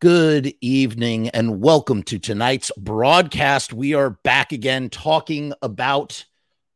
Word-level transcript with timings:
Good 0.00 0.54
evening 0.60 1.28
and 1.30 1.60
welcome 1.60 2.04
to 2.04 2.20
tonight's 2.20 2.70
broadcast. 2.78 3.72
We 3.72 3.94
are 3.94 4.10
back 4.10 4.52
again 4.52 4.90
talking 4.90 5.52
about 5.60 6.24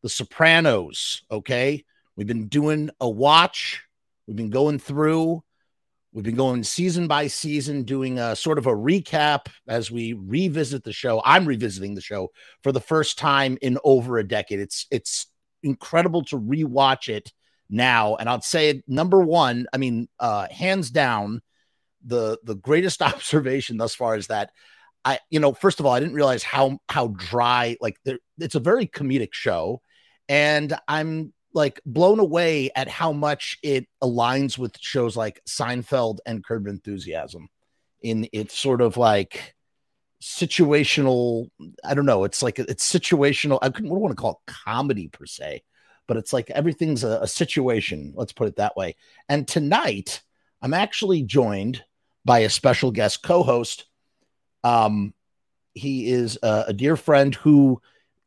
The 0.03 0.09
Sopranos. 0.09 1.23
Okay. 1.31 1.85
We've 2.17 2.27
been 2.27 2.49
doing 2.49 2.91
a 3.01 3.09
watch, 3.09 3.85
we've 4.27 4.37
been 4.37 4.51
going 4.51 4.81
through, 4.81 5.41
we've 6.13 6.25
been 6.25 6.35
going 6.35 6.65
season 6.65 7.07
by 7.07 7.29
season, 7.29 7.85
doing 7.85 8.19
a 8.19 8.35
sort 8.35 8.59
of 8.59 8.67
a 8.67 8.75
recap 8.75 9.47
as 9.69 9.89
we 9.89 10.15
revisit 10.15 10.83
the 10.83 10.93
show. 10.93 11.23
I'm 11.25 11.47
revisiting 11.47 11.95
the 11.95 12.01
show 12.01 12.33
for 12.65 12.73
the 12.73 12.81
first 12.81 13.19
time 13.19 13.57
in 13.63 13.79
over 13.85 14.19
a 14.19 14.27
decade. 14.27 14.59
It's, 14.59 14.89
it's 14.91 15.29
incredible 15.63 16.25
to 16.25 16.41
rewatch 16.41 17.09
it 17.09 17.33
now. 17.71 18.17
And 18.17 18.29
I'd 18.29 18.43
say 18.43 18.83
number 18.89 19.21
one, 19.21 19.69
I 19.73 19.77
mean, 19.77 20.09
uh, 20.19 20.49
hands 20.51 20.91
down, 20.91 21.41
the 22.05 22.39
the 22.45 22.57
greatest 22.57 23.03
observation 23.03 23.77
thus 23.77 23.95
far 23.95 24.17
is 24.17 24.29
that 24.29 24.51
I, 25.05 25.19
you 25.31 25.41
know, 25.41 25.53
first 25.53 25.81
of 25.81 25.87
all, 25.87 25.93
I 25.93 26.01
didn't 26.01 26.15
realize 26.15 26.43
how 26.43 26.79
how 26.89 27.09
dry 27.09 27.77
like 27.81 27.97
it's 28.39 28.55
a 28.55 28.61
very 28.61 28.87
comedic 28.87 29.33
show, 29.33 29.81
and 30.29 30.75
I'm 30.87 31.33
like 31.55 31.81
blown 31.85 32.19
away 32.19 32.71
at 32.75 32.89
how 32.89 33.13
much 33.13 33.59
it 33.63 33.87
aligns 34.03 34.57
with 34.57 34.79
shows 34.79 35.17
like 35.17 35.43
Seinfeld 35.47 36.19
and 36.25 36.45
Curb 36.45 36.67
Enthusiasm. 36.67 37.49
In 38.01 38.29
it's 38.33 38.57
sort 38.59 38.81
of 38.81 38.97
like 38.97 39.55
situational. 40.23 41.51
I 41.85 41.95
don't 41.95 42.07
know. 42.07 42.25
It's 42.25 42.43
like 42.43 42.59
it's 42.59 42.91
situational. 42.91 43.59
I 43.61 43.71
couldn't 43.71 43.91
want 43.91 44.13
to 44.13 44.21
call 44.21 44.41
it 44.47 44.53
comedy 44.53 45.09
per 45.09 45.27
se, 45.27 45.63
but 46.07 46.17
it's 46.17 46.33
like 46.33 46.51
everything's 46.51 47.03
a, 47.03 47.21
a 47.23 47.29
situation. 47.29 48.13
Let's 48.15 48.33
put 48.33 48.49
it 48.49 48.57
that 48.57 48.77
way. 48.77 48.97
And 49.29 49.49
tonight, 49.49 50.23
I'm 50.61 50.75
actually 50.75 51.23
joined 51.23 51.83
by 52.25 52.41
a 52.41 52.51
special 52.51 52.91
guest 52.91 53.23
co-host. 53.23 53.85
Um, 54.65 55.15
he 55.75 56.09
is 56.11 56.39
a, 56.43 56.65
a 56.69 56.73
dear 56.73 56.97
friend 56.97 57.35
who 57.35 57.81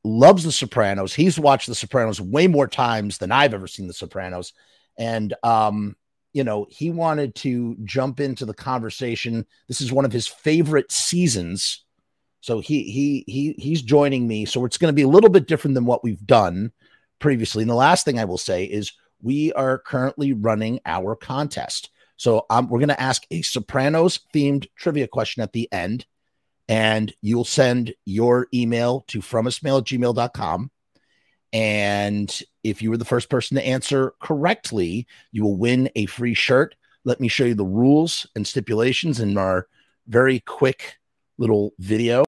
loves 0.04 0.44
The 0.44 0.52
Sopranos. 0.52 1.14
He's 1.14 1.40
watched 1.40 1.68
The 1.68 1.76
Sopranos 1.76 2.20
way 2.20 2.48
more 2.48 2.68
times 2.68 3.18
than 3.18 3.32
I've 3.32 3.54
ever 3.54 3.68
seen 3.68 3.88
The 3.88 3.94
Sopranos, 3.94 4.54
and 4.98 5.34
um, 5.44 5.96
you 6.36 6.44
know, 6.44 6.68
he 6.70 6.92
wanted 6.92 7.34
to 7.36 7.78
jump 7.86 8.20
into 8.20 8.46
the 8.46 8.54
conversation. 8.54 9.46
This 9.70 9.80
is 9.80 9.94
one 9.94 10.04
of 10.04 10.12
his 10.12 10.28
favorite 10.28 10.92
seasons. 10.92 11.86
So 12.42 12.60
he 12.60 12.84
he 12.84 13.24
he 13.26 13.56
he's 13.58 13.82
joining 13.82 14.28
me. 14.28 14.44
So 14.44 14.66
it's 14.66 14.78
going 14.78 14.90
to 14.92 14.96
be 14.96 15.04
a 15.04 15.08
little 15.08 15.30
bit 15.30 15.48
different 15.48 15.76
than 15.76 15.86
what 15.86 16.04
we've 16.04 16.28
done 16.28 16.74
previously. 17.20 17.64
And 17.64 17.70
the 17.70 17.76
last 17.76 18.04
thing 18.04 18.20
I 18.20 18.26
will 18.26 18.38
say 18.38 18.66
is 18.66 18.92
we 19.22 19.54
are 19.54 19.80
currently 19.80 20.34
running 20.34 20.82
our 20.86 21.16
contest. 21.16 21.90
So 22.18 22.46
um, 22.50 22.70
we're 22.70 22.80
going 22.80 22.90
to 22.90 23.02
ask 23.02 23.24
a 23.32 23.42
Sopranos 23.42 24.20
themed 24.34 24.68
trivia 24.76 25.08
question 25.08 25.44
at 25.44 25.54
the 25.54 25.72
end, 25.72 26.06
and 26.68 27.14
you'll 27.22 27.46
send 27.46 27.94
your 28.06 28.48
email 28.54 29.04
to 29.08 29.20
frumessmail 29.20 29.80
at 29.80 29.86
gmail.com. 29.86 30.72
And 31.54 32.42
if 32.64 32.82
you 32.82 32.90
were 32.90 32.98
the 32.98 33.06
first 33.06 33.30
person 33.30 33.56
to 33.56 33.66
answer 33.66 34.14
correctly, 34.20 35.08
you 35.32 35.44
will 35.44 35.58
win 35.58 35.90
a 35.96 36.06
free 36.08 36.34
shirt. 36.34 36.76
Let 37.04 37.20
me 37.20 37.28
show 37.28 37.46
you 37.46 37.54
the 37.54 37.64
rules 37.66 38.28
and 38.36 38.46
stipulations 38.46 39.20
in 39.20 39.38
our 39.38 39.68
very 40.08 40.40
quick 40.42 40.98
little 41.38 41.74
video. 41.80 42.26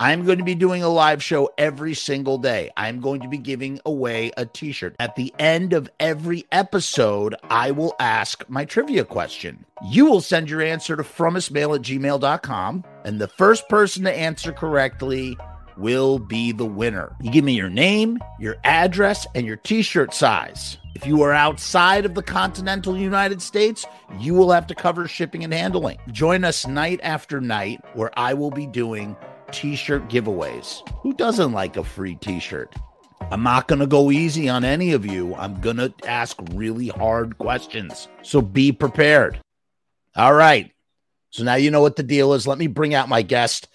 I'm 0.00 0.24
going 0.24 0.38
to 0.38 0.44
be 0.44 0.54
doing 0.54 0.84
a 0.84 0.88
live 0.88 1.24
show 1.24 1.50
every 1.58 1.92
single 1.92 2.38
day. 2.38 2.70
I'm 2.76 3.00
going 3.00 3.20
to 3.22 3.28
be 3.28 3.36
giving 3.36 3.80
away 3.84 4.30
a 4.36 4.46
t 4.46 4.70
shirt. 4.70 4.94
At 5.00 5.16
the 5.16 5.34
end 5.40 5.72
of 5.72 5.90
every 5.98 6.46
episode, 6.52 7.34
I 7.50 7.72
will 7.72 7.96
ask 7.98 8.48
my 8.48 8.64
trivia 8.64 9.04
question. 9.04 9.64
You 9.84 10.06
will 10.06 10.20
send 10.20 10.48
your 10.48 10.62
answer 10.62 10.94
to 10.94 11.02
frumessmail 11.02 11.74
at 11.74 11.82
gmail.com, 11.82 12.84
and 13.04 13.20
the 13.20 13.26
first 13.26 13.68
person 13.68 14.04
to 14.04 14.12
answer 14.12 14.52
correctly 14.52 15.36
will 15.76 16.20
be 16.20 16.52
the 16.52 16.64
winner. 16.64 17.16
You 17.20 17.32
give 17.32 17.44
me 17.44 17.54
your 17.54 17.70
name, 17.70 18.20
your 18.38 18.56
address, 18.62 19.26
and 19.34 19.44
your 19.44 19.56
t 19.56 19.82
shirt 19.82 20.14
size. 20.14 20.78
If 20.94 21.08
you 21.08 21.22
are 21.22 21.32
outside 21.32 22.04
of 22.04 22.14
the 22.14 22.22
continental 22.22 22.96
United 22.96 23.42
States, 23.42 23.84
you 24.20 24.34
will 24.34 24.52
have 24.52 24.68
to 24.68 24.76
cover 24.76 25.08
shipping 25.08 25.42
and 25.42 25.52
handling. 25.52 25.98
Join 26.12 26.44
us 26.44 26.68
night 26.68 27.00
after 27.02 27.40
night 27.40 27.80
where 27.94 28.16
I 28.16 28.34
will 28.34 28.50
be 28.52 28.66
doing 28.66 29.16
t 29.52 29.76
shirt 29.76 30.08
giveaways. 30.08 30.88
Who 31.02 31.12
doesn't 31.14 31.52
like 31.52 31.76
a 31.76 31.84
free 31.84 32.16
t 32.16 32.40
shirt? 32.40 32.74
I'm 33.30 33.42
not 33.42 33.68
going 33.68 33.80
to 33.80 33.86
go 33.86 34.10
easy 34.10 34.48
on 34.48 34.64
any 34.64 34.92
of 34.92 35.04
you. 35.04 35.34
I'm 35.34 35.60
going 35.60 35.76
to 35.76 35.92
ask 36.06 36.38
really 36.52 36.88
hard 36.88 37.36
questions. 37.38 38.08
So 38.22 38.40
be 38.40 38.72
prepared. 38.72 39.40
All 40.16 40.34
right. 40.34 40.72
So 41.30 41.44
now 41.44 41.56
you 41.56 41.70
know 41.70 41.82
what 41.82 41.96
the 41.96 42.02
deal 42.02 42.32
is. 42.32 42.46
Let 42.46 42.58
me 42.58 42.68
bring 42.68 42.94
out 42.94 43.08
my 43.08 43.22
guest. 43.22 43.68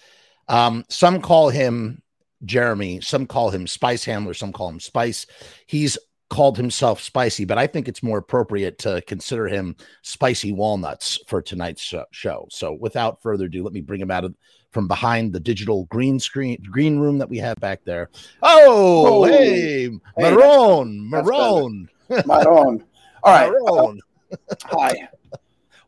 Um, 0.48 0.84
some 0.88 1.20
call 1.20 1.50
him 1.50 2.02
Jeremy, 2.44 3.00
some 3.00 3.26
call 3.26 3.50
him 3.50 3.66
Spice 3.66 4.04
Handler, 4.04 4.34
some 4.34 4.52
call 4.52 4.68
him 4.68 4.80
Spice. 4.80 5.26
He's 5.66 5.96
called 6.30 6.56
himself 6.56 7.00
Spicy, 7.00 7.44
but 7.44 7.58
I 7.58 7.66
think 7.66 7.86
it's 7.86 8.02
more 8.02 8.18
appropriate 8.18 8.78
to 8.78 9.02
consider 9.06 9.46
him 9.46 9.76
Spicy 10.02 10.52
Walnuts 10.52 11.20
for 11.28 11.40
tonight's 11.40 11.94
show. 12.10 12.46
So 12.50 12.72
without 12.72 13.22
further 13.22 13.44
ado, 13.44 13.62
let 13.62 13.72
me 13.72 13.80
bring 13.80 14.00
him 14.00 14.10
out 14.10 14.24
of 14.24 14.34
from 14.74 14.88
behind 14.88 15.32
the 15.32 15.38
digital 15.38 15.84
green 15.84 16.18
screen 16.18 16.60
green 16.70 16.98
room 16.98 17.16
that 17.18 17.30
we 17.30 17.38
have 17.38 17.56
back 17.60 17.84
there. 17.84 18.10
Oh, 18.42 19.22
oh 19.22 19.24
hey, 19.24 19.88
Maron, 20.18 21.08
Maron, 21.08 21.88
Maron. 22.26 22.84
All 23.22 23.32
right, 23.32 23.50
Maron. 23.50 24.00
Hi. 24.64 25.08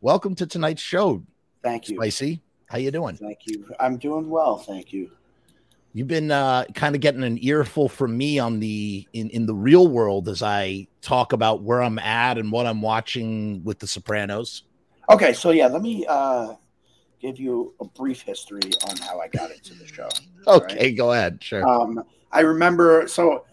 Welcome 0.00 0.36
to 0.36 0.46
tonight's 0.46 0.80
show. 0.80 1.24
Thank 1.64 1.88
you, 1.88 1.96
Spicy. 1.96 2.40
How 2.66 2.78
you 2.78 2.92
doing? 2.92 3.16
Thank 3.16 3.40
you. 3.46 3.68
I'm 3.80 3.96
doing 3.96 4.30
well. 4.30 4.56
Thank 4.56 4.92
you. 4.92 5.10
You've 5.92 6.08
been 6.08 6.30
uh, 6.30 6.66
kind 6.74 6.94
of 6.94 7.00
getting 7.00 7.24
an 7.24 7.42
earful 7.42 7.88
from 7.88 8.16
me 8.16 8.38
on 8.38 8.60
the 8.60 9.06
in 9.12 9.30
in 9.30 9.46
the 9.46 9.54
real 9.54 9.88
world 9.88 10.28
as 10.28 10.42
I 10.44 10.86
talk 11.02 11.32
about 11.32 11.62
where 11.62 11.82
I'm 11.82 11.98
at 11.98 12.38
and 12.38 12.52
what 12.52 12.66
I'm 12.66 12.82
watching 12.82 13.64
with 13.64 13.80
The 13.80 13.88
Sopranos. 13.88 14.62
Okay, 15.10 15.32
so 15.32 15.50
yeah, 15.50 15.66
let 15.66 15.82
me 15.82 16.04
uh, 16.06 16.54
give 17.20 17.38
you 17.38 17.74
a 17.80 17.84
brief 17.84 18.22
history 18.22 18.70
on 18.88 18.96
how 18.98 19.20
I 19.20 19.28
got 19.28 19.50
into 19.50 19.74
the 19.74 19.86
show. 19.86 20.08
okay, 20.46 20.86
right? 20.86 20.96
go 20.96 21.12
ahead. 21.12 21.42
Sure. 21.42 21.66
Um, 21.66 22.02
I 22.32 22.40
remember 22.40 23.08
so 23.08 23.44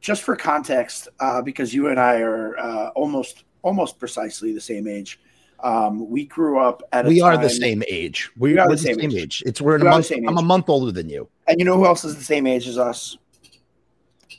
just 0.00 0.22
for 0.22 0.36
context, 0.36 1.08
uh, 1.20 1.40
because 1.42 1.72
you 1.72 1.88
and 1.88 1.98
I 1.98 2.20
are 2.20 2.58
uh, 2.58 2.88
almost 2.90 3.44
almost 3.62 3.98
precisely 3.98 4.52
the 4.52 4.60
same 4.60 4.86
age. 4.86 5.18
Um, 5.60 6.10
we 6.10 6.26
grew 6.26 6.60
up 6.60 6.82
at. 6.92 7.06
we 7.06 7.22
are 7.22 7.38
the 7.38 7.48
same 7.48 7.82
age. 7.88 8.30
We, 8.36 8.52
we 8.52 8.58
are 8.58 8.68
the 8.68 8.76
same, 8.76 8.96
the 8.96 9.02
same 9.02 9.10
age. 9.12 9.16
age. 9.16 9.42
It's 9.46 9.60
we're 9.60 9.78
we 9.78 9.86
a 9.86 9.90
month. 9.90 10.10
I'm 10.10 10.38
a 10.38 10.42
month 10.42 10.68
older 10.68 10.92
than 10.92 11.08
you. 11.08 11.28
And 11.48 11.58
you 11.58 11.64
know 11.64 11.76
who 11.76 11.86
else 11.86 12.04
is 12.04 12.16
the 12.16 12.24
same 12.24 12.46
age 12.46 12.68
as 12.68 12.78
us? 12.78 13.16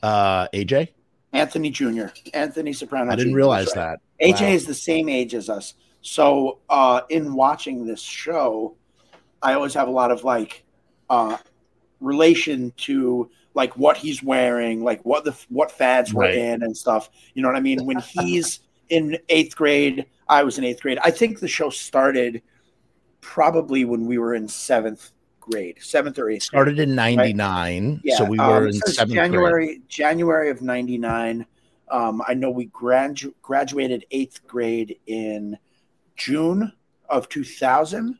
Uh, 0.03 0.47
AJ. 0.49 0.89
Anthony 1.33 1.69
Jr. 1.69 2.07
Anthony 2.33 2.71
Soprano. 2.71 3.11
I 3.11 3.15
didn't 3.15 3.33
Jr. 3.33 3.37
realize 3.37 3.67
right. 3.75 3.97
that. 4.19 4.25
AJ 4.25 4.41
wow. 4.41 4.47
is 4.47 4.65
the 4.65 4.73
same 4.73 5.09
age 5.09 5.33
as 5.33 5.49
us. 5.49 5.73
So 6.05 6.59
uh, 6.69 7.01
in 7.09 7.33
watching 7.33 7.83
this 7.83 7.99
show, 7.99 8.75
I 9.41 9.55
always 9.55 9.73
have 9.73 9.87
a 9.87 9.91
lot 9.91 10.11
of 10.11 10.23
like 10.23 10.63
uh, 11.09 11.37
relation 11.99 12.71
to 12.77 13.31
like 13.55 13.75
what 13.75 13.97
he's 13.97 14.21
wearing, 14.21 14.83
like 14.83 15.03
what 15.03 15.23
the 15.23 15.35
what 15.49 15.71
fads 15.71 16.13
right. 16.13 16.29
we're 16.29 16.53
in 16.53 16.61
and 16.61 16.77
stuff. 16.77 17.09
You 17.33 17.41
know 17.41 17.47
what 17.47 17.57
I 17.57 17.59
mean? 17.59 17.83
When 17.87 17.97
he's 17.97 18.59
in 18.89 19.17
eighth 19.29 19.55
grade, 19.55 20.05
I 20.29 20.43
was 20.43 20.59
in 20.59 20.63
eighth 20.63 20.83
grade. 20.83 20.99
I 21.03 21.09
think 21.09 21.39
the 21.39 21.47
show 21.47 21.71
started 21.71 22.43
probably 23.21 23.83
when 23.83 24.05
we 24.05 24.19
were 24.19 24.35
in 24.35 24.47
seventh 24.47 25.11
grade, 25.39 25.79
seventh 25.81 26.19
or 26.19 26.29
eighth. 26.29 26.43
Started 26.43 26.75
grade, 26.75 26.89
in 26.89 26.95
'99, 26.95 27.89
right? 27.89 28.01
yeah. 28.03 28.15
so 28.15 28.25
we 28.25 28.37
were 28.37 28.43
um, 28.43 28.67
in 28.67 28.73
seventh 28.73 29.15
January, 29.15 29.65
grade. 29.65 29.89
January 29.89 30.51
of 30.51 30.61
'99. 30.61 31.47
Um, 31.89 32.21
I 32.27 32.35
know 32.35 32.51
we 32.51 32.67
gradu- 32.67 33.33
graduated 33.41 34.05
eighth 34.11 34.45
grade 34.45 34.99
in 35.07 35.57
June 36.15 36.71
of 37.09 37.29
2000, 37.29 38.19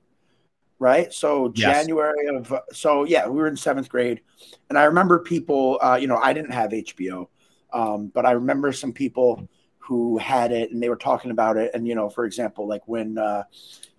right? 0.79 1.11
So 1.13 1.51
yes. 1.55 1.77
January 1.77 2.27
of 2.27 2.53
so 2.71 3.03
yeah, 3.03 3.27
we 3.27 3.35
were 3.35 3.47
in 3.47 3.57
seventh 3.57 3.89
grade, 3.89 4.21
and 4.69 4.77
I 4.77 4.83
remember 4.85 5.19
people. 5.19 5.79
Uh, 5.81 5.97
you 5.99 6.07
know, 6.07 6.17
I 6.17 6.33
didn't 6.33 6.51
have 6.51 6.71
HBO, 6.71 7.27
um, 7.73 8.07
but 8.07 8.25
I 8.25 8.31
remember 8.31 8.71
some 8.71 8.93
people 8.93 9.47
who 9.77 10.17
had 10.17 10.51
it, 10.51 10.71
and 10.71 10.81
they 10.81 10.89
were 10.89 10.95
talking 10.95 11.31
about 11.31 11.57
it. 11.57 11.71
And 11.73 11.87
you 11.87 11.95
know, 11.95 12.09
for 12.09 12.25
example, 12.25 12.67
like 12.67 12.87
when 12.87 13.17
uh, 13.17 13.43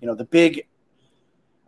you 0.00 0.06
know 0.06 0.14
the 0.14 0.24
big 0.24 0.66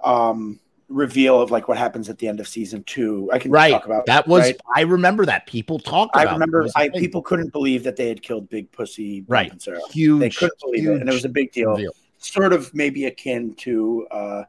um 0.04 0.60
reveal 0.88 1.40
of 1.40 1.50
like 1.50 1.68
what 1.68 1.76
happens 1.76 2.08
at 2.08 2.18
the 2.18 2.26
end 2.26 2.40
of 2.40 2.48
season 2.48 2.82
two. 2.84 3.28
I 3.32 3.38
can 3.38 3.50
right. 3.50 3.72
talk 3.72 3.84
about 3.84 4.06
that. 4.06 4.26
Was 4.26 4.44
right? 4.44 4.60
I 4.74 4.82
remember 4.82 5.26
that 5.26 5.46
people 5.46 5.78
talked. 5.78 6.16
About 6.16 6.28
I 6.28 6.32
remember. 6.32 6.66
I 6.76 6.88
people 6.88 7.22
couldn't 7.22 7.52
believe 7.52 7.84
that 7.84 7.96
they 7.96 8.08
had 8.08 8.22
killed 8.22 8.48
Big 8.48 8.70
Pussy. 8.72 9.24
Right. 9.28 9.52
Huge. 9.90 10.20
They 10.20 10.30
couldn't 10.30 10.60
believe 10.60 10.88
it, 10.88 11.00
and 11.00 11.08
it 11.08 11.12
was 11.12 11.24
a 11.24 11.28
big 11.28 11.52
deal. 11.52 11.70
Reveal 11.70 11.92
sort 12.18 12.52
of 12.52 12.72
maybe 12.74 13.06
akin 13.06 13.54
to 13.54 14.06
uh, 14.10 14.42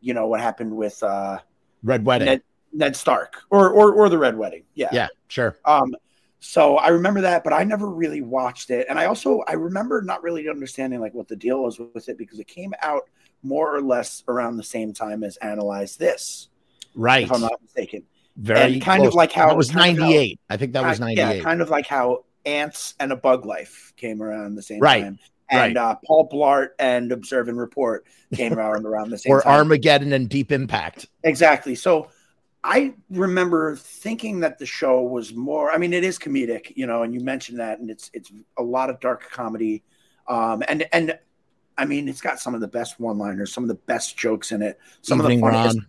you 0.00 0.14
know 0.14 0.26
what 0.26 0.40
happened 0.40 0.76
with 0.76 1.02
uh, 1.02 1.38
Red 1.82 2.04
Wedding, 2.04 2.26
Ned, 2.26 2.42
Ned 2.72 2.96
Stark, 2.96 3.42
or, 3.50 3.70
or 3.70 3.92
or 3.94 4.08
the 4.08 4.18
Red 4.18 4.36
Wedding. 4.36 4.64
Yeah, 4.74 4.90
yeah, 4.92 5.08
sure. 5.28 5.56
Um, 5.64 5.94
so 6.40 6.76
I 6.76 6.88
remember 6.88 7.20
that, 7.22 7.44
but 7.44 7.52
I 7.52 7.64
never 7.64 7.88
really 7.88 8.20
watched 8.20 8.70
it, 8.70 8.86
and 8.90 8.98
I 8.98 9.06
also 9.06 9.42
I 9.46 9.52
remember 9.52 10.02
not 10.02 10.22
really 10.22 10.48
understanding 10.48 11.00
like 11.00 11.14
what 11.14 11.28
the 11.28 11.36
deal 11.36 11.62
was 11.62 11.78
with 11.78 12.08
it 12.08 12.18
because 12.18 12.38
it 12.38 12.48
came 12.48 12.74
out 12.82 13.08
more 13.42 13.74
or 13.74 13.80
less 13.80 14.22
around 14.28 14.56
the 14.56 14.64
same 14.64 14.92
time 14.92 15.24
as 15.24 15.36
Analyze 15.38 15.96
This, 15.96 16.48
right? 16.94 17.24
If 17.24 17.32
I'm 17.32 17.40
not 17.40 17.60
mistaken. 17.62 18.02
Very 18.36 18.74
and 18.74 18.82
kind 18.82 19.00
close. 19.00 19.08
of 19.08 19.14
like 19.14 19.30
how 19.30 19.48
that 19.48 19.56
was 19.56 19.68
of 19.68 19.76
98. 19.76 20.40
I 20.48 20.56
think 20.56 20.72
that 20.72 20.84
was 20.84 20.98
uh, 21.00 21.04
98. 21.04 21.36
Yeah, 21.36 21.42
kind 21.42 21.60
of 21.60 21.68
like 21.68 21.86
how 21.86 22.24
Antz 22.46 22.94
and 22.98 23.12
A 23.12 23.16
Bug 23.16 23.44
Life 23.44 23.92
came 23.96 24.22
around 24.22 24.54
the 24.54 24.62
same 24.62 24.80
Right, 24.80 25.02
time. 25.02 25.18
And 25.50 25.76
uh, 25.76 25.96
Paul 26.06 26.28
Blart 26.30 26.70
and 26.78 27.12
Observe 27.12 27.48
and 27.48 27.58
Report 27.58 28.06
came 28.34 28.52
around 28.58 28.86
around 28.86 29.10
the 29.10 29.18
same 29.18 29.32
or 29.32 29.42
time. 29.42 29.52
Armageddon 29.52 30.12
and 30.12 30.28
Deep 30.28 30.50
Impact. 30.50 31.08
Exactly. 31.24 31.74
So 31.74 32.08
I 32.64 32.94
remember 33.10 33.76
thinking 33.76 34.40
that 34.40 34.58
the 34.58 34.66
show 34.66 35.02
was 35.02 35.34
more. 35.34 35.70
I 35.72 35.78
mean, 35.78 35.92
it 35.92 36.04
is 36.04 36.18
comedic, 36.18 36.72
you 36.76 36.86
know, 36.86 37.02
and 37.02 37.12
you 37.12 37.20
mentioned 37.20 37.58
that, 37.58 37.80
and 37.80 37.90
it's 37.90 38.10
it's 38.14 38.32
a 38.56 38.62
lot 38.62 38.88
of 38.88 39.00
dark 39.00 39.30
comedy, 39.30 39.82
um, 40.28 40.62
and 40.68 40.86
and 40.92 41.18
I 41.76 41.84
mean, 41.86 42.08
it's 42.08 42.20
got 42.20 42.38
some 42.38 42.54
of 42.54 42.60
the 42.60 42.68
best 42.68 43.00
one-liners, 43.00 43.52
some 43.52 43.64
of 43.64 43.68
the 43.68 43.74
best 43.74 44.16
jokes 44.16 44.52
in 44.52 44.62
it, 44.62 44.78
some 45.00 45.20
Evening 45.20 45.42
of 45.44 45.52
the 45.52 45.86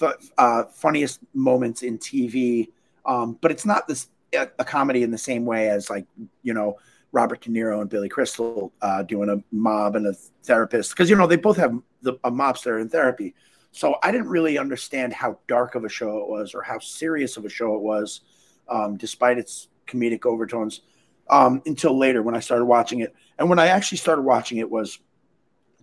funniest, 0.00 0.32
uh, 0.38 0.64
funniest 0.64 1.20
moments 1.34 1.82
in 1.82 1.98
TV. 1.98 2.68
Um, 3.04 3.36
but 3.40 3.50
it's 3.50 3.66
not 3.66 3.86
this 3.86 4.08
a 4.32 4.64
comedy 4.64 5.02
in 5.02 5.10
the 5.10 5.18
same 5.18 5.44
way 5.44 5.68
as 5.68 5.90
like 5.90 6.06
you 6.42 6.54
know 6.54 6.78
Robert 7.14 7.40
De 7.40 7.48
Niro 7.48 7.80
and 7.80 7.88
Billy 7.88 8.08
Crystal 8.08 8.72
uh, 8.82 9.02
doing 9.04 9.30
a 9.30 9.36
mob 9.54 9.94
and 9.94 10.08
a 10.08 10.14
therapist 10.42 10.90
because 10.90 11.08
you 11.08 11.14
know 11.14 11.28
they 11.28 11.36
both 11.36 11.56
have 11.56 11.72
the, 12.02 12.14
a 12.24 12.30
mobster 12.30 12.80
in 12.80 12.88
therapy. 12.88 13.34
So 13.70 13.96
I 14.02 14.10
didn't 14.10 14.28
really 14.28 14.58
understand 14.58 15.12
how 15.12 15.38
dark 15.46 15.76
of 15.76 15.84
a 15.84 15.88
show 15.88 16.18
it 16.18 16.28
was 16.28 16.54
or 16.54 16.62
how 16.62 16.80
serious 16.80 17.36
of 17.36 17.44
a 17.44 17.48
show 17.48 17.76
it 17.76 17.82
was, 17.82 18.20
um, 18.68 18.96
despite 18.96 19.38
its 19.38 19.68
comedic 19.86 20.26
overtones, 20.26 20.82
um, 21.30 21.62
until 21.66 21.96
later 21.96 22.20
when 22.20 22.34
I 22.34 22.40
started 22.40 22.64
watching 22.66 23.00
it. 23.00 23.14
And 23.38 23.48
when 23.48 23.58
I 23.60 23.68
actually 23.68 23.98
started 23.98 24.22
watching 24.22 24.58
it 24.58 24.68
was 24.68 24.98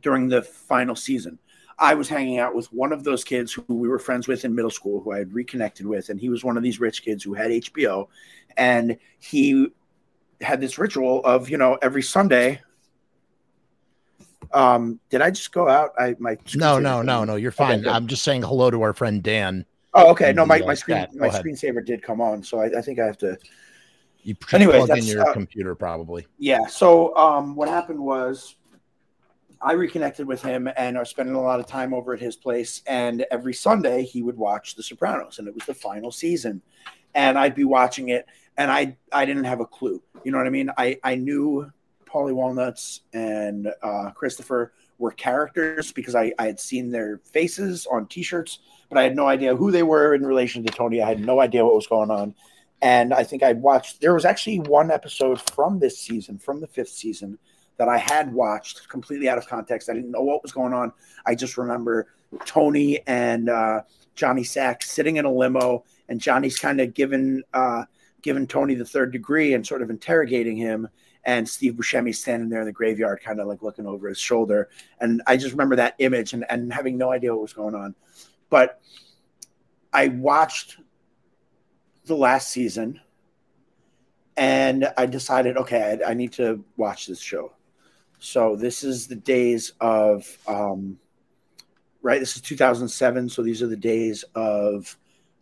during 0.02 0.28
the 0.28 0.42
final 0.42 0.96
season. 0.96 1.40
I 1.80 1.96
was 1.96 2.10
hanging 2.10 2.38
out 2.38 2.54
with 2.54 2.72
one 2.74 2.92
of 2.92 3.04
those 3.04 3.24
kids 3.24 3.54
who 3.54 3.64
we 3.68 3.88
were 3.88 4.00
friends 4.00 4.28
with 4.28 4.46
in 4.46 4.54
middle 4.54 4.70
school, 4.70 5.02
who 5.02 5.14
I 5.14 5.20
had 5.20 5.34
reconnected 5.34 5.86
with, 5.88 6.10
and 6.10 6.20
he 6.20 6.30
was 6.30 6.44
one 6.44 6.58
of 6.58 6.64
these 6.64 6.80
rich 6.80 7.04
kids 7.04 7.24
who 7.24 7.34
had 7.34 7.50
HBO, 7.50 8.08
and 8.56 8.98
he 9.20 9.72
had 10.42 10.62
this 10.62 10.78
ritual 10.78 11.22
of 11.24 11.50
you 11.50 11.58
know 11.58 11.78
every 11.82 12.02
Sunday. 12.02 12.62
Um, 14.54 15.00
did 15.10 15.22
I 15.22 15.32
just 15.32 15.52
go 15.52 15.70
out? 15.70 15.92
I 15.98 16.16
my 16.20 16.38
No, 16.56 16.80
no, 16.80 17.02
no, 17.02 17.24
no. 17.24 17.36
You're 17.36 17.52
fine. 17.52 17.82
good. 17.82 17.88
I'm 17.88 18.08
just 18.08 18.24
saying 18.24 18.44
hello 18.44 18.70
to 18.70 18.82
our 18.82 18.94
friend 18.94 19.24
Dan. 19.24 19.66
Oh, 19.94 20.12
okay. 20.12 20.34
No, 20.34 20.46
my, 20.46 20.60
my 20.60 20.74
screen. 20.74 21.06
My 21.16 21.28
ahead. 21.28 21.44
screensaver 21.44 21.86
did 21.86 22.02
come 22.02 22.22
on, 22.22 22.44
so 22.44 22.60
I, 22.60 22.78
I 22.78 22.82
think 22.82 23.00
I 23.00 23.06
have 23.06 23.18
to. 23.20 23.38
You 24.24 24.36
Anyways, 24.52 24.86
plug 24.86 24.98
in 24.98 25.06
your 25.06 25.28
uh, 25.28 25.34
computer 25.34 25.74
probably. 25.74 26.28
Yeah. 26.38 26.68
So 26.68 27.16
um, 27.16 27.56
what 27.56 27.68
happened 27.68 28.00
was 28.00 28.56
I 29.62 29.74
reconnected 29.74 30.28
with 30.28 30.42
him 30.42 30.70
and 30.76 30.98
are 30.98 31.06
spending 31.06 31.36
a 31.36 31.42
lot 31.42 31.60
of 31.60 31.68
time 31.68 31.94
over 31.94 32.14
at 32.14 32.20
his 32.20 32.36
place. 32.36 32.82
And 32.88 33.26
every 33.32 33.54
Sunday 33.54 34.04
he 34.04 34.22
would 34.22 34.38
watch 34.38 34.76
The 34.76 34.84
Sopranos, 34.84 35.40
and 35.40 35.48
it 35.48 35.54
was 35.54 35.66
the 35.66 35.74
final 35.74 36.12
season. 36.12 36.62
And 37.14 37.38
I'd 37.38 37.56
be 37.56 37.64
watching 37.64 38.10
it, 38.10 38.26
and 38.58 38.72
I 38.72 38.98
I 39.12 39.26
didn't 39.26 39.46
have 39.46 39.60
a 39.60 39.66
clue. 39.66 40.02
You 40.24 40.32
know 40.32 40.38
what 40.38 40.48
I 40.48 40.52
mean? 40.52 40.70
I 40.78 40.98
I 41.04 41.16
knew 41.16 41.72
Paulie 42.06 42.34
Walnuts 42.34 43.02
and 43.14 43.72
uh, 43.82 44.12
Christopher 44.12 44.74
were 44.98 45.12
characters 45.12 45.92
because 45.92 46.14
I, 46.14 46.32
I 46.38 46.46
had 46.46 46.60
seen 46.60 46.92
their 46.92 47.20
faces 47.26 47.88
on 47.90 48.06
T-shirts, 48.08 48.60
but 48.90 48.98
I 48.98 49.04
had 49.04 49.16
no 49.16 49.28
idea 49.28 49.56
who 49.56 49.72
they 49.72 49.84
were 49.84 50.14
in 50.14 50.26
relation 50.26 50.64
to 50.66 50.72
Tony. 50.72 51.02
I 51.02 51.08
had 51.08 51.20
no 51.20 51.40
idea 51.40 51.66
what 51.66 51.74
was 51.74 51.88
going 51.88 52.12
on. 52.12 52.36
And 52.82 53.14
I 53.14 53.24
think 53.24 53.44
I 53.44 53.54
watched. 53.54 54.02
There 54.02 54.14
was 54.14 54.26
actually 54.26 54.60
one 54.60 54.92
episode 54.92 55.42
from 55.42 55.80
this 55.80 56.00
season, 56.00 56.40
from 56.40 56.62
the 56.62 56.68
fifth 56.68 56.90
season, 56.90 57.38
that 57.78 57.88
I 57.88 57.98
had 57.98 58.34
watched 58.34 58.90
completely 58.90 59.30
out 59.30 59.38
of 59.38 59.48
context. 59.48 59.90
I 59.90 59.94
didn't 59.94 60.12
know 60.12 60.22
what 60.22 60.42
was 60.42 60.52
going 60.52 60.74
on. 60.74 60.92
I 61.26 61.36
just 61.36 61.58
remember 61.58 62.08
Tony 62.46 63.00
and 63.08 63.50
uh, 63.50 63.82
Johnny 64.16 64.44
Sack 64.44 64.84
sitting 64.84 65.18
in 65.18 65.26
a 65.26 65.32
limo, 65.32 65.84
and 66.10 66.20
Johnny's 66.20 66.58
kind 66.58 66.82
of 66.82 66.94
giving 66.94 67.44
uh, 67.54 67.86
giving 68.22 68.48
Tony 68.48 68.76
the 68.76 68.86
third 68.86 69.12
degree 69.12 69.54
and 69.54 69.66
sort 69.66 69.82
of 69.82 69.90
interrogating 69.90 70.58
him. 70.58 70.88
And 71.24 71.48
Steve 71.48 71.74
Buscemi 71.74 72.16
standing 72.16 72.50
there 72.50 72.62
in 72.62 72.66
the 72.66 72.72
graveyard, 72.72 73.22
kind 73.24 73.40
of 73.40 73.48
like 73.48 73.62
looking 73.62 73.86
over 73.86 74.08
his 74.08 74.18
shoulder. 74.18 74.70
And 75.00 75.22
I 75.28 75.38
just 75.38 75.52
remember 75.52 75.76
that 75.76 75.96
image 76.00 76.34
and, 76.34 76.46
and 76.50 76.74
having 76.74 76.98
no 76.98 77.12
idea 77.12 77.32
what 77.32 77.44
was 77.44 77.54
going 77.54 77.76
on. 77.76 77.94
But 78.50 78.82
I 79.94 80.08
watched 80.08 80.78
the 82.06 82.16
last 82.16 82.50
season 82.50 83.00
and 84.38 84.92
I 84.98 85.06
decided, 85.06 85.58
okay, 85.58 86.00
I, 86.04 86.12
I 86.12 86.14
need 86.14 86.32
to 86.34 86.64
watch 86.78 87.06
this 87.06 87.20
show. 87.20 87.54
So 88.20 88.56
this 88.56 88.84
is 88.84 89.08
the 89.08 89.16
days 89.16 89.74
of, 89.80 90.26
um, 90.48 90.98
right? 92.02 92.20
This 92.20 92.36
is 92.36 92.42
2007. 92.42 93.30
So 93.30 93.44
these 93.44 93.62
are 93.62 93.68
the 93.68 93.76
days 93.76 94.24
of 94.36 94.98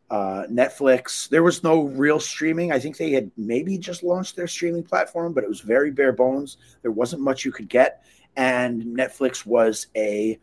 uh, 0.09 0.43
Netflix. 0.49 1.29
There 1.29 1.43
was 1.43 1.63
no 1.63 1.83
real 1.83 2.19
streaming. 2.19 2.71
I 2.71 2.79
think 2.79 2.97
they 2.97 3.11
had 3.11 3.31
maybe 3.37 3.77
just 3.77 4.03
launched 4.03 4.35
their 4.35 4.47
streaming 4.47 4.83
platform, 4.83 5.33
but 5.33 5.43
it 5.43 5.49
was 5.49 5.61
very 5.61 5.91
bare 5.91 6.13
bones. 6.13 6.57
There 6.81 6.91
wasn't 6.91 7.21
much 7.21 7.45
you 7.45 7.51
could 7.51 7.69
get. 7.69 8.03
And 8.35 8.83
Netflix 8.83 9.45
was 9.45 9.87
a 9.95 10.39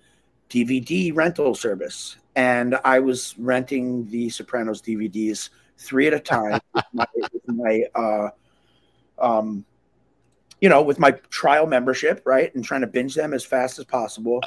DVD 0.51 1.15
rental 1.15 1.55
service. 1.55 2.17
And 2.37 2.77
I 2.85 3.01
was 3.01 3.35
renting 3.39 4.09
the 4.11 4.29
Sopranos 4.31 4.83
DVDs 4.83 5.51
three 5.79 6.07
at 6.07 6.15
a 6.15 6.21
time 6.21 6.61
with 6.75 6.85
my, 6.93 7.07
with 7.15 7.49
my 7.49 7.85
uh, 7.95 8.29
um, 9.19 9.65
you 10.61 10.69
know, 10.69 10.83
with 10.83 10.99
my 10.99 11.13
trial 11.31 11.67
membership, 11.67 12.23
right, 12.25 12.55
and 12.55 12.65
trying 12.65 12.81
to 12.81 12.87
binge 12.87 13.15
them 13.15 13.35
as 13.35 13.45
fast 13.45 13.79
as 13.79 13.85
possible. 13.85 14.41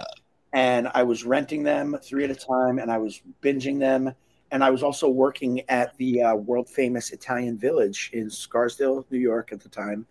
And 0.53 0.89
I 0.93 1.03
was 1.03 1.23
renting 1.23 1.63
them 1.63 1.97
three 2.01 2.23
at 2.23 2.31
a 2.31 2.35
time, 2.35 2.79
and 2.79 2.91
I 2.91 2.97
was 2.97 3.21
binging 3.43 3.79
them. 3.79 4.13
And 4.51 4.63
I 4.63 4.69
was 4.69 4.83
also 4.83 5.07
working 5.09 5.61
at 5.69 5.95
the 5.97 6.23
uh, 6.23 6.35
world 6.35 6.67
famous 6.69 7.11
Italian 7.11 7.57
Village 7.57 8.09
in 8.13 8.29
Scarsdale, 8.29 9.05
New 9.11 9.19
York, 9.19 9.51
at 9.51 9.61
the 9.61 9.69
time. 9.69 10.05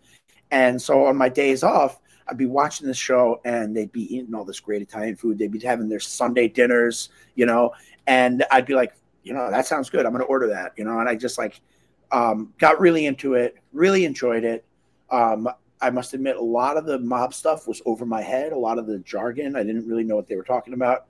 And 0.51 0.81
so 0.81 1.05
on 1.05 1.17
my 1.17 1.29
days 1.29 1.63
off, 1.63 1.99
I'd 2.27 2.37
be 2.37 2.45
watching 2.45 2.87
the 2.87 2.93
show, 2.93 3.41
and 3.43 3.75
they'd 3.75 3.91
be 3.91 4.15
eating 4.15 4.33
all 4.33 4.45
this 4.45 4.59
great 4.59 4.81
Italian 4.81 5.15
food. 5.15 5.37
They'd 5.37 5.51
be 5.51 5.59
having 5.59 5.89
their 5.89 5.99
Sunday 5.99 6.47
dinners, 6.47 7.09
you 7.35 7.45
know, 7.45 7.73
and 8.07 8.45
I'd 8.51 8.65
be 8.65 8.75
like, 8.75 8.93
you 9.23 9.33
know, 9.33 9.49
that 9.49 9.65
sounds 9.65 9.89
good. 9.89 10.05
I'm 10.05 10.11
going 10.11 10.23
to 10.23 10.27
order 10.27 10.47
that, 10.47 10.73
you 10.77 10.83
know. 10.83 10.99
And 10.99 11.09
I 11.09 11.15
just 11.15 11.37
like 11.37 11.59
um, 12.11 12.53
got 12.57 12.79
really 12.79 13.07
into 13.07 13.33
it, 13.33 13.55
really 13.73 14.05
enjoyed 14.05 14.43
it. 14.43 14.63
Um, 15.09 15.49
I 15.81 15.89
must 15.89 16.13
admit, 16.13 16.37
a 16.37 16.41
lot 16.41 16.77
of 16.77 16.85
the 16.85 16.99
mob 16.99 17.33
stuff 17.33 17.67
was 17.67 17.81
over 17.85 18.05
my 18.05 18.21
head. 18.21 18.51
A 18.53 18.57
lot 18.57 18.77
of 18.77 18.85
the 18.85 18.99
jargon, 18.99 19.55
I 19.55 19.63
didn't 19.63 19.87
really 19.87 20.03
know 20.03 20.15
what 20.15 20.27
they 20.27 20.35
were 20.35 20.43
talking 20.43 20.73
about. 20.73 21.07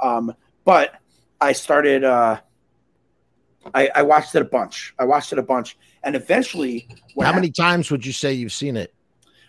Um, 0.00 0.34
but 0.64 0.94
I 1.40 1.52
started. 1.52 2.04
Uh, 2.04 2.40
I, 3.74 3.90
I 3.94 4.02
watched 4.02 4.34
it 4.34 4.42
a 4.42 4.44
bunch. 4.46 4.94
I 4.98 5.04
watched 5.04 5.32
it 5.32 5.38
a 5.38 5.42
bunch, 5.42 5.76
and 6.02 6.16
eventually, 6.16 6.88
How 7.18 7.26
hap- 7.26 7.34
many 7.34 7.50
times 7.50 7.90
would 7.90 8.04
you 8.04 8.12
say 8.12 8.32
you've 8.32 8.52
seen 8.52 8.76
it? 8.76 8.94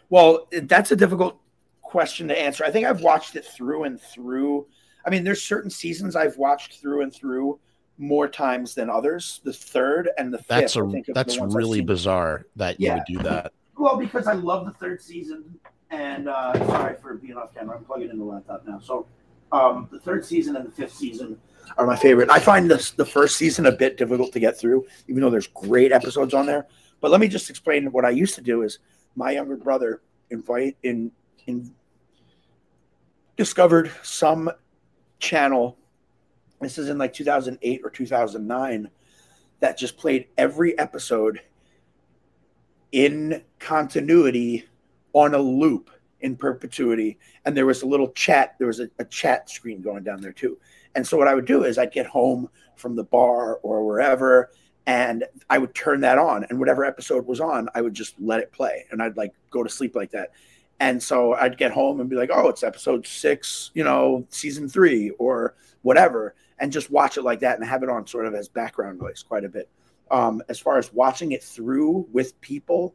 well, 0.10 0.48
that's 0.63 0.91
a 0.91 0.96
difficult 0.96 1.39
question 1.82 2.27
to 2.27 2.38
answer. 2.39 2.65
I 2.65 2.72
think 2.72 2.86
I've 2.86 3.01
watched 3.01 3.36
it 3.38 3.46
through 3.46 3.84
and 3.84 4.00
through. 4.01 4.68
I 5.06 5.10
mean, 5.10 5.24
there's 5.24 5.41
certain 5.41 5.70
seasons 5.70 6.15
I've 6.18 6.38
watched 6.38 6.80
through 6.82 7.01
and 7.03 7.13
through 7.13 7.60
more 7.98 8.27
times 8.27 8.75
than 8.75 8.89
others. 8.89 9.39
The 9.46 9.53
third 9.53 10.10
and 10.18 10.34
the 10.34 10.38
fifth. 10.39 10.48
That's 10.48 10.75
a 10.75 11.03
that's 11.13 11.38
really 11.39 11.80
bizarre 11.82 12.46
that 12.58 12.80
you 12.80 12.88
Yeah. 12.88 12.96
would 12.96 13.03
do 13.08 13.20
that. 13.24 13.53
Well, 13.77 13.98
because 13.98 14.27
I 14.27 14.34
love 14.34 14.65
the 14.68 14.74
third 14.74 15.01
season, 15.01 15.58
and 15.89 16.30
uh, 16.30 16.53
sorry 16.68 16.96
for 17.01 17.15
being 17.15 17.36
off 17.36 17.56
camera. 17.56 17.77
I'm 17.77 17.84
plugging 17.84 18.12
in 18.12 18.20
the 18.20 18.24
laptop 18.25 18.68
now. 18.68 18.80
So, 18.80 19.08
um, 19.51 19.88
the 19.91 20.00
third 20.00 20.24
season 20.24 20.56
and 20.56 20.68
the 20.68 20.72
fifth 20.72 20.94
season 20.94 21.39
are 21.78 21.86
my 21.86 21.96
favorite. 21.96 22.30
I 22.30 22.40
find 22.40 22.70
this 22.70 22.92
the 22.92 23.06
first 23.06 23.38
season 23.38 23.66
a 23.66 23.72
bit 23.72 23.98
difficult 23.98 24.32
to 24.34 24.40
get 24.40 24.60
through, 24.60 24.86
even 25.08 25.22
though 25.22 25.30
there's 25.30 25.48
great 25.48 25.92
episodes 25.92 26.34
on 26.34 26.46
there. 26.46 26.68
But 27.00 27.12
let 27.12 27.20
me 27.20 27.28
just 27.28 27.50
explain 27.50 27.92
what 27.92 28.06
I 28.06 28.10
used 28.10 28.36
to 28.36 28.42
do. 28.42 28.62
Is 28.62 28.80
my 29.16 29.32
younger 29.32 29.58
brother 29.58 30.01
invite 30.30 30.78
in 30.84 31.12
in 31.48 31.74
discovered 33.36 33.92
some 34.04 34.51
channel. 35.20 35.78
This 36.60 36.78
is 36.78 36.90
in 36.90 36.98
like 36.98 37.13
2008 37.13 37.82
or 37.84 37.90
2009 37.90 38.90
that 39.62 39.78
just 39.78 39.98
played 39.98 40.28
every 40.38 40.78
episode 40.78 41.42
in 42.92 43.42
continuity 43.60 44.66
on 45.13 45.34
a 45.34 45.38
loop 45.38 45.90
in 46.20 46.36
perpetuity 46.36 47.18
and 47.46 47.58
there 47.58 47.66
was 47.66 47.82
a 47.82 47.86
little 47.86 48.10
chat 48.12 48.56
there 48.60 48.68
was 48.68 48.80
a, 48.80 48.90
a, 49.00 49.06
chat 49.06 49.50
screen 49.50 49.82
going 49.82 50.04
down 50.04 50.22
there 50.22 50.32
too 50.32 50.58
and 50.95 51.05
so 51.05 51.17
what 51.17 51.27
i 51.27 51.36
would 51.36 51.45
do 51.45 51.63
is 51.63 51.77
i'd 51.77 51.91
get 51.91 52.05
home 52.05 52.50
from 52.75 52.95
the 52.95 53.03
bar 53.03 53.57
or 53.57 53.86
wherever 53.86 54.51
and 54.88 55.24
i 55.50 55.57
would 55.57 55.74
turn 55.75 56.01
that 56.01 56.17
on 56.17 56.45
and 56.50 56.60
whatever 56.60 56.83
episode 56.83 57.25
was 57.25 57.39
on 57.39 57.67
i 57.75 57.81
would 57.81 57.93
just 57.93 58.15
let 58.19 58.39
it 58.39 58.51
play 58.51 58.86
and 58.91 59.01
i'd 59.01 59.17
like 59.17 59.33
go 59.50 59.63
to 59.63 59.69
sleep 59.69 59.95
like 59.95 60.12
that 60.12 60.31
and 60.79 61.01
so 61.01 61.33
i'd 61.36 61.57
get 61.57 61.71
home 61.71 62.00
and 62.00 62.10
be 62.10 62.15
like 62.15 62.31
oh 62.33 62.50
it's 62.50 62.63
episode 62.63 63.05
six 63.05 63.71
you 63.74 63.83
know 63.83 64.25
season 64.29 64.67
three 64.67 65.10
or 65.12 65.55
whatever 65.83 66.36
and 66.60 66.71
just 66.71 66.91
watch 66.91 67.17
it 67.17 67.24
like 67.24 67.39
that 67.39 67.57
and 67.57 67.67
have 67.67 67.83
it 67.83 67.89
on 67.89 68.05
sort 68.05 68.25
of 68.25 68.33
as 68.33 68.48
background 68.48 69.00
noise 69.00 69.24
quite 69.24 69.43
a 69.43 69.50
bit 69.50 69.69
um, 70.12 70.43
as 70.50 70.60
far 70.60 70.77
as 70.77 70.93
watching 70.93 71.31
it 71.31 71.41
through 71.41 72.07
with 72.12 72.39
people, 72.41 72.93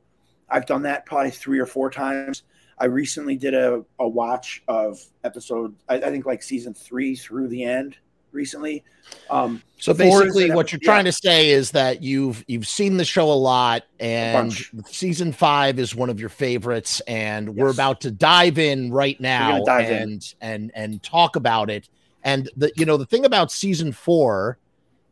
I've 0.48 0.66
done 0.66 0.82
that 0.82 1.06
probably 1.06 1.30
three 1.30 1.58
or 1.58 1.66
four 1.66 1.90
times. 1.90 2.44
I 2.78 2.87
recently 2.87 3.37
did 3.37 3.54
a, 3.54 3.85
a 3.99 4.09
watch 4.09 4.62
of 4.68 5.00
episode, 5.25 5.75
I, 5.88 5.97
I 5.97 6.11
think 6.11 6.26
like 6.26 6.42
season 6.42 6.75
three 6.75 7.16
through 7.16 7.49
the 7.49 7.64
end 7.64 7.97
recently. 8.33 8.85
Um, 9.30 9.62
so 9.78 9.95
basically, 9.95 10.50
what 10.50 10.71
you're 10.71 10.80
yeah. 10.83 10.92
trying 10.92 11.04
to 11.06 11.12
say 11.12 11.50
is 11.50 11.73
that 11.73 12.02
you've 12.02 12.45
you've 12.47 12.68
seen 12.68 12.97
the 12.97 13.04
show 13.04 13.30
a 13.30 13.35
lot, 13.35 13.85
and 13.99 14.52
season 14.87 15.33
five 15.33 15.78
is 15.78 15.95
one 15.95 16.11
of 16.11 16.21
your 16.21 16.28
favorites, 16.28 17.00
and 17.09 17.49
yes. 17.49 17.56
we're 17.56 17.71
about 17.71 18.02
to 18.02 18.11
dive 18.11 18.59
in 18.59 18.92
right 18.92 19.21
now 19.21 19.64
and 19.64 20.06
in. 20.12 20.21
and 20.40 20.73
and 20.75 21.02
talk 21.02 21.37
about 21.37 21.71
it. 21.71 21.88
And 22.23 22.49
the 22.56 22.71
you 22.76 22.85
know 22.85 22.97
the 22.97 23.06
thing 23.06 23.25
about 23.25 23.50
season 23.50 23.92
four 23.92 24.59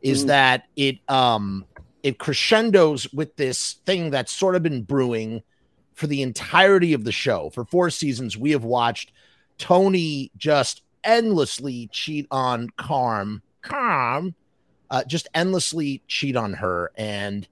is 0.03 0.25
mm. 0.25 0.29
that 0.29 0.65
it 0.77 0.99
um 1.09 1.65
it 2.03 2.19
crescendos 2.19 3.11
with 3.13 3.35
this 3.37 3.75
thing 3.87 4.11
that's 4.11 4.31
sort 4.31 4.55
of 4.55 4.63
been 4.63 4.83
brewing 4.83 5.43
for 5.95 6.07
the 6.07 6.23
entirety 6.23 6.93
of 6.93 7.05
the 7.05 7.13
show. 7.13 7.51
For 7.51 7.65
four 7.65 7.91
seasons, 7.91 8.37
we 8.37 8.51
have 8.51 8.65
watched 8.65 9.13
Tony 9.59 10.31
just 10.37 10.83
endlessly 11.05 11.89
cheat 11.93 12.27
on 12.31 12.71
Carm, 12.77 13.43
Carm, 13.63 14.35
uh, 14.91 15.05
just 15.05 15.29
endlessly 15.35 16.03
cheat 16.09 16.37
on 16.37 16.55
her, 16.55 16.91
and 16.97 17.47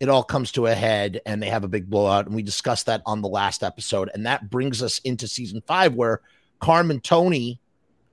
it 0.00 0.08
all 0.08 0.22
comes 0.22 0.52
to 0.52 0.66
a 0.66 0.74
head, 0.74 1.20
and 1.26 1.42
they 1.42 1.48
have 1.48 1.64
a 1.64 1.68
big 1.68 1.90
blowout. 1.90 2.26
And 2.26 2.34
we 2.34 2.42
discussed 2.42 2.86
that 2.86 3.02
on 3.04 3.20
the 3.20 3.28
last 3.28 3.62
episode, 3.62 4.10
and 4.14 4.26
that 4.26 4.48
brings 4.48 4.82
us 4.82 5.00
into 5.00 5.26
season 5.26 5.62
five, 5.66 5.94
where 5.94 6.20
Carm 6.60 6.90
and 6.90 7.02
Tony 7.02 7.60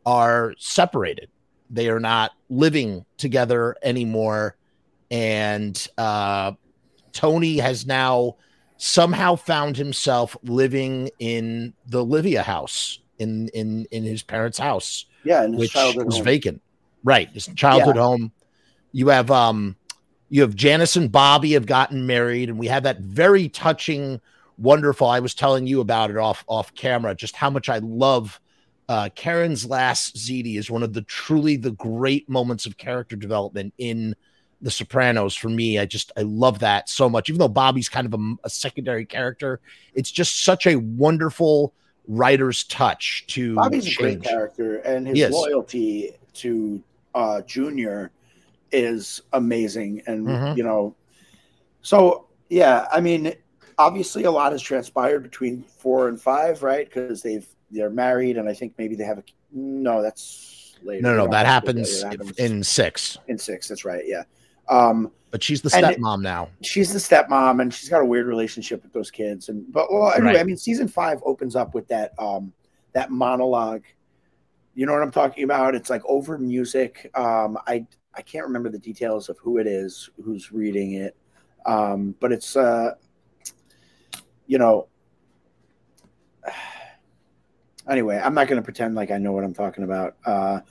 are 0.06 0.56
separated. 0.58 1.30
They 1.70 1.89
are 1.89 2.00
not 2.00 2.32
living 2.50 3.06
together 3.18 3.75
anymore, 3.84 4.56
and 5.12 5.88
uh, 5.98 6.54
Tony 7.12 7.58
has 7.58 7.86
now 7.86 8.38
somehow 8.77 9.36
found 9.36 9.77
himself 9.77 10.36
living 10.44 11.10
in 11.20 11.74
the 11.88 12.03
Livia 12.03 12.44
house 12.44 13.00
in 13.20 13.50
in 13.50 13.86
in 13.91 14.03
his 14.03 14.24
parents' 14.24 14.58
house. 14.58 15.05
Yeah, 15.24 15.46
which 15.46 15.74
was 15.74 15.96
home. 15.96 16.05
Was 16.05 16.20
vacant. 16.20 16.62
Right, 17.03 17.29
his 17.29 17.48
childhood 17.55 17.96
yeah. 17.96 18.01
home. 18.01 18.32
You 18.91 19.10
have 19.10 19.32
um, 19.32 19.75
you 20.29 20.41
have 20.41 20.55
Janice 20.55 20.96
and 20.96 21.12
Bobby 21.12 21.53
have 21.53 21.65
gotten 21.65 22.08
married, 22.08 22.50
and 22.50 22.58
we 22.58 22.67
have 22.67 22.84
that 22.84 23.00
very 23.00 23.50
touching, 23.50 24.20
wonderful. 24.58 25.08
I 25.08 25.20
was 25.20 25.34
telling 25.34 25.67
you 25.67 25.82
about 25.82 26.10
it 26.10 26.17
off 26.17 26.44
off 26.48 26.74
camera, 26.75 27.15
just 27.15 27.36
how 27.36 27.50
much 27.50 27.70
I 27.70 27.79
love. 27.79 28.39
Uh, 28.88 29.10
Karen's 29.15 29.65
last 29.65 30.15
ziti 30.15 30.60
is 30.60 30.70
one 30.70 30.84
of 30.84 30.94
the 30.94 31.01
truly 31.01 31.55
the 31.55 31.72
great 31.72 32.29
moments 32.29 32.67
of 32.67 32.77
character 32.77 33.15
development 33.15 33.74
in 33.79 34.15
the 34.66 34.72
Sopranos 34.72 35.36
for 35.36 35.48
me. 35.48 35.78
I 35.78 35.86
just 35.86 36.12
I 36.18 36.24
love 36.24 36.60
that 36.60 36.90
so 36.90 37.08
much. 37.08 37.30
Even 37.30 37.38
though 37.38 37.48
Bobby's 37.48 37.88
kind 37.88 38.12
of 38.12 38.20
a, 38.20 38.36
a 38.46 38.50
secondary 38.50 39.06
character, 39.06 39.62
it's 39.94 40.10
just 40.10 40.44
such 40.44 40.66
a 40.66 40.76
wonderful 40.76 41.72
writer's 42.08 42.64
touch 42.64 43.26
to 43.28 43.54
Bobby's 43.54 43.86
change. 43.86 43.98
a 43.98 44.02
great 44.02 44.24
character, 44.24 44.78
and 44.78 45.08
his 45.08 45.30
loyalty 45.30 46.14
to 46.34 46.84
uh, 47.14 47.42
Junior 47.42 48.10
is 48.72 49.22
amazing. 49.34 50.02
And 50.08 50.26
mm-hmm. 50.26 50.58
you 50.58 50.64
know, 50.64 50.96
so 51.84 52.26
yeah, 52.50 52.88
I 52.92 53.02
mean, 53.02 53.36
obviously 53.78 54.24
a 54.24 54.32
lot 54.32 54.52
has 54.52 54.64
transpired 54.64 55.22
between 55.22 55.62
four 55.62 56.10
and 56.10 56.20
five, 56.20 56.64
right? 56.64 56.90
Because 56.92 57.22
they've 57.22 57.48
they're 57.70 57.92
married, 57.92 58.38
and 58.38 58.50
I 58.50 58.56
think 58.56 58.74
maybe 58.80 58.96
they 58.96 59.04
have 59.04 59.20
a 59.20 59.24
no. 59.52 60.02
That's 60.02 60.76
later. 60.82 61.04
No, 61.04 61.16
no, 61.16 61.28
that 61.28 61.46
happens, 61.46 62.02
that 62.02 62.14
happens 62.14 62.38
in 62.38 62.64
six. 62.64 63.20
In 63.28 63.38
six, 63.38 63.68
that's 63.68 63.86
right. 63.86 64.04
Yeah. 64.06 64.24
Um, 64.70 65.12
but 65.32 65.44
she's 65.44 65.62
the 65.62 65.70
stepmom 65.70 66.22
now. 66.22 66.50
She's 66.62 66.94
the 66.94 67.00
stepmom, 67.00 67.62
and 67.62 67.74
she's 67.74 67.90
got 67.90 68.02
a 68.02 68.06
weird 68.06 68.26
relationship 68.26 68.82
with 68.84 68.94
those 68.94 69.12
kids. 69.12 69.50
And 69.50 69.66
but 69.72 69.92
well, 69.92 70.14
anyway, 70.14 70.28
right. 70.28 70.40
I 70.40 70.44
mean, 70.44 70.56
season 70.56 70.88
five 70.88 71.22
opens 71.26 71.58
up 71.58 71.74
with 71.74 71.88
that 71.90 72.14
um 72.18 72.54
that 72.94 73.12
monologue. 73.12 73.84
You 74.76 74.86
know 74.86 74.94
what 74.94 75.02
I'm 75.02 75.12
talking 75.12 75.44
about? 75.44 75.76
It's 75.76 75.90
like 75.90 76.04
over 76.06 76.38
music. 76.38 77.12
Um, 77.16 77.58
I 77.68 77.86
I 78.14 78.22
can't 78.22 78.46
remember 78.46 78.70
the 78.70 78.80
details 78.80 79.28
of 79.28 79.38
who 79.40 79.58
it 79.58 79.68
is 79.68 80.10
who's 80.24 80.52
reading 80.52 80.94
it, 80.94 81.18
um, 81.66 82.16
but 82.20 82.32
it's 82.32 82.56
uh, 82.56 82.94
you 84.48 84.58
know. 84.58 84.88
Anyway, 87.88 88.20
I'm 88.20 88.34
not 88.34 88.48
going 88.48 88.60
to 88.60 88.64
pretend 88.64 88.96
like 88.96 89.12
I 89.12 89.20
know 89.20 89.32
what 89.32 89.44
I'm 89.44 89.54
talking 89.54 89.84
about. 89.84 90.16
Uh, 90.26 90.62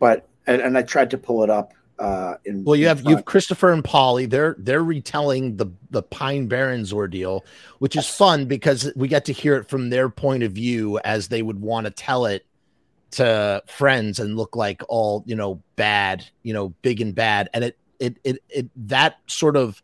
but 0.00 0.26
and, 0.46 0.62
and 0.62 0.78
I 0.78 0.80
tried 0.80 1.10
to 1.10 1.18
pull 1.18 1.44
it 1.44 1.50
up 1.50 1.74
uh, 2.02 2.36
in, 2.44 2.64
well, 2.64 2.74
you 2.74 2.88
have 2.88 3.04
you 3.04 3.14
have 3.14 3.24
Christopher 3.24 3.72
and 3.72 3.84
Paulie 3.84 4.28
They're 4.28 4.56
they're 4.58 4.82
retelling 4.82 5.56
the 5.56 5.66
the 5.90 6.02
Pine 6.02 6.48
Barrens 6.48 6.92
ordeal, 6.92 7.44
which 7.78 7.94
is 7.94 8.08
fun 8.08 8.46
because 8.46 8.90
we 8.96 9.06
get 9.06 9.24
to 9.26 9.32
hear 9.32 9.54
it 9.54 9.68
from 9.68 9.88
their 9.88 10.08
point 10.08 10.42
of 10.42 10.50
view 10.50 10.98
as 11.04 11.28
they 11.28 11.42
would 11.42 11.60
want 11.60 11.84
to 11.84 11.92
tell 11.92 12.26
it 12.26 12.44
to 13.12 13.62
friends 13.68 14.18
and 14.18 14.36
look 14.36 14.56
like 14.56 14.82
all 14.88 15.22
you 15.26 15.36
know 15.36 15.62
bad, 15.76 16.26
you 16.42 16.52
know, 16.52 16.70
big 16.82 17.00
and 17.00 17.14
bad, 17.14 17.48
and 17.54 17.62
it 17.62 17.78
it 18.00 18.16
it, 18.24 18.38
it 18.48 18.68
that 18.88 19.18
sort 19.28 19.56
of 19.56 19.80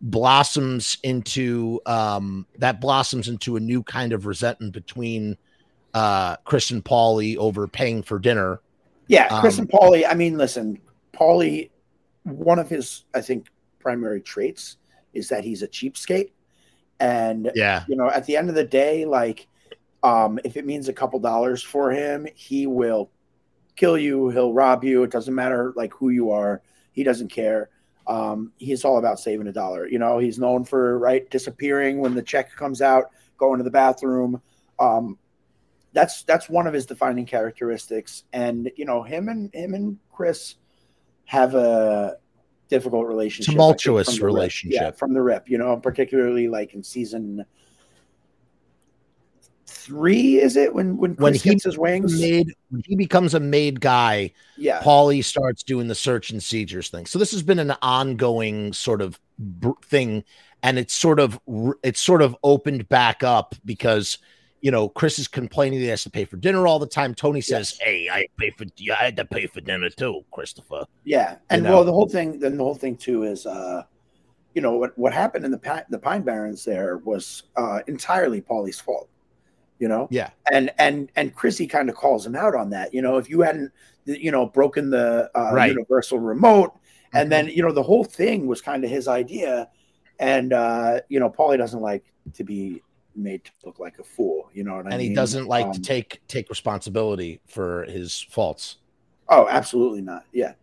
blossoms 0.00 0.98
into 1.04 1.80
um 1.86 2.46
that 2.58 2.80
blossoms 2.80 3.28
into 3.28 3.54
a 3.54 3.60
new 3.60 3.84
kind 3.84 4.12
of 4.12 4.26
resentment 4.26 4.72
between 4.72 5.36
uh 5.94 6.34
Chris 6.38 6.72
and 6.72 6.84
Paulie 6.84 7.36
over 7.36 7.68
paying 7.68 8.02
for 8.02 8.18
dinner. 8.18 8.60
Yeah, 9.06 9.40
Chris 9.40 9.58
um, 9.58 9.62
and 9.62 9.70
Paulie. 9.70 10.04
I 10.08 10.14
mean, 10.14 10.38
listen, 10.38 10.80
Paulie, 11.12 11.70
one 12.24 12.58
of 12.58 12.68
his, 12.68 13.04
I 13.14 13.20
think, 13.20 13.48
primary 13.78 14.20
traits 14.20 14.76
is 15.14 15.28
that 15.28 15.44
he's 15.44 15.62
a 15.62 15.68
cheapskate. 15.68 16.30
And 16.98 17.50
yeah, 17.54 17.84
you 17.88 17.96
know, 17.96 18.10
at 18.10 18.26
the 18.26 18.36
end 18.36 18.48
of 18.48 18.54
the 18.54 18.64
day, 18.64 19.06
like, 19.06 19.48
um, 20.02 20.38
if 20.44 20.56
it 20.56 20.66
means 20.66 20.88
a 20.88 20.92
couple 20.92 21.18
dollars 21.18 21.62
for 21.62 21.90
him, 21.90 22.26
he 22.34 22.66
will 22.66 23.10
kill 23.76 23.96
you, 23.96 24.28
he'll 24.28 24.52
rob 24.52 24.84
you. 24.84 25.02
It 25.02 25.10
doesn't 25.10 25.34
matter 25.34 25.72
like 25.76 25.94
who 25.94 26.10
you 26.10 26.30
are, 26.30 26.62
he 26.92 27.02
doesn't 27.02 27.28
care. 27.28 27.70
Um, 28.06 28.52
he's 28.58 28.84
all 28.84 28.98
about 28.98 29.20
saving 29.20 29.46
a 29.46 29.52
dollar. 29.52 29.86
You 29.86 29.98
know, 29.98 30.18
he's 30.18 30.38
known 30.38 30.64
for 30.64 30.98
right 30.98 31.28
disappearing 31.30 32.00
when 32.00 32.14
the 32.14 32.22
check 32.22 32.54
comes 32.54 32.82
out, 32.82 33.10
going 33.38 33.58
to 33.58 33.64
the 33.64 33.70
bathroom. 33.70 34.42
Um, 34.78 35.18
that's 35.92 36.22
that's 36.24 36.48
one 36.48 36.66
of 36.66 36.74
his 36.74 36.86
defining 36.86 37.26
characteristics. 37.26 38.24
And 38.32 38.70
you 38.76 38.84
know, 38.84 39.02
him 39.02 39.28
and 39.28 39.54
him 39.54 39.74
and 39.74 39.98
Chris 40.12 40.56
have 41.30 41.54
a 41.54 42.16
difficult 42.66 43.06
relationship, 43.06 43.52
tumultuous 43.52 44.18
from 44.18 44.26
relationship 44.26 44.80
yeah, 44.80 44.90
from 44.90 45.14
the 45.14 45.22
rip. 45.22 45.48
You 45.48 45.58
know, 45.58 45.76
particularly 45.76 46.48
like 46.48 46.74
in 46.74 46.82
season 46.82 47.44
three, 49.64 50.40
is 50.40 50.56
it 50.56 50.74
when 50.74 50.96
when 50.96 51.14
Chris 51.14 51.22
when 51.22 51.34
he 51.34 51.50
gets 51.50 51.62
his 51.62 51.78
wings? 51.78 52.20
Made 52.20 52.52
when 52.70 52.82
he 52.84 52.96
becomes 52.96 53.34
a 53.34 53.38
made 53.38 53.80
guy, 53.80 54.32
yeah. 54.58 54.80
Paulie 54.80 55.22
starts 55.22 55.62
doing 55.62 55.86
the 55.86 55.94
search 55.94 56.32
and 56.32 56.42
seizures 56.42 56.88
thing. 56.88 57.06
So 57.06 57.20
this 57.20 57.30
has 57.30 57.44
been 57.44 57.60
an 57.60 57.74
ongoing 57.80 58.72
sort 58.72 59.00
of 59.00 59.20
thing, 59.84 60.24
and 60.64 60.80
it's 60.80 60.94
sort 60.94 61.20
of 61.20 61.38
it's 61.84 62.00
sort 62.00 62.22
of 62.22 62.36
opened 62.42 62.88
back 62.88 63.22
up 63.22 63.54
because 63.64 64.18
you 64.60 64.70
know, 64.70 64.88
Chris 64.88 65.18
is 65.18 65.26
complaining 65.26 65.80
he 65.80 65.86
has 65.86 66.02
to 66.02 66.10
pay 66.10 66.24
for 66.24 66.36
dinner 66.36 66.66
all 66.66 66.78
the 66.78 66.86
time. 66.86 67.14
Tony 67.14 67.40
says, 67.40 67.78
yes. 67.78 67.80
"Hey, 67.80 68.08
I 68.10 68.26
pay 68.36 68.50
for 68.50 68.66
yeah, 68.76 68.96
I 69.00 69.04
had 69.04 69.16
to 69.16 69.24
pay 69.24 69.46
for 69.46 69.60
dinner 69.60 69.88
too, 69.88 70.22
Christopher." 70.30 70.84
Yeah, 71.04 71.36
and 71.48 71.62
you 71.62 71.68
know? 71.68 71.76
well, 71.76 71.84
the 71.84 71.92
whole 71.92 72.08
thing, 72.08 72.38
then 72.38 72.56
the 72.56 72.64
whole 72.64 72.74
thing 72.74 72.96
too 72.96 73.22
is, 73.22 73.46
uh, 73.46 73.84
you 74.54 74.60
know, 74.60 74.72
what 74.72 74.96
what 74.98 75.12
happened 75.12 75.44
in 75.44 75.50
the 75.50 75.84
the 75.88 75.98
Pine 75.98 76.22
Barrens 76.22 76.64
there 76.64 76.98
was 76.98 77.44
uh, 77.56 77.80
entirely 77.86 78.42
Paulie's 78.42 78.80
fault. 78.80 79.08
You 79.78 79.88
know, 79.88 80.08
yeah, 80.10 80.30
and 80.52 80.70
and 80.78 81.10
and 81.16 81.34
Chrissy 81.34 81.66
kind 81.66 81.88
of 81.88 81.94
calls 81.94 82.26
him 82.26 82.36
out 82.36 82.54
on 82.54 82.68
that. 82.70 82.92
You 82.92 83.00
know, 83.00 83.16
if 83.16 83.30
you 83.30 83.40
hadn't, 83.40 83.72
you 84.04 84.30
know, 84.30 84.44
broken 84.44 84.90
the 84.90 85.30
uh, 85.34 85.52
right. 85.54 85.70
universal 85.70 86.18
remote, 86.18 86.74
and 87.14 87.22
mm-hmm. 87.22 87.30
then 87.30 87.48
you 87.48 87.62
know 87.62 87.72
the 87.72 87.82
whole 87.82 88.04
thing 88.04 88.46
was 88.46 88.60
kind 88.60 88.84
of 88.84 88.90
his 88.90 89.08
idea, 89.08 89.70
and 90.18 90.52
uh, 90.52 91.00
you 91.08 91.18
know, 91.18 91.30
Paulie 91.30 91.56
doesn't 91.56 91.80
like 91.80 92.04
to 92.34 92.44
be 92.44 92.82
made 93.14 93.44
to 93.44 93.50
look 93.64 93.78
like 93.78 93.98
a 93.98 94.04
fool. 94.04 94.50
You 94.52 94.64
know 94.64 94.76
what 94.76 94.86
and 94.86 94.94
I 94.94 94.98
mean? 94.98 95.00
And 95.00 95.08
he 95.10 95.14
doesn't 95.14 95.46
like 95.46 95.66
um, 95.66 95.72
to 95.72 95.80
take 95.80 96.20
take 96.28 96.48
responsibility 96.48 97.40
for 97.46 97.84
his 97.84 98.20
faults. 98.20 98.78
Oh, 99.28 99.46
absolutely 99.48 100.00
not. 100.00 100.24
Yeah. 100.32 100.54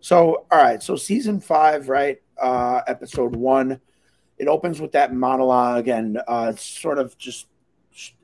So, 0.00 0.44
all 0.50 0.62
right. 0.62 0.82
So, 0.82 0.96
season 0.96 1.40
five, 1.40 1.88
right? 1.88 2.20
Uh, 2.40 2.82
episode 2.86 3.34
one. 3.34 3.80
It 4.36 4.48
opens 4.48 4.80
with 4.80 4.92
that 4.92 5.14
monologue, 5.14 5.88
and 5.88 6.20
uh, 6.26 6.50
it's 6.52 6.64
sort 6.64 6.98
of 6.98 7.16
just 7.16 7.46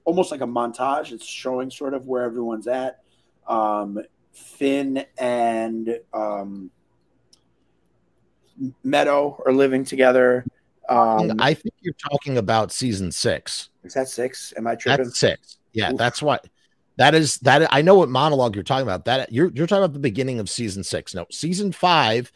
almost 0.04 0.30
like 0.30 0.40
a 0.40 0.46
montage. 0.46 1.12
It's 1.12 1.24
showing 1.24 1.70
sort 1.70 1.94
of 1.94 2.06
where 2.06 2.24
everyone's 2.24 2.66
at. 2.66 3.00
Um, 3.46 4.00
Finn 4.32 5.04
and 5.18 5.98
um, 6.12 6.70
Meadow 8.82 9.40
are 9.46 9.52
living 9.52 9.84
together. 9.84 10.44
Um, 10.90 11.36
I 11.38 11.54
think 11.54 11.74
you're 11.80 11.94
talking 11.94 12.36
about 12.36 12.72
season 12.72 13.12
six. 13.12 13.70
Is 13.84 13.94
that 13.94 14.08
six? 14.08 14.52
Am 14.56 14.66
I 14.66 14.74
tripping? 14.74 15.04
That's 15.04 15.18
six. 15.18 15.58
Yeah, 15.72 15.92
Oof. 15.92 15.98
that's 15.98 16.20
what. 16.20 16.46
That 16.96 17.14
is 17.14 17.38
that. 17.38 17.72
I 17.72 17.80
know 17.80 17.94
what 17.94 18.08
monologue 18.08 18.54
you're 18.54 18.64
talking 18.64 18.86
about. 18.86 19.04
That 19.06 19.32
you're 19.32 19.50
you're 19.54 19.66
talking 19.66 19.84
about 19.84 19.94
the 19.94 20.00
beginning 20.00 20.40
of 20.40 20.50
season 20.50 20.82
six. 20.84 21.14
No, 21.14 21.26
season 21.30 21.72
five 21.72 22.30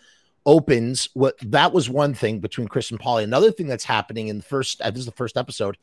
opens. 0.47 1.09
What 1.15 1.37
that 1.43 1.73
was 1.73 1.91
one 1.91 2.15
thing 2.15 2.39
between 2.39 2.69
Chris 2.69 2.91
and 2.91 3.01
Paulie. 3.01 3.25
Another 3.25 3.51
thing 3.51 3.67
that's 3.67 3.85
happening 3.85 4.29
in 4.29 4.39
the 4.39 4.43
first. 4.45 4.81
Uh, 4.81 4.91
this 4.91 5.01
is 5.01 5.07
the 5.07 5.13
first 5.13 5.37
episode. 5.37 5.77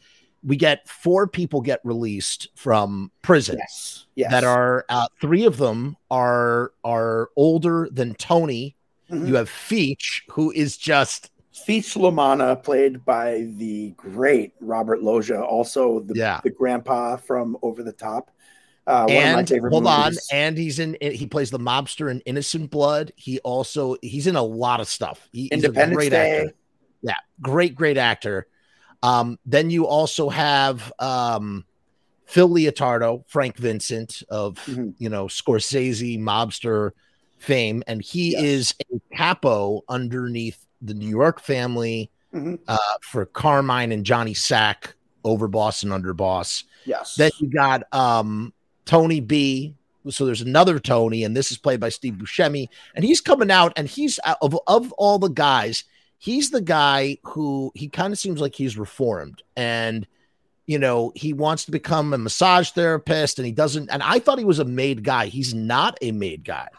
we 0.44 0.56
get 0.56 0.88
four 0.88 1.28
people 1.28 1.62
get 1.62 1.80
released 1.84 2.48
from 2.56 3.12
prison 3.22 3.58
yes, 3.60 4.06
yes. 4.16 4.32
that 4.32 4.44
are 4.44 4.86
uh, 4.90 5.08
three 5.20 5.46
of 5.46 5.58
them 5.58 5.96
are 6.10 6.72
are 6.84 7.30
older 7.36 7.88
than 7.92 8.16
Tony. 8.16 8.76
Mhm. 9.12 9.28
You 9.28 9.36
have 9.36 9.50
Feech, 9.50 10.22
who 10.32 10.52
is 10.52 10.78
just 10.78 11.31
Feech 11.54 11.96
LaManna, 11.98 12.62
played 12.64 13.04
by 13.04 13.48
the 13.58 13.92
great 13.98 14.54
Robert 14.62 15.02
Loggia, 15.04 15.42
also 15.44 16.00
the, 16.00 16.16
Yeah. 16.16 16.40
the 16.44 16.50
grandpa 16.50 17.18
from 17.18 17.58
Over 17.62 17.84
the 17.84 17.92
Top. 17.92 18.32
Uh, 18.88 19.06
one 19.06 19.10
of 19.10 19.32
my 19.34 19.40
and 19.40 19.50
favorite 19.50 19.72
hold 19.72 19.86
on, 19.86 20.14
and 20.32 20.58
he's 20.58 20.80
in. 20.80 20.98
He 21.00 21.28
plays 21.28 21.52
the 21.52 21.60
mobster 21.60 22.10
in 22.10 22.20
Innocent 22.22 22.72
Blood. 22.72 23.12
He 23.16 23.40
also 23.40 23.96
he's 24.02 24.26
in 24.26 24.36
a 24.36 24.42
lot 24.42 24.80
of 24.80 24.88
stuff. 24.88 25.30
He, 25.32 25.44
he's 25.44 25.64
a 25.64 25.68
Independence 25.68 25.98
great 25.98 26.10
Day. 26.10 26.38
actor. 26.40 26.54
Yeah, 27.04 27.16
great, 27.42 27.76
great 27.76 27.98
actor. 27.98 28.48
Um, 29.04 29.38
then 29.46 29.70
you 29.70 29.86
also 29.86 30.30
have 30.30 30.92
um, 30.98 31.64
Phil 32.26 32.50
Leotardo, 32.50 33.24
Frank 33.28 33.56
Vincent 33.58 34.24
of 34.30 34.56
Mhm. 34.66 34.96
you 34.98 35.10
know 35.10 35.26
Scorsese 35.28 36.20
mobster 36.20 36.92
fame, 37.38 37.84
and 37.86 38.02
he 38.02 38.32
Yes. 38.32 38.44
is 38.44 38.76
a 38.92 39.16
capo 39.16 39.84
underneath 39.90 40.66
the 40.82 40.94
New 40.94 41.08
York 41.10 41.40
family 41.42 42.10
Mhm. 42.34 42.60
uh, 42.68 42.78
for 43.02 43.26
Carmine 43.26 43.92
and 43.92 44.06
Johnny 44.06 44.34
Sack, 44.34 44.96
overboss 45.24 45.84
and 45.84 45.92
underboss. 45.92 46.64
Yes. 46.86 47.16
Then 47.16 47.32
you 47.40 47.48
got 47.50 47.84
um, 47.94 48.54
Tony 48.86 49.20
B. 49.20 49.76
So 50.10 50.26
there's 50.26 50.42
another 50.42 50.80
Tony, 50.80 51.24
and 51.24 51.38
this 51.38 51.52
is 51.52 51.58
played 51.60 51.80
by 51.80 51.90
Steve 51.90 52.14
Buscemi, 52.16 52.68
and 52.96 53.06
he's 53.06 53.22
coming 53.22 53.52
out, 53.52 53.72
and 53.76 53.88
he's 53.88 54.20
uh, 54.26 54.34
of 54.42 54.58
of 54.66 54.92
all 54.94 55.20
the 55.20 55.28
guys, 55.30 55.84
he's 56.18 56.50
the 56.50 56.62
guy 56.62 57.18
who 57.24 57.72
he 57.76 57.88
kind 57.88 58.12
of 58.12 58.18
seems 58.18 58.42
like 58.42 58.56
he's 58.56 58.80
reformed, 58.80 59.44
and 59.56 60.08
you 60.66 60.80
know 60.80 61.12
he 61.16 61.34
wants 61.34 61.66
to 61.66 61.72
become 61.72 62.14
a 62.14 62.18
massage 62.18 62.72
therapist, 62.72 63.38
and 63.38 63.46
he 63.46 63.52
doesn't. 63.52 63.90
And 63.92 64.02
I 64.02 64.18
thought 64.18 64.40
he 64.40 64.46
was 64.46 64.58
a 64.58 64.66
made 64.66 65.04
guy. 65.04 65.28
He's 65.28 65.54
not 65.54 66.00
a 66.02 66.12
made 66.12 66.44
guy. 66.46 66.70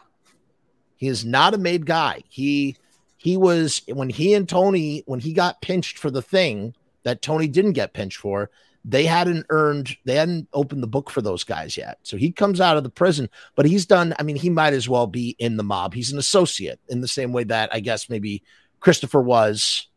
He 0.97 1.07
is 1.07 1.23
not 1.23 1.53
a 1.53 1.57
made 1.57 1.85
guy. 1.85 2.23
He 2.27 2.75
he 3.23 3.37
was 3.37 3.81
when 3.87 4.09
he 4.09 4.33
and 4.33 4.49
Tony 4.49 5.01
when 5.05 5.21
he 5.21 5.31
got 5.31 5.61
pinched 5.61 5.97
for 5.97 6.11
the 6.11 6.21
thing 6.21 6.75
that 7.03 7.21
Tony 7.21 7.47
didn't 7.47 7.71
get 7.71 7.93
pinched 7.93 8.17
for 8.17 8.49
they 8.85 9.05
hadn't 9.05 9.45
earned 9.49 9.95
they 10.03 10.15
hadn't 10.15 10.45
opened 10.51 10.83
the 10.83 10.87
book 10.87 11.09
for 11.09 11.21
those 11.21 11.45
guys 11.45 11.77
yet 11.77 11.99
so 12.03 12.17
he 12.17 12.31
comes 12.31 12.59
out 12.59 12.75
of 12.75 12.83
the 12.83 12.89
prison 12.89 13.29
but 13.55 13.65
he's 13.65 13.85
done 13.85 14.13
i 14.19 14.23
mean 14.23 14.35
he 14.35 14.49
might 14.49 14.73
as 14.73 14.89
well 14.89 15.07
be 15.07 15.37
in 15.39 15.55
the 15.55 15.63
mob 15.63 15.93
he's 15.93 16.11
an 16.11 16.19
associate 16.19 16.81
in 16.89 16.99
the 16.99 17.07
same 17.07 17.31
way 17.31 17.45
that 17.45 17.69
i 17.73 17.79
guess 17.79 18.09
maybe 18.09 18.43
christopher 18.81 19.21
was 19.21 19.87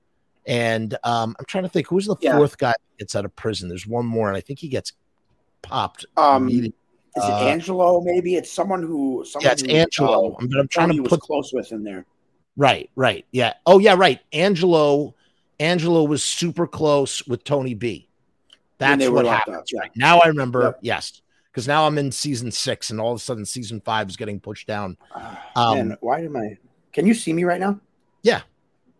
and 0.46 0.96
um 1.02 1.34
i'm 1.36 1.44
trying 1.46 1.64
to 1.64 1.68
think 1.68 1.88
who's 1.88 2.06
the 2.06 2.14
Yeah. 2.20 2.36
fourth 2.36 2.58
guy 2.58 2.70
that 2.70 2.98
gets 2.98 3.16
out 3.16 3.24
of 3.24 3.34
prison 3.34 3.68
there's 3.68 3.88
one 3.88 4.06
more 4.06 4.28
and 4.28 4.36
i 4.36 4.40
think 4.40 4.60
he 4.60 4.68
gets 4.68 4.92
popped 5.62 6.06
um, 6.16 6.48
is 6.48 6.66
it 6.66 6.72
uh, 7.16 7.46
Angelo? 7.46 8.02
Maybe 8.02 8.34
it's 8.34 8.52
someone 8.52 8.82
who. 8.82 9.24
Someone 9.26 9.46
yeah 9.46 9.52
it's 9.52 9.62
who, 9.62 9.68
angelo 9.70 10.36
um, 10.38 10.48
but 10.48 10.60
i'm 10.60 10.68
trying 10.68 10.88
Tony 10.90 11.02
to 11.02 11.08
put 11.08 11.20
close 11.22 11.50
with 11.50 11.72
in 11.72 11.82
there. 11.82 12.04
Right, 12.56 12.90
right. 12.96 13.26
Yeah. 13.32 13.54
Oh, 13.66 13.78
yeah, 13.78 13.94
right. 13.96 14.20
Angelo, 14.32 15.14
Angelo 15.60 16.04
was 16.04 16.22
super 16.22 16.66
close 16.66 17.26
with 17.26 17.44
Tony 17.44 17.74
B. 17.74 18.08
That's 18.78 19.08
what 19.08 19.26
happened. 19.26 19.56
up, 19.56 19.64
yeah. 19.72 19.80
Right. 19.80 19.90
Now 19.96 20.18
I 20.20 20.28
remember, 20.28 20.62
Yep. 20.62 20.78
yes. 20.82 21.22
Because 21.50 21.66
now 21.66 21.86
I'm 21.86 21.96
in 21.96 22.12
season 22.12 22.50
six, 22.52 22.90
and 22.90 23.00
all 23.00 23.12
of 23.12 23.16
a 23.16 23.22
sudden 23.22 23.46
season 23.46 23.80
five 23.80 24.08
is 24.10 24.16
getting 24.16 24.38
pushed 24.40 24.66
down. 24.66 24.98
Ah, 25.14 25.42
Um, 25.56 25.88
Man, 25.88 25.96
why 26.00 26.20
am 26.20 26.36
I? 26.36 26.58
Can 26.92 27.06
you 27.06 27.14
see 27.14 27.32
me 27.32 27.44
right 27.44 27.58
now? 27.60 27.80
Yeah. 28.22 28.42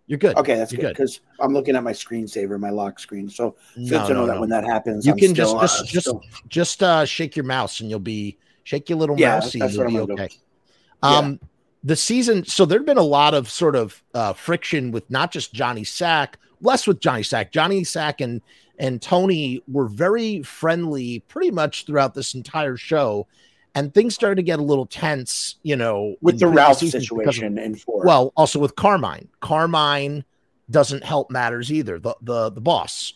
You're 0.06 0.18
good. 0.18 0.36
Okay, 0.38 0.54
that's 0.54 0.72
You're 0.72 0.80
good 0.82 0.88
because 0.94 1.20
I'm 1.40 1.52
looking 1.52 1.76
at 1.76 1.82
my 1.82 1.92
screensaver, 1.92 2.58
my 2.58 2.70
lock 2.70 2.98
screen. 2.98 3.28
So 3.28 3.56
good 3.74 3.90
No, 3.90 4.06
to 4.08 4.14
know 4.14 4.20
no, 4.20 4.26
that 4.26 4.34
no. 4.36 4.40
when 4.40 4.48
that 4.50 4.64
happens, 4.64 5.04
You 5.04 5.12
I'm 5.12 5.18
can 5.18 5.34
still, 5.34 5.58
just 5.60 5.80
uh, 5.80 5.82
just 5.82 5.88
just 5.92 6.06
still- 6.06 6.22
just 6.48 6.82
uh 6.82 7.04
shake 7.04 7.36
your 7.36 7.44
mouse 7.44 7.80
and 7.80 7.90
you'll 7.90 7.98
be 7.98 8.38
shake 8.64 8.88
your 8.88 8.98
little 8.98 9.18
Yeah, 9.18 9.40
mousey, 9.40 9.58
that's 9.58 9.74
you'll 9.74 10.06
be 10.06 10.12
okay. 10.12 10.28
Um 11.02 11.40
the 11.86 11.96
season 11.96 12.44
so 12.44 12.66
there'd 12.66 12.84
been 12.84 12.98
a 12.98 13.02
lot 13.02 13.32
of 13.32 13.48
sort 13.48 13.76
of 13.76 14.02
uh 14.12 14.32
friction 14.32 14.90
with 14.90 15.08
not 15.08 15.30
just 15.30 15.54
Johnny 15.54 15.84
Sack, 15.84 16.36
less 16.60 16.86
with 16.86 17.00
Johnny 17.00 17.22
Sack. 17.22 17.52
Johnny 17.52 17.84
Sack 17.84 18.20
and 18.20 18.42
and 18.78 19.00
Tony 19.00 19.62
were 19.68 19.86
very 19.86 20.42
friendly 20.42 21.20
pretty 21.28 21.50
much 21.50 21.86
throughout 21.86 22.12
this 22.12 22.34
entire 22.34 22.76
show. 22.76 23.26
And 23.74 23.94
things 23.94 24.14
started 24.14 24.36
to 24.36 24.42
get 24.42 24.58
a 24.58 24.62
little 24.62 24.86
tense, 24.86 25.56
you 25.62 25.76
know, 25.76 26.16
with 26.20 26.40
the 26.40 26.48
Ralph 26.48 26.78
seasons 26.78 27.08
because 27.08 27.28
of- 27.28 27.34
situation 27.34 27.58
and 27.58 27.82
well, 27.86 28.32
also 28.36 28.58
with 28.58 28.74
Carmine. 28.74 29.28
Carmine 29.40 30.24
doesn't 30.70 31.04
help 31.04 31.30
matters 31.30 31.70
either. 31.70 31.98
The 31.98 32.16
the 32.20 32.50
the 32.50 32.60
boss. 32.60 33.14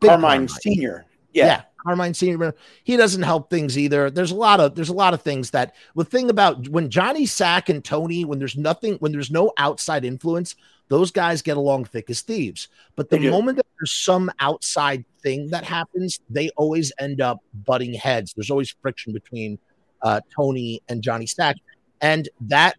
Big 0.00 0.10
Carmine 0.10 0.48
Senior. 0.48 1.06
Yeah. 1.32 1.62
Carmine 1.86 2.14
Senior. 2.14 2.54
He 2.82 2.96
doesn't 2.96 3.22
help 3.22 3.48
things 3.48 3.78
either. 3.78 4.10
There's 4.10 4.32
a 4.32 4.36
lot 4.36 4.58
of 4.58 4.74
there's 4.74 4.88
a 4.88 4.94
lot 4.94 5.14
of 5.14 5.22
things 5.22 5.50
that 5.50 5.76
the 5.94 6.04
thing 6.04 6.30
about 6.30 6.68
when 6.68 6.90
Johnny 6.90 7.26
Sack 7.26 7.68
and 7.68 7.84
Tony, 7.84 8.24
when 8.24 8.40
there's 8.40 8.56
nothing, 8.56 8.94
when 8.94 9.12
there's 9.12 9.30
no 9.30 9.52
outside 9.56 10.04
influence, 10.04 10.56
those 10.88 11.12
guys 11.12 11.42
get 11.42 11.56
along 11.56 11.84
thick 11.84 12.10
as 12.10 12.22
thieves. 12.22 12.68
But 12.96 13.08
the 13.10 13.30
moment 13.30 13.58
that 13.58 13.66
there's 13.78 13.92
some 13.92 14.30
outside 14.40 15.04
thing 15.22 15.50
that 15.50 15.62
happens, 15.62 16.18
they 16.28 16.50
always 16.56 16.92
end 16.98 17.20
up 17.20 17.38
butting 17.54 17.94
heads. 17.94 18.32
There's 18.34 18.50
always 18.50 18.74
friction 18.82 19.12
between 19.12 19.58
uh, 20.02 20.20
Tony 20.34 20.82
and 20.88 21.02
Johnny 21.02 21.26
Sack, 21.26 21.56
and 22.00 22.28
that 22.40 22.76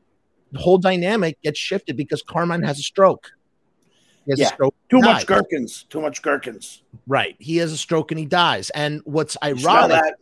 whole 0.56 0.78
dynamic 0.78 1.42
gets 1.42 1.60
shifted 1.60 1.96
because 1.96 2.22
Carmine 2.22 2.64
has 2.64 2.78
a 2.78 2.84
stroke. 2.84 3.32
He 4.28 4.34
has 4.34 4.40
a 4.40 4.56
Yeah. 4.62 4.70
Too 4.90 5.02
dies. 5.02 5.14
much 5.16 5.26
gherkins. 5.26 5.84
Too 5.90 6.02
much 6.02 6.22
gherkins. 6.22 6.84
Right. 7.08 7.36
He 7.40 7.58
has 7.58 7.72
a 7.72 7.78
stroke 7.78 8.12
and 8.12 8.20
he 8.20 8.26
dies. 8.26 8.70
And 8.72 9.02
what's 9.06 9.36
ironic, 9.44 9.90
that? 10.02 10.16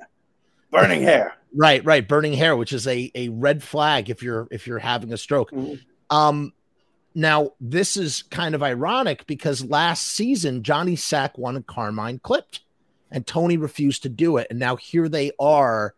Burning 0.72 1.02
hair. 1.02 1.36
right, 1.56 1.84
right, 1.84 2.08
burning 2.08 2.34
hair, 2.34 2.56
which 2.56 2.72
is 2.72 2.88
a, 2.88 3.12
a 3.16 3.30
red 3.30 3.62
flag 3.64 4.10
if 4.10 4.22
you're 4.24 4.48
if 4.52 4.68
you're 4.68 4.80
having 4.80 5.12
a 5.12 5.18
stroke. 5.18 5.52
Mhm. 5.52 5.82
Um 6.10 6.54
now 7.16 7.52
this 7.60 7.98
is 7.98 8.24
kind 8.24 8.54
of 8.56 8.62
ironic 8.62 9.26
because 9.26 9.64
last 9.66 10.04
season 10.04 10.64
Johnny 10.64 10.96
Sack 10.96 11.38
wanted 11.38 11.66
Carmine 11.66 12.20
clipped 12.20 12.62
and 13.12 13.26
Tony 13.26 13.58
refused 13.58 14.04
to 14.04 14.10
do 14.10 14.38
it. 14.38 14.48
And 14.50 14.60
now 14.60 14.76
here 14.76 15.08
they 15.08 15.32
are 15.40 15.96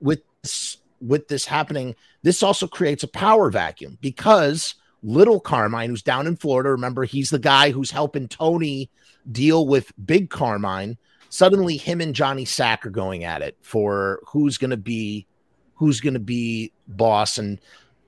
with 0.00 0.20
this, 0.42 0.76
with 1.00 1.28
this 1.28 1.46
happening. 1.46 1.94
This 2.22 2.42
also 2.42 2.66
creates 2.66 3.02
a 3.02 3.08
power 3.08 3.50
vacuum 3.50 3.96
because 4.02 4.74
little 5.02 5.40
Carmine, 5.40 5.90
who's 5.90 6.02
down 6.02 6.26
in 6.26 6.36
Florida, 6.36 6.70
remember 6.70 7.04
he's 7.04 7.30
the 7.30 7.38
guy 7.38 7.70
who's 7.70 7.90
helping 7.90 8.28
Tony 8.28 8.90
deal 9.30 9.66
with 9.66 9.92
big 10.04 10.30
Carmine. 10.30 10.96
Suddenly, 11.30 11.76
him 11.76 12.00
and 12.00 12.14
Johnny 12.14 12.44
Sack 12.44 12.86
are 12.86 12.90
going 12.90 13.24
at 13.24 13.42
it 13.42 13.56
for 13.60 14.20
who's 14.26 14.58
going 14.58 14.70
to 14.70 14.76
be 14.76 15.26
who's 15.74 16.00
going 16.00 16.14
to 16.14 16.20
be 16.20 16.72
boss. 16.86 17.38
And 17.38 17.60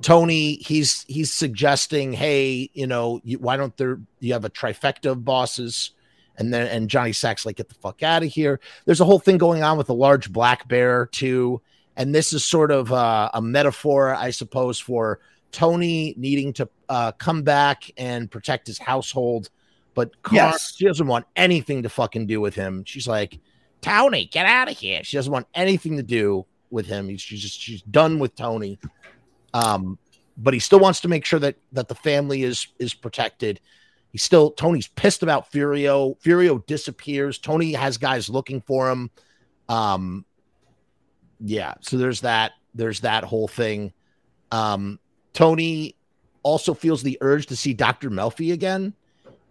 Tony, 0.03 0.55
he's 0.57 1.05
he's 1.05 1.33
suggesting, 1.33 2.13
hey, 2.13 2.71
you 2.73 2.87
know, 2.87 3.21
you, 3.23 3.39
why 3.39 3.57
don't 3.57 3.77
there 3.77 4.01
you 4.21 4.33
have 4.33 4.45
a 4.45 4.51
trifecta 4.51 5.11
of 5.11 5.25
bosses? 5.25 5.93
And 6.37 6.55
then 6.55 6.67
and 6.69 6.89
Johnny 6.89 7.13
Sack's 7.13 7.45
like, 7.45 7.57
get 7.57 7.69
the 7.69 7.75
fuck 7.75 8.03
out 8.03 8.23
of 8.23 8.31
here. 8.31 8.61
There's 8.87 9.03
a 9.03 9.05
whole 9.05 9.19
thing 9.19 9.37
going 9.37 9.63
on 9.63 9.77
with 9.77 9.91
a 9.91 9.95
large 9.95 10.33
black 10.33 10.67
bear 10.67 11.07
too, 11.07 11.61
and 11.97 12.15
this 12.15 12.33
is 12.33 12.45
sort 12.45 12.71
of 12.71 12.91
uh, 12.93 13.31
a 13.35 13.43
metaphor, 13.43 14.15
I 14.15 14.31
suppose, 14.31 14.79
for 14.79 15.21
Tony 15.53 16.15
needing 16.17 16.53
to 16.55 16.69
uh, 16.89 17.13
come 17.13 17.43
back 17.43 17.91
and 17.97 18.31
protect 18.31 18.67
his 18.67 18.79
household. 18.79 19.51
But 19.95 20.21
Car- 20.23 20.35
Yes. 20.37 20.77
she 20.77 20.87
doesn't 20.87 21.07
want 21.07 21.27
anything 21.37 21.83
to 21.83 21.89
fucking 21.89 22.27
do 22.27 22.41
with 22.41 22.55
him. 22.55 22.85
She's 22.85 23.09
like, 23.09 23.39
Tony, 23.81 24.27
get 24.27 24.47
out 24.47 24.71
of 24.71 24.77
here. 24.79 25.03
She 25.03 25.17
doesn't 25.17 25.33
want 25.33 25.47
anything 25.55 25.97
to 25.97 26.03
do 26.03 26.47
with 26.71 26.87
him. 26.87 27.15
She's 27.17 27.41
just 27.41 27.59
she's 27.61 27.83
done 27.83 28.19
with 28.19 28.37
Tony. 28.37 28.79
Um, 29.53 29.99
but 30.37 30.55
he 30.55 30.61
still 30.61 30.79
wants 30.79 31.01
to 31.01 31.09
make 31.09 31.25
sure 31.25 31.41
that 31.41 31.57
that 31.73 31.89
the 31.89 31.95
family 31.95 32.45
is 32.45 32.69
is 32.79 32.95
protected. 32.95 33.61
He's 34.13 34.23
still 34.23 34.53
Tony's 34.53 34.87
pissed 34.87 35.23
about 35.25 35.51
Furio. 35.51 36.17
Furio 36.21 36.65
disappears. 36.67 37.39
Tony 37.39 37.73
has 37.73 37.99
guys 37.99 38.29
looking 38.31 38.61
for 38.61 38.89
him. 38.91 39.11
Um, 39.69 40.25
yeah. 41.41 41.75
So 41.81 41.97
there's 41.97 42.21
that. 42.21 42.53
There's 42.75 43.01
that 43.01 43.25
whole 43.25 43.49
thing. 43.49 43.93
Um, 44.53 45.00
Tony 45.33 45.95
also 46.43 46.75
feels 46.75 47.03
the 47.03 47.19
urge 47.21 47.47
to 47.47 47.57
see 47.57 47.75
Dr. 47.75 48.11
Melfi 48.11 48.53
again, 48.53 48.95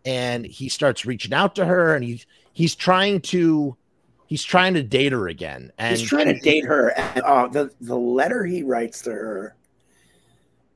and 0.05 0.45
he 0.45 0.69
starts 0.69 1.05
reaching 1.05 1.33
out 1.33 1.55
to 1.55 1.65
her, 1.65 1.95
and 1.95 2.03
he's 2.03 2.25
he's 2.53 2.75
trying 2.75 3.21
to 3.21 3.75
he's 4.27 4.43
trying 4.43 4.73
to 4.75 4.83
date 4.83 5.11
her 5.11 5.27
again. 5.27 5.71
And 5.77 5.97
He's 5.97 6.07
trying 6.07 6.27
to 6.27 6.39
date 6.39 6.65
her. 6.65 6.89
And, 6.97 7.23
uh, 7.23 7.47
the 7.47 7.71
the 7.81 7.95
letter 7.97 8.45
he 8.45 8.63
writes 8.63 9.01
to 9.03 9.11
her 9.11 9.55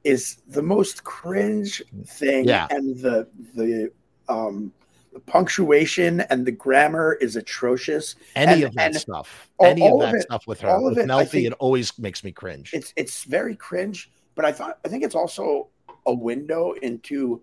is 0.04 0.38
the 0.48 0.62
most 0.62 1.04
cringe 1.04 1.82
thing. 2.06 2.46
Yeah. 2.46 2.68
And 2.70 2.98
the 3.00 3.28
the 3.56 3.92
um 4.30 4.72
the 5.14 5.20
punctuation 5.20 6.22
and 6.22 6.44
the 6.46 6.52
grammar 6.52 7.14
is 7.22 7.36
atrocious. 7.36 8.16
any 8.36 8.54
and- 8.54 8.64
of 8.64 8.74
that 8.76 8.96
stuff, 8.96 9.50
all- 9.58 9.68
any 9.68 9.82
all 9.84 10.02
of 10.02 10.08
of 10.08 10.12
that 10.14 10.20
it- 10.20 10.24
stuff 10.24 10.48
with 10.48 10.60
her, 10.62 10.70
all 10.70 10.88
of 10.88 10.96
with 10.96 11.06
it, 11.06 11.08
Melfi, 11.08 11.30
think- 11.30 11.48
it 11.48 11.54
always 11.54 11.98
makes 12.00 12.24
me 12.24 12.32
cringe. 12.32 12.72
It's 12.74 12.94
it's 12.96 13.24
very 13.24 13.56
cringe, 13.56 14.10
but 14.36 14.46
I 14.46 14.52
thought 14.52 14.80
I 14.86 14.88
think 14.88 15.04
it's 15.04 15.16
also 15.16 15.70
a 16.06 16.14
window 16.14 16.74
into 16.82 17.42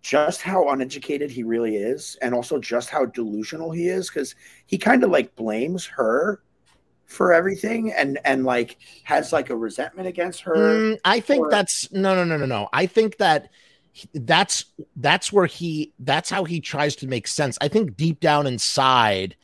just 0.00 0.42
how 0.42 0.68
uneducated 0.68 1.30
he 1.30 1.42
really 1.42 1.76
is 1.76 2.16
and 2.22 2.34
also 2.34 2.58
just 2.58 2.88
how 2.88 3.04
delusional 3.04 3.72
he 3.72 3.88
is 3.88 4.08
because 4.08 4.36
he 4.66 4.78
kind 4.78 5.02
of 5.02 5.10
like 5.10 5.34
blames 5.34 5.84
her 5.86 6.40
for 7.06 7.32
everything 7.32 7.92
and 7.92 8.18
and 8.24 8.44
like 8.44 8.76
has 9.02 9.32
like 9.32 9.50
a 9.50 9.56
resentment 9.56 10.06
against 10.06 10.40
her 10.42 10.54
mm, 10.54 10.98
i 11.04 11.18
think 11.18 11.46
or... 11.46 11.50
that's 11.50 11.90
no 11.90 12.14
no 12.14 12.22
no 12.24 12.36
no 12.36 12.46
no. 12.46 12.68
I 12.72 12.86
think 12.86 13.16
that 13.16 13.50
that's 14.14 14.66
that's 14.96 15.32
where 15.32 15.46
he 15.46 15.92
that's 15.98 16.30
how 16.30 16.44
he 16.44 16.60
tries 16.60 16.96
to 16.96 17.06
make 17.06 17.26
sense. 17.26 17.58
I 17.60 17.68
think 17.68 17.96
deep 17.96 18.20
down 18.20 18.46
inside 18.46 19.36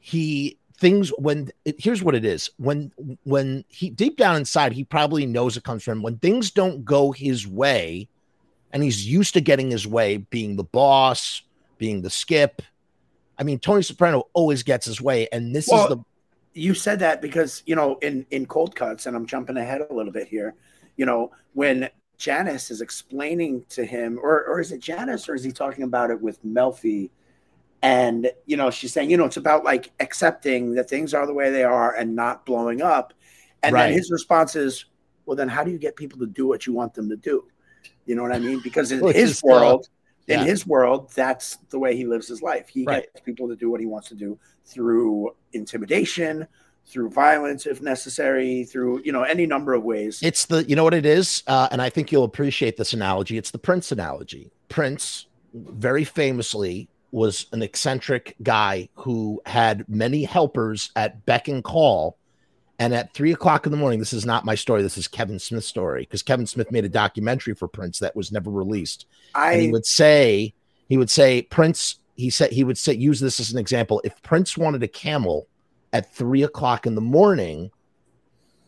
he 0.00 0.58
things 0.80 1.10
when 1.18 1.50
it, 1.64 1.76
here's 1.78 2.02
what 2.02 2.14
it 2.14 2.24
is 2.24 2.50
when 2.56 2.90
when 3.24 3.62
he 3.68 3.90
deep 3.90 4.16
down 4.16 4.34
inside 4.34 4.72
he 4.72 4.82
probably 4.82 5.26
knows 5.26 5.56
it 5.56 5.62
comes 5.62 5.82
from 5.82 6.02
when 6.02 6.16
things 6.18 6.50
don't 6.50 6.84
go 6.84 7.12
his 7.12 7.46
way 7.46 8.08
and 8.72 8.82
he's 8.82 9.06
used 9.06 9.34
to 9.34 9.40
getting 9.40 9.70
his 9.70 9.86
way, 9.86 10.18
being 10.18 10.56
the 10.56 10.64
boss, 10.64 11.42
being 11.78 12.02
the 12.02 12.10
skip. 12.10 12.62
I 13.38 13.42
mean, 13.42 13.58
Tony 13.58 13.82
Soprano 13.82 14.28
always 14.32 14.62
gets 14.62 14.86
his 14.86 15.00
way, 15.00 15.28
and 15.32 15.54
this 15.54 15.68
well, 15.68 15.84
is 15.84 15.88
the. 15.88 16.04
You 16.52 16.74
said 16.74 16.98
that 16.98 17.22
because 17.22 17.62
you 17.66 17.74
know 17.74 17.96
in 18.02 18.26
in 18.30 18.46
cold 18.46 18.74
cuts, 18.74 19.06
and 19.06 19.16
I'm 19.16 19.26
jumping 19.26 19.56
ahead 19.56 19.80
a 19.88 19.92
little 19.92 20.12
bit 20.12 20.28
here. 20.28 20.54
You 20.96 21.06
know 21.06 21.32
when 21.54 21.88
Janice 22.18 22.70
is 22.70 22.80
explaining 22.80 23.64
to 23.70 23.84
him, 23.84 24.18
or 24.22 24.44
or 24.44 24.60
is 24.60 24.72
it 24.72 24.80
Janice, 24.80 25.28
or 25.28 25.34
is 25.34 25.42
he 25.42 25.52
talking 25.52 25.84
about 25.84 26.10
it 26.10 26.20
with 26.20 26.44
Melfi? 26.44 27.10
And 27.82 28.30
you 28.46 28.56
know, 28.56 28.70
she's 28.70 28.92
saying, 28.92 29.10
you 29.10 29.16
know, 29.16 29.24
it's 29.24 29.36
about 29.36 29.64
like 29.64 29.90
accepting 30.00 30.74
that 30.74 30.88
things 30.88 31.14
are 31.14 31.26
the 31.26 31.34
way 31.34 31.50
they 31.50 31.64
are 31.64 31.94
and 31.94 32.14
not 32.14 32.44
blowing 32.44 32.82
up. 32.82 33.14
And 33.62 33.74
right. 33.74 33.86
then 33.86 33.92
his 33.92 34.10
response 34.10 34.56
is, 34.56 34.86
well, 35.26 35.36
then 35.36 35.48
how 35.48 35.64
do 35.64 35.70
you 35.70 35.78
get 35.78 35.96
people 35.96 36.18
to 36.18 36.26
do 36.26 36.46
what 36.46 36.66
you 36.66 36.72
want 36.72 36.94
them 36.94 37.08
to 37.08 37.16
do? 37.16 37.46
You 38.06 38.16
know 38.16 38.22
what 38.22 38.32
I 38.32 38.38
mean? 38.38 38.60
Because 38.62 38.92
in 38.92 39.06
his 39.12 39.42
world, 39.42 39.88
yeah. 40.26 40.40
in 40.40 40.46
his 40.46 40.66
world, 40.66 41.10
that's 41.14 41.56
the 41.70 41.78
way 41.78 41.96
he 41.96 42.06
lives 42.06 42.28
his 42.28 42.42
life. 42.42 42.68
He 42.68 42.84
right. 42.84 43.04
gets 43.12 43.24
people 43.24 43.48
to 43.48 43.56
do 43.56 43.70
what 43.70 43.80
he 43.80 43.86
wants 43.86 44.08
to 44.08 44.14
do 44.14 44.38
through 44.64 45.34
intimidation, 45.52 46.46
through 46.86 47.10
violence 47.10 47.66
if 47.66 47.80
necessary, 47.80 48.64
through 48.64 49.02
you 49.04 49.12
know 49.12 49.22
any 49.22 49.46
number 49.46 49.74
of 49.74 49.84
ways. 49.84 50.20
It's 50.22 50.46
the 50.46 50.64
you 50.64 50.74
know 50.76 50.84
what 50.84 50.94
it 50.94 51.06
is, 51.06 51.42
uh, 51.46 51.68
and 51.70 51.80
I 51.80 51.90
think 51.90 52.10
you'll 52.10 52.24
appreciate 52.24 52.76
this 52.76 52.92
analogy. 52.92 53.38
It's 53.38 53.50
the 53.50 53.58
Prince 53.58 53.92
analogy. 53.92 54.50
Prince, 54.68 55.26
very 55.54 56.04
famously, 56.04 56.88
was 57.12 57.46
an 57.52 57.62
eccentric 57.62 58.36
guy 58.42 58.88
who 58.94 59.40
had 59.46 59.88
many 59.88 60.24
helpers 60.24 60.90
at 60.96 61.26
beck 61.26 61.48
and 61.48 61.64
call 61.64 62.16
and 62.80 62.94
at 62.94 63.12
three 63.12 63.30
o'clock 63.30 63.66
in 63.66 63.72
the 63.72 63.78
morning, 63.78 63.98
this 63.98 64.14
is 64.14 64.24
not 64.24 64.46
my 64.46 64.54
story. 64.54 64.80
This 64.80 64.96
is 64.96 65.06
Kevin 65.06 65.38
Smith's 65.38 65.66
story 65.66 66.00
because 66.00 66.22
Kevin 66.22 66.46
Smith 66.46 66.72
made 66.72 66.86
a 66.86 66.88
documentary 66.88 67.54
for 67.54 67.68
Prince 67.68 67.98
that 67.98 68.16
was 68.16 68.32
never 68.32 68.50
released. 68.50 69.04
I, 69.34 69.52
and 69.52 69.62
he 69.62 69.70
would 69.70 69.84
say, 69.84 70.54
he 70.88 70.96
would 70.96 71.10
say, 71.10 71.42
Prince, 71.42 71.96
he 72.16 72.30
said, 72.30 72.52
he 72.52 72.64
would 72.64 72.78
say, 72.78 72.94
use 72.94 73.20
this 73.20 73.38
as 73.38 73.52
an 73.52 73.58
example. 73.58 74.00
If 74.02 74.22
Prince 74.22 74.56
wanted 74.56 74.82
a 74.82 74.88
camel 74.88 75.46
at 75.92 76.14
three 76.14 76.42
o'clock 76.42 76.86
in 76.86 76.94
the 76.94 77.02
morning, 77.02 77.70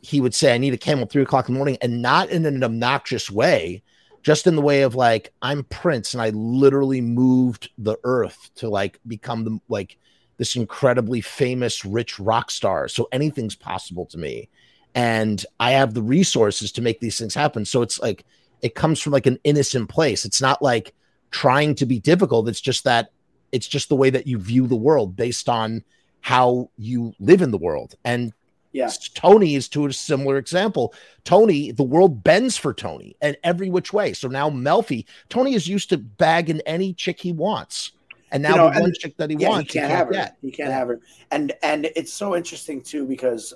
he 0.03 0.21
would 0.21 0.35
say, 0.35 0.55
I 0.55 0.59
need 0.59 0.75
a 0.75 0.79
camel 0.79 1.05
at 1.05 1.11
three 1.11 1.23
o'clock 1.23 1.49
in 1.49 1.55
the 1.55 1.59
morning, 1.59 1.79
and 1.81 2.03
not 2.03 2.29
in 2.29 2.45
an 2.45 2.63
obnoxious 2.63 3.31
way, 3.31 3.83
just 4.23 4.47
in 4.47 4.57
the 4.57 4.63
way 4.63 4.83
of 4.83 4.95
like, 4.95 5.33
I'm 5.43 5.65
Prince, 5.65 6.15
and 6.15 6.23
I 6.23 6.31
literally 6.31 7.01
moved 7.01 7.71
the 7.79 7.97
earth 8.05 8.51
to 8.57 8.69
like 8.69 9.01
become 9.07 9.45
the 9.45 9.59
like 9.69 9.99
this 10.37 10.57
incredibly 10.57 11.21
famous, 11.21 11.85
rich 11.85 12.19
rock 12.19 12.51
star. 12.51 12.89
So 12.89 13.09
anything's 13.13 13.55
possible 13.55 14.07
to 14.07 14.19
me. 14.19 14.49
And 14.95 15.45
I 15.61 15.73
have 15.73 15.95
the 15.95 16.03
resources 16.03 16.73
to 16.73 16.83
make 16.83 17.01
these 17.01 17.19
things 17.19 17.35
happen. 17.35 17.65
So 17.65 17.83
it's 17.83 18.01
like, 18.01 18.25
it 18.61 18.75
comes 18.75 19.01
from 19.01 19.13
like 19.13 19.27
an 19.27 19.39
innocent 19.45 19.89
place. 19.89 20.25
It's 20.25 20.41
not 20.41 20.63
like 20.63 20.95
trying 21.31 21.75
to 21.77 21.87
be 21.87 21.99
difficult. 21.99 22.49
It's 22.49 22.61
just 22.61 22.85
that 22.85 23.11
it's 23.53 23.67
just 23.67 23.89
the 23.89 23.97
way 23.97 24.11
that 24.11 24.27
you 24.27 24.39
view 24.39 24.67
the 24.67 24.77
world 24.77 25.17
based 25.17 25.49
on 25.49 25.85
how 26.21 26.71
you 26.77 27.15
live 27.19 27.43
in 27.43 27.51
the 27.51 27.59
world. 27.59 27.95
And 28.05 28.33
yeah. 28.73 28.91
Tony 29.15 29.55
is 29.55 29.69
to 29.69 29.87
a 29.87 29.93
similar 29.93 30.37
example. 30.39 30.95
Tony, 31.25 31.73
the 31.73 31.83
world 31.83 32.25
bends 32.25 32.57
for 32.57 32.73
Tony 32.73 33.17
and 33.21 33.37
every 33.45 33.71
which 33.71 33.93
way. 33.93 34.13
So 34.13 34.29
now 34.29 34.51
Melfi, 34.51 35.05
Tony 35.29 35.55
is 35.55 35.69
used 35.69 35.91
to 35.91 35.99
bagging 35.99 36.61
any 36.67 36.95
chick 36.95 37.21
he 37.21 37.33
wants. 37.33 37.93
And 38.31 38.43
now 38.43 38.51
you 38.51 38.57
know, 38.57 38.73
the 38.73 38.81
one 38.81 38.93
chick 38.99 39.17
that 39.19 39.29
he 39.29 39.37
yeah, 39.37 39.49
wants, 39.51 39.73
he 39.73 39.79
can't, 39.79 39.91
he 39.91 39.95
can't 39.95 39.99
have 39.99 40.07
her. 40.07 40.13
Get. 40.15 40.37
He 40.41 40.51
can't 40.51 40.71
yeah. 40.71 40.79
have 40.79 40.89
her. 40.89 41.01
And 41.31 41.53
and 41.63 41.91
it's 41.95 42.13
so 42.13 42.35
interesting 42.35 42.81
too 42.81 43.07
because 43.07 43.53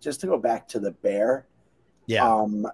just 0.00 0.20
to 0.20 0.28
go 0.28 0.38
back 0.38 0.68
to 0.68 0.78
the 0.78 0.92
bear, 0.92 1.46
yeah. 2.06 2.32
Um, 2.32 2.68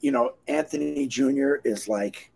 you 0.00 0.10
know, 0.10 0.34
Anthony 0.48 1.06
Jr. 1.06 1.56
is 1.64 1.88
like 1.88 2.30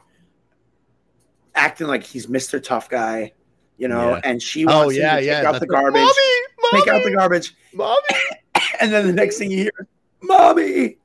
acting 1.54 1.86
like 1.86 2.02
he's 2.02 2.26
Mr. 2.26 2.62
Tough 2.62 2.88
Guy, 2.88 3.32
you 3.76 3.88
know, 3.88 4.14
yeah. 4.14 4.20
and 4.24 4.42
she 4.42 4.66
oh, 4.66 4.74
wants 4.74 4.94
oh, 4.94 4.98
yeah, 4.98 5.16
to 5.16 5.24
yeah. 5.24 5.40
take 5.40 5.46
out 5.46 5.60
the 5.60 5.66
garbage, 5.66 6.00
mommy, 6.00 6.40
mommy, 6.72 6.84
take 6.84 6.94
out 6.94 7.04
the 7.04 7.14
garbage, 7.14 7.54
mommy. 7.72 8.00
and 8.80 8.92
then 8.92 9.06
the 9.06 9.12
next 9.12 9.38
thing 9.38 9.50
you 9.50 9.58
hear, 9.58 9.88
mommy. 10.22 10.62
mommy. 10.62 10.96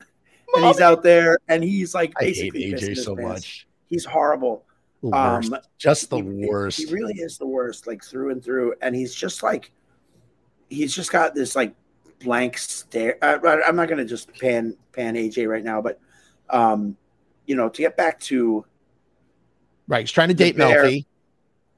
And 0.56 0.66
he's 0.66 0.82
out 0.82 1.04
there 1.04 1.38
and 1.48 1.64
he's 1.64 1.94
like 1.94 2.14
I 2.20 2.26
hate 2.26 2.54
AJ 2.54 2.98
so 2.98 3.16
much. 3.16 3.68
He's 3.90 4.06
horrible. 4.06 4.66
Um, 5.12 5.56
just 5.78 6.10
the 6.10 6.18
he, 6.18 6.24
worst. 6.24 6.78
He 6.78 6.94
really 6.94 7.16
is 7.16 7.38
the 7.38 7.46
worst, 7.46 7.88
like 7.88 8.04
through 8.04 8.32
and 8.32 8.44
through. 8.44 8.76
And 8.82 8.96
he's 8.96 9.14
just 9.14 9.44
like, 9.44 9.72
he's 10.70 10.96
just 10.96 11.12
got 11.12 11.36
this 11.36 11.56
like 11.56 11.76
blank 12.24 12.58
stare. 12.58 13.18
Uh, 13.22 13.38
I'm 13.68 13.76
not 13.76 13.90
going 13.90 13.98
to 13.98 14.06
just 14.06 14.34
pan 14.40 14.78
pan 14.94 15.16
AJ 15.16 15.48
right 15.48 15.64
now, 15.64 15.82
but 15.82 16.00
um, 16.50 16.96
you 17.46 17.56
know, 17.56 17.70
to 17.70 17.82
get 17.82 17.98
back 17.98 18.20
to 18.22 18.66
right, 19.88 20.02
he's 20.02 20.12
trying 20.12 20.30
to 20.30 20.34
date 20.34 20.56
bear, 20.56 20.86
Melfi. 20.86 21.06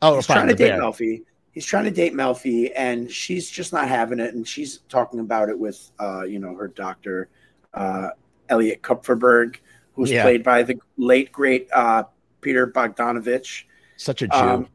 Oh, 0.02 0.15
he's 0.15 0.28
trying 0.28 0.48
to 0.48 0.54
date 0.54 0.69
bear. 0.69 0.82
Melfi. 0.82 1.21
He's 1.56 1.65
trying 1.65 1.86
to 1.86 1.91
date 1.91 2.13
Melfi, 2.13 2.72
and 2.76 3.10
she's 3.10 3.50
just 3.50 3.72
not 3.72 3.88
having 3.88 4.20
it. 4.20 4.36
And 4.36 4.46
she's 4.48 4.80
talking 4.89 5.22
about 5.22 5.50
it 5.50 5.58
with, 5.58 5.89
uh, 6.00 6.24
you 6.24 6.38
know, 6.38 6.54
her 6.54 6.68
doctor, 6.68 7.30
uh, 7.74 8.10
Elliot 8.50 8.82
Kupferberg, 8.82 9.56
who's 9.94 10.12
yeah. 10.12 10.22
played 10.22 10.44
by 10.44 10.63
the 10.63 10.78
late 10.98 11.32
great 11.32 11.70
uh, 11.74 12.04
Peter 12.41 12.68
Bogdanovich. 12.68 13.63
Such 13.96 14.22
a 14.22 14.28
Jew. 14.28 14.68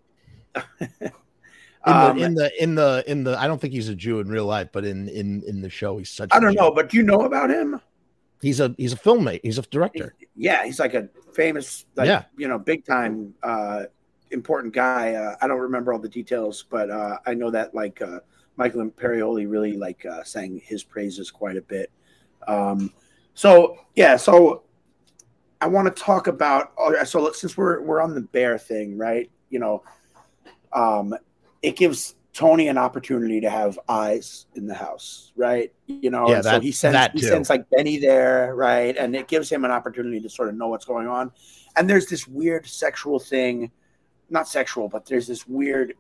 Um, 1.83 1.95
in, 1.95 1.95
the, 1.95 2.11
um, 2.11 2.19
in 2.19 2.35
the 2.35 2.63
in 2.63 2.75
the 2.75 3.05
in 3.07 3.25
the 3.25 3.41
I 3.41 3.47
don't 3.47 3.59
think 3.59 3.73
he's 3.73 3.89
a 3.89 3.95
Jew 3.95 4.21
in 4.21 4.29
real 4.29 4.45
life, 4.45 4.69
but 4.71 4.85
in 4.85 5.09
in 5.09 5.43
in 5.47 5.63
the 5.63 5.71
show 5.71 5.97
he's 5.97 6.11
such. 6.11 6.29
I 6.31 6.39
don't 6.39 6.55
know, 6.55 6.71
but 6.71 6.91
do 6.91 6.99
you 6.99 7.03
know 7.03 7.23
about 7.23 7.49
him? 7.49 7.81
He's 8.43 8.61
a 8.61 8.75
he's 8.77 8.93
a 8.93 8.97
filmmaker. 8.97 9.41
He's 9.43 9.57
a 9.57 9.63
director. 9.63 10.15
yeah, 10.37 10.67
he's 10.67 10.79
like 10.79 10.93
a 10.93 11.09
famous, 11.33 11.87
like, 11.97 12.07
yeah, 12.07 12.25
you 12.37 12.49
know, 12.49 12.59
big 12.59 12.85
time, 12.85 13.33
uh, 13.43 13.85
important 14.31 14.75
guy. 14.75 15.15
Uh, 15.15 15.37
I 15.41 15.47
don't 15.47 15.59
remember 15.59 15.93
all 15.93 15.99
the 15.99 16.09
details, 16.09 16.65
but 16.69 16.91
uh, 16.91 17.19
I 17.27 17.35
know 17.35 17.51
that 17.51 17.75
like 17.75 18.01
uh, 18.03 18.21
Michael 18.57 18.85
Imperioli 18.85 19.51
really 19.51 19.77
like 19.77 20.05
uh, 20.07 20.23
sang 20.25 20.61
his 20.65 20.83
praises 20.85 21.31
quite 21.31 21.57
a 21.57 21.63
bit. 21.63 21.91
Um, 22.47 22.93
so 23.35 23.79
yeah, 23.95 24.17
so 24.17 24.63
I 25.61 25.67
want 25.67 25.95
to 25.95 26.03
talk 26.03 26.27
about. 26.27 26.73
Oh, 26.79 27.05
so 27.05 27.33
since 27.33 27.57
we're 27.57 27.81
we're 27.83 28.01
on 28.01 28.15
the 28.15 28.23
bear 28.23 28.59
thing, 28.59 28.97
right? 28.97 29.31
You 29.51 29.59
know, 29.59 29.83
um, 30.73 31.15
it 31.63 31.77
gives 31.77 32.15
Tony 32.33 32.69
an 32.69 32.79
opportunity 32.79 33.41
to 33.41 33.51
have 33.51 33.79
eyes 33.89 34.47
in 34.55 34.67
the 34.67 34.75
house, 34.75 35.33
right? 35.37 35.73
You 35.87 36.11
know, 36.11 36.29
yeah, 36.29 36.41
that, 36.43 36.55
so 36.57 36.61
he 36.61 36.73
sends 36.73 37.13
he 37.13 37.27
sends 37.27 37.51
like 37.51 37.69
Benny 37.71 37.99
there, 37.99 38.55
right? 38.55 38.97
And 38.97 39.17
it 39.17 39.29
gives 39.29 39.51
him 39.51 39.65
an 39.65 39.71
opportunity 39.71 40.21
to 40.21 40.29
sort 40.29 40.49
of 40.49 40.55
know 40.55 40.69
what's 40.69 40.85
going 40.85 41.09
on. 41.09 41.33
And 41.77 41.89
there's 41.89 42.07
this 42.07 42.27
weird 42.29 42.67
sexual 42.67 43.19
thing, 43.19 43.71
not 44.31 44.49
sexual, 44.49 44.89
but 44.89 45.07
there's 45.07 45.27
this 45.27 45.47
weird 45.47 45.95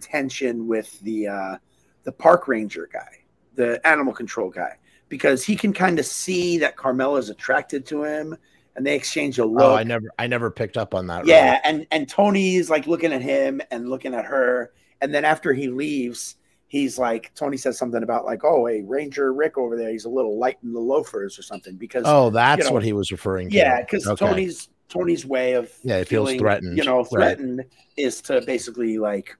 tension 0.00 0.66
with 0.66 0.98
the 1.00 1.28
uh, 1.28 1.56
the 2.04 2.12
park 2.12 2.48
ranger 2.48 2.88
guy, 2.92 3.24
the 3.54 3.84
animal 3.86 4.12
control 4.12 4.50
guy, 4.50 4.76
because 5.08 5.44
he 5.44 5.56
can 5.56 5.72
kind 5.72 5.98
of 5.98 6.06
see 6.06 6.58
that 6.58 6.76
Carmela 6.76 7.18
is 7.18 7.30
attracted 7.30 7.86
to 7.86 8.04
him 8.04 8.36
and 8.76 8.86
they 8.86 8.94
exchange 8.94 9.38
a 9.38 9.44
look. 9.44 9.62
Oh, 9.62 9.74
I 9.74 9.82
never, 9.82 10.10
I 10.18 10.26
never 10.26 10.50
picked 10.50 10.76
up 10.76 10.94
on 10.94 11.06
that. 11.08 11.26
Yeah, 11.26 11.50
really. 11.50 11.60
and 11.64 11.86
and 11.90 12.08
Tony's 12.08 12.70
like 12.70 12.86
looking 12.86 13.12
at 13.12 13.22
him 13.22 13.60
and 13.70 13.88
looking 13.88 14.14
at 14.14 14.24
her, 14.24 14.72
and 15.00 15.12
then 15.12 15.24
after 15.24 15.52
he 15.52 15.68
leaves, 15.68 16.36
he's 16.66 16.98
like, 16.98 17.32
Tony 17.34 17.56
says 17.56 17.76
something 17.76 18.02
about 18.02 18.24
like, 18.24 18.44
oh, 18.44 18.66
hey, 18.66 18.82
Ranger 18.82 19.32
Rick 19.32 19.58
over 19.58 19.76
there, 19.76 19.90
he's 19.90 20.04
a 20.04 20.10
little 20.10 20.38
light 20.38 20.58
in 20.62 20.72
the 20.72 20.80
loafers 20.80 21.38
or 21.38 21.42
something 21.42 21.76
because 21.76 22.04
oh, 22.06 22.30
that's 22.30 22.60
you 22.60 22.64
know, 22.64 22.72
what 22.72 22.84
he 22.84 22.92
was 22.92 23.10
referring 23.10 23.50
to. 23.50 23.56
Yeah, 23.56 23.80
because 23.80 24.06
okay. 24.06 24.26
Tony's 24.26 24.68
Tony's 24.90 25.24
way 25.24 25.54
of 25.54 25.72
yeah, 25.82 25.98
it 25.98 26.08
feeling, 26.08 26.32
feels 26.32 26.40
threatened. 26.40 26.76
You 26.76 26.84
know, 26.84 27.04
threatened 27.04 27.58
right. 27.58 27.68
is 27.96 28.20
to 28.22 28.42
basically 28.42 28.98
like 28.98 29.36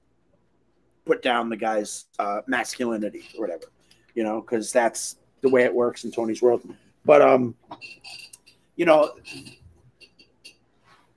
put 1.05 1.21
down 1.21 1.49
the 1.49 1.57
guy's 1.57 2.05
uh, 2.17 2.41
masculinity 2.47 3.25
or 3.37 3.41
whatever, 3.41 3.65
you 4.15 4.23
know, 4.23 4.41
because 4.41 4.71
that's 4.71 5.17
the 5.41 5.49
way 5.49 5.63
it 5.63 5.73
works 5.73 6.05
in 6.05 6.11
Tony's 6.11 6.41
world. 6.41 6.61
But 7.05 7.21
um, 7.21 7.55
you 8.77 8.85
know, 8.85 9.11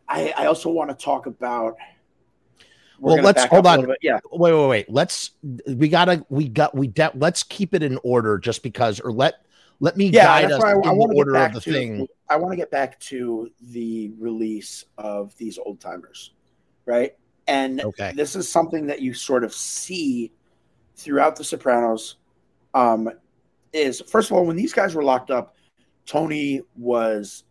I, 0.09 0.35
I 0.37 0.47
also 0.47 0.69
want 0.69 0.91
to 0.91 0.97
talk 0.97 1.27
about. 1.27 1.77
Well, 2.99 3.17
let's 3.23 3.45
hold 3.45 3.67
on. 3.67 3.93
Yeah. 4.03 4.19
Wait, 4.33 4.53
wait, 4.53 4.69
wait. 4.69 4.91
Let's. 4.91 5.31
We 5.67 5.89
gotta. 5.89 6.25
We 6.29 6.49
got. 6.49 6.75
We 6.75 6.89
de- 6.89 7.13
Let's 7.15 7.43
keep 7.43 7.75
it 7.75 7.83
in 7.83 7.99
order, 8.03 8.39
just 8.39 8.63
because, 8.63 8.99
or 9.01 9.13
let 9.13 9.45
let 9.81 9.97
me 9.97 10.07
yeah, 10.07 10.25
guide 10.25 10.53
us 10.53 10.63
I, 10.63 10.73
in 10.73 10.79
I 10.79 10.95
the 10.95 11.13
order 11.17 11.37
of 11.37 11.53
the 11.53 11.61
to, 11.61 11.73
thing. 11.73 12.07
I 12.29 12.37
want 12.37 12.53
to 12.53 12.57
get 12.57 12.71
back 12.71 12.99
to 13.01 13.51
the 13.61 14.13
release 14.19 14.85
of 14.99 15.37
these 15.37 15.59
old 15.59 15.81
timers, 15.81 16.33
right? 16.87 17.15
And 17.47 17.81
okay. 17.81 18.13
this 18.15 18.37
is 18.37 18.49
something 18.49 18.87
that 18.87 19.01
you 19.03 19.13
sort 19.13 19.45
of 19.45 19.53
see 19.53 20.33
throughout 20.97 21.37
The 21.37 21.45
Sopranos. 21.45 22.17
Um, 22.73 23.11
is 23.73 24.01
first 24.09 24.31
of 24.31 24.37
all, 24.37 24.47
when 24.47 24.57
these 24.57 24.73
guys 24.73 24.95
were 24.95 25.03
locked 25.03 25.31
up, 25.31 25.57
Tony 26.07 26.63
was 26.77 27.45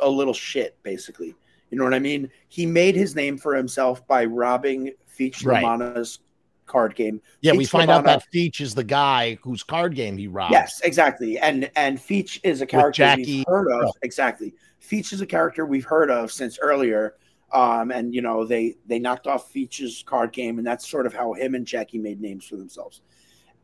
a 0.00 0.08
little 0.08 0.34
shit, 0.34 0.76
basically. 0.82 1.34
You 1.70 1.78
know 1.78 1.84
what 1.84 1.94
I 1.94 1.98
mean? 1.98 2.30
He 2.48 2.66
made 2.66 2.94
his 2.94 3.16
name 3.16 3.38
for 3.38 3.54
himself 3.54 4.06
by 4.06 4.26
robbing 4.26 4.92
Feech 5.18 5.44
right. 5.44 5.64
LaManna's 5.64 6.20
card 6.66 6.94
game. 6.94 7.20
Yeah, 7.40 7.52
we 7.52 7.64
find 7.64 7.90
out 7.90 8.04
that 8.04 8.24
Feech 8.32 8.60
is 8.60 8.74
the 8.74 8.84
guy 8.84 9.38
whose 9.42 9.62
card 9.62 9.94
game 9.94 10.16
he 10.16 10.28
robbed. 10.28 10.52
Yes, 10.52 10.80
exactly. 10.84 11.38
And 11.38 11.70
and 11.76 11.98
Feech 11.98 12.40
is 12.42 12.60
a 12.60 12.66
character 12.66 13.14
we've 13.16 13.44
heard 13.46 13.70
of. 13.70 13.84
Oh. 13.88 13.92
Exactly. 14.02 14.54
Feech 14.80 15.12
is 15.12 15.20
a 15.20 15.26
character 15.26 15.64
we've 15.66 15.84
heard 15.84 16.10
of 16.10 16.32
since 16.32 16.58
earlier. 16.60 17.16
Um, 17.52 17.90
and 17.90 18.14
you 18.14 18.22
know, 18.22 18.44
they 18.44 18.76
they 18.86 18.98
knocked 18.98 19.26
off 19.26 19.52
Feech's 19.52 20.02
card 20.02 20.32
game, 20.32 20.58
and 20.58 20.66
that's 20.66 20.88
sort 20.88 21.06
of 21.06 21.14
how 21.14 21.34
him 21.34 21.54
and 21.54 21.66
Jackie 21.66 21.98
made 21.98 22.20
names 22.20 22.46
for 22.46 22.56
themselves. 22.56 23.02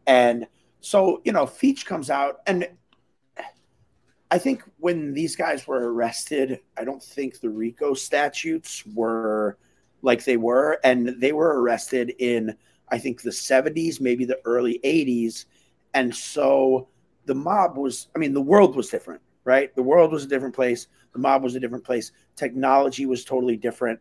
And 0.07 0.47
so, 0.81 1.21
you 1.25 1.33
know, 1.33 1.45
Feech 1.45 1.85
comes 1.85 2.09
out 2.09 2.41
and 2.47 2.69
I 4.31 4.39
think 4.39 4.63
when 4.79 5.15
these 5.15 5.37
guys 5.37 5.67
were 5.67 5.93
arrested, 5.93 6.61
I 6.77 6.85
don't 6.85 7.03
think 7.03 7.41
the 7.41 7.49
RICO 7.49 7.95
statutes 7.95 8.85
were 8.95 9.57
like 10.03 10.25
they 10.25 10.37
were, 10.37 10.79
and 10.85 11.09
they 11.21 11.33
were 11.33 11.61
arrested 11.61 12.15
in 12.19 12.55
I 12.91 12.99
think 12.99 13.23
the 13.23 13.31
70s, 13.31 14.01
maybe 14.01 14.25
the 14.25 14.41
early 14.45 14.81
80s. 14.85 15.47
And 15.95 16.15
so 16.15 16.89
the 17.27 17.35
mob 17.35 17.77
was, 17.77 18.09
I 18.15 18.19
mean, 18.19 18.33
the 18.33 18.41
world 18.41 18.77
was 18.77 18.89
different, 18.89 19.21
right? 19.45 19.75
The 19.75 19.83
world 19.83 20.13
was 20.13 20.25
a 20.25 20.29
different 20.29 20.55
place. 20.55 20.89
The 21.13 21.19
mob 21.19 21.43
was 21.43 21.55
a 21.55 21.61
different 21.61 21.85
place. 21.85 22.13
Technology 22.37 23.07
was 23.07 23.25
totally 23.25 23.57
different. 23.57 24.01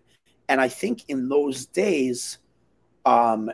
And 0.50 0.62
I 0.62 0.68
think 0.68 1.04
in 1.10 1.28
those 1.28 1.66
days, 1.66 2.40
um, 3.06 3.52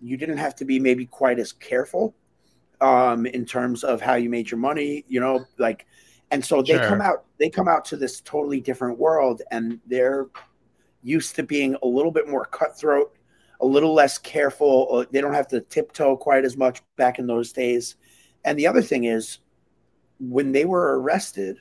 you 0.00 0.16
didn't 0.16 0.38
have 0.38 0.54
to 0.56 0.64
be 0.64 0.78
maybe 0.78 1.06
quite 1.06 1.38
as 1.38 1.52
careful 1.52 2.14
um, 2.80 3.26
in 3.26 3.44
terms 3.44 3.84
of 3.84 4.00
how 4.00 4.14
you 4.14 4.28
made 4.28 4.50
your 4.50 4.58
money, 4.58 5.04
you 5.08 5.20
know, 5.20 5.44
like, 5.58 5.86
and 6.30 6.44
so 6.44 6.62
they 6.62 6.74
sure. 6.74 6.88
come 6.88 7.00
out, 7.00 7.24
they 7.38 7.48
come 7.48 7.68
out 7.68 7.84
to 7.86 7.96
this 7.96 8.20
totally 8.20 8.60
different 8.60 8.98
world 8.98 9.42
and 9.50 9.80
they're 9.86 10.26
used 11.02 11.36
to 11.36 11.42
being 11.42 11.76
a 11.82 11.86
little 11.86 12.10
bit 12.10 12.28
more 12.28 12.44
cutthroat 12.46 13.14
a 13.64 13.66
little 13.66 13.94
less 13.94 14.18
careful. 14.18 15.06
They 15.10 15.20
don't 15.20 15.32
have 15.32 15.48
to 15.48 15.60
tiptoe 15.60 16.16
quite 16.16 16.44
as 16.44 16.56
much 16.56 16.82
back 16.96 17.18
in 17.18 17.26
those 17.26 17.52
days. 17.52 17.96
And 18.44 18.58
the 18.58 18.66
other 18.66 18.82
thing 18.82 19.04
is, 19.04 19.38
when 20.20 20.52
they 20.52 20.66
were 20.66 21.00
arrested, 21.00 21.56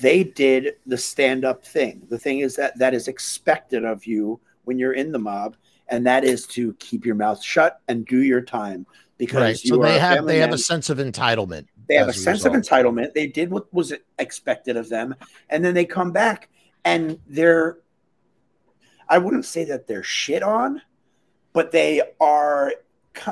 they 0.00 0.22
did 0.22 0.76
the 0.86 0.96
stand 0.96 1.44
up 1.44 1.64
thing. 1.64 2.06
The 2.08 2.18
thing 2.18 2.38
is 2.38 2.54
that 2.56 2.78
that 2.78 2.94
is 2.94 3.08
expected 3.08 3.84
of 3.84 4.06
you 4.06 4.40
when 4.64 4.78
you're 4.78 4.92
in 4.92 5.10
the 5.10 5.18
mob, 5.18 5.56
and 5.88 6.06
that 6.06 6.24
is 6.24 6.46
to 6.48 6.74
keep 6.74 7.04
your 7.04 7.16
mouth 7.16 7.42
shut 7.42 7.80
and 7.88 8.06
do 8.06 8.22
your 8.22 8.40
time 8.40 8.86
because 9.18 9.40
right. 9.40 9.58
so 9.58 9.76
they 9.78 9.98
have 9.98 10.26
they 10.26 10.38
man. 10.38 10.48
have 10.48 10.54
a 10.54 10.58
sense 10.58 10.90
of 10.90 10.98
entitlement. 10.98 11.66
They 11.88 11.96
have 11.96 12.06
a, 12.06 12.10
a 12.10 12.14
sense 12.14 12.44
result. 12.44 12.56
of 12.56 12.62
entitlement. 12.62 13.14
They 13.14 13.26
did 13.26 13.50
what 13.50 13.72
was 13.74 13.92
expected 14.18 14.76
of 14.76 14.88
them, 14.88 15.16
and 15.50 15.64
then 15.64 15.74
they 15.74 15.84
come 15.84 16.12
back 16.12 16.48
and 16.84 17.18
they're 17.26 17.78
I 19.08 19.18
wouldn't 19.18 19.44
say 19.44 19.64
that 19.64 19.86
they're 19.86 20.02
shit 20.02 20.42
on, 20.42 20.82
but 21.52 21.72
they 21.72 22.02
are. 22.20 22.72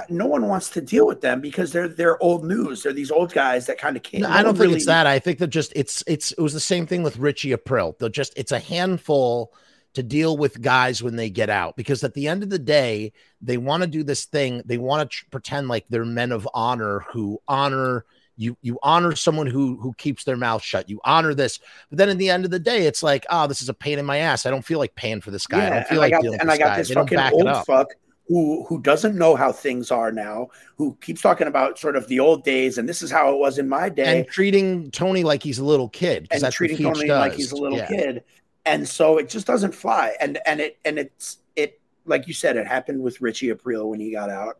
No 0.08 0.26
one 0.26 0.46
wants 0.46 0.70
to 0.70 0.80
deal 0.80 1.08
with 1.08 1.20
them 1.20 1.40
because 1.40 1.72
they're 1.72 1.88
they're 1.88 2.22
old 2.22 2.44
news. 2.44 2.82
They're 2.82 2.92
these 2.92 3.10
old 3.10 3.32
guys 3.32 3.66
that 3.66 3.78
kind 3.78 3.96
of 3.96 4.02
can't. 4.02 4.22
No, 4.22 4.30
I 4.30 4.42
don't 4.42 4.54
think 4.54 4.66
really... 4.66 4.76
it's 4.76 4.86
that. 4.86 5.06
I 5.06 5.18
think 5.18 5.38
that 5.38 5.48
just 5.48 5.72
it's 5.74 6.04
it's 6.06 6.32
it 6.32 6.40
was 6.40 6.52
the 6.52 6.60
same 6.60 6.86
thing 6.86 7.02
with 7.02 7.18
Richie 7.18 7.50
Aprile. 7.50 7.98
They're 7.98 8.08
just 8.08 8.32
it's 8.36 8.52
a 8.52 8.60
handful 8.60 9.52
to 9.94 10.02
deal 10.02 10.36
with 10.36 10.62
guys 10.62 11.02
when 11.02 11.16
they 11.16 11.28
get 11.28 11.50
out 11.50 11.76
because 11.76 12.02
at 12.02 12.14
the 12.14 12.28
end 12.28 12.42
of 12.42 12.50
the 12.50 12.58
day 12.58 13.12
they 13.40 13.58
want 13.58 13.82
to 13.82 13.86
do 13.86 14.02
this 14.02 14.24
thing 14.24 14.62
they 14.64 14.78
want 14.78 15.10
to 15.10 15.16
tr- 15.16 15.26
pretend 15.30 15.68
like 15.68 15.84
they're 15.88 16.04
men 16.04 16.32
of 16.32 16.48
honor 16.54 17.04
who 17.12 17.40
honor 17.46 18.06
you 18.36 18.56
you 18.62 18.78
honor 18.82 19.14
someone 19.14 19.46
who 19.46 19.76
who 19.80 19.92
keeps 19.94 20.24
their 20.24 20.36
mouth 20.36 20.62
shut. 20.62 20.88
You 20.88 21.00
honor 21.04 21.34
this. 21.34 21.60
But 21.90 21.98
then 21.98 22.08
in 22.08 22.18
the 22.18 22.30
end 22.30 22.44
of 22.44 22.50
the 22.50 22.58
day 22.58 22.86
it's 22.86 23.02
like 23.02 23.26
oh 23.30 23.46
this 23.46 23.62
is 23.62 23.68
a 23.68 23.74
pain 23.74 23.98
in 23.98 24.06
my 24.06 24.18
ass. 24.18 24.46
I 24.46 24.50
don't 24.50 24.64
feel 24.64 24.78
like 24.78 24.94
paying 24.94 25.20
for 25.20 25.30
this 25.30 25.46
guy. 25.46 25.58
Yeah, 25.58 25.66
i 25.66 25.70
don't 25.70 25.88
feel 25.88 25.98
like 25.98 26.14
I 26.14 26.22
got, 26.22 26.40
and 26.40 26.50
i 26.50 26.58
got 26.58 26.68
guy. 26.68 26.76
this 26.78 26.88
they 26.88 26.94
fucking 26.94 27.18
old 27.18 27.66
fuck 27.66 27.88
who 28.28 28.64
who 28.64 28.80
doesn't 28.80 29.16
know 29.16 29.34
how 29.34 29.52
things 29.52 29.90
are 29.90 30.12
now 30.12 30.48
who 30.76 30.96
keeps 31.00 31.20
talking 31.20 31.46
about 31.46 31.78
sort 31.78 31.96
of 31.96 32.06
the 32.08 32.20
old 32.20 32.44
days 32.44 32.78
and 32.78 32.88
this 32.88 33.02
is 33.02 33.10
how 33.10 33.32
it 33.32 33.38
was 33.38 33.58
in 33.58 33.68
my 33.68 33.88
day. 33.88 34.20
And 34.20 34.28
treating 34.28 34.90
tony 34.90 35.24
like 35.24 35.42
he's 35.42 35.58
a 35.58 35.64
little 35.64 35.88
kid 35.88 36.28
and 36.30 36.52
treating 36.52 36.78
tony 36.78 37.08
does. 37.08 37.20
like 37.20 37.34
he's 37.34 37.52
a 37.52 37.56
little 37.56 37.78
yeah. 37.78 37.88
kid. 37.88 38.24
And 38.64 38.88
so 38.88 39.18
it 39.18 39.28
just 39.28 39.46
doesn't 39.46 39.74
fly. 39.74 40.14
And 40.20 40.38
and 40.46 40.60
it 40.60 40.78
and 40.84 40.98
it's 40.98 41.38
it 41.56 41.80
like 42.06 42.26
you 42.28 42.32
said 42.32 42.56
it 42.56 42.66
happened 42.66 43.02
with 43.02 43.20
richie 43.20 43.48
aprile 43.48 43.88
when 43.88 44.00
he 44.00 44.12
got 44.12 44.30
out 44.30 44.58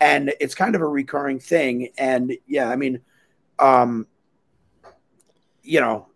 and 0.00 0.32
it's 0.40 0.54
kind 0.54 0.74
of 0.74 0.80
a 0.80 0.86
recurring 0.86 1.38
thing. 1.38 1.90
And 1.98 2.36
yeah, 2.46 2.68
I 2.68 2.76
mean, 2.76 3.00
um, 3.58 4.06
you 5.62 5.80
know, 5.80 6.06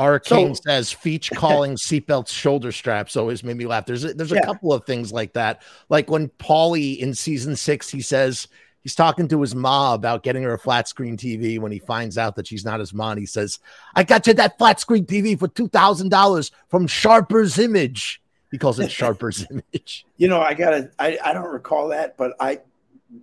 our 0.00 0.18
king 0.18 0.54
so, 0.54 0.62
says 0.66 0.90
Feech 0.92 1.30
calling 1.36 1.74
seatbelts 1.74 2.28
shoulder 2.28 2.72
straps 2.72 3.16
always 3.16 3.44
made 3.44 3.56
me 3.56 3.66
laugh. 3.66 3.84
There's 3.84 4.04
a, 4.04 4.14
there's 4.14 4.32
a 4.32 4.36
yeah. 4.36 4.46
couple 4.46 4.72
of 4.72 4.84
things 4.86 5.12
like 5.12 5.34
that. 5.34 5.62
Like 5.90 6.10
when 6.10 6.28
Paulie 6.28 6.98
in 6.98 7.14
season 7.14 7.54
six, 7.54 7.90
he 7.90 8.00
says 8.00 8.48
he's 8.82 8.94
talking 8.94 9.28
to 9.28 9.40
his 9.42 9.54
ma 9.54 9.92
about 9.92 10.22
getting 10.22 10.42
her 10.42 10.54
a 10.54 10.58
flat 10.58 10.88
screen 10.88 11.18
TV. 11.18 11.58
When 11.58 11.70
he 11.70 11.78
finds 11.78 12.16
out 12.16 12.34
that 12.36 12.46
she's 12.46 12.64
not 12.64 12.80
his 12.80 12.94
mom, 12.94 13.18
he 13.18 13.26
says, 13.26 13.58
"I 13.94 14.02
got 14.04 14.26
you 14.26 14.32
that 14.34 14.56
flat 14.56 14.80
screen 14.80 15.04
TV 15.04 15.38
for 15.38 15.48
two 15.48 15.68
thousand 15.68 16.08
dollars 16.08 16.50
from 16.68 16.86
Sharper's 16.86 17.58
Image." 17.58 18.22
He 18.50 18.58
calls 18.58 18.80
it 18.80 18.90
Sharper's 18.90 19.46
Image. 19.50 20.06
You 20.16 20.28
know, 20.28 20.40
I 20.40 20.54
gotta. 20.54 20.90
I 20.98 21.18
I 21.22 21.34
don't 21.34 21.52
recall 21.52 21.88
that, 21.88 22.16
but 22.16 22.32
I 22.40 22.60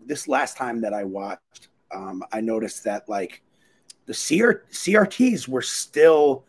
this 0.06 0.28
last 0.28 0.58
time 0.58 0.82
that 0.82 0.94
I 0.94 1.04
watched, 1.04 1.70
um, 1.92 2.24
I 2.32 2.42
noticed 2.42 2.84
that 2.84 3.08
like 3.08 3.42
the 4.06 4.14
CR- 4.14 4.66
CRTs 4.72 5.48
were 5.48 5.62
still 5.62 6.46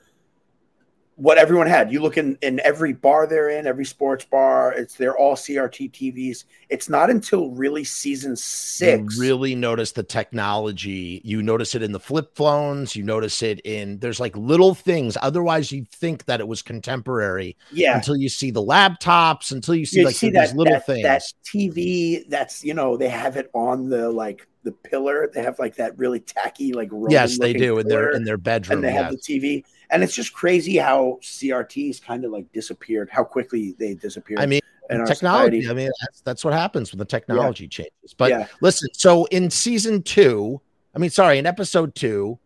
what 1.18 1.36
everyone 1.36 1.66
had. 1.66 1.92
You 1.92 2.00
look 2.00 2.16
in, 2.16 2.38
in 2.42 2.60
every 2.60 2.92
bar 2.92 3.26
they're 3.26 3.50
in, 3.50 3.66
every 3.66 3.84
sports 3.84 4.24
bar, 4.24 4.72
it's 4.72 4.94
they're 4.94 5.16
all 5.16 5.34
CRT 5.34 5.90
TVs. 5.90 6.44
It's 6.68 6.88
not 6.88 7.10
until 7.10 7.50
really 7.50 7.82
season 7.82 8.36
six. 8.36 9.16
You 9.16 9.20
really 9.20 9.56
notice 9.56 9.90
the 9.90 10.04
technology. 10.04 11.20
You 11.24 11.42
notice 11.42 11.74
it 11.74 11.82
in 11.82 11.90
the 11.90 11.98
flip 11.98 12.36
phones, 12.36 12.94
you 12.94 13.02
notice 13.02 13.42
it 13.42 13.58
in 13.64 13.98
there's 13.98 14.20
like 14.20 14.36
little 14.36 14.76
things. 14.76 15.18
Otherwise, 15.20 15.72
you'd 15.72 15.90
think 15.90 16.26
that 16.26 16.38
it 16.38 16.46
was 16.46 16.62
contemporary. 16.62 17.56
Yeah. 17.72 17.96
Until 17.96 18.16
you 18.16 18.28
see 18.28 18.52
the 18.52 18.62
laptops, 18.62 19.50
until 19.50 19.74
you 19.74 19.86
see 19.86 20.00
you 20.00 20.06
like 20.06 20.14
see 20.14 20.30
that, 20.30 20.54
little 20.54 20.74
that, 20.74 20.86
things. 20.86 21.02
That 21.02 21.22
TV 21.44 22.28
that's 22.28 22.64
you 22.64 22.74
know, 22.74 22.96
they 22.96 23.08
have 23.08 23.36
it 23.36 23.50
on 23.54 23.88
the 23.88 24.08
like 24.08 24.46
the 24.62 24.70
pillar. 24.70 25.28
They 25.34 25.42
have 25.42 25.58
like 25.58 25.74
that 25.76 25.98
really 25.98 26.20
tacky, 26.20 26.74
like 26.74 26.90
yes, 27.08 27.38
they 27.38 27.54
do 27.54 27.78
in 27.80 27.88
their 27.88 28.10
in 28.10 28.22
their 28.22 28.36
bedroom. 28.36 28.78
And 28.78 28.84
they 28.84 28.92
yes. 28.92 29.02
have 29.02 29.12
the 29.12 29.18
TV, 29.18 29.64
and 29.90 30.02
it's 30.02 30.14
just 30.14 30.32
crazy 30.32 30.76
how 30.76 31.18
CRTs 31.22 32.02
kind 32.02 32.24
of 32.24 32.30
like 32.30 32.50
disappeared, 32.52 33.08
how 33.10 33.24
quickly 33.24 33.74
they 33.78 33.94
disappeared. 33.94 34.40
I 34.40 34.46
mean, 34.46 34.60
technology. 35.06 35.68
I 35.68 35.72
mean, 35.72 35.90
that's 36.00 36.20
that's 36.20 36.44
what 36.44 36.54
happens 36.54 36.92
when 36.92 36.98
the 36.98 37.04
technology 37.04 37.64
yeah. 37.64 37.68
changes. 37.68 38.14
But 38.16 38.30
yeah. 38.30 38.46
listen, 38.60 38.88
so 38.92 39.24
in 39.26 39.50
season 39.50 40.02
two, 40.02 40.60
I 40.94 40.98
mean, 40.98 41.10
sorry, 41.10 41.38
in 41.38 41.46
episode 41.46 41.94
two, 41.94 42.38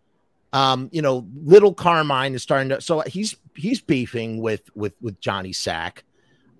um, 0.53 0.89
you 0.93 1.03
know, 1.03 1.27
little 1.45 1.75
Carmine 1.75 2.35
is 2.35 2.43
starting 2.43 2.69
to. 2.71 2.81
So 2.81 3.01
he's 3.01 3.37
he's 3.57 3.81
beefing 3.81 4.41
with 4.41 4.63
with 4.75 4.95
with 5.01 5.21
Johnny 5.21 5.53
Sack. 5.53 6.05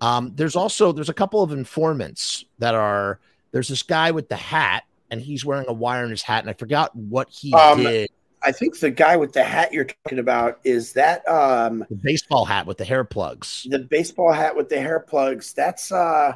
Um, 0.01 0.33
there's 0.35 0.55
also 0.55 0.91
there's 0.91 1.09
a 1.09 1.13
couple 1.13 1.41
of 1.41 1.51
informants 1.51 2.45
that 2.59 2.75
are. 2.75 3.19
There's 3.51 3.67
this 3.67 3.83
guy 3.83 4.09
with 4.09 4.29
the 4.29 4.35
hat 4.35 4.83
and 5.13 5.21
he's 5.21 5.45
wearing 5.45 5.65
a 5.67 5.73
wire 5.73 6.03
in 6.03 6.09
his 6.09 6.23
hat, 6.23 6.41
and 6.41 6.49
I 6.49 6.53
forgot 6.53 6.95
what 6.95 7.29
he 7.29 7.53
um, 7.53 7.83
did. 7.83 8.09
I 8.45 8.51
think 8.51 8.77
the 8.79 8.91
guy 8.91 9.15
with 9.15 9.33
the 9.33 9.43
hat 9.43 9.73
you're 9.73 9.85
talking 9.85 10.19
about 10.19 10.59
is 10.63 10.93
that 10.93 11.27
um 11.27 11.85
the 11.89 11.95
baseball 11.95 12.45
hat 12.45 12.65
with 12.65 12.77
the 12.77 12.85
hair 12.85 13.03
plugs. 13.03 13.67
The 13.69 13.79
baseball 13.79 14.31
hat 14.33 14.55
with 14.55 14.69
the 14.69 14.79
hair 14.79 14.99
plugs. 14.99 15.53
That's 15.53 15.91
uh 15.91 16.33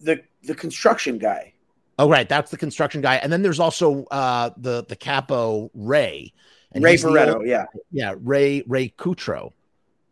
the 0.00 0.22
the 0.44 0.54
construction 0.54 1.18
guy. 1.18 1.52
Oh 1.98 2.08
right, 2.08 2.28
that's 2.28 2.50
the 2.50 2.56
construction 2.56 3.00
guy. 3.00 3.16
And 3.16 3.32
then 3.32 3.42
there's 3.42 3.60
also 3.60 4.04
uh 4.06 4.50
the 4.56 4.84
the 4.88 4.96
capo 4.96 5.70
Ray. 5.74 6.32
And 6.72 6.84
Ray 6.84 6.96
Barretto, 6.96 7.46
yeah. 7.46 7.66
Yeah, 7.90 8.14
Ray 8.18 8.62
Ray 8.66 8.88
Cutro. 8.88 9.52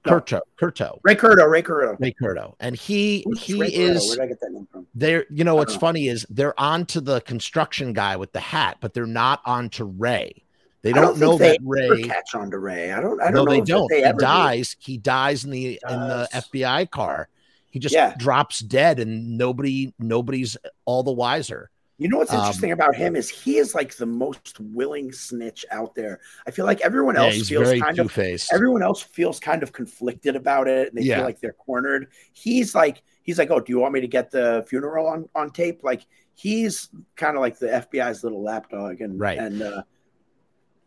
Curto, 0.05 0.41
Curto, 0.61 0.99
Ray 1.03 1.15
Curto, 1.15 1.49
Ray 1.49 1.63
Curto, 1.63 1.97
Ray 1.99 2.13
Curto, 2.13 2.55
and 2.61 2.77
he 2.77 3.23
Who's 3.27 3.43
he 3.43 3.59
Ray 3.59 3.69
is. 3.69 4.09
Where 4.09 4.17
did 4.17 4.23
I 4.23 4.27
get 4.27 4.41
that 4.41 4.51
name 4.53 4.69
from? 4.71 4.87
They're 4.95 5.25
you 5.31 5.45
know 5.45 5.55
what's 5.55 5.75
know. 5.75 5.81
funny 5.81 6.09
is 6.09 6.27
they're 6.29 6.59
on 6.61 6.85
to 6.87 7.01
the 7.01 7.23
construction 7.23 7.95
guy 7.95 8.17
with 8.17 8.33
the 8.33 8.41
hat, 8.41 8.79
but 8.81 8.93
they're 8.93 9.07
not 9.07 9.41
on 9.47 9.71
to 9.71 9.85
Ray. 9.87 10.44
They 10.85 10.93
don't, 10.93 11.19
don't 11.19 11.19
know 11.19 11.39
that 11.39 11.61
Ray 11.63 12.03
catch 12.03 12.35
on 12.35 12.51
to 12.51 12.59
Ray. 12.59 12.93
I 12.93 13.01
don't. 13.01 13.19
I 13.19 13.31
don't. 13.31 13.47
No, 13.47 13.51
they 13.51 13.63
don't. 13.63 13.89
They 13.89 14.07
he 14.07 14.13
dies. 14.13 14.77
He 14.79 14.99
dies 14.99 15.43
in 15.43 15.51
the 15.51 15.81
in 15.89 15.99
the 15.99 16.29
FBI 16.31 16.91
car. 16.91 17.31
He 17.71 17.79
just 17.79 17.95
yeah. 17.95 18.15
drops 18.19 18.61
dead, 18.61 19.01
and 19.01 19.39
nobody 19.39 19.95
nobody's 19.99 20.59
all 20.85 21.03
the 21.03 21.11
wiser. 21.11 21.71
You 21.97 22.09
know 22.09 22.19
what's 22.19 22.35
um, 22.35 22.41
interesting 22.41 22.71
um, 22.71 22.79
about 22.79 22.95
him 22.97 23.17
is 23.17 23.31
he 23.31 23.57
is 23.57 23.75
like 23.75 23.97
the 23.97 24.05
most 24.05 24.61
willing 24.61 25.11
snitch 25.11 25.65
out 25.71 25.95
there. 25.95 26.21
I 26.47 26.51
feel 26.51 26.67
like 26.67 26.83
everyone 26.83 27.17
else 27.17 27.35
yeah, 27.51 27.61
feels 27.61 27.81
kind 27.81 27.97
two-faced. 27.97 28.53
of 28.53 28.57
everyone 28.57 28.83
else 28.83 29.01
feels 29.01 29.41
kind 29.41 29.63
of 29.63 29.73
conflicted 29.73 30.37
about 30.37 30.69
it 30.69 30.89
and 30.89 30.99
they 30.99 31.07
yeah. 31.07 31.17
feel 31.17 31.25
like 31.25 31.41
they're 31.41 31.55
cornered. 31.55 32.09
He's 32.35 32.75
like 32.75 33.03
he's 33.23 33.39
like, 33.39 33.51
"Oh, 33.51 33.59
do 33.59 33.73
you 33.73 33.79
want 33.79 33.95
me 33.95 34.03
to 34.03 34.09
get 34.09 34.31
the 34.31 34.67
funeral 34.69 35.07
on 35.07 35.31
on 35.35 35.51
tape?" 35.51 35.83
Like 35.83 36.05
he's 36.35 36.91
kind 37.17 37.37
of 37.37 37.41
like 37.41 37.59
the 37.59 37.69
FBI's 37.69 38.23
little 38.23 38.43
lapdog 38.43 39.01
and 39.01 39.19
right. 39.19 39.39
and 39.39 39.63
uh 39.63 39.83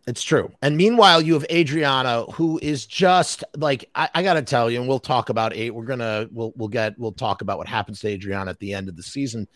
it's 0.08 0.24
true. 0.24 0.52
And 0.62 0.78
meanwhile, 0.78 1.22
you 1.22 1.34
have 1.34 1.46
Adriana, 1.52 2.24
who 2.32 2.60
is 2.64 2.86
just 2.86 3.44
like 3.56 3.90
I, 3.94 4.10
I, 4.16 4.24
gotta 4.24 4.42
tell 4.42 4.72
you, 4.72 4.80
and 4.80 4.88
we'll 4.88 5.00
talk 5.00 5.28
about 5.28 5.54
eight. 5.54 5.72
We're 5.72 5.86
gonna 5.86 6.30
we'll 6.32 6.54
we'll 6.56 6.70
get 6.70 6.98
we'll 6.98 7.12
talk 7.12 7.42
about 7.42 7.58
what 7.58 7.68
happens 7.68 8.00
to 8.00 8.08
Adriana 8.08 8.52
at 8.52 8.60
the 8.60 8.74
end 8.74 8.88
of 8.88 8.96
the 8.96 9.04
season. 9.04 9.50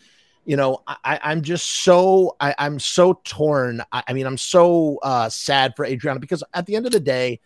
You 0.44 0.56
know, 0.56 0.82
I, 0.86 1.18
I'm 1.22 1.40
just 1.40 1.66
so 1.66 2.36
I, 2.38 2.54
I'm 2.58 2.78
so 2.78 3.20
torn. 3.24 3.82
I, 3.90 4.02
I 4.08 4.12
mean, 4.12 4.26
I'm 4.26 4.36
so 4.36 4.98
uh, 5.02 5.30
sad 5.30 5.72
for 5.74 5.86
Adriana 5.86 6.20
because 6.20 6.44
at 6.52 6.66
the 6.66 6.76
end 6.76 6.84
of 6.84 6.92
the 6.92 7.00
day, 7.00 7.40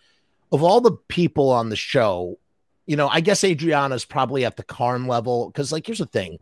of 0.51 0.65
all 0.65 0.81
the 0.81 0.97
people 1.09 1.51
on 1.51 1.69
the 1.69 1.77
show, 1.77 2.39
you 2.87 2.97
know, 2.97 3.09
I 3.09 3.21
guess 3.21 3.45
Adriana 3.45 3.95
is 3.95 4.05
probably 4.05 4.45
at 4.45 4.57
the 4.57 4.65
Carm 4.65 5.07
level 5.07 5.49
because, 5.49 5.71
like, 5.71 5.87
here's 5.87 5.99
the 5.99 6.07
thing 6.07 6.39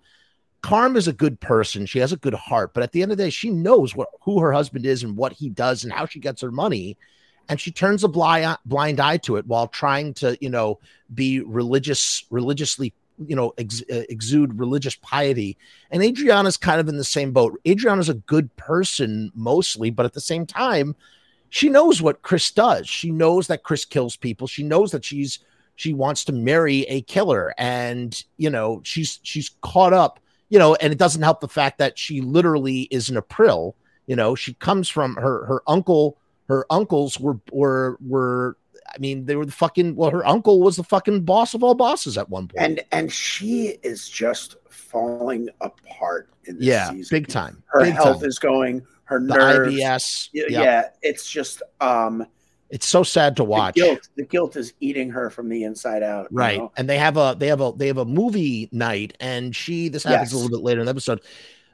Carm 0.65 0.97
is 0.97 1.07
a 1.07 1.13
good 1.13 1.39
person. 1.41 1.85
She 1.85 1.99
has 1.99 2.11
a 2.11 2.17
good 2.17 2.33
heart, 2.33 2.73
but 2.73 2.83
at 2.83 2.93
the 2.93 3.03
end 3.03 3.13
of 3.13 3.19
the 3.19 3.25
day, 3.25 3.29
she 3.29 3.51
knows 3.51 3.95
what 3.95 4.09
who 4.23 4.41
her 4.41 4.51
husband 4.51 4.87
is 4.87 5.03
and 5.03 5.15
what 5.15 5.35
he 5.35 5.51
does 5.51 5.85
and 5.85 5.93
how 5.93 6.07
she 6.07 6.21
gets 6.21 6.41
her 6.41 6.51
money. 6.51 6.97
And 7.51 7.61
she 7.61 7.71
turns 7.71 8.03
a 8.03 8.09
blind 8.09 8.57
blind 8.65 8.99
eye 8.99 9.19
to 9.19 9.37
it 9.37 9.47
while 9.47 9.69
trying 9.69 10.15
to, 10.15 10.39
you 10.41 10.49
know, 10.49 10.81
be 11.13 11.41
religious, 11.41 12.25
religiously, 12.31 12.95
you 13.27 13.37
know, 13.37 13.53
ex, 13.59 13.83
uh, 13.93 14.05
exude 14.09 14.59
religious 14.59 14.97
piety. 14.97 15.59
And 15.91 16.03
Adriana's 16.03 16.57
kind 16.57 16.81
of 16.81 16.89
in 16.89 16.97
the 16.97 17.05
same 17.05 17.33
boat. 17.33 17.61
Adriana's 17.69 18.09
a 18.09 18.15
good 18.15 18.57
person 18.57 19.31
mostly, 19.35 19.91
but 19.91 20.07
at 20.07 20.15
the 20.15 20.21
same 20.23 20.47
time, 20.47 20.97
she 21.51 21.69
knows 21.69 22.01
what 22.01 22.23
Chris 22.23 22.51
does. 22.51 22.89
She 22.89 23.11
knows 23.11 23.49
that 23.49 23.65
Chris 23.65 23.85
kills 23.85 24.17
people. 24.17 24.47
She 24.47 24.63
knows 24.63 24.93
that 24.93 25.05
she's 25.05 25.41
she 25.77 25.93
wants 25.93 26.25
to 26.25 26.33
marry 26.33 26.85
a 26.85 27.03
killer, 27.03 27.53
and 27.59 28.25
you 28.39 28.49
know, 28.49 28.81
she's 28.83 29.21
she's 29.23 29.51
caught 29.61 29.93
up 29.93 30.21
you 30.55 30.61
know, 30.61 30.77
and 30.77 30.93
it 30.93 31.01
doesn't 31.01 31.23
help 31.23 31.41
the 31.41 31.49
fact 31.49 31.79
that 31.79 31.99
she 31.99 32.21
literally 32.21 32.83
is 32.83 33.09
an 33.09 33.17
Aprile. 33.17 33.75
You 34.07 34.15
know, 34.15 34.37
she 34.37 34.55
comes 34.55 34.89
from 34.89 35.17
her 35.17 35.45
her 35.47 35.63
uncle. 35.67 36.17
Her 36.47 36.65
uncles 36.71 37.19
were 37.19 37.41
were 37.51 37.99
were. 38.01 38.57
I 38.95 38.99
mean, 38.99 39.25
they 39.25 39.35
were 39.35 39.47
the 39.47 39.51
fucking. 39.51 39.97
Well, 39.97 40.11
her 40.11 40.25
uncle 40.25 40.61
was 40.61 40.77
the 40.77 40.85
fucking 40.85 41.25
boss 41.25 41.55
of 41.55 41.65
all 41.65 41.75
bosses 41.75 42.17
at 42.17 42.31
one 42.31 42.47
point. 42.47 42.65
And 42.65 42.85
and 42.93 43.13
she 43.13 43.79
is 43.83 44.09
just 44.09 44.55
falling 44.71 45.49
apart 45.61 46.29
in 46.45 46.59
this 46.59 46.67
yeah, 46.67 46.91
season. 46.91 47.17
big 47.17 47.27
time. 47.27 47.61
Her 47.67 47.81
big 47.81 47.95
health 47.95 48.21
time. 48.21 48.29
is 48.29 48.39
going. 48.39 48.87
Her 49.07 49.19
the 49.19 49.35
nerves. 49.35 49.75
IBS. 49.75 50.29
Yeah, 50.33 50.45
yep. 50.51 50.65
yeah, 50.65 50.89
it's 51.03 51.29
just 51.29 51.65
um 51.81 52.25
it's 52.75 52.87
so 52.87 53.05
sad 53.05 53.37
to 53.37 53.45
watch. 53.45 53.77
The 53.77 53.81
guilt, 53.81 54.09
the 54.17 54.25
guilt 54.25 54.57
is 54.57 54.75
eating 54.81 55.09
her 55.11 55.31
from 55.31 55.49
the 55.49 55.63
inside 55.63 56.03
out. 56.03 56.27
Right. 56.33 56.59
Know? 56.59 56.73
And 56.77 56.91
they 56.91 56.99
have 56.99 57.17
a 57.17 57.37
they 57.39 57.47
have 57.47 57.61
a 57.61 57.73
they 57.77 57.87
have 57.87 57.99
a 57.99 58.05
movie 58.05 58.69
night, 58.73 59.17
and 59.21 59.55
she 59.55 59.89
this 59.89 60.03
happens 60.03 60.33
yes. 60.33 60.33
a 60.33 60.37
little 60.43 60.59
bit 60.59 60.65
later 60.65 60.81
in 60.81 60.87
the 60.87 60.91
episode 60.91 61.21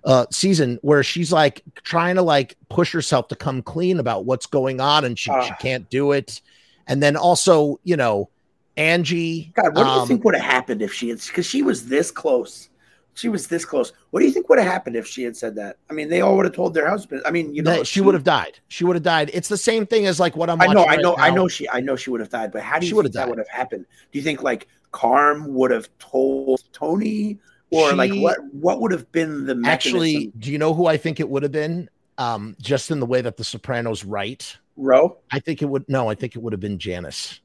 uh 0.04 0.24
season 0.30 0.78
where 0.80 1.02
she's 1.02 1.30
like 1.30 1.62
trying 1.74 2.16
to 2.16 2.22
like 2.22 2.56
push 2.70 2.90
herself 2.90 3.28
to 3.28 3.36
come 3.36 3.60
clean 3.60 3.98
about 3.98 4.24
what's 4.24 4.46
going 4.46 4.80
on 4.80 5.04
and 5.04 5.18
she, 5.18 5.30
uh, 5.30 5.42
she 5.42 5.52
can't 5.60 5.90
do 5.90 6.12
it. 6.12 6.40
And 6.86 7.02
then 7.02 7.16
also, 7.16 7.78
you 7.84 7.98
know, 7.98 8.30
Angie. 8.78 9.52
God, 9.54 9.76
what 9.76 9.84
do 9.84 9.90
you 9.90 10.00
um, 10.00 10.08
think 10.08 10.24
would 10.24 10.34
have 10.34 10.44
happened 10.44 10.80
if 10.80 10.92
she 10.92 11.10
had 11.10 11.20
because 11.20 11.46
she 11.46 11.62
was 11.62 11.86
this 11.86 12.10
close 12.10 12.69
she 13.14 13.28
was 13.28 13.46
this 13.48 13.64
close. 13.64 13.92
What 14.10 14.20
do 14.20 14.26
you 14.26 14.32
think 14.32 14.48
would 14.48 14.58
have 14.58 14.68
happened 14.68 14.96
if 14.96 15.06
she 15.06 15.22
had 15.22 15.36
said 15.36 15.54
that? 15.56 15.76
I 15.88 15.92
mean, 15.92 16.08
they 16.08 16.20
all 16.20 16.36
would 16.36 16.44
have 16.44 16.54
told 16.54 16.74
their 16.74 16.88
husband. 16.88 17.22
I 17.26 17.30
mean, 17.30 17.54
you 17.54 17.62
know, 17.62 17.78
she, 17.78 17.94
she 17.94 18.00
would 18.00 18.14
have 18.14 18.24
died. 18.24 18.58
She 18.68 18.84
would 18.84 18.96
have 18.96 19.02
died. 19.02 19.30
It's 19.32 19.48
the 19.48 19.56
same 19.56 19.86
thing 19.86 20.06
as 20.06 20.20
like 20.20 20.36
what 20.36 20.50
I'm. 20.50 20.60
I 20.60 20.66
know, 20.66 20.86
I 20.86 20.96
know, 20.96 21.14
now. 21.14 21.22
I 21.22 21.30
know. 21.30 21.48
She, 21.48 21.68
I 21.68 21.80
know 21.80 21.96
she 21.96 22.10
would 22.10 22.20
have 22.20 22.30
died. 22.30 22.52
But 22.52 22.62
how 22.62 22.78
do 22.78 22.86
you 22.86 22.96
she 22.96 23.02
think 23.02 23.14
that 23.14 23.28
would 23.28 23.38
have 23.38 23.48
happened? 23.48 23.86
Do 24.12 24.18
you 24.18 24.22
think 24.22 24.42
like 24.42 24.68
Carm 24.92 25.52
would 25.54 25.70
have 25.70 25.88
told 25.98 26.62
Tony, 26.72 27.38
or 27.70 27.90
she, 27.90 27.96
like 27.96 28.12
what? 28.14 28.38
What 28.52 28.80
would 28.80 28.92
have 28.92 29.10
been 29.12 29.46
the 29.46 29.54
mechanism? 29.54 29.96
actually? 29.96 30.32
Do 30.38 30.50
you 30.50 30.58
know 30.58 30.74
who 30.74 30.86
I 30.86 30.96
think 30.96 31.20
it 31.20 31.28
would 31.28 31.42
have 31.42 31.52
been? 31.52 31.88
Um, 32.18 32.54
just 32.60 32.90
in 32.90 33.00
the 33.00 33.06
way 33.06 33.22
that 33.22 33.38
the 33.38 33.44
Sopranos 33.44 34.04
write, 34.04 34.58
Ro. 34.76 35.18
I 35.30 35.40
think 35.40 35.62
it 35.62 35.66
would. 35.66 35.88
No, 35.88 36.08
I 36.08 36.14
think 36.14 36.36
it 36.36 36.42
would 36.42 36.52
have 36.52 36.60
been 36.60 36.78
Janice 36.78 37.40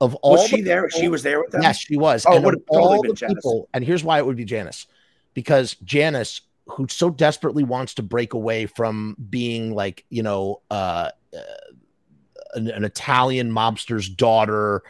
of 0.00 0.14
all 0.16 0.32
was 0.32 0.48
she 0.48 0.56
the 0.56 0.62
there? 0.62 0.86
People, 0.88 1.00
she 1.00 1.08
was 1.08 1.22
there 1.22 1.40
with 1.40 1.50
them. 1.50 1.62
Yes, 1.62 1.78
she 1.78 1.96
was. 1.96 2.24
Oh, 2.28 2.36
and 2.36 2.46
of 2.46 2.62
all 2.68 3.02
the 3.02 3.14
people, 3.14 3.68
and 3.72 3.84
here's 3.84 4.04
why 4.04 4.18
it 4.18 4.26
would 4.26 4.36
be 4.36 4.44
Janice 4.44 4.86
because 5.36 5.74
Janice, 5.84 6.40
who 6.66 6.88
so 6.88 7.10
desperately 7.10 7.62
wants 7.62 7.94
to 7.94 8.02
break 8.02 8.32
away 8.32 8.66
from 8.66 9.16
being 9.28 9.74
like, 9.74 10.04
you 10.08 10.22
know, 10.22 10.62
uh, 10.70 11.10
uh 11.34 11.40
an, 12.54 12.70
an 12.70 12.84
Italian 12.84 13.52
mobster's 13.52 14.08
daughter, 14.08 14.82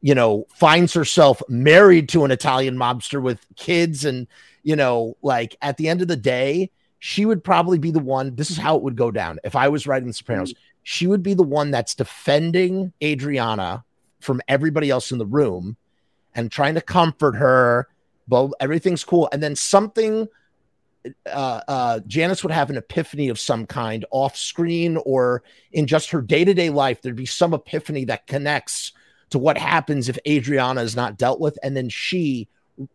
you 0.00 0.14
know, 0.14 0.46
finds 0.54 0.94
herself 0.94 1.42
married 1.48 2.08
to 2.10 2.24
an 2.24 2.30
Italian 2.30 2.76
mobster 2.76 3.20
with 3.20 3.44
kids. 3.56 4.04
And, 4.04 4.28
you 4.62 4.76
know, 4.76 5.16
like 5.20 5.56
at 5.60 5.76
the 5.76 5.88
end 5.88 6.00
of 6.00 6.08
the 6.08 6.16
day, 6.16 6.70
she 7.00 7.26
would 7.26 7.42
probably 7.42 7.78
be 7.78 7.90
the 7.90 7.98
one. 7.98 8.36
This 8.36 8.50
is 8.50 8.56
how 8.56 8.76
it 8.76 8.82
would 8.82 8.96
go 8.96 9.10
down. 9.10 9.40
If 9.42 9.56
I 9.56 9.68
was 9.68 9.86
writing 9.86 10.08
The 10.08 10.14
Sopranos, 10.14 10.52
mm-hmm. 10.52 10.60
she 10.84 11.06
would 11.08 11.22
be 11.22 11.34
the 11.34 11.42
one 11.42 11.70
that's 11.70 11.94
defending 11.94 12.92
Adriana 13.02 13.84
from 14.20 14.40
everybody 14.48 14.90
else 14.90 15.12
in 15.12 15.18
the 15.18 15.26
room 15.26 15.76
and 16.34 16.50
trying 16.50 16.74
to 16.74 16.80
comfort 16.80 17.36
her 17.36 17.88
but 18.28 18.50
everything's 18.60 19.02
cool. 19.02 19.28
And 19.32 19.42
then 19.42 19.56
something, 19.56 20.28
uh, 21.26 21.60
uh, 21.66 22.00
Janice 22.06 22.42
would 22.44 22.52
have 22.52 22.70
an 22.70 22.76
epiphany 22.76 23.30
of 23.30 23.40
some 23.40 23.66
kind 23.66 24.04
off 24.10 24.36
screen 24.36 24.98
or 25.04 25.42
in 25.72 25.86
just 25.86 26.10
her 26.10 26.20
day 26.20 26.44
to 26.44 26.54
day 26.54 26.70
life. 26.70 27.00
There'd 27.00 27.16
be 27.16 27.26
some 27.26 27.54
epiphany 27.54 28.04
that 28.04 28.26
connects 28.26 28.92
to 29.30 29.38
what 29.38 29.58
happens 29.58 30.08
if 30.08 30.18
Adriana 30.28 30.82
is 30.82 30.94
not 30.94 31.16
dealt 31.18 31.40
with. 31.40 31.58
And 31.62 31.76
then 31.76 31.88
she 31.88 32.48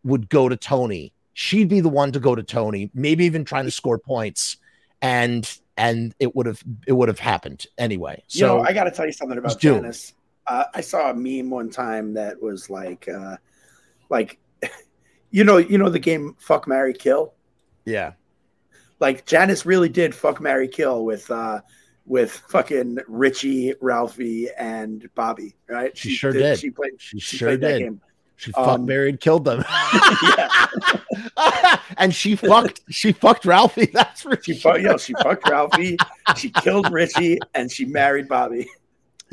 would 0.04 0.30
go 0.30 0.48
to 0.48 0.56
Tony. 0.56 1.12
She'd 1.34 1.68
be 1.68 1.82
the 1.82 1.90
one 1.90 2.12
to 2.12 2.20
go 2.20 2.36
to 2.36 2.44
Tony, 2.44 2.92
maybe 2.94 3.26
even 3.26 3.44
trying 3.44 3.66
to 3.66 3.72
score 3.72 3.98
points. 3.98 4.58
And 5.02 5.52
and 5.76 6.14
it 6.20 6.36
would 6.36 6.46
have 6.46 6.64
it 6.86 6.94
would 6.94 7.10
have 7.10 7.20
happened 7.20 7.66
anyway. 7.78 8.24
So 8.28 8.58
you 8.58 8.64
know, 8.64 8.70
I 8.70 8.74
got 8.74 8.84
to 8.84 8.92
tell 8.92 9.08
you 9.08 9.12
something 9.12 9.38
about 9.38 9.60
Janice. 9.60 10.14
Uh, 10.48 10.66
I 10.74 10.82
saw 10.82 11.10
a 11.10 11.14
meme 11.14 11.50
one 11.50 11.70
time 11.70 12.14
that 12.14 12.42
was 12.42 12.70
like, 12.70 13.08
uh, 13.08 13.38
like 14.10 14.40
you 15.32 15.44
know, 15.44 15.58
you 15.58 15.78
know 15.78 15.90
the 15.90 16.00
game 16.00 16.36
Fuck 16.40 16.68
Mary 16.68 16.94
Kill. 16.94 17.34
Yeah. 17.86 18.14
Like 19.00 19.26
Janice 19.26 19.66
really 19.66 19.90
did 19.90 20.16
fuck 20.16 20.40
Mary 20.40 20.68
Kill 20.68 21.04
with 21.06 21.30
uh 21.30 21.62
with 22.06 22.32
fucking 22.50 23.00
Richie, 23.08 23.74
Ralphie, 23.82 24.50
and 24.58 25.10
Bobby, 25.16 25.56
right? 25.68 25.96
She, 25.98 26.10
she 26.10 26.16
sure 26.16 26.32
did, 26.32 26.40
did. 26.40 26.60
She 26.60 26.70
played. 26.70 26.94
She, 26.98 27.20
she 27.20 27.38
sure 27.38 27.50
played 27.50 27.62
did. 27.62 27.74
That 27.74 27.80
game. 27.80 28.02
She 28.36 28.52
um, 28.54 28.66
fucked 28.66 28.84
Mary 28.84 29.10
and 29.10 29.20
killed 29.20 29.46
them. 29.46 29.64
and 31.98 32.14
she 32.14 32.36
fucked. 32.36 32.82
She 32.90 33.12
fucked 33.14 33.46
Ralphie. 33.46 33.86
That's 33.94 34.22
for 34.22 34.42
she 34.42 34.56
sure. 34.56 34.78
Yeah, 34.78 34.98
she 34.98 35.14
fucked 35.14 35.48
Ralphie. 35.48 35.98
she 36.38 36.50
killed 36.50 36.92
Richie, 36.92 37.40
and 37.54 37.72
she 37.72 37.86
married 37.86 38.28
Bobby. 38.28 38.68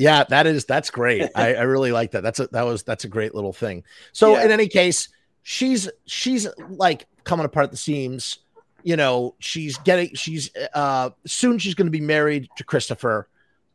Yeah, 0.00 0.24
that 0.30 0.46
is 0.46 0.64
that's 0.64 0.88
great. 0.88 1.28
I, 1.34 1.54
I 1.56 1.62
really 1.62 1.92
like 1.92 2.12
that. 2.12 2.22
That's 2.22 2.40
a 2.40 2.46
that 2.48 2.62
was 2.62 2.82
that's 2.82 3.04
a 3.04 3.08
great 3.08 3.34
little 3.34 3.52
thing. 3.52 3.84
So 4.12 4.32
yeah. 4.32 4.46
in 4.46 4.50
any 4.50 4.66
case, 4.66 5.10
she's 5.42 5.90
she's 6.06 6.48
like 6.70 7.06
coming 7.24 7.44
apart 7.44 7.64
at 7.64 7.70
the 7.70 7.76
seams. 7.76 8.38
You 8.82 8.96
know, 8.96 9.34
she's 9.40 9.76
getting 9.76 10.14
she's 10.14 10.50
uh 10.72 11.10
soon 11.26 11.58
she's 11.58 11.74
going 11.74 11.86
to 11.86 11.92
be 11.92 12.00
married 12.00 12.48
to 12.56 12.64
Christopher. 12.64 13.28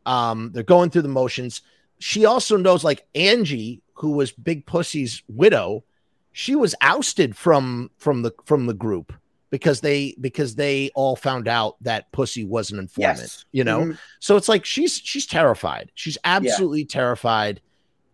Um, 0.07 0.49
they're 0.51 0.63
going 0.63 0.89
through 0.89 1.03
the 1.03 1.09
motions. 1.09 1.61
She 1.99 2.25
also 2.25 2.57
knows 2.57 2.83
like 2.83 3.05
Angie, 3.13 3.83
who 3.93 4.13
was 4.13 4.31
Big 4.31 4.65
Pussy's 4.65 5.21
widow, 5.27 5.83
she 6.31 6.55
was 6.55 6.73
ousted 6.81 7.37
from 7.37 7.91
from 7.97 8.23
the 8.23 8.31
from 8.45 8.65
the 8.65 8.73
group 8.73 9.13
because 9.55 9.79
they 9.79 10.13
because 10.19 10.55
they 10.55 10.91
all 10.95 11.15
found 11.15 11.47
out 11.47 11.77
that 11.79 12.11
Pussy 12.11 12.43
was 12.43 12.71
an 12.71 12.79
informant. 12.79 13.19
Yes. 13.19 13.45
You 13.53 13.63
know, 13.63 13.79
mm-hmm. 13.79 13.91
so 14.19 14.35
it's 14.35 14.49
like 14.49 14.65
she's 14.65 14.97
she's 14.97 15.25
terrified. 15.25 15.93
She's 15.95 16.17
absolutely 16.25 16.81
yeah. 16.81 16.87
terrified 16.89 17.61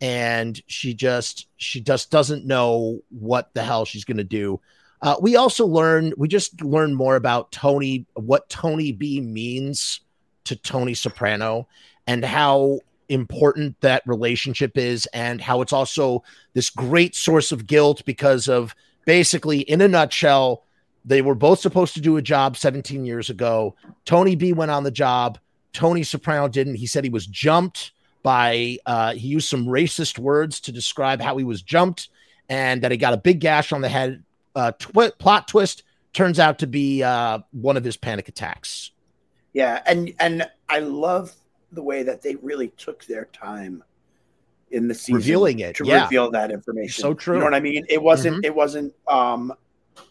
and 0.01 0.62
she 0.67 0.93
just 0.93 1.47
she 1.58 1.82
just 1.82 2.12
doesn't 2.12 2.45
know 2.45 2.99
what 3.10 3.51
the 3.56 3.63
hell 3.63 3.86
she's 3.86 4.06
going 4.06 4.17
to 4.17 4.23
do. 4.23 4.62
Uh, 5.01 5.15
we 5.19 5.36
also 5.36 5.65
learned 5.65 6.13
we 6.15 6.27
just 6.27 6.62
learned 6.62 6.96
more 6.96 7.15
about 7.15 7.52
Tony, 7.52 8.06
what 8.13 8.48
Tony 8.48 8.92
B 8.92 9.19
means 9.19 10.02
to 10.44 10.56
Tony 10.56 10.94
Soprano, 10.94 11.67
and 12.06 12.23
how 12.23 12.81
important 13.10 13.81
that 13.81 14.04
relationship 14.06 14.77
is, 14.77 15.08
and 15.08 15.42
how 15.42 15.62
it's 15.62 15.73
also 15.73 16.21
this 16.54 16.69
great 16.69 17.15
source 17.15 17.52
of 17.52 17.65
guilt 17.65 18.04
because 18.06 18.48
of 18.48 18.75
basically, 19.06 19.62
in 19.62 19.81
a 19.81 19.87
nutshell, 19.87 20.65
they 21.06 21.21
were 21.21 21.35
both 21.35 21.60
supposed 21.60 21.93
to 21.95 22.02
do 22.02 22.17
a 22.17 22.21
job 22.21 22.58
17 22.58 23.06
years 23.06 23.29
ago. 23.29 23.75
Tony 24.06 24.35
B 24.35 24.54
went 24.54 24.71
on 24.71 24.83
the 24.83 24.91
job. 24.91 25.37
Tony 25.73 26.04
Soprano 26.04 26.47
didn't. 26.47 26.75
He 26.75 26.87
said 26.87 27.04
he 27.04 27.10
was 27.10 27.25
jumped 27.25 27.91
by 28.23 28.77
uh, 28.85 29.13
he 29.13 29.27
used 29.27 29.49
some 29.49 29.65
racist 29.65 30.19
words 30.19 30.60
to 30.62 30.71
describe 30.71 31.21
how 31.21 31.37
he 31.37 31.43
was 31.43 31.62
jumped 31.62 32.10
and 32.49 32.81
that 32.81 32.91
he 32.91 32.97
got 32.97 33.13
a 33.13 33.17
big 33.17 33.39
gash 33.39 33.71
on 33.71 33.81
the 33.81 33.89
head. 33.89 34.23
Uh, 34.56 34.71
twi- 34.77 35.12
plot 35.17 35.47
twist: 35.47 35.83
turns 36.13 36.39
out 36.39 36.60
to 36.60 36.67
be 36.67 37.02
uh, 37.02 37.39
one 37.52 37.77
of 37.77 37.83
his 37.83 37.97
panic 37.97 38.27
attacks. 38.27 38.91
Yeah, 39.54 39.81
and 39.85 40.13
and 40.19 40.49
I 40.69 40.79
love 40.79 41.33
the 41.71 41.81
way 41.81 42.04
that 42.04 42.21
they 42.21 42.35
really 42.35 42.69
took 42.69 43.06
their 43.06 43.25
time 43.25 43.83
in 44.71 44.87
the 44.87 44.93
season 44.93 45.15
revealing 45.15 45.60
it 45.60 45.75
to 45.77 45.85
yeah. 45.85 46.04
reveal 46.04 46.31
that 46.31 46.52
information. 46.52 47.02
So 47.02 47.13
true. 47.13 47.35
You 47.35 47.39
know 47.39 47.45
what 47.45 47.54
I 47.54 47.60
mean? 47.60 47.85
It 47.89 48.02
wasn't. 48.02 48.37
Mm-hmm. 48.37 48.45
It 48.45 48.56
wasn't. 48.56 48.93
Um, 49.08 49.54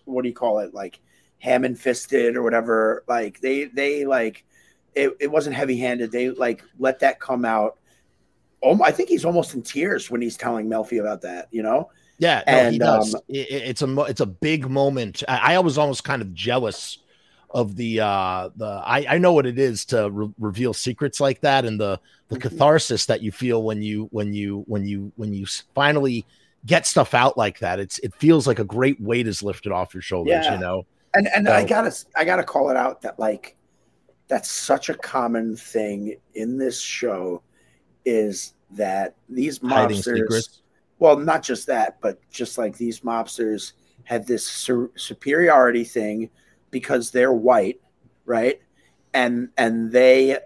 what 0.05 0.23
do 0.23 0.29
you 0.29 0.35
call 0.35 0.61
it? 0.61 0.75
Like 0.75 1.01
ham 1.39 1.65
and 1.65 1.79
fisted 1.79 2.37
or 2.37 2.43
whatever. 2.43 3.05
Like 3.09 3.41
they 3.41 3.65
they 3.65 4.05
like 4.05 4.45
it. 4.95 5.17
It 5.21 5.31
wasn't 5.31 5.57
heavy 5.57 5.77
handed. 5.77 6.13
They 6.13 6.31
like 6.31 6.63
let 6.79 7.01
that 7.01 7.21
come 7.21 7.45
out. 7.45 7.79
Oh, 8.63 8.83
I 8.83 8.91
think 8.91 9.09
he's 9.09 9.25
almost 9.25 9.55
in 9.55 9.63
tears 9.63 10.11
when 10.11 10.21
he's 10.21 10.37
telling 10.37 10.69
Melfi 10.69 11.01
about 11.01 11.23
that. 11.23 11.49
You 11.51 11.63
know. 11.63 11.91
Yeah, 12.19 12.43
no, 12.47 12.53
and, 12.53 12.73
he 12.75 12.79
does. 12.79 13.15
Um, 13.15 13.21
it, 13.29 13.51
it's 13.51 13.83
a 13.83 14.01
it's 14.03 14.21
a 14.21 14.27
big 14.27 14.69
moment. 14.69 15.23
I, 15.27 15.55
I 15.55 15.59
was 15.61 15.79
almost 15.79 16.05
kind 16.05 16.21
of 16.21 16.35
jealous 16.35 16.99
of 17.53 17.75
the 17.77 18.01
uh 18.01 18.49
the 18.57 18.83
I, 18.85 19.07
I 19.09 19.19
know 19.19 19.33
what 19.33 19.47
it 19.47 19.59
is 19.59 19.85
to 19.87 20.09
re- 20.11 20.33
reveal 20.39 20.73
secrets 20.73 21.21
like 21.21 21.41
that 21.41 21.65
and 21.65 21.81
the 21.81 21.99
the 22.29 22.37
mm-hmm. 22.37 22.49
catharsis 22.49 23.07
that 23.07 23.23
you 23.23 23.33
feel 23.33 23.63
when 23.63 23.83
you 23.83 24.09
when 24.13 24.33
you 24.33 24.63
when 24.67 24.87
you 24.87 25.13
when 25.17 25.33
you 25.33 25.47
finally 25.75 26.25
get 26.67 26.87
stuff 26.87 27.15
out 27.15 27.37
like 27.39 27.59
that 27.59 27.81
it's 27.81 27.99
it 28.01 28.15
feels 28.17 28.47
like 28.47 28.59
a 28.59 28.65
great 28.65 29.01
weight 29.01 29.27
is 29.27 29.43
lifted 29.43 29.73
off 29.73 29.95
your 29.95 30.03
shoulders 30.03 30.45
yeah. 30.45 30.55
you 30.55 30.61
know 30.61 30.85
and 31.15 31.27
and 31.35 31.47
so, 31.47 31.53
i 31.53 31.65
gotta 31.65 31.93
i 32.17 32.25
gotta 32.25 32.45
call 32.45 32.71
it 32.71 32.77
out 32.77 33.01
that 33.01 33.19
like 33.19 33.57
that's 34.29 34.51
such 34.51 34.89
a 34.91 34.95
common 34.95 35.57
thing 35.57 36.17
in 36.35 36.59
this 36.59 36.81
show 36.81 37.43
is 38.05 38.55
that 38.71 39.17
these 39.29 39.61
mobsters 39.61 40.61
well 40.99 41.17
not 41.17 41.43
just 41.43 41.67
that 41.67 41.99
but 42.01 42.19
just 42.31 42.59
like 42.59 42.77
these 42.77 43.01
mobsters 43.01 43.73
have 44.05 44.27
this 44.27 44.45
su- 44.45 44.91
superiority 44.97 45.85
thing 45.85 46.29
because 46.71 47.11
they're 47.11 47.33
white, 47.33 47.81
right? 48.25 48.61
And 49.15 49.51
and 49.57 49.91
they 49.91 50.39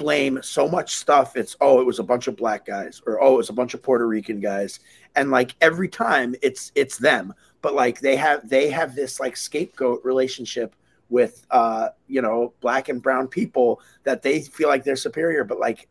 blame 0.00 0.40
so 0.42 0.66
much 0.66 0.96
stuff. 0.96 1.36
It's 1.36 1.56
oh, 1.60 1.78
it 1.78 1.86
was 1.86 1.98
a 1.98 2.02
bunch 2.02 2.26
of 2.26 2.34
black 2.34 2.64
guys, 2.64 3.02
or 3.06 3.22
oh, 3.22 3.34
it 3.34 3.36
was 3.36 3.50
a 3.50 3.52
bunch 3.52 3.74
of 3.74 3.82
Puerto 3.82 4.08
Rican 4.08 4.40
guys, 4.40 4.80
and 5.14 5.30
like 5.30 5.54
every 5.60 5.88
time 5.88 6.34
it's 6.42 6.72
it's 6.74 6.96
them. 6.96 7.34
But 7.60 7.74
like 7.74 8.00
they 8.00 8.16
have 8.16 8.48
they 8.48 8.70
have 8.70 8.94
this 8.94 9.20
like 9.20 9.36
scapegoat 9.36 10.02
relationship 10.02 10.74
with 11.10 11.44
uh 11.50 11.88
you 12.08 12.22
know 12.22 12.54
black 12.60 12.88
and 12.88 13.02
brown 13.02 13.28
people 13.28 13.82
that 14.04 14.22
they 14.22 14.40
feel 14.40 14.68
like 14.68 14.84
they're 14.84 14.96
superior. 14.96 15.44
But 15.44 15.60
like, 15.60 15.86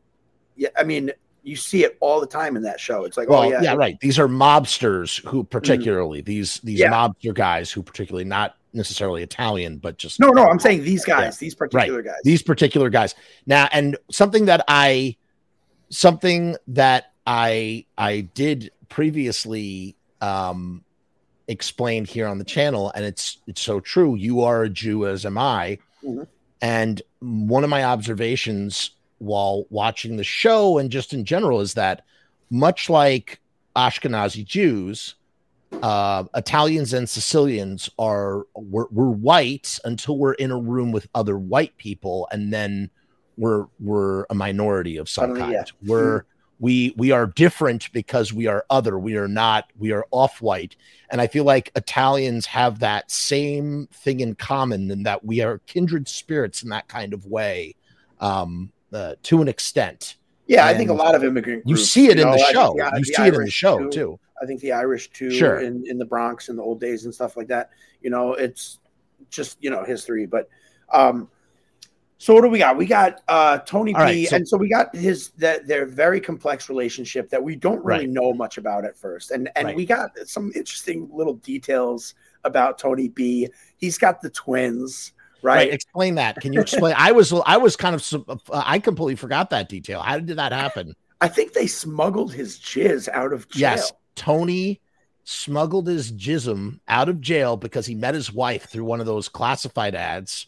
yeah, 0.56 0.70
I 0.76 0.84
mean, 0.84 1.12
you 1.44 1.56
see 1.56 1.84
it 1.84 1.96
all 2.00 2.20
the 2.20 2.28
time 2.28 2.56
in 2.56 2.64
that 2.64 2.80
show. 2.80 3.06
It's 3.06 3.16
like, 3.16 3.30
well, 3.30 3.44
oh 3.44 3.50
yeah, 3.50 3.62
yeah, 3.62 3.76
right. 3.76 4.00
These 4.00 4.18
are 4.18 4.28
mobsters 4.28 5.24
who 5.24 5.44
particularly 5.44 6.24
mm. 6.24 6.26
these 6.26 6.60
these 6.62 6.80
yeah. 6.80 6.92
mobster 6.92 7.34
guys 7.34 7.72
who 7.72 7.84
particularly 7.84 8.26
not 8.26 8.56
necessarily 8.74 9.24
Italian, 9.24 9.78
but 9.78 9.98
just 9.98 10.20
no, 10.20 10.30
no. 10.30 10.46
I'm 10.46 10.60
saying 10.60 10.84
these 10.84 11.06
guys, 11.06 11.36
yeah. 11.36 11.46
these 11.46 11.56
particular 11.56 12.00
right. 12.00 12.06
guys, 12.06 12.20
these 12.24 12.42
particular 12.42 12.90
guys. 12.90 13.16
Now, 13.46 13.68
and 13.72 13.98
something 14.12 14.46
that 14.46 14.64
I, 14.68 15.16
something 15.90 16.56
that 16.68 17.12
I 17.26 17.86
I 17.98 18.22
did 18.22 18.72
previously 18.90 19.96
um 20.22 20.84
explained 21.48 22.08
here 22.08 22.28
on 22.28 22.38
the 22.38 22.44
channel, 22.44 22.92
and 22.96 23.06
it's 23.06 23.38
it's 23.48 23.62
so 23.62 23.80
true. 23.80 24.16
You 24.16 24.42
are 24.44 24.64
a 24.64 24.70
Jew, 24.70 25.08
as 25.08 25.26
am 25.26 25.38
I, 25.38 25.80
mm-hmm. 26.04 26.24
and 26.62 27.02
one 27.20 27.64
of 27.64 27.70
my 27.70 27.84
observations 27.84 28.92
while 29.20 29.66
watching 29.70 30.16
the 30.16 30.24
show 30.24 30.78
and 30.78 30.90
just 30.90 31.14
in 31.14 31.26
general 31.26 31.60
is 31.60 31.74
that 31.74 32.06
much 32.50 32.90
like 32.90 33.40
Ashkenazi 33.76 34.46
Jews 34.46 35.16
uh, 35.82 36.24
Italians 36.36 36.94
and 36.94 37.08
Sicilians 37.08 37.90
are 38.00 38.46
we're, 38.56 38.88
we're 38.92 39.10
white 39.10 39.80
until 39.86 40.18
we're 40.18 40.34
in 40.34 40.52
a 40.52 40.58
room 40.58 40.92
with 40.92 41.08
other 41.16 41.38
white 41.38 41.76
people, 41.78 42.28
and 42.32 42.52
then 42.52 42.90
we're 43.38 43.66
we're 43.80 44.26
a 44.30 44.36
minority 44.36 44.98
of 44.98 45.10
some 45.10 45.36
kind. 45.36 45.54
Yeah. 45.54 45.64
We're 45.86 46.26
we 46.60 46.94
we 46.98 47.12
are 47.12 47.26
different 47.26 47.92
because 47.94 48.34
we 48.34 48.48
are 48.48 48.66
other. 48.70 49.00
We 49.00 49.16
are 49.16 49.28
not. 49.28 49.72
We 49.78 49.92
are 49.94 50.06
off 50.12 50.42
white, 50.42 50.76
and 51.10 51.22
I 51.22 51.28
feel 51.28 51.46
like 51.46 51.72
Italians 51.76 52.46
have 52.48 52.80
that 52.80 53.10
same 53.10 53.88
thing 53.94 54.20
in 54.20 54.36
common, 54.36 54.92
in 54.92 55.04
that 55.04 55.24
we 55.24 55.42
are 55.42 55.60
kindred 55.60 56.08
spirits 56.08 56.64
in 56.64 56.70
that 56.70 56.88
kind 56.88 57.14
of 57.14 57.26
way, 57.26 57.76
um, 58.20 58.72
uh, 58.92 59.16
to 59.24 59.42
an 59.42 59.48
extent. 59.48 60.18
Yeah, 60.48 60.68
and 60.68 60.76
I 60.76 60.78
think 60.78 60.90
a 60.90 60.94
lot 60.94 61.16
of 61.16 61.24
immigrant. 61.24 61.64
Groups, 61.64 61.80
you 61.80 61.86
see 61.86 62.08
it 62.08 62.18
you 62.18 62.24
in 62.24 62.32
know, 62.32 62.38
the 62.38 62.52
show. 62.52 62.74
The, 62.76 62.98
you 62.98 63.04
see 63.06 63.16
Irish 63.18 63.34
it 63.34 63.40
in 63.40 63.46
the 63.46 63.52
show 63.52 63.80
too. 63.84 63.90
too. 63.90 64.20
I 64.42 64.46
think 64.46 64.62
the 64.62 64.72
Irish 64.72 65.12
too, 65.12 65.32
sure. 65.32 65.60
in, 65.60 65.84
in 65.88 65.98
the 65.98 66.06
Bronx 66.06 66.50
in 66.50 66.56
the 66.56 66.64
old 66.64 66.80
days 66.80 67.06
and 67.06 67.14
stuff 67.14 67.38
like 67.38 67.48
that. 67.48 67.72
You 68.02 68.10
know, 68.10 68.34
it's 68.34 68.80
just 69.30 69.58
you 69.62 69.70
know 69.70 69.84
history. 69.84 70.26
But 70.26 70.50
um, 70.92 71.30
so 72.18 72.34
what 72.34 72.42
do 72.42 72.50
we 72.50 72.60
got? 72.60 72.78
We 72.78 72.86
got 72.86 73.22
uh 73.28 73.60
Tony 73.60 73.94
All 73.96 74.06
B, 74.06 74.06
right, 74.06 74.28
so, 74.28 74.36
and 74.36 74.48
so 74.48 74.58
we 74.58 74.70
got 74.70 74.96
his 74.96 75.30
that 75.38 75.68
their 75.68 75.86
very 75.86 76.20
complex 76.20 76.70
relationship 76.70 77.30
that 77.30 77.42
we 77.42 77.56
don't 77.56 77.84
really 77.84 78.08
right. 78.08 78.10
know 78.10 78.34
much 78.34 78.58
about 78.58 78.86
at 78.86 78.98
first, 78.98 79.32
and 79.32 79.50
and 79.56 79.68
right. 79.68 79.76
we 79.76 79.86
got 79.86 80.12
some 80.26 80.52
interesting 80.56 81.10
little 81.12 81.36
details 81.36 82.16
about 82.44 82.78
Tony 82.78 83.10
B. 83.10 83.48
He's 83.78 83.98
got 83.98 84.22
the 84.22 84.30
twins. 84.30 85.14
Right. 85.42 85.56
right. 85.56 85.74
Explain 85.74 86.16
that. 86.16 86.36
Can 86.42 86.52
you 86.52 86.60
explain? 86.60 86.94
I 86.98 87.14
was 87.14 87.34
I 87.46 87.56
was 87.56 87.78
kind 87.78 87.96
of 87.96 88.42
I 88.52 88.80
completely 88.80 89.16
forgot 89.16 89.50
that 89.52 89.70
detail. 89.70 90.02
How 90.02 90.20
did 90.20 90.38
that 90.38 90.52
happen? 90.52 90.96
I 91.22 91.28
think 91.28 91.54
they 91.54 91.68
smuggled 91.68 92.34
his 92.34 92.58
jizz 92.60 93.10
out 93.10 93.34
of 93.34 93.48
jail. 93.50 93.62
Yes, 93.62 93.94
Tony 94.20 94.82
smuggled 95.24 95.88
his 95.88 96.12
jism 96.12 96.80
out 96.88 97.08
of 97.08 97.22
jail 97.22 97.56
because 97.56 97.86
he 97.86 97.96
met 97.96 98.14
his 98.14 98.34
wife 98.34 98.66
through 98.66 98.84
one 98.84 99.00
of 99.00 99.06
those 99.06 99.30
classified 99.30 99.96
ads. 99.96 100.48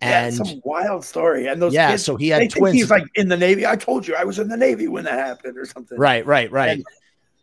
And 0.00 0.36
yeah, 0.36 0.44
some 0.44 0.60
wild 0.64 1.04
story. 1.04 1.46
And 1.46 1.62
those 1.62 1.72
yeah, 1.72 1.92
kids, 1.92 2.04
so 2.04 2.16
he 2.16 2.28
had 2.28 2.50
twins. 2.50 2.74
He's 2.74 2.90
like 2.90 3.04
in 3.14 3.28
the 3.28 3.36
Navy. 3.36 3.66
I 3.66 3.76
told 3.76 4.08
you 4.08 4.16
I 4.16 4.24
was 4.24 4.38
in 4.38 4.48
the 4.48 4.56
Navy 4.56 4.88
when 4.88 5.04
that 5.04 5.18
happened, 5.18 5.56
or 5.56 5.66
something. 5.66 5.98
Right, 5.98 6.26
right, 6.26 6.50
right. 6.50 6.78
And, 6.78 6.84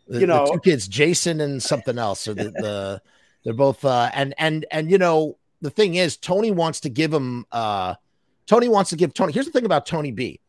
the, 0.08 0.20
you 0.20 0.26
know, 0.26 0.46
two 0.52 0.60
kids, 0.60 0.86
Jason 0.86 1.40
and 1.40 1.62
something 1.62 1.96
else. 1.96 2.20
So 2.20 2.34
the, 2.34 2.50
the 2.50 3.02
they're 3.44 3.54
both 3.54 3.84
uh 3.84 4.10
and 4.12 4.34
and 4.36 4.66
and 4.70 4.90
you 4.90 4.98
know, 4.98 5.38
the 5.62 5.70
thing 5.70 5.94
is 5.94 6.16
Tony 6.16 6.50
wants 6.50 6.80
to 6.80 6.90
give 6.90 7.12
him 7.12 7.46
uh 7.52 7.94
Tony 8.46 8.68
wants 8.68 8.90
to 8.90 8.96
give 8.96 9.14
Tony. 9.14 9.32
Here's 9.32 9.46
the 9.46 9.52
thing 9.52 9.64
about 9.64 9.86
Tony 9.86 10.10
B 10.10 10.40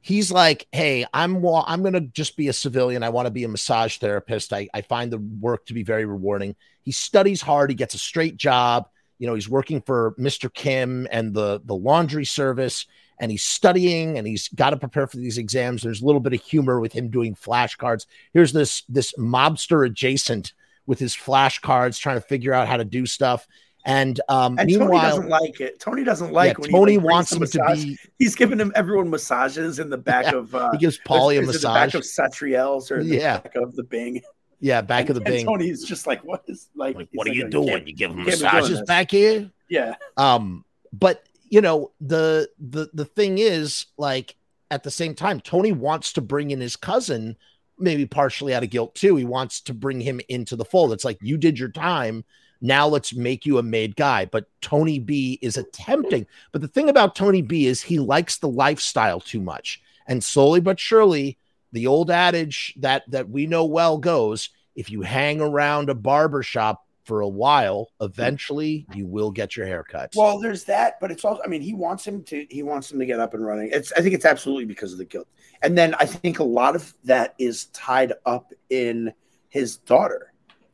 he's 0.00 0.30
like, 0.32 0.66
hey, 0.72 1.04
I'm 1.12 1.44
I'm 1.46 1.82
gonna 1.82 2.00
just 2.00 2.36
be 2.36 2.48
a 2.48 2.52
civilian. 2.52 3.02
I 3.02 3.08
want 3.08 3.26
to 3.26 3.30
be 3.30 3.44
a 3.44 3.48
massage 3.48 3.98
therapist. 3.98 4.52
I, 4.52 4.68
I 4.72 4.82
find 4.82 5.12
the 5.12 5.18
work 5.18 5.66
to 5.66 5.74
be 5.74 5.82
very 5.82 6.04
rewarding. 6.04 6.56
He 6.82 6.92
studies 6.92 7.42
hard. 7.42 7.70
He 7.70 7.76
gets 7.76 7.94
a 7.94 7.98
straight 7.98 8.36
job. 8.36 8.88
You 9.18 9.26
know, 9.26 9.34
he's 9.34 9.48
working 9.48 9.82
for 9.82 10.14
Mr. 10.18 10.52
Kim 10.52 11.06
and 11.10 11.34
the 11.34 11.60
the 11.64 11.74
laundry 11.74 12.24
service, 12.24 12.86
and 13.18 13.30
he's 13.30 13.42
studying 13.42 14.16
and 14.16 14.26
he's 14.26 14.48
got 14.48 14.70
to 14.70 14.76
prepare 14.76 15.06
for 15.06 15.16
these 15.16 15.38
exams. 15.38 15.82
There's 15.82 16.02
a 16.02 16.06
little 16.06 16.20
bit 16.20 16.34
of 16.34 16.42
humor 16.42 16.80
with 16.80 16.92
him 16.92 17.10
doing 17.10 17.34
flashcards. 17.34 18.06
Here's 18.32 18.52
this 18.52 18.82
this 18.88 19.12
mobster 19.18 19.86
adjacent 19.86 20.52
with 20.86 20.98
his 20.98 21.14
flashcards 21.14 22.00
trying 22.00 22.16
to 22.16 22.26
figure 22.26 22.54
out 22.54 22.68
how 22.68 22.78
to 22.78 22.84
do 22.84 23.04
stuff. 23.04 23.46
And, 23.88 24.20
um, 24.28 24.58
and 24.58 24.66
meanwhile, 24.66 24.90
Tony 24.90 25.00
doesn't 25.00 25.28
like 25.30 25.60
it. 25.62 25.80
Tony 25.80 26.04
doesn't 26.04 26.30
like 26.30 26.58
yeah, 26.58 26.62
when 26.62 26.70
Tony 26.70 26.92
he, 26.92 26.98
like, 26.98 27.06
wants 27.06 27.32
him 27.32 27.46
to 27.46 27.74
be. 27.74 27.98
He's 28.18 28.34
giving 28.34 28.60
him 28.60 28.70
everyone 28.76 29.08
massages 29.08 29.78
in 29.78 29.88
the 29.88 29.96
back 29.96 30.26
yeah, 30.26 30.36
of. 30.36 30.54
Uh, 30.54 30.70
he 30.72 30.78
gives 30.78 30.98
Paulie 30.98 31.38
a 31.38 31.42
massage. 31.42 31.62
the 31.62 31.68
back 31.68 31.94
of 31.94 32.02
Satriale's 32.02 32.90
or 32.90 33.00
yeah. 33.00 33.38
back 33.38 33.54
of 33.56 33.74
the 33.76 33.84
Bing. 33.84 34.20
Yeah, 34.60 34.82
back 34.82 35.08
and, 35.08 35.10
of 35.10 35.14
the 35.16 35.20
Bing. 35.22 35.46
Tony's 35.46 35.84
just 35.84 36.06
like, 36.06 36.22
what 36.22 36.44
is 36.48 36.68
like? 36.76 36.96
like 36.96 37.08
what 37.14 37.26
are 37.28 37.32
you 37.32 37.48
doing? 37.48 37.86
You 37.86 37.94
give 37.94 38.10
him 38.10 38.24
massages 38.24 38.82
back 38.82 39.10
here? 39.10 39.50
Yeah. 39.70 39.94
Um, 40.18 40.66
but 40.92 41.24
you 41.48 41.62
know 41.62 41.92
the 41.98 42.50
the 42.58 42.90
the 42.92 43.06
thing 43.06 43.38
is 43.38 43.86
like 43.96 44.36
at 44.70 44.82
the 44.82 44.90
same 44.90 45.14
time, 45.14 45.40
Tony 45.40 45.72
wants 45.72 46.12
to 46.12 46.20
bring 46.20 46.50
in 46.50 46.60
his 46.60 46.76
cousin, 46.76 47.38
maybe 47.78 48.04
partially 48.04 48.52
out 48.52 48.62
of 48.62 48.68
guilt 48.68 48.94
too. 48.94 49.16
He 49.16 49.24
wants 49.24 49.62
to 49.62 49.72
bring 49.72 50.02
him 50.02 50.20
into 50.28 50.56
the 50.56 50.66
fold. 50.66 50.92
It's 50.92 51.06
like 51.06 51.16
you 51.22 51.38
did 51.38 51.58
your 51.58 51.70
time 51.70 52.26
now 52.60 52.86
let's 52.88 53.14
make 53.14 53.46
you 53.46 53.58
a 53.58 53.62
made 53.62 53.96
guy. 53.96 54.24
But 54.24 54.46
Tony 54.60 54.98
B 54.98 55.38
is 55.42 55.56
attempting. 55.56 56.26
But 56.52 56.60
the 56.60 56.68
thing 56.68 56.88
about 56.88 57.14
Tony 57.14 57.42
B 57.42 57.66
is 57.66 57.82
he 57.82 57.98
likes 57.98 58.38
the 58.38 58.48
lifestyle 58.48 59.20
too 59.20 59.40
much. 59.40 59.80
And 60.06 60.22
slowly 60.22 60.60
but 60.60 60.80
surely, 60.80 61.38
the 61.72 61.86
old 61.86 62.10
adage 62.10 62.74
that 62.78 63.02
that 63.10 63.28
we 63.28 63.46
know 63.46 63.64
well 63.64 63.98
goes 63.98 64.50
if 64.74 64.90
you 64.90 65.02
hang 65.02 65.40
around 65.40 65.90
a 65.90 65.94
barber 65.94 66.42
shop 66.42 66.84
for 67.04 67.20
a 67.20 67.28
while, 67.28 67.90
eventually 68.00 68.86
you 68.94 69.06
will 69.06 69.30
get 69.30 69.56
your 69.56 69.66
hair 69.66 69.82
cut. 69.82 70.12
Well, 70.14 70.38
there's 70.38 70.64
that, 70.64 71.00
but 71.00 71.10
it's 71.10 71.24
also 71.24 71.42
I 71.44 71.48
mean, 71.48 71.62
he 71.62 71.74
wants 71.74 72.06
him 72.06 72.22
to 72.24 72.46
he 72.50 72.62
wants 72.62 72.92
him 72.92 72.98
to 72.98 73.06
get 73.06 73.18
up 73.18 73.34
and 73.34 73.44
running. 73.44 73.70
It's 73.72 73.92
I 73.92 74.00
think 74.00 74.14
it's 74.14 74.24
absolutely 74.24 74.66
because 74.66 74.92
of 74.92 74.98
the 74.98 75.04
guilt. 75.04 75.26
And 75.62 75.76
then 75.76 75.94
I 75.94 76.06
think 76.06 76.38
a 76.38 76.44
lot 76.44 76.76
of 76.76 76.94
that 77.04 77.34
is 77.38 77.66
tied 77.66 78.12
up 78.24 78.52
in 78.70 79.12
his 79.48 79.78
daughter, 79.78 80.32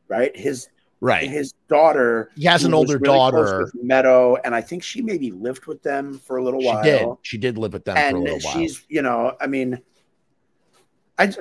right? 0.09 0.37
His 0.37 0.69
Right. 1.01 1.29
His 1.29 1.53
daughter. 1.69 2.31
He 2.37 2.45
has 2.45 2.65
an 2.65 2.73
older 2.73 2.99
really 2.99 3.05
daughter. 3.05 3.71
Meadow, 3.75 4.37
and 4.37 4.55
I 4.55 4.61
think 4.61 4.83
she 4.83 5.03
maybe 5.03 5.31
lived 5.31 5.67
with 5.67 5.83
them 5.83 6.19
for 6.19 6.39
a 6.39 6.45
little 6.45 6.61
she 6.61 6.67
while. 6.67 6.83
Did. 6.83 7.09
She 7.23 7.39
did 7.39 7.59
live 7.59 7.75
with 7.75 7.85
them 7.85 7.97
and 7.97 8.13
for 8.13 8.17
a 8.17 8.23
little 8.23 8.39
while. 8.41 8.55
She's, 8.55 8.85
you 8.89 9.03
know, 9.03 9.37
I 9.41 9.47
mean, 9.47 9.81
I 11.19 11.33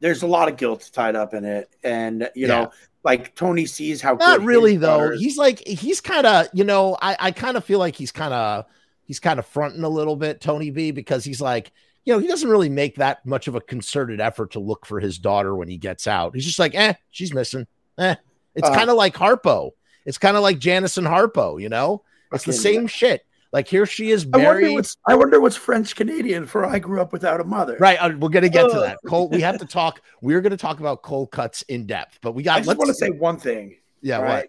there's 0.00 0.22
a 0.22 0.26
lot 0.26 0.48
of 0.48 0.56
guilt 0.56 0.90
tied 0.92 1.14
up 1.14 1.34
in 1.34 1.44
it, 1.44 1.70
and 1.84 2.22
you 2.34 2.46
yeah. 2.46 2.48
know, 2.48 2.70
like 3.04 3.34
Tony 3.34 3.66
sees 3.66 4.00
how 4.00 4.14
not 4.14 4.42
really 4.42 4.76
though. 4.76 5.12
He's 5.12 5.38
like 5.38 5.66
he's 5.66 6.00
kind 6.00 6.26
of 6.26 6.48
you 6.52 6.64
know 6.64 6.96
I 7.00 7.16
I 7.20 7.30
kind 7.30 7.56
of 7.56 7.64
feel 7.64 7.78
like 7.78 7.94
he's 7.94 8.12
kind 8.12 8.34
of 8.34 8.64
he's 9.04 9.20
kind 9.20 9.38
of 9.38 9.46
fronting 9.46 9.84
a 9.84 9.88
little 9.88 10.16
bit 10.16 10.40
Tony 10.40 10.70
B 10.70 10.90
because 10.90 11.24
he's 11.24 11.40
like 11.40 11.72
you 12.04 12.12
know 12.12 12.18
he 12.18 12.26
doesn't 12.26 12.48
really 12.48 12.68
make 12.68 12.96
that 12.96 13.24
much 13.26 13.48
of 13.48 13.54
a 13.54 13.60
concerted 13.60 14.20
effort 14.20 14.52
to 14.52 14.60
look 14.60 14.86
for 14.86 15.00
his 15.00 15.18
daughter 15.18 15.54
when 15.54 15.68
he 15.68 15.76
gets 15.76 16.06
out. 16.06 16.34
He's 16.34 16.46
just 16.46 16.58
like 16.58 16.74
eh 16.74 16.94
she's 17.10 17.34
missing 17.34 17.66
eh. 17.98 18.16
It's 18.54 18.68
uh, 18.68 18.74
kind 18.74 18.90
of 18.90 18.96
like 18.96 19.14
Harpo. 19.14 19.70
It's 20.04 20.18
kind 20.18 20.36
of 20.36 20.42
like 20.42 20.58
Janice 20.58 20.96
and 20.96 21.06
Harpo. 21.06 21.60
You 21.60 21.68
know, 21.68 22.02
it's 22.32 22.44
the 22.44 22.52
same 22.52 22.86
shit. 22.86 23.24
Like 23.52 23.66
here 23.66 23.84
she 23.84 24.10
is 24.10 24.24
married. 24.26 24.44
I 24.44 24.48
wonder 24.48 24.72
what's, 24.72 24.96
I 25.08 25.14
wonder 25.16 25.40
what's 25.40 25.56
French 25.56 25.96
Canadian 25.96 26.46
for 26.46 26.64
I 26.64 26.78
grew 26.78 27.00
up 27.00 27.12
without 27.12 27.40
a 27.40 27.44
mother. 27.44 27.76
Right. 27.80 27.96
Uh, 28.00 28.10
we're 28.16 28.28
going 28.28 28.44
to 28.44 28.48
get 28.48 28.70
to 28.70 28.78
that. 28.80 28.98
Cole, 29.06 29.28
we 29.28 29.40
have 29.40 29.58
to 29.58 29.66
talk. 29.66 30.00
We're 30.20 30.40
going 30.40 30.52
to 30.52 30.56
talk 30.56 30.78
about 30.78 31.02
cold 31.02 31.32
cuts 31.32 31.62
in 31.62 31.86
depth, 31.86 32.20
but 32.22 32.32
we 32.32 32.44
got. 32.44 32.58
I 32.58 32.60
just 32.60 32.78
want 32.78 32.88
to 32.88 32.94
say 32.94 33.10
one 33.10 33.38
thing. 33.38 33.76
Yeah. 34.02 34.20
Right? 34.20 34.30
What? 34.30 34.48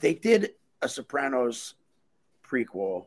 They 0.00 0.14
did 0.14 0.50
a 0.80 0.88
Sopranos 0.88 1.74
prequel. 2.44 3.06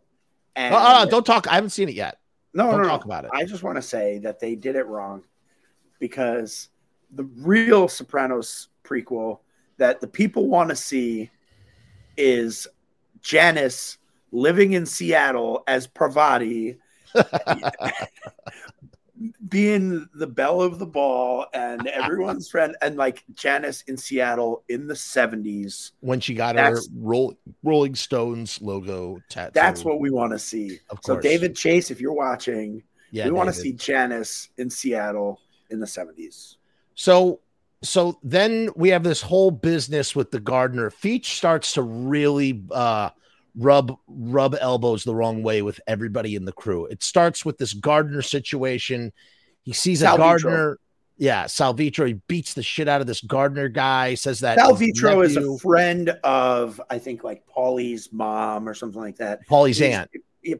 And 0.55 0.73
uh, 0.73 0.77
uh, 0.77 1.05
don't 1.05 1.25
talk. 1.25 1.47
I 1.49 1.55
haven't 1.55 1.71
seen 1.71 1.89
it 1.89 1.95
yet. 1.95 2.19
No, 2.55 2.71
don't 2.71 2.83
no, 2.83 2.87
talk 2.87 3.05
no. 3.05 3.11
about 3.11 3.25
it. 3.25 3.31
I 3.33 3.43
just 3.43 3.63
want 3.63 3.75
to 3.75 3.81
say 3.81 4.17
that 4.19 4.39
they 4.39 4.55
did 4.55 4.75
it 4.75 4.87
wrong 4.87 5.23
because 5.99 6.69
the 7.11 7.25
real 7.25 7.87
Sopranos 7.87 8.69
prequel 8.83 9.39
that 9.77 9.99
the 9.99 10.07
people 10.07 10.47
want 10.47 10.69
to 10.69 10.75
see 10.75 11.29
is 12.17 12.67
Janice 13.21 13.97
living 14.31 14.73
in 14.73 14.85
Seattle 14.85 15.63
as 15.67 15.85
Parvati, 15.85 16.77
being 19.47 20.07
the 20.13 20.27
belle 20.27 20.61
of 20.61 20.79
the 20.79 20.85
ball 20.85 21.47
and 21.53 21.87
everyone's 21.87 22.49
friend, 22.49 22.75
and 22.81 22.97
like 22.97 23.23
Janice 23.33 23.83
in 23.87 23.97
Seattle 23.97 24.63
in 24.69 24.87
the 24.87 24.93
70s. 24.93 25.91
When 26.01 26.19
she 26.19 26.33
got 26.33 26.57
her 26.57 26.79
Roll, 26.95 27.37
Rolling 27.63 27.95
Stones 27.95 28.61
logo 28.61 29.21
tattoo. 29.29 29.51
That's 29.53 29.83
what 29.83 29.99
we 29.99 30.09
want 30.09 30.33
to 30.33 30.39
see. 30.39 30.79
So, 31.01 31.19
David 31.19 31.55
Chase, 31.55 31.91
if 31.91 32.01
you're 32.01 32.13
watching, 32.13 32.83
yeah, 33.11 33.25
we 33.25 33.31
want 33.31 33.47
to 33.47 33.53
see 33.53 33.73
Janice 33.73 34.49
in 34.57 34.69
Seattle 34.69 35.39
in 35.69 35.79
the 35.79 35.85
70s. 35.85 36.55
So 36.95 37.39
so 37.81 38.17
then 38.23 38.69
we 38.75 38.89
have 38.89 39.03
this 39.03 39.21
whole 39.21 39.51
business 39.51 40.15
with 40.15 40.31
the 40.31 40.39
gardener. 40.39 40.89
Feech 40.89 41.25
starts 41.25 41.73
to 41.73 41.81
really 41.81 42.63
uh 42.71 43.09
rub 43.57 43.97
rub 44.07 44.55
elbows 44.59 45.03
the 45.03 45.15
wrong 45.15 45.43
way 45.43 45.61
with 45.61 45.79
everybody 45.87 46.35
in 46.35 46.45
the 46.45 46.51
crew. 46.51 46.85
It 46.85 47.03
starts 47.03 47.45
with 47.45 47.57
this 47.57 47.73
gardener 47.73 48.21
situation. 48.21 49.13
He 49.63 49.73
sees 49.73 50.01
a 50.01 50.17
gardener. 50.17 50.79
Yeah, 51.17 51.45
Sal 51.45 51.73
Vitro. 51.73 52.05
He 52.05 52.13
beats 52.27 52.55
the 52.55 52.63
shit 52.63 52.89
out 52.89 52.99
of 52.99 53.07
this 53.07 53.21
gardener 53.21 53.69
guy. 53.69 54.15
Says 54.15 54.41
that 54.41 54.57
Sal 54.57 54.75
Vitro 54.75 55.21
is 55.21 55.37
a 55.37 55.57
friend 55.59 56.09
of, 56.23 56.81
I 56.89 56.99
think, 56.99 57.23
like 57.23 57.47
Paulie's 57.47 58.11
mom 58.11 58.67
or 58.67 58.73
something 58.73 59.01
like 59.01 59.15
that. 59.17 59.47
Paulie's 59.47 59.77
he's, 59.77 59.93
aunt. 59.93 60.11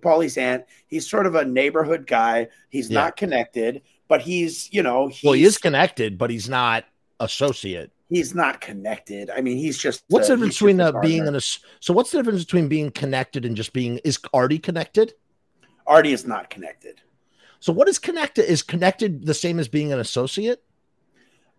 Paulie's 0.02 0.38
aunt. 0.38 0.64
He's 0.88 1.10
sort 1.10 1.26
of 1.26 1.36
a 1.36 1.44
neighborhood 1.44 2.08
guy. 2.08 2.48
He's 2.70 2.90
yeah. 2.90 3.02
not 3.02 3.18
connected, 3.18 3.82
but 4.08 4.22
he's, 4.22 4.72
you 4.74 4.82
know, 4.82 5.08
he's, 5.08 5.24
well, 5.24 5.34
he 5.34 5.44
is 5.44 5.58
connected, 5.58 6.18
but 6.18 6.30
he's 6.30 6.48
not 6.48 6.86
associate 7.20 7.92
he's 8.10 8.36
not 8.36 8.62
connected. 8.62 9.30
I 9.30 9.42
mean, 9.42 9.58
he's 9.58 9.78
just 9.78 10.04
what's 10.08 10.28
the 10.28 10.36
difference 10.36 10.56
between 10.56 10.78
the 10.78 10.94
being 11.02 11.28
an 11.28 11.40
so 11.40 11.94
what's 11.94 12.12
the 12.12 12.20
difference 12.20 12.44
between 12.44 12.68
being 12.68 12.92
connected 12.92 13.46
and 13.46 13.56
just 13.56 13.74
being 13.74 14.00
is 14.04 14.20
Artie 14.34 14.60
connected? 14.60 15.14
Artie 15.88 16.14
is 16.14 16.26
not 16.26 16.50
connected. 16.50 17.02
So 17.60 17.74
what 17.74 17.88
is 17.88 18.00
connected? 18.00 18.50
Is 18.50 18.64
connected 18.64 19.26
the 19.26 19.34
same 19.34 19.60
as 19.60 19.68
being 19.68 19.92
an 19.92 20.00
associate? 20.00 20.64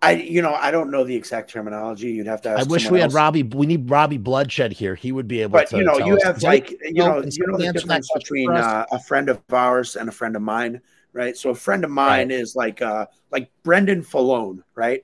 I 0.03 0.13
you 0.13 0.43
know 0.43 0.55
I 0.55 0.71
don't 0.71 0.91
know 0.91 1.05
the 1.05 1.17
exact 1.17 1.51
terminology. 1.51 2.09
You'd 2.09 2.27
have 2.27 2.43
to. 2.43 2.51
I 2.51 2.65
wish 2.65 2.91
we 2.91 3.01
else. 3.01 3.13
had 3.13 3.17
Robbie. 3.17 3.43
We 3.43 3.67
need 3.67 3.91
Robbie 3.91 4.19
Bloodshed 4.19 4.73
here. 4.73 4.95
He 4.95 5.11
would 5.11 5.27
be 5.27 5.41
able 5.41 5.53
but, 5.53 5.69
to. 5.69 5.79
you 5.79 5.85
know, 5.85 5.99
you 5.99 6.19
have 6.23 6.43
like 6.43 6.71
you 6.71 6.93
know 6.93 7.23
you 7.25 7.47
know 7.47 7.57
the 7.57 7.73
difference 7.73 8.09
between 8.15 8.51
uh, 8.51 8.85
a 8.93 9.01
friend 9.01 9.29
of 9.31 9.41
ours 9.51 9.97
and 9.97 10.09
a 10.09 10.13
friend 10.13 10.37
of 10.37 10.43
mine, 10.43 10.83
right? 11.13 11.37
So 11.37 11.51
a 11.51 11.55
friend 11.55 11.83
of 11.83 11.91
mine 11.91 12.29
right. 12.29 12.31
is 12.31 12.55
like 12.55 12.83
uh 12.83 13.07
like 13.31 13.51
Brendan 13.63 14.03
Filone, 14.03 14.63
right? 14.75 15.03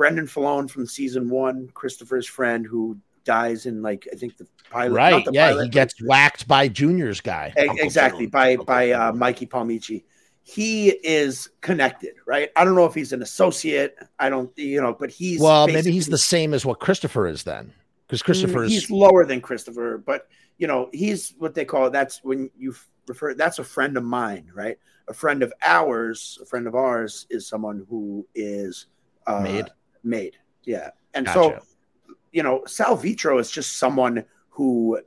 Brendan 0.00 0.26
Filone 0.26 0.66
from 0.66 0.86
season 0.86 1.28
one, 1.28 1.68
Christopher's 1.74 2.26
friend 2.26 2.64
who 2.66 2.96
dies 3.24 3.66
in 3.66 3.82
like 3.82 4.08
I 4.10 4.16
think 4.16 4.38
the 4.38 4.46
pilot. 4.70 4.94
Right. 4.94 5.22
The 5.26 5.30
yeah, 5.30 5.50
pilot, 5.50 5.64
he 5.64 5.68
gets 5.68 6.02
whacked 6.02 6.48
by 6.48 6.68
Junior's 6.68 7.20
guy. 7.20 7.52
exactly 7.54 8.24
by 8.24 8.56
by 8.56 8.92
uh, 8.92 9.12
Mikey 9.12 9.46
Palmice. 9.46 10.02
He 10.42 10.88
is 10.88 11.50
connected, 11.60 12.14
right? 12.24 12.48
I 12.56 12.64
don't 12.64 12.76
know 12.76 12.86
if 12.86 12.94
he's 12.94 13.12
an 13.12 13.20
associate. 13.20 13.94
I 14.18 14.30
don't, 14.30 14.50
you 14.56 14.80
know, 14.80 14.96
but 14.98 15.10
he's 15.10 15.38
well, 15.38 15.66
maybe 15.66 15.92
he's 15.92 16.06
the 16.06 16.16
same 16.16 16.54
as 16.54 16.64
what 16.64 16.80
Christopher 16.80 17.26
is 17.26 17.42
then, 17.42 17.70
because 18.06 18.22
Christopher 18.22 18.64
is 18.64 18.72
he's 18.72 18.90
lower 18.90 19.26
than 19.26 19.42
Christopher, 19.42 19.98
but 19.98 20.28
you 20.56 20.66
know, 20.66 20.88
he's 20.94 21.34
what 21.36 21.54
they 21.54 21.66
call 21.66 21.90
that's 21.90 22.24
when 22.24 22.48
you 22.58 22.74
refer 23.06 23.34
that's 23.34 23.58
a 23.58 23.64
friend 23.64 23.98
of 23.98 24.04
mine, 24.04 24.50
right? 24.54 24.78
A 25.08 25.12
friend 25.12 25.42
of 25.42 25.52
ours, 25.62 26.38
a 26.40 26.46
friend 26.46 26.66
of 26.66 26.74
ours 26.74 27.26
is 27.28 27.46
someone 27.46 27.86
who 27.90 28.26
is 28.34 28.86
uh, 29.26 29.40
made 29.40 29.66
made. 30.02 30.36
Yeah. 30.64 30.90
And 31.14 31.26
gotcha. 31.26 31.60
so, 31.60 32.14
you 32.32 32.42
know, 32.42 32.64
Sal 32.66 32.96
Vitro 32.96 33.38
is 33.38 33.50
just 33.50 33.78
someone 33.78 34.24
who 34.50 35.00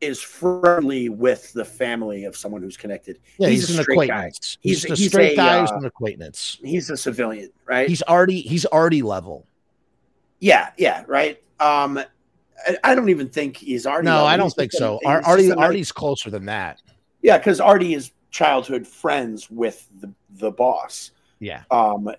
is 0.00 0.20
friendly 0.20 1.08
with 1.08 1.52
the 1.54 1.64
family 1.64 2.24
of 2.24 2.36
someone 2.36 2.62
who's 2.62 2.76
connected. 2.76 3.18
Yeah, 3.38 3.48
he's, 3.48 3.68
he's 3.68 3.78
an 3.78 3.82
acquaintance. 3.82 4.56
Guy. 4.56 4.60
He's, 4.60 4.82
he's, 4.82 4.90
a 4.90 4.94
he's 4.94 5.08
straight 5.08 5.36
guy 5.36 5.60
who's 5.60 5.70
uh, 5.70 5.76
an 5.76 5.86
acquaintance. 5.86 6.58
He's 6.62 6.90
a 6.90 6.96
civilian, 6.96 7.50
right? 7.64 7.88
He's 7.88 8.02
already 8.02 8.40
he's 8.42 8.66
already 8.66 9.02
level. 9.02 9.46
Yeah, 10.40 10.70
yeah, 10.76 11.04
right. 11.06 11.42
Um 11.58 11.98
I, 12.66 12.76
I 12.84 12.94
don't 12.94 13.08
even 13.08 13.28
think 13.28 13.56
he's 13.56 13.86
already. 13.86 14.06
No, 14.06 14.12
level. 14.12 14.26
I 14.26 14.36
don't 14.36 14.46
he's 14.46 14.54
think 14.54 14.72
so. 14.72 15.00
Artie 15.04 15.52
Artie's 15.52 15.90
closer 15.90 16.30
than 16.30 16.44
that. 16.46 16.82
Yeah, 17.22 17.38
because 17.38 17.60
Artie 17.60 17.94
is 17.94 18.12
childhood 18.30 18.86
friends 18.86 19.50
with 19.50 19.88
the 20.00 20.12
the 20.30 20.50
boss. 20.50 21.12
Yeah. 21.40 21.62
Um, 21.70 22.10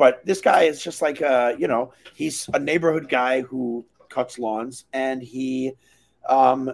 but 0.00 0.24
this 0.24 0.40
guy 0.40 0.62
is 0.62 0.82
just 0.82 1.02
like 1.02 1.20
uh, 1.20 1.52
you 1.58 1.68
know, 1.68 1.92
he's 2.14 2.48
a 2.54 2.58
neighborhood 2.58 3.06
guy 3.10 3.42
who 3.42 3.84
cuts 4.08 4.38
lawns 4.38 4.86
and 4.94 5.22
he 5.22 5.72
um 6.26 6.72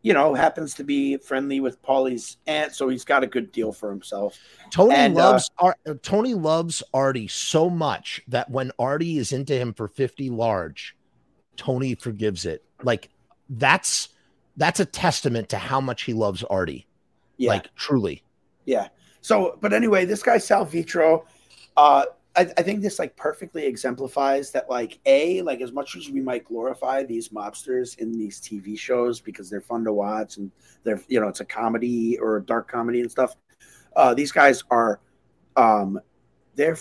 you 0.00 0.14
know, 0.14 0.32
happens 0.32 0.74
to 0.74 0.84
be 0.84 1.16
friendly 1.16 1.58
with 1.58 1.82
Paulie's 1.82 2.36
aunt, 2.46 2.72
so 2.72 2.88
he's 2.88 3.04
got 3.04 3.24
a 3.24 3.26
good 3.26 3.50
deal 3.50 3.72
for 3.72 3.90
himself. 3.90 4.38
Tony 4.70 4.94
and, 4.94 5.18
uh, 5.18 5.32
loves 5.32 5.50
uh, 5.58 5.72
Ar- 5.86 5.94
Tony 5.96 6.34
loves 6.34 6.84
Artie 6.94 7.26
so 7.26 7.68
much 7.68 8.22
that 8.28 8.48
when 8.48 8.70
Artie 8.78 9.18
is 9.18 9.32
into 9.32 9.54
him 9.54 9.74
for 9.74 9.88
50 9.88 10.30
large, 10.30 10.96
Tony 11.56 11.96
forgives 11.96 12.46
it. 12.46 12.64
Like 12.84 13.08
that's 13.50 14.10
that's 14.56 14.78
a 14.78 14.84
testament 14.84 15.48
to 15.48 15.58
how 15.58 15.80
much 15.80 16.02
he 16.02 16.12
loves 16.12 16.44
Artie. 16.44 16.86
Yeah. 17.38 17.50
Like 17.50 17.74
truly. 17.74 18.22
Yeah. 18.66 18.88
So, 19.20 19.58
but 19.60 19.72
anyway, 19.72 20.04
this 20.04 20.22
guy 20.22 20.38
Sal 20.38 20.64
Vitro, 20.64 21.26
uh, 21.78 22.04
I, 22.34 22.40
I, 22.58 22.62
think 22.62 22.82
this 22.82 22.98
like 22.98 23.16
perfectly 23.16 23.64
exemplifies 23.64 24.50
that 24.50 24.68
like 24.68 24.98
a 25.06 25.42
like 25.42 25.60
as 25.60 25.70
much 25.70 25.94
as 25.94 26.10
we 26.10 26.20
might 26.20 26.44
glorify 26.44 27.04
these 27.04 27.28
mobsters 27.28 27.96
in 27.98 28.10
these 28.10 28.40
TV 28.40 28.76
shows 28.76 29.20
because 29.20 29.48
they're 29.48 29.60
fun 29.60 29.84
to 29.84 29.92
watch 29.92 30.38
and 30.38 30.50
they're 30.82 31.00
you 31.06 31.20
know 31.20 31.28
it's 31.28 31.38
a 31.38 31.44
comedy 31.44 32.18
or 32.18 32.38
a 32.38 32.42
dark 32.42 32.68
comedy 32.68 33.00
and 33.00 33.10
stuff. 33.10 33.36
Uh, 33.94 34.12
these 34.12 34.32
guys 34.32 34.64
are 34.72 34.98
um, 35.56 36.00
they're 36.56 36.76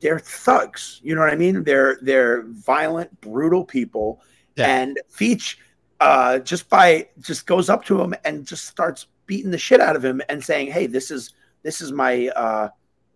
they're 0.00 0.18
thugs. 0.18 1.00
You 1.04 1.14
know 1.14 1.20
what 1.20 1.32
I 1.32 1.36
mean? 1.36 1.62
They're 1.62 1.98
they're 2.02 2.42
violent, 2.48 3.20
brutal 3.20 3.64
people. 3.64 4.20
Yeah. 4.56 4.66
And 4.66 4.98
Feech 5.16 5.58
uh, 6.00 6.40
just 6.40 6.68
by 6.68 7.08
just 7.20 7.46
goes 7.46 7.70
up 7.70 7.84
to 7.84 8.00
him 8.00 8.16
and 8.24 8.44
just 8.44 8.64
starts 8.64 9.06
beating 9.26 9.52
the 9.52 9.58
shit 9.58 9.80
out 9.80 9.94
of 9.94 10.04
him 10.04 10.20
and 10.28 10.42
saying, 10.42 10.72
"Hey, 10.72 10.88
this 10.88 11.12
is 11.12 11.34
this 11.62 11.80
is 11.80 11.92
my 11.92 12.28
uh, 12.34 12.68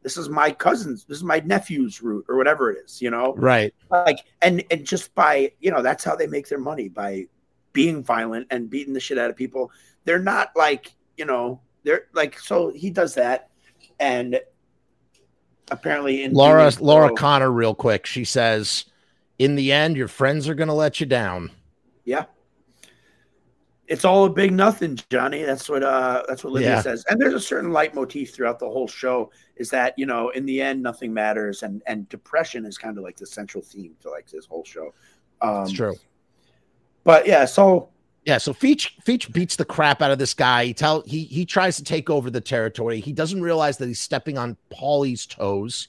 this 0.05 0.17
is 0.17 0.29
my 0.29 0.53
cousin's 0.53 1.05
this 1.07 1.19
is 1.19 1.25
my 1.25 1.41
nephew's 1.41 2.01
route 2.01 2.25
or 2.29 2.37
whatever 2.37 2.71
it 2.71 2.79
is 2.85 3.03
you 3.03 3.11
know? 3.11 3.35
Right. 3.35 3.75
Like 3.91 4.19
and 4.43 4.63
and 4.71 4.85
just 4.85 5.13
by 5.17 5.53
you 5.61 5.73
know 5.73 5.83
that's 5.83 6.05
how 6.05 6.15
they 6.15 6.29
make 6.29 6.49
their 6.49 6.61
money 6.61 6.89
by 6.89 7.27
being 7.73 8.05
violent 8.05 8.47
and 8.51 8.71
beating 8.71 8.95
the 8.95 9.01
shit 9.01 9.19
out 9.19 9.31
of 9.31 9.37
people. 9.37 9.73
They're 10.05 10.21
not 10.21 10.51
like 10.55 10.95
you 11.17 11.25
know 11.25 11.61
they're 11.83 12.05
like 12.13 12.39
so 12.39 12.71
he 12.71 12.91
does 12.91 13.15
that 13.15 13.51
and 13.99 14.41
apparently 15.71 16.25
in 16.25 16.33
laura 16.35 16.71
laura 16.81 17.13
connor 17.15 17.51
real 17.51 17.75
quick 17.75 18.05
she 18.05 18.23
says 18.25 18.85
in 19.39 19.55
the 19.55 19.73
end 19.73 19.97
your 19.97 20.09
friends 20.09 20.47
are 20.49 20.55
going 20.55 20.69
to 20.69 20.75
let 20.75 21.01
you 21.01 21.07
down. 21.07 21.51
Yeah 22.05 22.27
it's 23.87 24.05
all 24.05 24.25
a 24.25 24.31
big 24.31 24.53
nothing, 24.53 24.99
Johnny. 25.11 25.43
That's 25.43 25.69
what 25.69 25.83
uh 25.83 26.23
that's 26.29 26.45
what 26.45 26.53
Livia 26.53 26.71
yeah. 26.71 26.81
says. 26.81 27.05
And 27.09 27.21
there's 27.21 27.35
a 27.35 27.41
certain 27.41 27.71
leitmotif 27.71 28.35
throughout 28.35 28.59
the 28.59 28.69
whole 28.69 28.89
show 28.89 29.31
is 29.57 29.71
that, 29.71 29.95
you 29.99 30.07
know, 30.07 30.31
in 30.31 30.47
the 30.47 30.61
end 30.61 30.83
nothing 30.83 31.13
matters 31.13 31.63
and 31.63 31.83
and 31.87 32.09
depression 32.09 32.65
is 32.65 32.79
kind 32.79 32.97
of 32.97 33.05
like 33.05 33.17
the 33.17 33.27
central 33.27 33.63
theme 33.63 33.95
to 34.01 34.11
like 34.11 34.29
this 34.29 34.47
whole 34.47 34.65
show. 34.65 34.95
Um 35.41 35.65
It's 35.65 35.73
true. 35.73 35.95
But 37.05 37.27
yeah, 37.27 37.45
so 37.45 37.91
yeah, 38.25 38.39
so 38.39 38.55
Feech 38.55 38.93
Feech 39.05 39.31
beats 39.33 39.57
the 39.57 39.67
crap 39.67 40.01
out 40.01 40.11
of 40.11 40.19
this 40.19 40.33
guy. 40.33 40.65
He 40.65 40.75
tell 40.75 41.03
he 41.03 41.25
he 41.25 41.45
tries 41.45 41.77
to 41.77 41.85
take 41.85 42.09
over 42.09 42.31
the 42.31 42.41
territory. 42.41 43.01
He 43.01 43.13
doesn't 43.13 43.43
realize 43.43 43.77
that 43.79 43.87
he's 43.87 44.01
stepping 44.01 44.39
on 44.39 44.57
Paulie's 44.71 45.27
toes. 45.27 45.89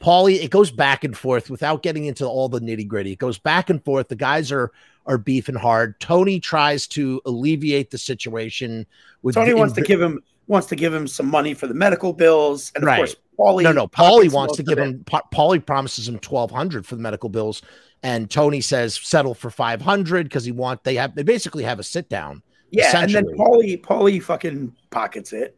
Paulie, 0.00 0.42
it 0.42 0.50
goes 0.50 0.70
back 0.70 1.04
and 1.04 1.16
forth 1.16 1.48
without 1.48 1.82
getting 1.82 2.06
into 2.06 2.26
all 2.26 2.48
the 2.48 2.60
nitty 2.60 2.88
gritty. 2.88 3.12
It 3.12 3.18
goes 3.18 3.38
back 3.38 3.70
and 3.70 3.82
forth. 3.84 4.08
The 4.08 4.16
guys 4.16 4.50
are 4.50 4.72
are 5.06 5.18
beefing 5.18 5.54
hard. 5.54 5.98
Tony 6.00 6.40
tries 6.40 6.86
to 6.88 7.20
alleviate 7.24 7.90
the 7.90 7.98
situation. 7.98 8.86
With 9.22 9.34
Tony 9.34 9.54
wants 9.54 9.74
to 9.74 9.82
give 9.82 10.00
him 10.00 10.22
wants 10.46 10.66
to 10.68 10.76
give 10.76 10.92
him 10.92 11.06
some 11.06 11.26
money 11.26 11.54
for 11.54 11.66
the 11.66 11.74
medical 11.74 12.12
bills, 12.12 12.72
and 12.74 12.84
of 12.84 12.96
course, 12.96 13.16
Paulie. 13.38 13.62
No, 13.62 13.72
no, 13.72 13.88
Paulie 13.88 14.32
wants 14.32 14.56
to 14.56 14.62
give 14.62 14.78
him. 14.78 15.04
Paulie 15.04 15.64
promises 15.64 16.08
him 16.08 16.18
twelve 16.18 16.50
hundred 16.50 16.86
for 16.86 16.96
the 16.96 17.02
medical 17.02 17.28
bills, 17.28 17.62
and 18.02 18.30
Tony 18.30 18.60
says 18.60 18.94
settle 18.94 19.34
for 19.34 19.50
five 19.50 19.80
hundred 19.80 20.24
because 20.24 20.44
he 20.44 20.52
want 20.52 20.84
they 20.84 20.94
have 20.96 21.14
they 21.14 21.22
basically 21.22 21.64
have 21.64 21.78
a 21.78 21.82
sit 21.82 22.08
down. 22.08 22.42
Yeah, 22.70 23.02
and 23.02 23.12
then 23.12 23.26
Paulie 23.26 23.80
Paulie 23.80 24.22
fucking 24.22 24.74
pockets 24.90 25.32
it, 25.32 25.56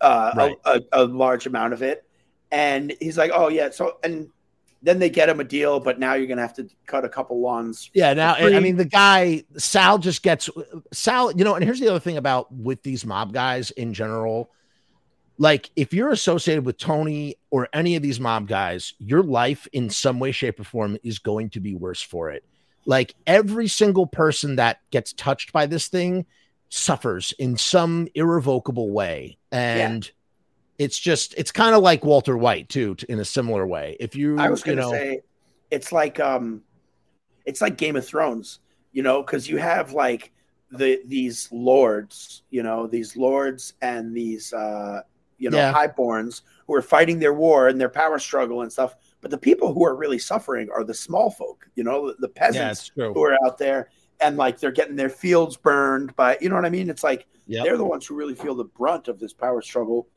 uh, 0.00 0.32
right. 0.36 0.56
a, 0.64 0.82
a, 0.92 1.04
a 1.04 1.06
large 1.06 1.46
amount 1.46 1.72
of 1.72 1.82
it, 1.82 2.04
and 2.50 2.94
he's 3.00 3.16
like, 3.16 3.30
oh 3.34 3.48
yeah, 3.48 3.70
so 3.70 3.98
and 4.04 4.28
then 4.82 4.98
they 4.98 5.10
get 5.10 5.28
him 5.28 5.40
a 5.40 5.44
deal, 5.44 5.80
but 5.80 5.98
now 5.98 6.14
you're 6.14 6.26
gonna 6.26 6.42
have 6.42 6.54
to 6.54 6.68
cut 6.86 7.04
a 7.04 7.08
couple 7.08 7.40
lawns. 7.40 7.90
Yeah, 7.94 8.14
now 8.14 8.34
I 8.34 8.60
mean 8.60 8.76
the 8.76 8.84
guy 8.84 9.44
Sal 9.56 9.98
just 9.98 10.22
gets 10.22 10.48
Sal, 10.92 11.32
you 11.32 11.44
know, 11.44 11.54
and 11.54 11.64
here's 11.64 11.80
the 11.80 11.88
other 11.88 12.00
thing 12.00 12.16
about 12.16 12.52
with 12.52 12.82
these 12.82 13.04
mob 13.04 13.32
guys 13.32 13.70
in 13.72 13.94
general. 13.94 14.50
Like 15.38 15.70
if 15.76 15.92
you're 15.92 16.10
associated 16.10 16.64
with 16.64 16.78
Tony 16.78 17.36
or 17.50 17.68
any 17.72 17.96
of 17.96 18.02
these 18.02 18.20
mob 18.20 18.48
guys, 18.48 18.94
your 18.98 19.22
life 19.22 19.66
in 19.72 19.90
some 19.90 20.18
way, 20.18 20.32
shape, 20.32 20.60
or 20.60 20.64
form 20.64 20.96
is 21.02 21.18
going 21.18 21.50
to 21.50 21.60
be 21.60 21.74
worse 21.74 22.00
for 22.00 22.30
it. 22.30 22.44
Like 22.86 23.14
every 23.26 23.68
single 23.68 24.06
person 24.06 24.56
that 24.56 24.80
gets 24.90 25.12
touched 25.12 25.52
by 25.52 25.66
this 25.66 25.88
thing 25.88 26.24
suffers 26.68 27.34
in 27.38 27.56
some 27.56 28.08
irrevocable 28.14 28.90
way. 28.90 29.38
And 29.52 30.04
yeah 30.04 30.10
it's 30.78 30.98
just 30.98 31.34
it's 31.36 31.52
kind 31.52 31.74
of 31.74 31.82
like 31.82 32.04
Walter 32.04 32.36
White 32.36 32.68
too, 32.68 32.96
in 33.08 33.20
a 33.20 33.24
similar 33.24 33.66
way. 33.66 33.96
If 34.00 34.14
you, 34.14 34.38
I 34.38 34.50
was 34.50 34.62
going 34.62 34.78
to 34.78 34.84
you 34.84 34.90
know, 34.90 34.96
say, 34.96 35.20
it's 35.70 35.92
like 35.92 36.20
um, 36.20 36.62
it's 37.44 37.60
like 37.60 37.76
Game 37.76 37.96
of 37.96 38.06
Thrones, 38.06 38.60
you 38.92 39.02
know, 39.02 39.22
because 39.22 39.48
you 39.48 39.58
have 39.58 39.92
like 39.92 40.32
the 40.70 41.00
these 41.06 41.48
lords, 41.52 42.42
you 42.50 42.62
know, 42.62 42.86
these 42.86 43.16
lords 43.16 43.74
and 43.82 44.14
these 44.14 44.52
uh, 44.52 45.02
you 45.38 45.50
know, 45.50 45.58
yeah. 45.58 45.72
highborns 45.72 46.42
who 46.66 46.74
are 46.74 46.82
fighting 46.82 47.18
their 47.18 47.34
war 47.34 47.68
and 47.68 47.80
their 47.80 47.88
power 47.88 48.18
struggle 48.18 48.62
and 48.62 48.72
stuff. 48.72 48.96
But 49.20 49.30
the 49.30 49.38
people 49.38 49.72
who 49.72 49.84
are 49.84 49.96
really 49.96 50.18
suffering 50.18 50.68
are 50.74 50.84
the 50.84 50.94
small 50.94 51.30
folk, 51.30 51.68
you 51.74 51.84
know, 51.84 52.14
the 52.18 52.28
peasants 52.28 52.92
yeah, 52.94 53.08
who 53.08 53.22
are 53.22 53.36
out 53.44 53.58
there 53.58 53.90
and 54.20 54.36
like 54.36 54.58
they're 54.58 54.72
getting 54.72 54.96
their 54.96 55.08
fields 55.08 55.56
burned 55.56 56.14
by, 56.16 56.38
you 56.40 56.48
know 56.48 56.54
what 56.54 56.64
I 56.64 56.70
mean? 56.70 56.88
It's 56.88 57.04
like 57.04 57.26
yep. 57.46 57.64
they're 57.64 57.76
the 57.76 57.84
ones 57.84 58.06
who 58.06 58.14
really 58.14 58.34
feel 58.34 58.54
the 58.54 58.64
brunt 58.64 59.08
of 59.08 59.18
this 59.18 59.32
power 59.32 59.60
struggle 59.60 60.08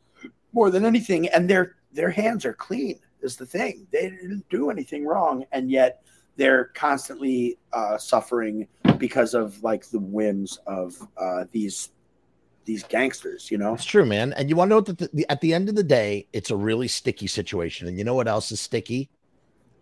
more 0.53 0.69
than 0.69 0.85
anything, 0.85 1.27
and 1.29 1.49
their 1.49 1.75
their 1.91 2.09
hands 2.09 2.45
are 2.45 2.53
clean. 2.53 2.99
Is 3.21 3.35
the 3.35 3.45
thing 3.45 3.85
they 3.91 4.09
didn't 4.09 4.47
do 4.49 4.69
anything 4.69 5.05
wrong, 5.05 5.45
and 5.51 5.69
yet 5.69 6.01
they're 6.37 6.65
constantly 6.73 7.57
uh, 7.73 7.97
suffering 7.97 8.67
because 8.97 9.33
of 9.33 9.61
like 9.61 9.85
the 9.87 9.99
whims 9.99 10.57
of 10.65 10.95
uh, 11.17 11.43
these 11.51 11.89
these 12.65 12.83
gangsters. 12.83 13.51
You 13.51 13.57
know, 13.57 13.73
it's 13.73 13.83
true, 13.83 14.05
man. 14.05 14.33
And 14.33 14.49
you 14.49 14.55
want 14.55 14.69
to 14.69 14.75
know 14.75 14.81
that 14.81 15.13
the, 15.13 15.25
at 15.29 15.41
the 15.41 15.53
end 15.53 15.69
of 15.69 15.75
the 15.75 15.83
day, 15.83 16.27
it's 16.31 16.49
a 16.49 16.55
really 16.55 16.87
sticky 16.87 17.27
situation. 17.27 17.87
And 17.87 17.97
you 17.97 18.03
know 18.03 18.13
what 18.13 18.27
else 18.27 18.51
is 18.51 18.61
sticky? 18.61 19.09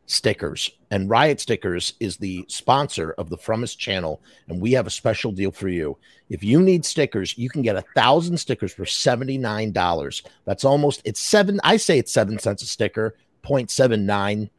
Stickers. 0.07 0.71
And 0.89 1.09
Riot 1.09 1.39
Stickers 1.39 1.93
is 1.99 2.17
the 2.17 2.45
sponsor 2.47 3.11
of 3.17 3.29
the 3.29 3.37
Frumess 3.37 3.77
channel, 3.77 4.21
and 4.47 4.59
we 4.59 4.71
have 4.71 4.87
a 4.87 4.91
special 4.91 5.31
deal 5.31 5.51
for 5.51 5.67
you. 5.67 5.97
If 6.29 6.43
you 6.43 6.61
need 6.61 6.85
stickers, 6.85 7.37
you 7.37 7.49
can 7.49 7.61
get 7.61 7.75
a 7.75 7.85
thousand 7.93 8.37
stickers 8.37 8.73
for 8.73 8.85
$79. 8.85 10.25
That's 10.45 10.63
almost 10.63 11.01
it's 11.03 11.19
seven. 11.19 11.59
I 11.63 11.77
say 11.77 11.99
it's 11.99 12.11
seven 12.11 12.39
cents 12.39 12.63
a 12.63 12.65
sticker, 12.65 13.15
0.79 13.43 14.49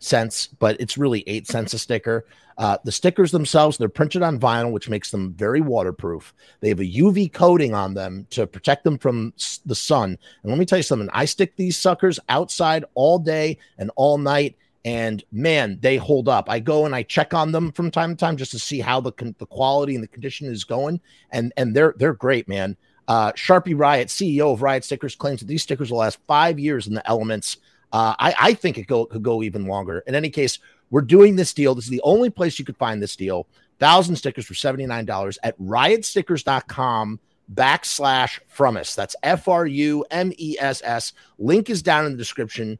cents, 0.00 0.48
but 0.58 0.78
it's 0.80 0.98
really 0.98 1.24
eight 1.26 1.46
cents 1.46 1.72
a 1.72 1.78
sticker. 1.78 2.26
Uh, 2.58 2.76
the 2.84 2.92
stickers 2.92 3.30
themselves, 3.30 3.78
they're 3.78 3.88
printed 3.88 4.22
on 4.22 4.38
vinyl, 4.38 4.70
which 4.70 4.90
makes 4.90 5.10
them 5.10 5.32
very 5.32 5.62
waterproof. 5.62 6.34
They 6.60 6.68
have 6.68 6.80
a 6.80 6.84
UV 6.84 7.32
coating 7.32 7.72
on 7.72 7.94
them 7.94 8.26
to 8.30 8.46
protect 8.46 8.84
them 8.84 8.98
from 8.98 9.32
the 9.64 9.74
sun. 9.74 10.18
And 10.42 10.52
let 10.52 10.58
me 10.58 10.66
tell 10.66 10.78
you 10.78 10.82
something 10.82 11.08
I 11.14 11.24
stick 11.24 11.56
these 11.56 11.78
suckers 11.78 12.20
outside 12.28 12.84
all 12.92 13.18
day 13.18 13.56
and 13.78 13.90
all 13.96 14.18
night 14.18 14.56
and 14.84 15.22
man, 15.30 15.78
they 15.80 15.96
hold 15.96 16.28
up. 16.28 16.48
I 16.48 16.58
go 16.60 16.86
and 16.86 16.94
I 16.94 17.02
check 17.02 17.34
on 17.34 17.52
them 17.52 17.72
from 17.72 17.90
time 17.90 18.10
to 18.10 18.16
time 18.16 18.36
just 18.36 18.52
to 18.52 18.58
see 18.58 18.80
how 18.80 19.00
the 19.00 19.12
the 19.38 19.46
quality 19.46 19.94
and 19.94 20.02
the 20.02 20.08
condition 20.08 20.48
is 20.48 20.64
going, 20.64 21.00
and 21.30 21.52
and 21.56 21.74
they're 21.74 21.94
they're 21.98 22.14
great, 22.14 22.48
man. 22.48 22.76
Uh, 23.08 23.32
Sharpie 23.32 23.78
Riot, 23.78 24.08
CEO 24.08 24.52
of 24.52 24.62
Riot 24.62 24.84
Stickers, 24.84 25.16
claims 25.16 25.40
that 25.40 25.46
these 25.46 25.62
stickers 25.62 25.90
will 25.90 25.98
last 25.98 26.20
five 26.28 26.58
years 26.60 26.86
in 26.86 26.94
the 26.94 27.06
elements. 27.08 27.56
Uh, 27.92 28.14
I, 28.20 28.34
I 28.38 28.54
think 28.54 28.78
it 28.78 28.86
go, 28.86 29.04
could 29.04 29.24
go 29.24 29.42
even 29.42 29.66
longer. 29.66 30.04
In 30.06 30.14
any 30.14 30.30
case, 30.30 30.60
we're 30.90 31.00
doing 31.00 31.34
this 31.34 31.52
deal. 31.52 31.74
This 31.74 31.86
is 31.86 31.90
the 31.90 32.00
only 32.04 32.30
place 32.30 32.58
you 32.58 32.64
could 32.64 32.76
find 32.76 33.02
this 33.02 33.16
deal. 33.16 33.48
Thousand 33.80 34.14
stickers 34.14 34.46
for 34.46 34.54
$79 34.54 35.38
at 35.42 35.58
riotstickers.com 35.58 37.18
backslash 37.52 38.38
frumess. 38.46 38.94
That's 38.94 39.16
F 39.24 39.48
R 39.48 39.66
U 39.66 40.04
M 40.10 40.32
E 40.36 40.56
S 40.60 40.80
S. 40.84 41.12
Link 41.38 41.68
is 41.68 41.82
down 41.82 42.06
in 42.06 42.12
the 42.12 42.18
description 42.18 42.78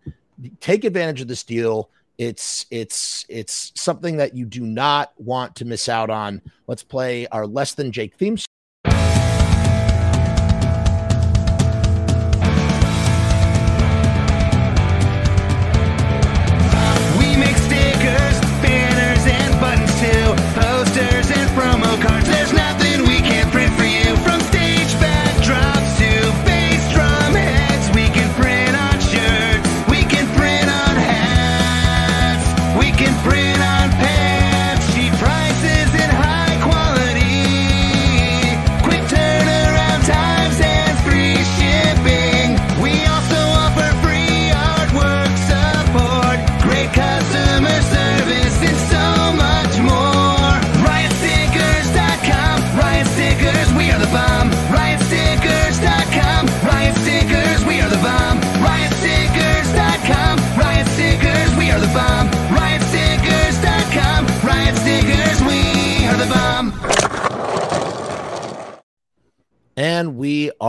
take 0.61 0.84
advantage 0.84 1.20
of 1.20 1.28
this 1.28 1.45
deal. 1.45 1.91
It's 2.18 2.66
it's 2.70 3.24
it's 3.28 3.72
something 3.74 4.18
that 4.18 4.34
you 4.34 4.45
do 4.45 4.61
not 4.61 5.12
want 5.16 5.57
to 5.57 5.64
miss 5.64 5.88
out 5.88 6.11
on. 6.11 6.43
Let's 6.66 6.82
play 6.82 7.26
our 7.28 7.47
less 7.47 7.74
than 7.74 7.93
Jake 7.93 8.16
theme 8.16 8.36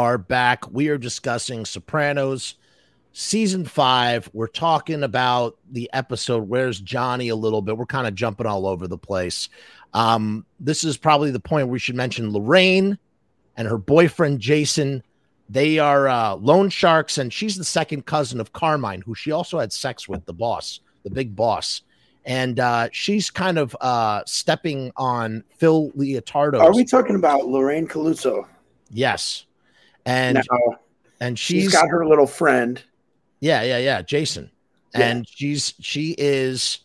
are 0.02 0.18
back. 0.18 0.72
We 0.72 0.88
are 0.88 0.98
discussing 0.98 1.64
Sopranos 1.64 2.56
season 3.14 3.66
five. 3.66 4.28
We're 4.34 4.48
talking 4.48 5.04
about 5.04 5.60
the 5.70 5.92
episode 5.94 6.50
Where's 6.50 6.82
Johnny 6.82 7.30
a 7.30 7.36
little 7.36 7.62
bit. 7.62 7.78
We're 7.78 7.86
kind 7.86 8.08
of 8.08 8.16
jumping 8.16 8.48
all 8.48 8.66
over 8.66 8.88
the 8.88 8.98
place. 8.98 9.48
Um, 9.94 10.44
this 10.60 10.84
is 10.84 10.98
probably 10.98 11.30
the 11.30 11.40
point 11.40 11.68
where 11.68 11.74
we 11.74 11.78
should 11.78 11.94
mention 11.94 12.34
Lorraine 12.34 12.98
and 13.56 13.68
her 13.68 13.78
boyfriend 13.78 14.40
Jason. 14.40 15.04
They 15.50 15.78
are 15.78 16.08
uh, 16.08 16.34
loan 16.34 16.70
sharks, 16.70 17.20
and 17.20 17.32
she's 17.32 17.56
the 17.56 17.64
second 17.64 18.08
cousin 18.08 18.40
of 18.40 18.54
Carmine, 18.54 19.02
who 19.02 19.14
she 19.14 19.32
also 19.32 19.60
had 19.60 19.72
sex 19.72 20.10
with, 20.10 20.26
the 20.26 20.34
boss, 20.34 20.80
the 21.04 21.12
big 21.12 21.36
boss. 21.36 21.84
And 22.26 22.60
uh, 22.60 22.90
she's 22.92 23.30
kind 23.30 23.60
of 23.60 23.78
uh, 23.80 24.24
stepping 24.26 24.94
on 24.98 25.44
Phil 25.60 25.92
Leotardo. 25.92 26.60
Are 26.60 26.74
we 26.74 26.86
talking 26.86 27.16
about 27.16 27.46
Lorraine 27.46 27.88
Calluzzo? 27.88 28.48
Yes. 28.90 29.46
And 30.06 30.42
and 31.20 31.38
she's, 31.38 31.64
she's 31.64 31.72
got 31.72 31.88
her 31.90 32.06
little 32.06 32.28
friend. 32.28 32.82
Yeah, 33.40 33.62
yeah, 33.64 33.78
yeah, 33.78 34.02
Jason. 34.02 34.52
Yeah. 34.94 35.08
And 35.08 35.28
she's 35.28 35.74
she 35.80 36.16
is 36.18 36.80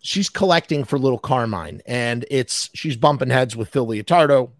she's 0.00 0.28
collecting 0.28 0.84
for 0.84 0.98
little 0.98 1.18
Carmine 1.18 1.80
and 1.86 2.24
it's 2.30 2.70
she's 2.74 2.96
bumping 2.96 3.30
heads 3.30 3.56
with 3.56 3.68
Phil 3.68 3.86
Leotardo. 3.86 4.50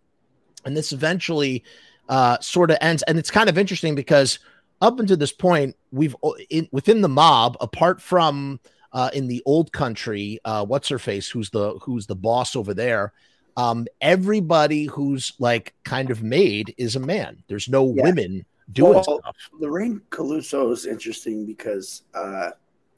And 0.65 0.77
this 0.77 0.93
eventually 0.93 1.65
uh 2.09 2.39
sort 2.41 2.71
of 2.71 2.79
ends 2.81 3.03
and 3.05 3.19
it's 3.19 3.31
kind 3.31 3.49
of 3.49 3.57
interesting 3.57 3.95
because 3.95 4.39
up 4.81 4.99
until 4.99 5.17
this 5.17 5.33
point 5.33 5.77
we've 5.91 6.17
in, 6.51 6.69
within 6.73 7.01
the 7.01 7.09
mob 7.09 7.57
apart 7.61 8.03
from 8.03 8.59
uh 8.93 9.09
in 9.15 9.29
the 9.29 9.41
old 9.47 9.73
country 9.73 10.41
uh 10.45 10.65
what's 10.65 10.89
her 10.89 10.99
face 10.99 11.29
who's 11.29 11.51
the 11.51 11.79
who's 11.83 12.07
the 12.07 12.17
boss 12.17 12.57
over 12.57 12.75
there 12.75 13.13
um, 13.57 13.87
everybody 14.01 14.87
who's 14.87 15.33
like 15.39 15.75
kind 15.85 16.11
of 16.11 16.23
made 16.23 16.75
is 16.79 16.97
a 16.97 17.01
man. 17.01 17.43
There's 17.49 17.69
no 17.69 17.93
yeah. 17.93 18.05
women 18.05 18.45
doing 18.73 18.95
well, 18.95 19.21
stuff. 19.21 19.37
Lorraine 19.59 20.01
Calluzzo 20.11 20.73
is 20.73 20.87
interesting 20.87 21.45
because 21.45 22.03
uh, 22.15 22.51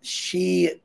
she 0.02 0.80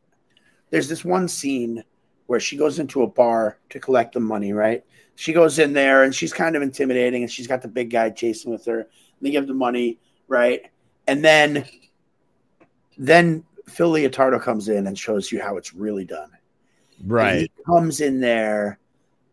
there's 0.69 0.87
this 0.87 1.05
one 1.05 1.27
scene 1.27 1.83
where 2.27 2.39
she 2.39 2.57
goes 2.57 2.79
into 2.79 3.01
a 3.01 3.07
bar 3.07 3.57
to 3.69 3.79
collect 3.79 4.13
the 4.13 4.19
money, 4.19 4.53
right? 4.53 4.83
She 5.15 5.33
goes 5.33 5.59
in 5.59 5.73
there 5.73 6.03
and 6.03 6.13
she's 6.13 6.31
kind 6.31 6.55
of 6.55 6.61
intimidating, 6.61 7.23
and 7.23 7.31
she's 7.31 7.47
got 7.47 7.61
the 7.61 7.67
big 7.67 7.89
guy 7.89 8.09
chasing 8.09 8.51
with 8.51 8.65
her. 8.65 8.87
They 9.21 9.31
give 9.31 9.47
the 9.47 9.53
money, 9.53 9.99
right? 10.27 10.69
And 11.07 11.23
then 11.23 11.65
then 12.97 13.43
Phil 13.67 13.91
Leotardo 13.91 14.41
comes 14.41 14.69
in 14.69 14.87
and 14.87 14.97
shows 14.97 15.31
you 15.31 15.41
how 15.41 15.57
it's 15.57 15.73
really 15.73 16.05
done. 16.05 16.31
Right. 17.05 17.49
comes 17.65 18.01
in 18.01 18.19
there 18.19 18.79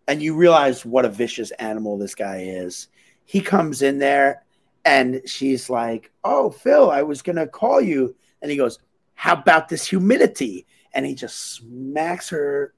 and 0.09 0.23
you 0.23 0.35
realize 0.35 0.85
what 0.85 1.05
a 1.05 1.09
vicious 1.09 1.51
animal 1.53 1.99
this 1.99 2.15
guy 2.15 2.43
is. 2.43 2.89
He 3.25 3.41
comes 3.41 3.83
in 3.83 3.99
there 3.99 4.45
and 4.85 5.21
she's 5.27 5.69
like, 5.69 6.13
Oh, 6.25 6.51
Phil, 6.51 6.91
I 6.91 7.03
was 7.03 7.23
going 7.23 7.37
to 7.37 7.47
call 7.47 7.81
you. 7.81 8.15
And 8.41 8.51
he 8.51 8.57
goes, 8.57 8.79
How 9.15 9.35
about 9.35 9.69
this 9.69 9.87
humidity? 9.87 10.67
And 10.95 11.05
he 11.05 11.15
just 11.15 11.55
smacks 11.55 12.29
her. 12.29 12.75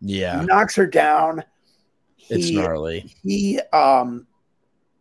Yeah. 0.00 0.42
Knocks 0.42 0.76
her 0.76 0.86
down. 0.86 1.42
He, 2.16 2.34
it's 2.34 2.50
gnarly. 2.50 3.14
He, 3.22 3.60
um, 3.72 4.26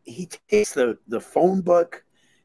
he 0.04 0.30
takes 0.50 0.74
the, 0.74 0.98
the 1.08 1.20
phone 1.20 1.62
book 1.62 2.04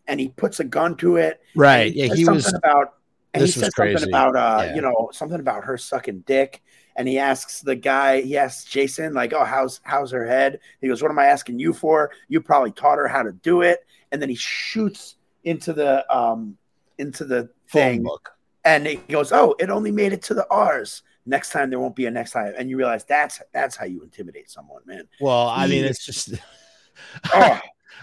and 0.08 0.18
he 0.18 0.28
puts 0.28 0.60
a 0.60 0.64
gun 0.64 0.96
to 0.96 1.16
it. 1.16 1.40
Right. 1.54 1.94
Yeah. 1.94 2.12
He 2.14 2.28
was 2.28 2.52
about, 2.52 2.94
and 3.32 3.44
he 3.44 3.50
says 3.50 3.70
something 3.76 4.08
about, 4.08 4.34
uh, 4.34 4.62
yeah. 4.64 4.74
you 4.74 4.80
know, 4.80 5.10
something 5.12 5.38
about 5.38 5.64
her 5.64 5.78
sucking 5.78 6.20
dick 6.20 6.62
and 7.00 7.08
he 7.08 7.18
asks 7.18 7.62
the 7.62 7.74
guy, 7.74 8.20
he 8.20 8.36
asks 8.36 8.64
Jason, 8.64 9.14
like, 9.14 9.32
"Oh, 9.32 9.42
how's 9.42 9.80
how's 9.84 10.10
her 10.10 10.26
head?" 10.26 10.60
He 10.82 10.88
goes, 10.88 11.00
"What 11.00 11.10
am 11.10 11.18
I 11.18 11.28
asking 11.28 11.58
you 11.58 11.72
for? 11.72 12.10
You 12.28 12.42
probably 12.42 12.72
taught 12.72 12.98
her 12.98 13.08
how 13.08 13.22
to 13.22 13.32
do 13.32 13.62
it." 13.62 13.86
And 14.12 14.20
then 14.20 14.28
he 14.28 14.34
shoots 14.34 15.16
into 15.44 15.72
the 15.72 16.04
um 16.14 16.58
into 16.98 17.24
the 17.24 17.48
thing, 17.70 18.02
book. 18.02 18.32
and 18.66 18.86
he 18.86 18.96
goes, 18.96 19.32
"Oh, 19.32 19.54
it 19.58 19.70
only 19.70 19.90
made 19.90 20.12
it 20.12 20.20
to 20.24 20.34
the 20.34 20.46
R's." 20.50 21.02
Next 21.24 21.52
time 21.52 21.70
there 21.70 21.80
won't 21.80 21.96
be 21.96 22.04
a 22.04 22.10
next 22.10 22.32
time, 22.32 22.52
and 22.58 22.68
you 22.68 22.76
realize 22.76 23.04
that's 23.04 23.40
that's 23.50 23.76
how 23.76 23.86
you 23.86 24.02
intimidate 24.02 24.50
someone, 24.50 24.82
man. 24.84 25.08
Well, 25.22 25.48
I 25.48 25.68
mean, 25.68 25.86
it's 25.86 26.04
just. 26.04 26.34
oh, 27.34 27.60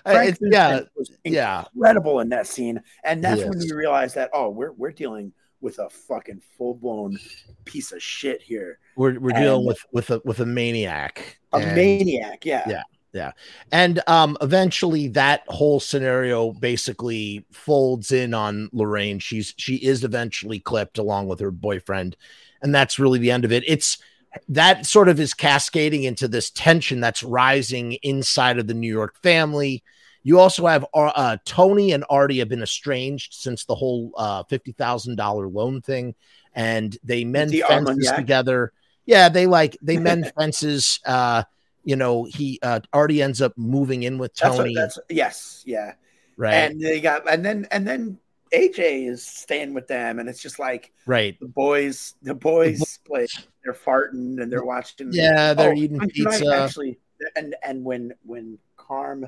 it's, 0.08 0.40
yeah, 0.42 0.80
yeah, 1.24 1.66
incredible 1.76 2.20
in 2.22 2.30
that 2.30 2.48
scene, 2.48 2.82
and 3.04 3.24
that's 3.24 3.44
when 3.44 3.62
you 3.62 3.76
realize 3.76 4.16
that 4.16 4.32
oh, 4.34 4.50
we're 4.50 4.72
we're 4.72 4.92
dealing 4.92 5.34
with 5.62 5.80
a 5.80 5.90
fucking 5.90 6.42
full 6.58 6.76
blown 6.76 7.18
piece 7.66 7.92
of 7.92 8.02
shit 8.02 8.42
here. 8.42 8.80
We're 8.96 9.20
we're 9.20 9.32
and 9.32 9.44
dealing 9.44 9.66
with 9.66 9.84
with 9.92 10.10
a 10.12 10.22
with 10.24 10.40
a 10.40 10.46
maniac. 10.46 11.40
A 11.54 11.58
and, 11.58 11.76
maniac, 11.76 12.46
yeah. 12.46 12.64
Yeah. 12.68 12.84
Yeah. 13.14 13.32
And 13.72 14.02
um 14.08 14.38
eventually 14.42 15.08
that 15.10 15.44
whole 15.48 15.80
scenario 15.80 16.52
basically 16.52 17.46
folds 17.52 18.12
in 18.12 18.34
on 18.34 18.70
Lorraine. 18.72 19.20
She's 19.20 19.54
she 19.58 19.76
is 19.78 20.04
eventually 20.04 20.60
clipped 20.60 20.98
along 20.98 21.28
with 21.28 21.40
her 21.40 21.52
boyfriend. 21.52 22.16
And 22.62 22.74
that's 22.74 23.00
really 23.00 23.20
the 23.20 23.32
end 23.32 23.46
of 23.46 23.52
it. 23.52 23.64
It's 23.68 23.98
that 24.50 24.86
sort 24.86 25.10
of 25.10 25.20
is 25.20 25.34
cascading 25.34 26.04
into 26.04 26.28
this 26.28 26.52
tension 26.52 27.00
that's 27.00 27.24
rising 27.24 27.94
inside 28.04 28.60
of 28.60 28.68
the 28.68 28.74
New 28.74 28.92
York 28.92 29.16
family 29.24 29.84
you 30.24 30.40
also 30.40 30.66
have 30.68 30.86
uh, 30.94 31.12
uh, 31.16 31.38
Tony 31.46 31.92
and 31.92 32.04
Artie 32.10 32.40
have 32.40 32.50
been 32.50 32.62
estranged 32.62 33.34
since 33.34 33.66
the 33.66 33.76
whole 33.76 34.12
uh, 34.18 34.44
fifty 34.44 34.72
thousand 34.72 35.16
dollar 35.16 35.48
loan 35.48 35.82
thing, 35.82 36.16
and 36.54 36.98
they 37.04 37.24
mend 37.24 37.52
the 37.52 37.64
fences 37.68 38.12
together. 38.12 38.74
Yeah, 39.06 39.30
they 39.30 39.48
like 39.48 39.78
they 39.82 39.98
mend 40.00 40.32
fences. 40.38 41.00
Uh, 41.06 41.44
you 41.84 41.96
know, 41.96 42.26
he 42.26 42.60
uh, 42.62 42.82
Artie 42.92 43.22
ends 43.22 43.42
up 43.42 43.54
moving 43.58 44.04
in 44.04 44.18
with 44.18 44.36
Tony. 44.36 44.76
That's, 44.76 44.96
that's 44.96 45.08
yes, 45.10 45.64
yeah, 45.66 45.94
right. 46.36 46.54
And 46.54 46.82
they 46.82 47.00
got 47.00 47.30
and 47.32 47.46
then 47.46 47.68
and 47.72 47.88
then 47.88 48.20
AJ 48.54 49.10
is 49.10 49.26
staying 49.26 49.74
with 49.74 49.88
them, 49.88 50.20
and 50.20 50.28
it's 50.30 50.42
just 50.42 50.60
like 50.60 50.92
right. 51.06 51.40
The 51.40 51.48
boys, 51.48 52.16
the 52.22 52.36
boys 52.36 53.00
play. 53.06 53.28
They're 53.64 53.74
farting 53.74 54.42
and 54.42 54.52
they're 54.52 54.64
watching. 54.64 55.10
Yeah, 55.12 55.54
they're 55.54 55.72
oh, 55.72 55.78
eating 55.78 56.00
pizza. 56.10 56.54
Actually, 56.54 57.00
and 57.36 57.56
and 57.64 57.84
when 57.84 58.14
when 58.24 58.58
Carm 58.76 59.28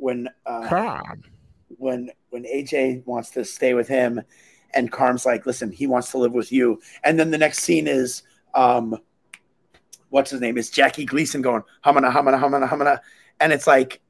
when 0.00 0.28
uh, 0.46 0.66
when 1.68 2.10
when 2.30 2.44
AJ 2.44 3.06
wants 3.06 3.30
to 3.30 3.44
stay 3.44 3.74
with 3.74 3.88
him, 3.88 4.20
and 4.74 4.90
Carm's 4.90 5.26
like, 5.26 5.46
"Listen, 5.46 5.70
he 5.70 5.86
wants 5.86 6.10
to 6.12 6.18
live 6.18 6.32
with 6.32 6.50
you." 6.52 6.80
And 7.04 7.18
then 7.18 7.30
the 7.30 7.38
next 7.38 7.60
scene 7.60 7.86
is, 7.86 8.22
um, 8.54 8.96
what's 10.08 10.30
his 10.30 10.40
name? 10.40 10.58
Is 10.58 10.70
Jackie 10.70 11.04
Gleason 11.04 11.42
going 11.42 11.62
humana 11.84 12.10
humana 12.10 12.38
humana 12.38 12.66
humana, 12.66 13.00
and 13.40 13.52
it's 13.52 13.66
like, 13.66 14.00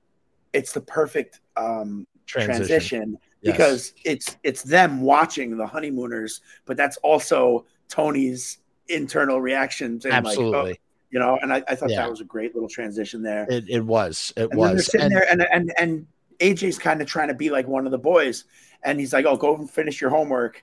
it's 0.53 0.73
the 0.73 0.81
perfect 0.81 1.41
um, 1.57 2.07
transition, 2.27 2.57
transition 2.57 3.19
yes. 3.43 3.53
because 3.53 3.95
it's 4.05 4.37
it's 4.43 4.63
them 4.63 5.03
watching 5.03 5.57
the 5.57 5.67
honeymooners, 5.67 6.41
but 6.67 6.77
that's 6.77 6.97
also 6.99 7.67
Tony's 7.89 8.59
internal 8.89 9.41
reactions 9.41 10.05
and 10.05 10.15
Absolutely. 10.15 10.71
like, 10.71 10.81
oh, 10.81 10.90
you 11.11 11.19
know, 11.19 11.39
and 11.43 11.53
I, 11.53 11.63
I 11.69 11.75
thought 11.75 11.91
yeah. 11.91 12.03
that 12.03 12.11
was 12.11 12.21
a 12.21 12.25
great 12.25 12.55
little 12.55 12.69
transition 12.69 13.23
there. 13.23 13.47
It, 13.51 13.69
it 13.69 13.81
was. 13.81 14.33
It 14.37 14.51
and 14.51 14.59
was. 14.59 14.71
they're 14.71 14.83
sitting 14.83 15.07
and, 15.07 15.15
there, 15.15 15.27
and 15.31 15.43
and 15.53 15.73
and 15.79 16.07
AJ's 16.39 16.79
kind 16.79 17.01
of 17.01 17.07
trying 17.09 17.29
to 17.29 17.35
be 17.35 17.51
like 17.51 17.67
one 17.67 17.85
of 17.85 17.93
the 17.93 17.99
boys, 17.99 18.45
and 18.85 18.99
he's 19.01 19.13
like, 19.13 19.27
"Oh, 19.27 19.37
go 19.37 19.55
and 19.57 19.69
finish 19.69 20.01
your 20.01 20.11
homework." 20.11 20.63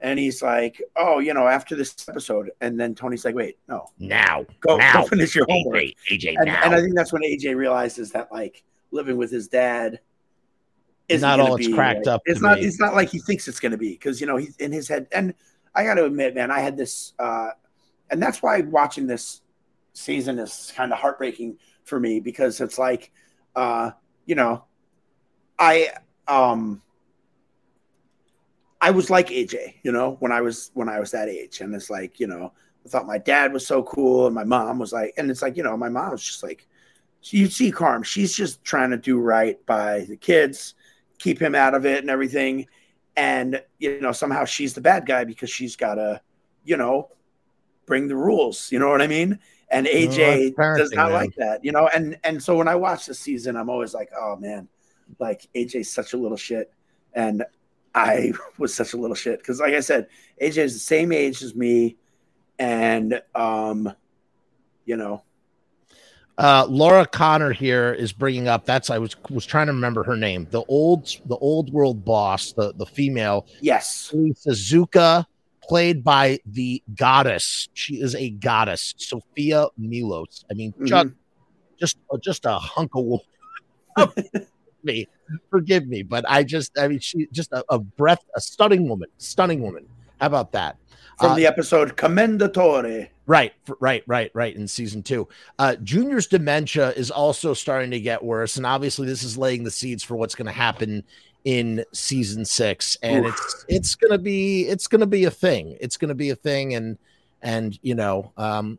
And 0.00 0.18
he's 0.18 0.42
like, 0.42 0.82
"Oh, 0.96 1.18
you 1.18 1.32
know, 1.32 1.48
after 1.48 1.74
this 1.74 1.94
episode." 2.08 2.50
And 2.60 2.78
then 2.78 2.94
Tony's 2.94 3.24
like, 3.24 3.34
"Wait, 3.34 3.58
no, 3.68 3.90
now, 3.98 4.44
go, 4.60 4.76
now. 4.76 5.02
go 5.02 5.08
finish 5.08 5.34
your 5.34 5.46
homework." 5.48 5.82
AJ, 5.82 5.94
AJ 6.10 6.34
and, 6.36 6.46
now. 6.46 6.60
and 6.62 6.74
I 6.74 6.80
think 6.80 6.94
that's 6.94 7.12
when 7.12 7.22
AJ 7.22 7.56
realizes 7.56 8.12
that 8.12 8.30
like 8.30 8.64
living 8.90 9.16
with 9.16 9.30
his 9.30 9.48
dad 9.48 10.00
is 11.08 11.22
not 11.22 11.40
all 11.40 11.56
it's 11.56 11.68
cracked 11.68 12.06
like, 12.06 12.14
up. 12.14 12.22
It's 12.26 12.40
not. 12.40 12.58
It's 12.58 12.78
not 12.78 12.94
like 12.94 13.08
he 13.08 13.18
thinks 13.18 13.48
it's 13.48 13.60
going 13.60 13.72
to 13.72 13.78
be 13.78 13.92
because 13.92 14.20
you 14.20 14.26
know 14.26 14.36
he's 14.36 14.56
in 14.56 14.72
his 14.72 14.88
head. 14.88 15.06
And 15.12 15.34
I 15.74 15.84
got 15.84 15.94
to 15.94 16.04
admit, 16.04 16.34
man, 16.34 16.50
I 16.50 16.60
had 16.60 16.76
this, 16.76 17.12
uh, 17.18 17.50
and 18.10 18.22
that's 18.22 18.42
why 18.42 18.60
watching 18.60 19.06
this 19.06 19.42
season 19.96 20.38
is 20.38 20.72
kind 20.76 20.92
of 20.92 20.98
heartbreaking 20.98 21.58
for 21.84 21.98
me 21.98 22.20
because 22.20 22.60
it's 22.60 22.78
like, 22.78 23.10
uh, 23.54 23.90
you 24.26 24.34
know, 24.34 24.64
I 25.58 25.90
um 26.28 26.82
I 28.80 28.90
was 28.90 29.08
like 29.08 29.28
AJ, 29.28 29.76
you 29.82 29.92
know, 29.92 30.16
when 30.20 30.32
I 30.32 30.40
was 30.42 30.70
when 30.74 30.88
I 30.88 31.00
was 31.00 31.10
that 31.12 31.28
age, 31.28 31.60
and 31.60 31.74
it's 31.74 31.90
like, 31.90 32.20
you 32.20 32.26
know, 32.26 32.52
I 32.84 32.88
thought 32.88 33.06
my 33.06 33.18
dad 33.18 33.52
was 33.52 33.66
so 33.66 33.82
cool, 33.82 34.26
and 34.26 34.34
my 34.34 34.44
mom 34.44 34.78
was 34.78 34.92
like, 34.92 35.14
and 35.16 35.30
it's 35.30 35.42
like, 35.42 35.56
you 35.56 35.62
know, 35.62 35.76
my 35.76 35.88
mom 35.88 36.10
was 36.10 36.22
just 36.22 36.42
like, 36.42 36.66
you 37.22 37.46
see, 37.46 37.72
Carm, 37.72 38.02
she's 38.02 38.34
just 38.34 38.62
trying 38.64 38.90
to 38.90 38.96
do 38.96 39.18
right 39.18 39.64
by 39.66 40.00
the 40.00 40.16
kids, 40.16 40.74
keep 41.18 41.40
him 41.40 41.54
out 41.54 41.74
of 41.74 41.86
it, 41.86 42.00
and 42.00 42.10
everything, 42.10 42.66
and 43.16 43.62
you 43.78 44.00
know, 44.00 44.12
somehow 44.12 44.44
she's 44.44 44.74
the 44.74 44.80
bad 44.80 45.06
guy 45.06 45.24
because 45.24 45.50
she's 45.50 45.74
got 45.74 45.94
to, 45.94 46.20
you 46.64 46.76
know, 46.76 47.08
bring 47.86 48.08
the 48.08 48.16
rules. 48.16 48.70
You 48.70 48.78
know 48.78 48.90
what 48.90 49.00
I 49.00 49.06
mean? 49.06 49.38
And 49.68 49.86
AJ 49.86 50.54
oh, 50.58 50.76
does 50.76 50.92
not 50.92 51.10
man. 51.10 51.12
like 51.12 51.34
that, 51.36 51.64
you 51.64 51.72
know. 51.72 51.88
And 51.88 52.18
and 52.24 52.42
so 52.42 52.56
when 52.56 52.68
I 52.68 52.74
watch 52.76 53.06
the 53.06 53.14
season, 53.14 53.56
I'm 53.56 53.70
always 53.70 53.94
like, 53.94 54.10
oh 54.16 54.36
man, 54.36 54.68
like 55.18 55.48
AJ's 55.54 55.90
such 55.92 56.12
a 56.12 56.16
little 56.16 56.36
shit, 56.36 56.72
and 57.14 57.44
I 57.94 58.32
was 58.58 58.74
such 58.74 58.92
a 58.92 58.96
little 58.96 59.16
shit 59.16 59.38
because, 59.38 59.60
like 59.60 59.74
I 59.74 59.80
said, 59.80 60.08
AJ 60.40 60.58
is 60.58 60.74
the 60.74 60.80
same 60.80 61.12
age 61.12 61.42
as 61.42 61.54
me, 61.54 61.96
and 62.58 63.20
um, 63.34 63.92
you 64.84 64.96
know. 64.96 65.22
Uh, 66.38 66.66
Laura 66.68 67.06
Connor 67.06 67.50
here 67.50 67.94
is 67.94 68.12
bringing 68.12 68.46
up. 68.46 68.66
That's 68.66 68.90
I 68.90 68.98
was 68.98 69.16
was 69.30 69.46
trying 69.46 69.68
to 69.68 69.72
remember 69.72 70.04
her 70.04 70.16
name. 70.16 70.46
The 70.50 70.62
old 70.68 71.08
the 71.24 71.36
old 71.36 71.72
world 71.72 72.04
boss, 72.04 72.52
the 72.52 72.74
the 72.74 72.84
female. 72.84 73.46
Yes, 73.62 74.12
Suzuka 74.12 75.24
played 75.68 76.04
by 76.04 76.38
the 76.46 76.82
goddess. 76.94 77.68
She 77.74 77.96
is 77.96 78.14
a 78.14 78.30
goddess, 78.30 78.94
Sophia 78.96 79.66
Milos. 79.76 80.44
I 80.50 80.54
mean, 80.54 80.72
mm-hmm. 80.72 80.86
just 80.86 81.08
just 81.78 81.98
uh, 82.10 82.18
just 82.18 82.44
a 82.44 82.58
hunk 82.58 82.92
of 82.94 83.04
woman. 83.04 83.26
me, 84.82 85.08
forgive 85.50 85.86
me, 85.86 86.02
but 86.02 86.24
I 86.28 86.44
just 86.44 86.78
I 86.78 86.88
mean, 86.88 87.00
she 87.00 87.26
just 87.32 87.52
a, 87.52 87.64
a, 87.68 87.78
breath, 87.78 88.24
a 88.34 88.40
stunning 88.40 88.88
woman, 88.88 89.08
stunning 89.18 89.62
woman. 89.62 89.86
How 90.20 90.26
about 90.26 90.52
that? 90.52 90.76
From 91.18 91.32
uh, 91.32 91.34
the 91.34 91.46
episode 91.46 91.96
Commendatori. 91.96 93.08
Right, 93.26 93.52
right, 93.80 94.04
right, 94.06 94.30
right. 94.34 94.54
In 94.54 94.68
season 94.68 95.02
two, 95.02 95.28
uh, 95.58 95.74
Junior's 95.76 96.28
dementia 96.28 96.90
is 96.92 97.10
also 97.10 97.54
starting 97.54 97.90
to 97.90 98.00
get 98.00 98.22
worse, 98.22 98.56
and 98.56 98.64
obviously, 98.64 99.06
this 99.06 99.22
is 99.22 99.36
laying 99.36 99.64
the 99.64 99.70
seeds 99.70 100.04
for 100.04 100.16
what's 100.16 100.34
going 100.34 100.46
to 100.46 100.52
happen 100.52 101.02
in 101.46 101.84
season 101.92 102.44
six, 102.44 102.98
and 103.02 103.24
Oof. 103.24 103.32
it's 103.32 103.64
it's 103.68 103.94
gonna 103.94 104.18
be 104.18 104.66
it's 104.66 104.88
gonna 104.88 105.06
be 105.06 105.24
a 105.24 105.30
thing. 105.30 105.76
It's 105.80 105.96
gonna 105.96 106.14
be 106.14 106.30
a 106.30 106.34
thing, 106.34 106.74
and 106.74 106.98
and 107.40 107.78
you 107.82 107.94
know, 107.94 108.32
um, 108.36 108.78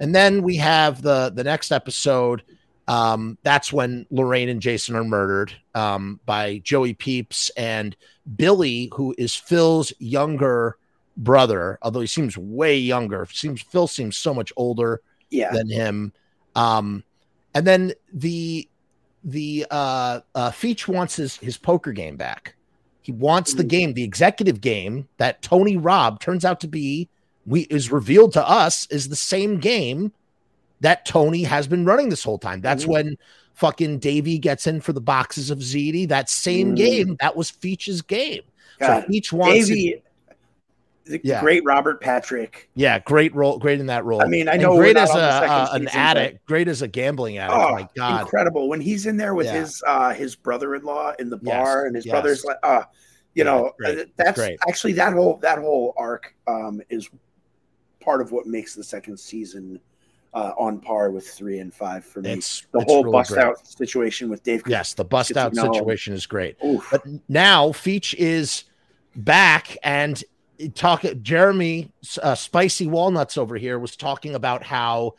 and 0.00 0.14
then 0.14 0.42
we 0.42 0.56
have 0.56 1.02
the 1.02 1.30
the 1.32 1.44
next 1.44 1.70
episode. 1.70 2.42
Um, 2.88 3.36
that's 3.42 3.72
when 3.72 4.06
Lorraine 4.10 4.48
and 4.48 4.62
Jason 4.62 4.96
are 4.96 5.04
murdered 5.04 5.52
um, 5.74 6.18
by 6.24 6.58
Joey 6.64 6.94
Peeps 6.94 7.50
and 7.50 7.94
Billy, 8.36 8.90
who 8.94 9.14
is 9.18 9.34
Phil's 9.34 9.92
younger 9.98 10.78
brother, 11.18 11.78
although 11.82 12.00
he 12.00 12.06
seems 12.06 12.38
way 12.38 12.78
younger. 12.78 13.26
Seems 13.30 13.60
Phil 13.60 13.88
seems 13.88 14.16
so 14.16 14.32
much 14.32 14.52
older 14.56 15.02
yeah. 15.28 15.52
than 15.52 15.68
him. 15.68 16.12
Um, 16.54 17.04
and 17.54 17.66
then 17.66 17.92
the 18.12 18.68
the 19.26 19.66
uh, 19.70 20.20
uh, 20.34 20.50
Feech 20.50 20.88
wants 20.88 21.16
his 21.16 21.36
his 21.36 21.58
poker 21.58 21.92
game 21.92 22.16
back. 22.16 22.54
He 23.02 23.12
wants 23.12 23.54
the 23.54 23.62
game, 23.62 23.92
the 23.92 24.02
executive 24.02 24.60
game 24.60 25.08
that 25.18 25.42
Tony 25.42 25.76
Robb 25.76 26.20
turns 26.20 26.44
out 26.44 26.60
to 26.60 26.68
be. 26.68 27.08
We 27.44 27.62
is 27.62 27.92
revealed 27.92 28.32
to 28.32 28.48
us 28.48 28.86
is 28.90 29.08
the 29.08 29.16
same 29.16 29.58
game 29.58 30.12
that 30.80 31.04
Tony 31.04 31.42
has 31.44 31.66
been 31.68 31.84
running 31.84 32.08
this 32.08 32.24
whole 32.24 32.38
time. 32.38 32.60
That's 32.60 32.84
mm-hmm. 32.84 32.92
when 32.92 33.18
fucking 33.54 33.98
Davey 33.98 34.38
gets 34.38 34.66
in 34.66 34.80
for 34.80 34.92
the 34.92 35.00
boxes 35.00 35.50
of 35.50 35.58
ziti. 35.58 36.08
That 36.08 36.28
same 36.28 36.68
mm-hmm. 36.68 36.74
game 36.74 37.16
that 37.20 37.36
was 37.36 37.50
Feech's 37.50 38.02
game. 38.02 38.42
God, 38.78 39.02
so 39.02 39.08
Feech 39.08 39.32
wants 39.32 39.68
Davey, 39.68 40.02
yeah. 41.22 41.40
great 41.40 41.64
Robert 41.64 42.00
Patrick. 42.00 42.68
Yeah, 42.74 42.98
great 42.98 43.34
role, 43.34 43.58
great 43.58 43.80
in 43.80 43.86
that 43.86 44.04
role. 44.04 44.22
I 44.22 44.26
mean, 44.26 44.48
I 44.48 44.56
know 44.56 44.72
and 44.72 44.80
great 44.80 44.96
as 44.96 45.10
a 45.10 45.18
uh, 45.18 45.68
an 45.72 45.88
addict, 45.88 46.44
great 46.46 46.68
as 46.68 46.82
a 46.82 46.88
gambling 46.88 47.38
addict. 47.38 47.58
Oh, 47.58 47.72
my 47.72 47.88
God, 47.96 48.22
incredible 48.22 48.68
when 48.68 48.80
he's 48.80 49.06
in 49.06 49.16
there 49.16 49.34
with 49.34 49.46
yeah. 49.46 49.60
his 49.60 49.82
uh 49.86 50.12
his 50.12 50.36
brother-in-law 50.36 51.14
in 51.18 51.30
the 51.30 51.38
bar, 51.38 51.82
yes. 51.82 51.86
and 51.86 51.96
his 51.96 52.06
yes. 52.06 52.12
brother's 52.12 52.44
like, 52.44 52.58
uh, 52.62 52.82
you 53.34 53.44
yeah, 53.44 53.44
know, 53.44 53.72
uh, 53.84 54.04
that's 54.16 54.40
actually 54.68 54.92
that 54.94 55.12
whole 55.12 55.36
that 55.38 55.58
whole 55.58 55.94
arc 55.96 56.34
um 56.46 56.80
is 56.88 57.08
part 58.00 58.20
of 58.20 58.32
what 58.32 58.46
makes 58.46 58.74
the 58.74 58.84
second 58.84 59.18
season. 59.18 59.80
Uh, 60.34 60.52
on 60.58 60.78
par 60.78 61.10
with 61.10 61.26
three 61.26 61.60
and 61.60 61.72
five 61.72 62.04
for 62.04 62.20
me. 62.20 62.32
It's, 62.32 62.66
the 62.70 62.80
it's 62.80 62.92
whole 62.92 63.04
really 63.04 63.12
bust 63.12 63.30
great. 63.30 63.42
out 63.42 63.66
situation 63.66 64.28
with 64.28 64.42
Dave. 64.42 64.64
Yes, 64.66 64.92
the 64.92 65.04
bust 65.04 65.34
out 65.34 65.56
situation 65.56 66.12
is 66.12 66.26
great. 66.26 66.58
Oof. 66.62 66.86
But 66.90 67.06
now 67.26 67.68
Feech 67.68 68.12
is 68.12 68.64
back 69.14 69.78
and 69.82 70.22
talk 70.74 71.04
Jeremy 71.22 71.90
uh, 72.22 72.34
Spicy 72.34 72.86
Walnuts 72.86 73.36
over 73.36 73.56
here 73.56 73.78
was 73.78 73.96
talking 73.96 74.34
about 74.34 74.62
how 74.62 75.14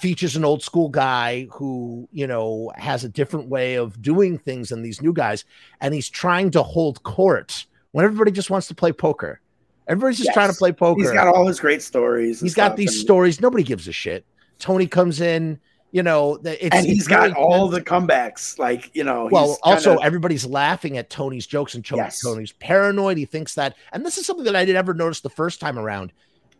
Feech's 0.00 0.36
an 0.36 0.44
old 0.44 0.62
school 0.62 0.88
guy 0.88 1.46
who 1.52 2.08
you 2.12 2.26
know 2.26 2.72
has 2.76 3.04
a 3.04 3.08
different 3.08 3.48
way 3.48 3.76
of 3.76 4.00
doing 4.02 4.38
things 4.38 4.70
than 4.70 4.82
these 4.82 5.00
new 5.00 5.12
guys 5.12 5.44
and 5.80 5.94
he's 5.94 6.08
trying 6.08 6.50
to 6.50 6.62
hold 6.62 7.02
court 7.02 7.66
when 7.92 8.04
everybody 8.04 8.30
just 8.30 8.50
wants 8.50 8.68
to 8.68 8.74
play 8.74 8.92
poker. 8.92 9.40
Everybody's 9.86 10.16
just 10.16 10.28
yes. 10.28 10.34
trying 10.34 10.50
to 10.50 10.56
play 10.56 10.72
poker. 10.72 11.02
He's 11.02 11.12
got 11.12 11.28
all 11.28 11.46
his 11.46 11.60
great 11.60 11.82
stories 11.82 12.40
he's 12.40 12.54
got 12.54 12.76
these 12.76 12.94
and... 12.94 13.00
stories. 13.00 13.40
Nobody 13.40 13.62
gives 13.62 13.86
a 13.86 13.92
shit. 13.92 14.24
Tony 14.58 14.86
comes 14.86 15.20
in 15.20 15.60
you 15.94 16.02
know, 16.02 16.40
it's, 16.42 16.74
and 16.74 16.84
he's 16.84 17.06
got 17.06 17.34
all 17.34 17.68
the 17.68 17.80
comebacks. 17.80 18.58
Like, 18.58 18.90
you 18.94 19.04
know, 19.04 19.28
well, 19.30 19.56
also 19.62 19.90
kinda... 19.90 20.04
everybody's 20.04 20.44
laughing 20.44 20.98
at 20.98 21.08
Tony's 21.08 21.46
jokes 21.46 21.76
and 21.76 21.84
Tony, 21.84 22.02
yes. 22.02 22.20
Tony's 22.20 22.50
paranoid. 22.50 23.16
He 23.16 23.26
thinks 23.26 23.54
that, 23.54 23.76
and 23.92 24.04
this 24.04 24.18
is 24.18 24.26
something 24.26 24.44
that 24.46 24.56
I 24.56 24.64
didn't 24.64 24.78
ever 24.78 24.92
notice 24.92 25.20
the 25.20 25.30
first 25.30 25.60
time 25.60 25.78
around. 25.78 26.12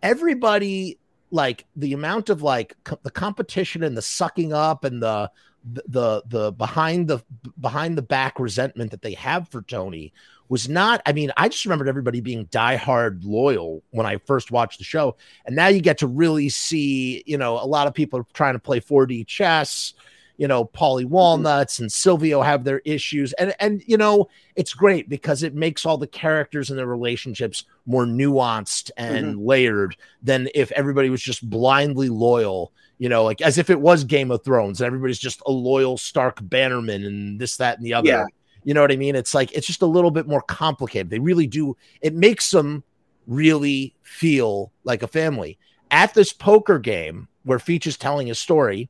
Everybody, 0.05 1.01
like 1.33 1.65
the 1.75 1.95
amount 1.95 2.31
of 2.31 2.43
like 2.43 2.77
co- 2.85 3.01
the 3.03 3.11
competition 3.11 3.83
and 3.83 3.97
the 3.97 4.03
sucking 4.03 4.53
up 4.53 4.85
and 4.85 5.03
the 5.03 5.29
the 5.65 6.23
the 6.29 6.53
behind 6.53 7.09
the 7.09 7.19
behind 7.61 7.99
the 7.99 8.03
back 8.03 8.39
resentment 8.39 8.93
that 8.93 9.03
they 9.03 9.15
have 9.15 9.49
for 9.49 9.63
Tony 9.63 10.13
was 10.49 10.69
not. 10.69 11.03
I 11.07 11.13
mean, 11.13 11.33
I 11.37 11.49
just 11.49 11.65
remembered 11.65 11.89
everybody 11.89 12.21
being 12.21 12.47
diehard 12.47 13.21
loyal 13.25 13.83
when 13.91 14.07
I 14.07 14.19
first 14.19 14.51
watched 14.51 14.79
the 14.79 14.85
show, 14.85 15.17
and 15.47 15.57
now 15.57 15.69
you 15.69 15.81
get 15.81 15.99
to 15.99 16.07
really 16.07 16.49
see, 16.49 17.23
you 17.27 17.39
know, 17.39 17.55
a 17.59 17.67
lot 17.67 17.87
of 17.87 17.95
people 17.95 18.27
trying 18.33 18.55
to 18.55 18.59
play 18.59 18.81
4D 18.81 19.27
chess. 19.27 19.95
You 20.37 20.49
know, 20.49 20.65
Paulie 20.65 21.05
mm-hmm. 21.05 21.13
Walnuts 21.15 21.79
and 21.79 21.91
Silvio 21.91 22.43
have 22.43 22.65
their 22.65 22.81
issues, 22.85 23.33
and 23.35 23.55
and 23.61 23.83
you 23.87 23.97
know, 23.97 24.29
it's 24.57 24.75
great 24.75 25.09
because 25.09 25.43
it 25.43 25.55
makes 25.55 25.87
all 25.87 25.97
the 25.97 26.09
characters 26.09 26.71
and 26.71 26.79
their 26.79 26.87
relationships 26.87 27.65
more 27.87 28.05
nuanced 28.05 28.91
and 28.97 29.27
mm-hmm. 29.27 29.47
layered 29.47 29.97
than 30.23 30.49
if 30.55 30.73
everybody 30.73 31.09
was 31.09 31.23
just 31.23 31.49
blindly 31.49 32.09
loyal 32.09 32.73
you 32.99 33.09
know, 33.09 33.25
like 33.25 33.43
as 33.43 33.59
if 33.59 33.71
it 33.71 33.81
was 33.81 34.05
Game 34.05 34.31
of 34.31 34.45
Thrones. 34.45 34.81
And 34.81 34.87
everybody's 34.87 35.19
just 35.19 35.43
a 35.47 35.51
loyal 35.51 35.99
Stark 35.99 36.39
Bannerman 36.41 37.05
and 37.05 37.41
this, 37.41 37.57
that, 37.57 37.77
and 37.77 37.85
the 37.85 37.95
other. 37.95 38.09
Yeah. 38.09 38.25
You 38.65 38.75
know 38.75 38.81
what 38.81 38.93
I 38.93 38.97
mean? 38.97 39.15
It's 39.15 39.35
like 39.35 39.53
it's 39.53 39.67
just 39.67 39.83
a 39.83 39.87
little 39.87 40.11
bit 40.11 40.27
more 40.27 40.43
complicated. 40.43 41.11
They 41.11 41.19
really 41.19 41.47
do. 41.47 41.77
It 42.01 42.15
makes 42.15 42.51
them 42.51 42.83
really 43.27 43.95
feel 44.03 44.73
like 44.85 45.03
a 45.03 45.09
family. 45.09 45.59
At 45.91 46.15
this 46.15 46.33
poker 46.33 46.79
game 46.79 47.29
where 47.45 47.59
Feech 47.59 47.87
is 47.87 47.97
telling 47.97 48.27
his 48.27 48.39
story, 48.39 48.89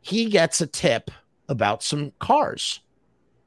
he 0.00 0.26
gets 0.26 0.60
a 0.60 0.66
tip 0.66 1.10
about 1.48 1.82
some 1.82 2.12
cars. 2.18 2.80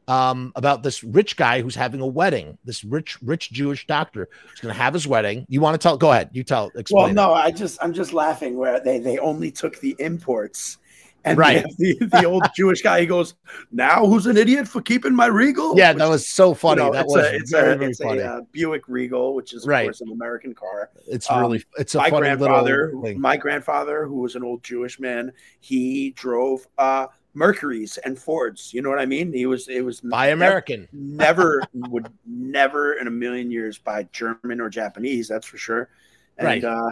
Um, 0.08 0.52
about 0.58 0.84
this 0.84 1.06
rich 1.06 1.38
guy 1.38 1.62
who's 1.62 1.76
having 1.76 2.02
a 2.02 2.08
wedding. 2.08 2.58
This 2.66 2.84
rich, 2.84 3.18
rich 3.22 3.52
Jewish 3.52 3.88
doctor 3.88 4.28
who's 4.50 4.60
going 4.60 4.74
to 4.74 4.78
have 4.80 4.94
his 4.94 5.08
wedding. 5.08 5.46
You 5.48 5.62
want 5.62 5.76
to 5.76 5.78
tell? 5.78 5.96
Go 5.96 6.12
ahead. 6.12 6.32
You 6.34 6.44
tell. 6.44 6.70
Explain. 6.76 7.16
Well, 7.16 7.30
no, 7.30 7.36
it. 7.36 7.38
I 7.38 7.52
just, 7.52 7.82
I'm 7.82 7.94
just 7.94 8.12
laughing 8.12 8.58
where 8.58 8.82
they 8.82 9.00
they 9.00 9.20
only 9.20 9.52
took 9.52 9.80
the 9.80 9.96
imports 10.00 10.80
and 11.24 11.38
right. 11.38 11.66
the, 11.78 11.98
the 12.00 12.26
old 12.26 12.44
Jewish 12.56 12.82
guy, 12.82 13.02
he 13.02 13.06
goes, 13.06 13.36
Now 13.72 14.06
who's 14.06 14.26
an 14.26 14.38
idiot 14.38 14.68
for 14.68 14.82
keeping 14.82 15.16
my 15.16 15.28
Regal? 15.28 15.78
Yeah, 15.78 15.92
which, 15.92 16.00
that 16.00 16.10
was 16.10 16.28
so 16.28 16.54
funny. 16.54 16.82
You 16.82 16.88
know, 16.88 16.94
that 16.94 17.06
was 17.06 17.16
a, 17.18 17.36
it's 17.36 17.52
very, 17.52 17.74
a, 17.74 17.78
very 17.78 17.92
it's 17.92 18.00
funny. 18.00 18.20
A, 18.20 18.38
uh, 18.38 18.42
Buick 18.52 18.88
Regal, 18.88 19.36
which 19.36 19.54
is, 19.54 19.64
of 19.64 19.70
right. 19.70 19.86
course, 19.86 20.02
an 20.02 20.12
American 20.12 20.54
car. 20.54 20.90
It's 21.08 21.30
um, 21.30 21.42
really, 21.42 21.64
it's 21.78 21.96
a 21.96 22.00
my 22.00 22.10
grandfather, 22.10 22.94
my 23.18 23.38
grandfather, 23.38 24.06
who 24.06 24.22
was 24.22 24.36
an 24.36 24.44
old 24.44 24.64
Jewish 24.64 25.00
man, 25.00 25.32
he 25.60 26.12
drove 26.12 26.68
uh, 26.78 27.08
Mercuries 27.34 27.98
and 28.00 28.18
Fords. 28.18 28.74
You 28.74 28.82
know 28.82 28.90
what 28.90 29.00
I 29.00 29.06
mean? 29.06 29.32
He 29.34 29.46
was, 29.46 29.68
it 29.68 29.86
was 29.86 30.02
buy 30.02 30.28
American. 30.28 30.88
Never, 30.92 31.62
never 31.74 31.90
would 31.92 32.10
never 32.26 32.94
in 32.94 33.08
a 33.08 33.12
million 33.12 33.52
years 33.52 33.78
buy 33.78 34.08
German 34.12 34.60
or 34.60 34.70
Japanese. 34.70 35.28
That's 35.28 35.46
for 35.46 35.58
sure. 35.58 35.90
And, 36.38 36.46
right. 36.46 36.64
Uh, 36.64 36.92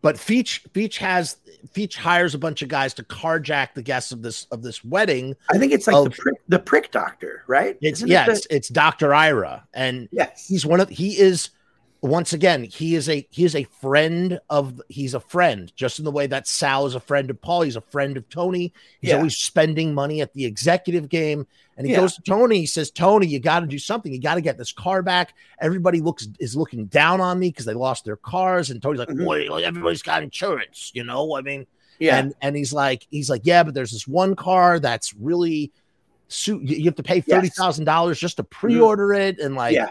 but 0.00 0.16
Feech 0.16 0.68
Feech 0.70 0.96
has 0.98 1.36
Feech 1.74 1.96
hires 1.96 2.34
a 2.34 2.38
bunch 2.38 2.62
of 2.62 2.68
guys 2.68 2.94
to 2.94 3.02
carjack 3.02 3.74
the 3.74 3.82
guests 3.82 4.12
of 4.12 4.22
this 4.22 4.46
of 4.50 4.62
this 4.62 4.84
wedding. 4.84 5.34
I 5.50 5.58
think 5.58 5.72
it's 5.72 5.86
like 5.86 5.96
of, 5.96 6.04
the 6.04 6.10
prick, 6.10 6.34
the 6.48 6.58
prick 6.58 6.90
doctor, 6.90 7.42
right? 7.46 7.76
It's 7.80 8.02
yeah, 8.02 8.24
it 8.24 8.26
the, 8.26 8.32
it's, 8.32 8.46
it's 8.50 8.68
Doctor 8.68 9.14
Ira, 9.14 9.66
and 9.74 10.08
yes, 10.12 10.46
he's 10.46 10.64
one 10.64 10.80
of 10.80 10.88
he 10.88 11.18
is 11.18 11.50
once 12.02 12.32
again, 12.32 12.64
he 12.64 12.96
is 12.96 13.08
a 13.08 13.26
he 13.30 13.44
is 13.44 13.54
a 13.54 13.62
friend 13.62 14.40
of 14.50 14.82
he's 14.88 15.14
a 15.14 15.20
friend, 15.20 15.72
just 15.76 16.00
in 16.00 16.04
the 16.04 16.10
way 16.10 16.26
that 16.26 16.48
Sal 16.48 16.84
is 16.84 16.96
a 16.96 17.00
friend 17.00 17.30
of 17.30 17.40
Paul. 17.40 17.62
He's 17.62 17.76
a 17.76 17.80
friend 17.80 18.16
of 18.16 18.28
Tony. 18.28 18.72
He's 19.00 19.10
yeah. 19.10 19.16
always 19.16 19.36
spending 19.36 19.94
money 19.94 20.20
at 20.20 20.34
the 20.34 20.44
executive 20.44 21.08
game. 21.08 21.46
And 21.76 21.86
he 21.86 21.92
yeah. 21.92 22.00
goes 22.00 22.16
to 22.16 22.22
Tony, 22.22 22.58
he 22.58 22.66
says, 22.66 22.90
Tony, 22.90 23.26
you 23.26 23.38
got 23.38 23.60
to 23.60 23.66
do 23.66 23.78
something. 23.78 24.12
You 24.12 24.20
got 24.20 24.34
to 24.34 24.40
get 24.40 24.58
this 24.58 24.72
car 24.72 25.00
back. 25.00 25.34
Everybody 25.60 26.00
looks 26.00 26.28
is 26.40 26.56
looking 26.56 26.86
down 26.86 27.20
on 27.20 27.38
me 27.38 27.48
because 27.50 27.64
they 27.64 27.72
lost 27.72 28.04
their 28.04 28.16
cars. 28.16 28.70
And 28.70 28.82
Tony's 28.82 28.98
like, 28.98 29.08
mm-hmm. 29.08 29.24
well, 29.24 29.64
everybody's 29.64 30.02
got 30.02 30.24
insurance, 30.24 30.90
you 30.94 31.04
know. 31.04 31.36
I 31.36 31.40
mean, 31.40 31.68
yeah. 32.00 32.18
And 32.18 32.34
and 32.42 32.56
he's 32.56 32.72
like, 32.72 33.06
he's 33.12 33.30
like, 33.30 33.42
yeah, 33.44 33.62
but 33.62 33.74
there's 33.74 33.92
this 33.92 34.08
one 34.08 34.34
car 34.34 34.80
that's 34.80 35.14
really 35.14 35.70
suit 36.26 36.62
you 36.62 36.86
have 36.86 36.96
to 36.96 37.02
pay 37.02 37.20
thirty 37.20 37.48
thousand 37.48 37.82
yes. 37.82 37.94
dollars 37.94 38.18
just 38.18 38.38
to 38.38 38.42
mm-hmm. 38.42 38.58
pre-order 38.58 39.08
mm-hmm. 39.08 39.38
it. 39.38 39.38
And 39.38 39.54
like, 39.54 39.76
yeah 39.76 39.90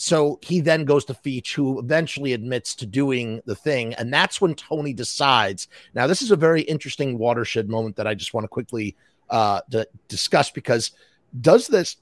so 0.00 0.38
he 0.40 0.60
then 0.60 0.86
goes 0.86 1.04
to 1.04 1.12
Feech, 1.12 1.52
who 1.54 1.78
eventually 1.78 2.32
admits 2.32 2.74
to 2.76 2.86
doing 2.86 3.42
the 3.44 3.54
thing. 3.54 3.92
And 3.96 4.10
that's 4.10 4.40
when 4.40 4.54
Tony 4.54 4.94
decides. 4.94 5.68
Now, 5.92 6.06
this 6.06 6.22
is 6.22 6.30
a 6.30 6.36
very 6.36 6.62
interesting 6.62 7.18
watershed 7.18 7.68
moment 7.68 7.96
that 7.96 8.06
I 8.06 8.14
just 8.14 8.32
want 8.32 8.44
to 8.44 8.48
quickly 8.48 8.96
uh, 9.28 9.60
discuss 10.08 10.50
because 10.50 10.92
does 11.42 11.66
this, 11.66 11.98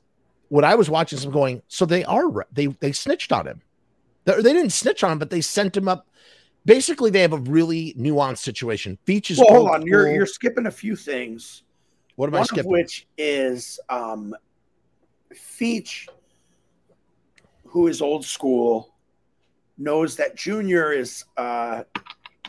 what 0.49 0.63
I 0.63 0.77
was 0.77 0.89
watching, 0.89 1.19
I'm 1.25 1.33
going, 1.33 1.61
so 1.67 1.85
they 1.87 2.05
are, 2.05 2.47
they, 2.53 2.67
they 2.69 2.93
snitched 2.93 3.33
on 3.33 3.49
him. 3.49 3.63
They, 4.27 4.35
they 4.43 4.53
didn't 4.53 4.71
snitch 4.71 5.03
on 5.03 5.11
him, 5.11 5.19
but 5.19 5.31
they 5.31 5.41
sent 5.41 5.77
him 5.77 5.89
up. 5.89 6.07
Basically, 6.65 7.11
they 7.11 7.23
have 7.23 7.33
a 7.33 7.39
really 7.39 7.95
nuanced 7.99 8.39
situation. 8.39 8.97
Feech 9.09 9.33
is. 9.33 9.39
Well, 9.39 9.49
hold 9.49 9.71
on. 9.71 9.85
You're, 9.85 10.09
you're 10.13 10.25
skipping 10.27 10.67
a 10.67 10.71
few 10.71 10.95
things. 10.95 11.65
What 12.15 12.29
am 12.29 12.35
One 12.35 12.43
I 12.43 12.45
skipping? 12.45 12.71
which 12.71 13.09
is 13.17 13.81
um, 13.89 14.37
Feech 15.35 16.07
who 17.69 17.87
is 17.87 18.01
old 18.01 18.25
school 18.25 18.95
knows 19.77 20.17
that 20.17 20.37
Junior 20.37 20.93
is, 20.93 21.25
uh, 21.37 21.85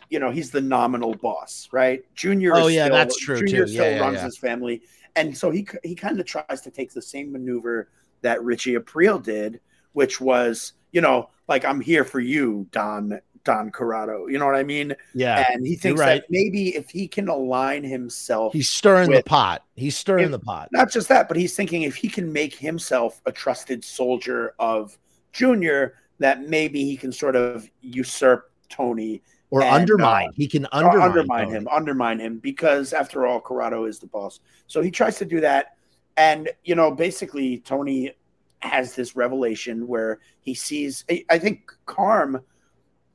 you 0.09 0.19
know, 0.19 0.31
he's 0.31 0.49
the 0.49 0.61
nominal 0.61 1.15
boss, 1.15 1.69
right? 1.71 2.03
Junior. 2.15 2.55
Oh 2.55 2.67
yeah, 2.67 2.85
still, 2.85 2.97
that's 2.97 3.17
true. 3.17 3.39
Junior 3.39 3.65
too. 3.65 3.71
still 3.71 3.91
yeah, 3.91 3.99
runs 3.99 4.17
yeah. 4.17 4.25
his 4.25 4.37
family, 4.37 4.81
and 5.15 5.37
so 5.37 5.51
he 5.51 5.67
he 5.83 5.95
kind 5.95 6.19
of 6.19 6.25
tries 6.25 6.61
to 6.61 6.71
take 6.71 6.93
the 6.93 7.01
same 7.01 7.31
maneuver 7.31 7.89
that 8.21 8.43
Richie 8.43 8.75
Aprile 8.75 9.21
did, 9.21 9.59
which 9.93 10.19
was, 10.19 10.73
you 10.91 11.01
know, 11.01 11.29
like 11.47 11.63
I'm 11.65 11.79
here 11.79 12.03
for 12.03 12.19
you, 12.19 12.67
Don 12.71 13.19
Don 13.43 13.71
Corrado. 13.71 14.27
You 14.27 14.37
know 14.37 14.45
what 14.45 14.55
I 14.55 14.63
mean? 14.63 14.95
Yeah. 15.13 15.45
And 15.49 15.65
he 15.65 15.75
thinks 15.75 15.99
right. 15.99 16.21
that 16.21 16.25
maybe 16.29 16.75
if 16.75 16.89
he 16.89 17.07
can 17.07 17.29
align 17.29 17.83
himself, 17.83 18.53
he's 18.53 18.69
stirring 18.69 19.09
with, 19.09 19.23
the 19.23 19.29
pot. 19.29 19.63
He's 19.75 19.97
stirring 19.97 20.25
if, 20.25 20.31
the 20.31 20.39
pot. 20.39 20.69
Not 20.71 20.91
just 20.91 21.07
that, 21.09 21.27
but 21.27 21.37
he's 21.37 21.55
thinking 21.55 21.83
if 21.83 21.95
he 21.95 22.09
can 22.09 22.31
make 22.31 22.55
himself 22.55 23.21
a 23.25 23.31
trusted 23.31 23.83
soldier 23.83 24.53
of 24.59 24.97
Junior 25.33 25.95
that 26.19 26.47
maybe 26.47 26.83
he 26.83 26.97
can 26.97 27.11
sort 27.11 27.35
of 27.35 27.69
usurp 27.81 28.51
Tony 28.69 29.21
or 29.51 29.63
and, 29.63 29.73
undermine. 29.73 30.29
Uh, 30.29 30.31
he 30.35 30.47
can 30.47 30.67
undermine, 30.71 31.01
undermine 31.01 31.49
him, 31.49 31.67
undermine 31.71 32.19
him 32.19 32.39
because 32.39 32.93
after 32.93 33.25
all, 33.25 33.39
Corrado 33.39 33.85
is 33.85 33.99
the 33.99 34.07
boss. 34.07 34.39
So 34.67 34.81
he 34.81 34.91
tries 34.91 35.17
to 35.17 35.25
do 35.25 35.39
that, 35.41 35.77
and 36.17 36.49
you 36.63 36.75
know, 36.75 36.91
basically, 36.91 37.59
Tony 37.59 38.13
has 38.59 38.93
this 38.93 39.15
revelation 39.15 39.87
where 39.87 40.19
he 40.41 40.53
sees. 40.53 41.05
I 41.29 41.39
think 41.39 41.71
Carm 41.85 42.41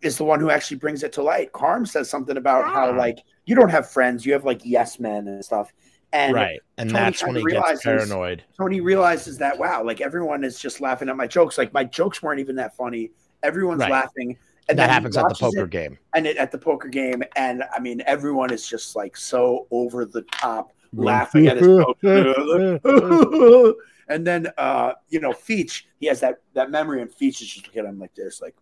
is 0.03 0.19
the 0.19 0.25
one 0.25 0.41
who 0.41 0.51
actually 0.51 0.77
brings 0.77 1.03
it 1.03 1.13
to 1.15 1.23
light. 1.23 1.53
Carm 1.53 1.87
says 1.87 2.11
something 2.11 2.37
about 2.37 2.65
how 2.67 2.91
ah. 2.91 2.97
like 2.97 3.19
you 3.47 3.55
don't 3.55 3.71
have 3.71 3.89
friends, 3.89 4.27
you 4.27 4.33
have 4.33 4.45
like 4.45 4.61
yes 4.65 4.99
men 4.99 5.29
and 5.29 5.45
stuff. 5.45 5.73
And 6.15 6.33
right, 6.33 6.61
and 6.79 6.89
Tony 6.91 7.03
that's 7.03 7.23
when 7.25 7.35
he 7.35 7.43
realizes- 7.43 7.83
gets 7.83 7.85
paranoid. 7.85 8.45
Tony 8.57 8.81
realizes 8.81 9.37
that 9.39 9.59
wow, 9.59 9.83
like 9.85 10.01
everyone 10.01 10.45
is 10.45 10.59
just 10.61 10.81
laughing 10.81 11.09
at 11.09 11.17
my 11.17 11.27
jokes. 11.27 11.59
Like 11.59 11.75
my 11.75 11.83
jokes 11.85 12.23
weren't 12.23 12.39
even 12.41 12.55
that 12.57 12.75
funny. 12.77 13.11
Everyone's 13.43 13.81
Right. 13.81 13.91
laughing, 13.91 14.39
And 14.69 14.79
that 14.79 14.89
happens 14.91 15.17
at 15.17 15.29
the 15.29 15.35
poker 15.35 15.67
game. 15.67 15.99
and 16.15 16.27
it, 16.27 16.37
at 16.39 16.51
the 16.53 16.57
poker 16.59 16.89
game, 16.89 17.23
and 17.37 17.65
I 17.75 17.81
mean, 17.81 18.01
everyone 18.07 18.53
is 18.53 18.67
just 18.67 18.95
like 18.97 19.17
so 19.17 19.67
over 19.73 20.05
the 20.07 20.23
top, 20.23 20.73
laughing 20.95 21.49
at 21.49 21.57
his 21.59 21.67
poker. 22.03 22.79
and 24.09 24.25
then, 24.27 24.53
uh, 24.57 24.93
you 25.09 25.19
know, 25.21 25.33
Feech, 25.33 25.83
he 25.99 26.07
has 26.07 26.21
that 26.21 26.37
that 26.55 26.71
memory, 26.71 27.03
and 27.03 27.11
Feech 27.11 27.43
is 27.43 27.49
just 27.49 27.67
looking 27.67 27.81
at 27.81 27.87
him 27.89 27.99
like 27.99 28.15
this, 28.15 28.41
like. 28.41 28.55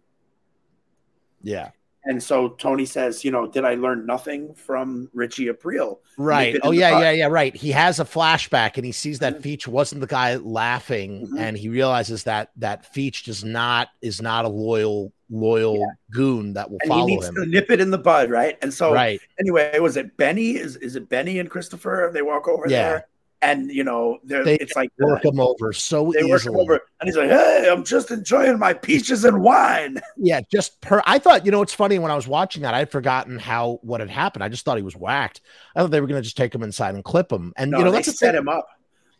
Yeah. 1.43 1.71
And 2.05 2.21
so 2.23 2.49
Tony 2.51 2.85
says, 2.85 3.25
you 3.25 3.31
know, 3.31 3.47
did 3.47 3.65
I 3.65 3.75
learn 3.75 4.07
nothing 4.07 4.55
from 4.55 5.09
Richie 5.15 5.47
Aprile? 5.47 5.99
Right. 6.19 6.59
Oh 6.63 6.73
yeah, 6.73 6.99
yeah, 7.01 7.11
yeah. 7.13 7.27
Right. 7.27 7.55
He 7.55 7.71
has 7.71 8.01
a 8.01 8.05
flashback 8.05 8.77
and 8.77 8.85
he 8.85 8.91
sees 8.93 9.21
that 9.21 9.39
Mhm. 9.39 9.43
Feech 9.43 9.69
wasn't 9.69 10.01
the 10.01 10.07
guy 10.07 10.35
laughing, 10.37 11.29
Mhm. 11.29 11.39
and 11.39 11.57
he 11.57 11.69
realizes 11.69 12.25
that 12.25 12.51
that 12.57 12.93
Feech 12.93 13.25
does 13.25 13.45
not 13.45 13.89
is 14.01 14.21
not 14.21 14.45
a 14.45 14.49
loyal 14.49 15.13
loyal 15.31 15.83
goon 16.11 16.53
that 16.55 16.71
will 16.71 16.79
And 16.83 16.89
follow 16.91 17.21
him. 17.23 17.35
to 17.35 17.47
nip 17.47 17.71
it 17.71 17.81
in 17.81 17.91
the 17.91 17.97
bud, 17.99 18.31
right? 18.31 18.59
And 18.61 18.75
so 18.75 18.93
right. 18.93 19.19
anyway, 19.41 19.79
was 19.79 19.97
it 19.97 20.17
Benny? 20.17 20.57
Is 20.57 20.77
is 20.77 20.97
it 20.97 21.09
Benny 21.09 21.39
and 21.39 21.49
Christopher? 21.49 22.11
They 22.13 22.21
walk 22.23 22.49
over 22.49 22.65
Yeah. 22.69 22.83
there, 22.83 23.07
and 23.43 23.71
you 23.71 23.85
know, 23.85 24.19
they're 24.25 24.45
They 24.45 24.55
it's 24.57 24.75
like 24.77 24.91
Work 24.99 25.25
him 25.25 25.41
over 25.41 25.73
so 25.73 26.13
they 26.15 26.23
work 26.25 26.43
him 26.47 26.53
easily. 26.53 26.61
over, 26.63 26.75
and 27.01 27.09
he's 27.09 27.17
like, 27.17 27.29
"Hey, 27.29 27.69
I'm 27.71 27.85
just 27.85 28.11
enjoying 28.11 28.59
my 28.59 28.73
peaches 28.73 29.25
and 29.25 29.43
wine." 29.43 30.01
Yeah, 30.17 30.41
just 30.51 30.81
per. 30.81 31.03
I 31.05 31.19
thought, 31.19 31.45
you 31.45 31.51
know, 31.53 31.61
it's 31.63 31.75
funny 31.75 31.99
when 31.99 32.11
I 32.11 32.15
was 32.15 32.29
watching 32.29 32.63
that, 32.63 32.75
I'd 32.75 32.91
forgotten 32.93 33.39
how 33.39 33.81
what 33.83 34.01
had 34.01 34.09
happened. 34.11 34.45
I 34.45 34.49
just 34.49 34.65
thought 34.65 34.77
he 34.77 34.83
was 34.85 34.95
whacked. 34.97 35.41
I 35.75 35.81
thought 35.83 35.91
they 35.91 36.01
were 36.01 36.07
going 36.07 36.21
to 36.21 36.25
just 36.25 36.37
take 36.37 36.55
him 36.55 36.63
inside 36.63 36.95
and 36.95 37.03
clip 37.05 37.33
him. 37.33 37.53
And 37.57 37.71
No, 37.73 37.79
you 37.79 37.85
know, 37.85 37.91
that's 37.91 38.07
set 38.17 38.33
thing- 38.33 38.41
him 38.41 38.49
up, 38.49 38.67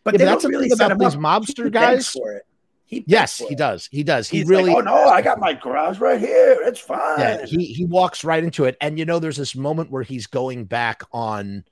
but 0.03 0.13
Yeah, 0.13 0.19
but 0.19 0.25
that's 0.25 0.43
the 0.43 0.49
really 0.49 0.69
thing 0.69 0.77
set 0.77 0.91
about 0.91 0.99
these 1.11 1.15
mobster 1.19 1.69
guys. 1.71 2.09
for 2.09 2.31
it. 2.31 2.43
He 2.85 3.03
Yes, 3.07 3.37
he 3.39 3.55
does. 3.55 3.89
He 3.91 4.03
does. 4.03 4.29
He 4.29 4.39
He's 4.39 4.47
really. 4.47 4.69
like, 4.73 4.77
"Oh 4.77 4.81
no, 4.81 4.95
I 5.09 5.21
got 5.21 5.39
my 5.39 5.53
garage 5.53 5.99
right 5.99 6.19
here. 6.19 6.57
It's 6.61 6.79
fine." 6.79 7.19
yeah, 7.19 7.45
he 7.45 7.65
he 7.65 7.85
walks 7.85 8.23
right 8.23 8.43
into 8.43 8.65
it, 8.65 8.77
and 8.79 8.97
you 8.99 9.05
know, 9.05 9.19
there's 9.19 9.37
this 9.37 9.55
moment 9.55 9.89
where 9.91 10.03
he's 10.03 10.27
going 10.27 10.65
back 10.65 11.01
on. 11.11 11.63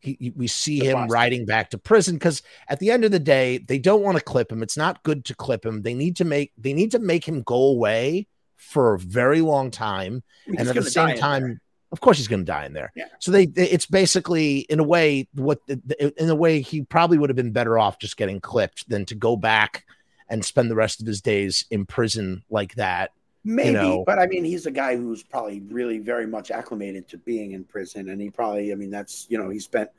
He, 0.00 0.32
we 0.34 0.46
see 0.46 0.82
him 0.82 1.08
riding 1.08 1.44
back 1.44 1.70
to 1.70 1.78
prison 1.78 2.16
because 2.16 2.42
at 2.68 2.78
the 2.78 2.90
end 2.90 3.04
of 3.04 3.10
the 3.10 3.18
day, 3.18 3.58
they 3.58 3.78
don't 3.78 4.02
want 4.02 4.16
to 4.16 4.24
clip 4.24 4.50
him. 4.50 4.62
It's 4.62 4.76
not 4.76 5.02
good 5.02 5.26
to 5.26 5.34
clip 5.34 5.64
him. 5.64 5.82
They 5.82 5.94
need 5.94 6.16
to 6.16 6.24
make 6.24 6.52
they 6.56 6.72
need 6.72 6.92
to 6.92 6.98
make 6.98 7.26
him 7.26 7.42
go 7.42 7.56
away 7.56 8.26
for 8.56 8.94
a 8.94 8.98
very 8.98 9.40
long 9.40 9.70
time, 9.70 10.22
He's 10.46 10.60
and 10.60 10.68
at 10.68 10.74
the 10.74 10.90
same 10.90 11.16
time, 11.16 11.60
of 11.92 12.00
course, 12.00 12.18
he's 12.18 12.28
going 12.28 12.40
to 12.40 12.46
die 12.46 12.66
in 12.66 12.72
there. 12.72 12.92
Yeah. 12.94 13.06
So 13.18 13.32
they, 13.32 13.44
it's 13.44 13.86
basically 13.86 14.60
in 14.60 14.78
a 14.78 14.84
way 14.84 15.28
what 15.34 15.60
in 15.68 16.28
a 16.28 16.34
way 16.34 16.60
he 16.60 16.82
probably 16.82 17.18
would 17.18 17.30
have 17.30 17.36
been 17.36 17.52
better 17.52 17.78
off 17.78 17.98
just 17.98 18.16
getting 18.16 18.40
clipped 18.40 18.88
than 18.88 19.06
to 19.06 19.14
go 19.14 19.36
back 19.36 19.84
and 20.28 20.44
spend 20.44 20.70
the 20.70 20.76
rest 20.76 21.00
of 21.00 21.06
his 21.06 21.20
days 21.20 21.64
in 21.70 21.86
prison 21.86 22.44
like 22.48 22.74
that. 22.76 23.10
Maybe, 23.44 23.74
know. 23.74 24.04
but 24.06 24.18
I 24.18 24.26
mean, 24.26 24.44
he's 24.44 24.66
a 24.66 24.70
guy 24.70 24.96
who's 24.96 25.22
probably 25.22 25.60
really 25.60 25.98
very 25.98 26.26
much 26.26 26.50
acclimated 26.50 27.08
to 27.08 27.18
being 27.18 27.52
in 27.52 27.64
prison, 27.64 28.08
and 28.10 28.20
he 28.20 28.30
probably, 28.30 28.72
I 28.72 28.74
mean, 28.74 28.90
that's 28.90 29.26
you 29.30 29.38
know, 29.38 29.48
he 29.50 29.58
spent 29.58 29.90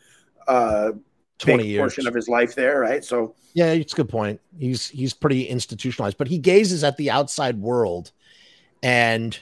uh, 0.47 0.91
Twenty 1.37 1.67
years. 1.67 1.79
portion 1.79 2.07
of 2.07 2.13
his 2.13 2.29
life 2.29 2.53
there, 2.53 2.79
right? 2.79 3.03
So 3.03 3.33
Yeah, 3.53 3.71
it's 3.71 3.93
a 3.93 3.95
good 3.95 4.09
point. 4.09 4.39
He's 4.59 4.87
he's 4.89 5.13
pretty 5.13 5.43
institutionalized, 5.45 6.17
but 6.17 6.27
he 6.27 6.37
gazes 6.37 6.83
at 6.83 6.97
the 6.97 7.09
outside 7.09 7.59
world, 7.59 8.11
and 8.83 9.37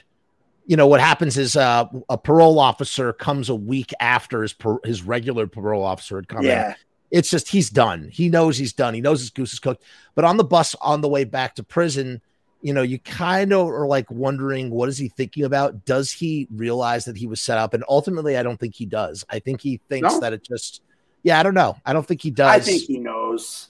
you 0.66 0.76
know 0.76 0.86
what 0.86 1.00
happens 1.00 1.36
is 1.36 1.56
uh, 1.56 1.84
a 2.08 2.16
parole 2.16 2.58
officer 2.58 3.12
comes 3.12 3.48
a 3.50 3.54
week 3.54 3.92
after 4.00 4.40
his 4.42 4.52
par- 4.54 4.80
his 4.84 5.02
regular 5.02 5.46
parole 5.46 5.84
officer 5.84 6.16
had 6.16 6.28
come 6.28 6.38
in. 6.40 6.44
yeah, 6.46 6.74
It's 7.10 7.28
just 7.28 7.48
he's 7.48 7.68
done. 7.68 8.08
He 8.10 8.28
knows 8.30 8.56
he's 8.56 8.72
done. 8.72 8.94
He 8.94 9.00
knows 9.02 9.20
his 9.20 9.30
goose 9.30 9.52
is 9.52 9.58
cooked. 9.58 9.82
But 10.14 10.24
on 10.24 10.36
the 10.38 10.44
bus 10.44 10.74
on 10.80 11.02
the 11.02 11.08
way 11.08 11.24
back 11.24 11.56
to 11.56 11.62
prison, 11.62 12.22
you 12.62 12.74
know, 12.74 12.82
you 12.82 12.98
kind 12.98 13.52
of 13.52 13.68
are 13.68 13.86
like 13.86 14.10
wondering 14.10 14.70
what 14.70 14.88
is 14.88 14.98
he 14.98 15.08
thinking 15.08 15.44
about? 15.44 15.84
Does 15.84 16.10
he 16.10 16.46
realize 16.50 17.06
that 17.06 17.16
he 17.16 17.26
was 17.26 17.40
set 17.40 17.58
up? 17.58 17.74
And 17.74 17.84
ultimately, 17.88 18.36
I 18.36 18.42
don't 18.42 18.58
think 18.58 18.74
he 18.74 18.86
does. 18.86 19.24
I 19.30 19.38
think 19.38 19.60
he 19.60 19.80
thinks 19.88 20.12
No? 20.12 20.20
that 20.20 20.32
it 20.32 20.42
just. 20.44 20.82
Yeah, 21.22 21.38
I 21.38 21.42
don't 21.42 21.54
know. 21.54 21.76
I 21.84 21.92
don't 21.92 22.06
think 22.06 22.22
he 22.22 22.30
does. 22.30 22.48
I 22.48 22.60
think 22.60 22.82
he 22.82 22.98
knows. 22.98 23.68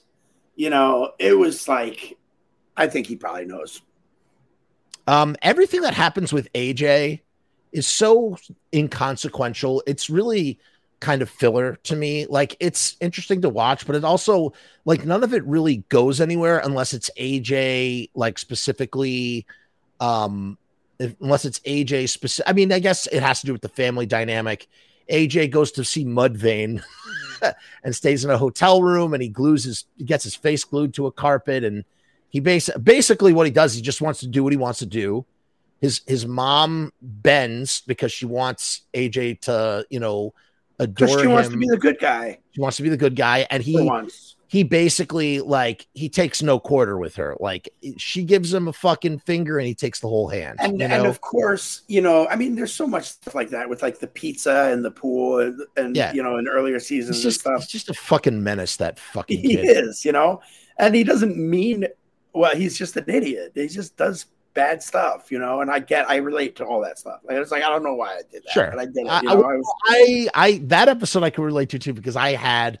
You 0.55 0.69
know, 0.69 1.11
it 1.19 1.37
was 1.37 1.67
like, 1.67 2.17
I 2.77 2.87
think 2.87 3.07
he 3.07 3.15
probably 3.15 3.45
knows. 3.45 3.81
Um, 5.07 5.35
everything 5.41 5.81
that 5.81 5.93
happens 5.93 6.31
with 6.31 6.51
AJ 6.53 7.21
is 7.71 7.87
so 7.87 8.37
inconsequential. 8.73 9.83
It's 9.87 10.09
really 10.09 10.59
kind 11.01 11.21
of 11.21 11.29
filler 11.29 11.75
to 11.83 11.95
me. 11.95 12.25
Like 12.27 12.55
it's 12.61 12.95
interesting 13.01 13.41
to 13.41 13.49
watch, 13.49 13.85
but 13.85 13.95
it 13.95 14.05
also 14.05 14.53
like 14.85 15.03
none 15.03 15.23
of 15.23 15.33
it 15.33 15.43
really 15.45 15.77
goes 15.89 16.21
anywhere 16.21 16.59
unless 16.59 16.93
it's 16.93 17.09
AJ 17.19 18.11
like 18.13 18.39
specifically 18.39 19.45
um 19.99 20.57
if, 20.99 21.15
unless 21.19 21.43
it's 21.43 21.59
AJ 21.61 22.07
specific. 22.09 22.49
I 22.49 22.53
mean, 22.53 22.71
I 22.71 22.79
guess 22.79 23.07
it 23.07 23.21
has 23.21 23.41
to 23.41 23.47
do 23.47 23.51
with 23.51 23.63
the 23.63 23.69
family 23.69 24.05
dynamic. 24.05 24.67
AJ 25.09 25.51
goes 25.51 25.71
to 25.73 25.83
see 25.83 26.05
Mudvayne 26.05 26.81
and 27.83 27.95
stays 27.95 28.23
in 28.23 28.31
a 28.31 28.37
hotel 28.37 28.81
room 28.81 29.13
and 29.13 29.21
he 29.21 29.27
glues 29.27 29.65
his 29.65 29.85
he 29.97 30.05
gets 30.05 30.23
his 30.23 30.35
face 30.35 30.63
glued 30.63 30.93
to 30.93 31.07
a 31.07 31.11
carpet 31.11 31.63
and 31.63 31.83
he 32.29 32.39
bas- 32.39 32.69
basically 32.81 33.33
what 33.33 33.47
he 33.47 33.51
does 33.51 33.73
he 33.73 33.81
just 33.81 34.01
wants 34.01 34.19
to 34.19 34.27
do 34.27 34.43
what 34.43 34.53
he 34.53 34.57
wants 34.57 34.79
to 34.79 34.85
do 34.85 35.25
his 35.81 36.01
his 36.05 36.25
mom 36.25 36.93
bends 37.01 37.81
because 37.81 38.11
she 38.11 38.25
wants 38.25 38.81
aj 38.93 39.41
to 39.41 39.85
you 39.89 39.99
know 39.99 40.33
adore 40.81 41.19
she 41.19 41.25
him 41.25 41.31
wants 41.31 41.49
to 41.49 41.57
be 41.57 41.67
the 41.67 41.77
good 41.77 41.99
guy 41.99 42.37
she 42.51 42.59
wants 42.61 42.77
to 42.77 42.83
be 42.83 42.89
the 42.89 42.97
good 42.97 43.15
guy 43.15 43.45
and 43.49 43.61
he 43.63 43.89
he 44.47 44.63
basically 44.63 45.39
like 45.39 45.87
he 45.93 46.09
takes 46.09 46.41
no 46.43 46.59
quarter 46.59 46.97
with 46.97 47.15
her 47.15 47.37
like 47.39 47.69
she 47.95 48.25
gives 48.25 48.53
him 48.53 48.67
a 48.67 48.73
fucking 48.73 49.17
finger 49.19 49.57
and 49.57 49.65
he 49.65 49.73
takes 49.73 50.01
the 50.01 50.09
whole 50.09 50.27
hand 50.27 50.57
And 50.59 50.77
you 50.77 50.85
and 50.85 51.07
of 51.07 51.21
course, 51.21 51.83
you 51.87 52.01
know, 52.01 52.27
I 52.27 52.35
mean, 52.35 52.55
there's 52.55 52.73
so 52.73 52.85
much 52.85 53.05
stuff 53.05 53.33
like 53.33 53.49
that 53.51 53.69
with 53.69 53.81
like 53.81 53.99
the 53.99 54.07
pizza 54.07 54.69
and 54.73 54.83
the 54.83 54.91
pool 54.91 55.39
and, 55.39 55.61
and 55.77 55.95
Yeah. 55.95 56.11
you 56.11 56.21
know, 56.21 56.37
in 56.37 56.49
earlier 56.49 56.79
seasons 56.81 57.15
he's 57.17 57.23
just 57.23 57.45
and 57.45 57.55
he's 57.55 57.63
stuff. 57.63 57.71
just 57.71 57.89
a 57.89 57.93
fucking 57.93 58.43
menace 58.43 58.75
that 58.75 58.99
fucking 58.99 59.39
He 59.41 59.55
kid 59.55 59.85
is, 59.87 60.03
you 60.03 60.11
know, 60.11 60.41
and 60.77 60.95
he 60.95 61.05
doesn't 61.05 61.37
mean 61.37 61.87
well. 62.33 62.53
He's 62.53 62.77
just 62.77 62.97
an 62.97 63.05
idiot. 63.07 63.53
He 63.55 63.69
just 63.69 63.95
does 63.95 64.25
bad 64.53 64.81
stuff, 64.83 65.31
you 65.31 65.39
know. 65.39 65.61
And 65.61 65.69
I 65.71 65.79
get, 65.79 66.09
I 66.09 66.17
relate 66.17 66.55
to 66.57 66.65
all 66.65 66.81
that 66.81 66.99
stuff. 66.99 67.19
Like, 67.23 67.37
it's 67.37 67.51
like 67.51 67.63
I 67.63 67.69
don't 67.69 67.83
know 67.83 67.93
why 67.95 68.13
I 68.15 68.21
did 68.31 68.43
that, 68.43 68.51
Sure. 68.51 68.67
but 68.69 68.79
I 68.79 68.85
did 68.85 68.97
it. 68.97 69.07
I- 69.07 69.21
You 69.21 69.29
I 69.29 69.33
know, 69.35 69.43
I 69.43 69.55
was, 69.55 69.73
I 69.85 70.27
I 70.33 70.57
that 70.65 70.89
episode 70.89 71.23
I 71.23 71.29
can 71.29 71.43
relate 71.43 71.69
to 71.69 71.79
too 71.79 71.93
because 71.93 72.15
I 72.15 72.31
had 72.33 72.79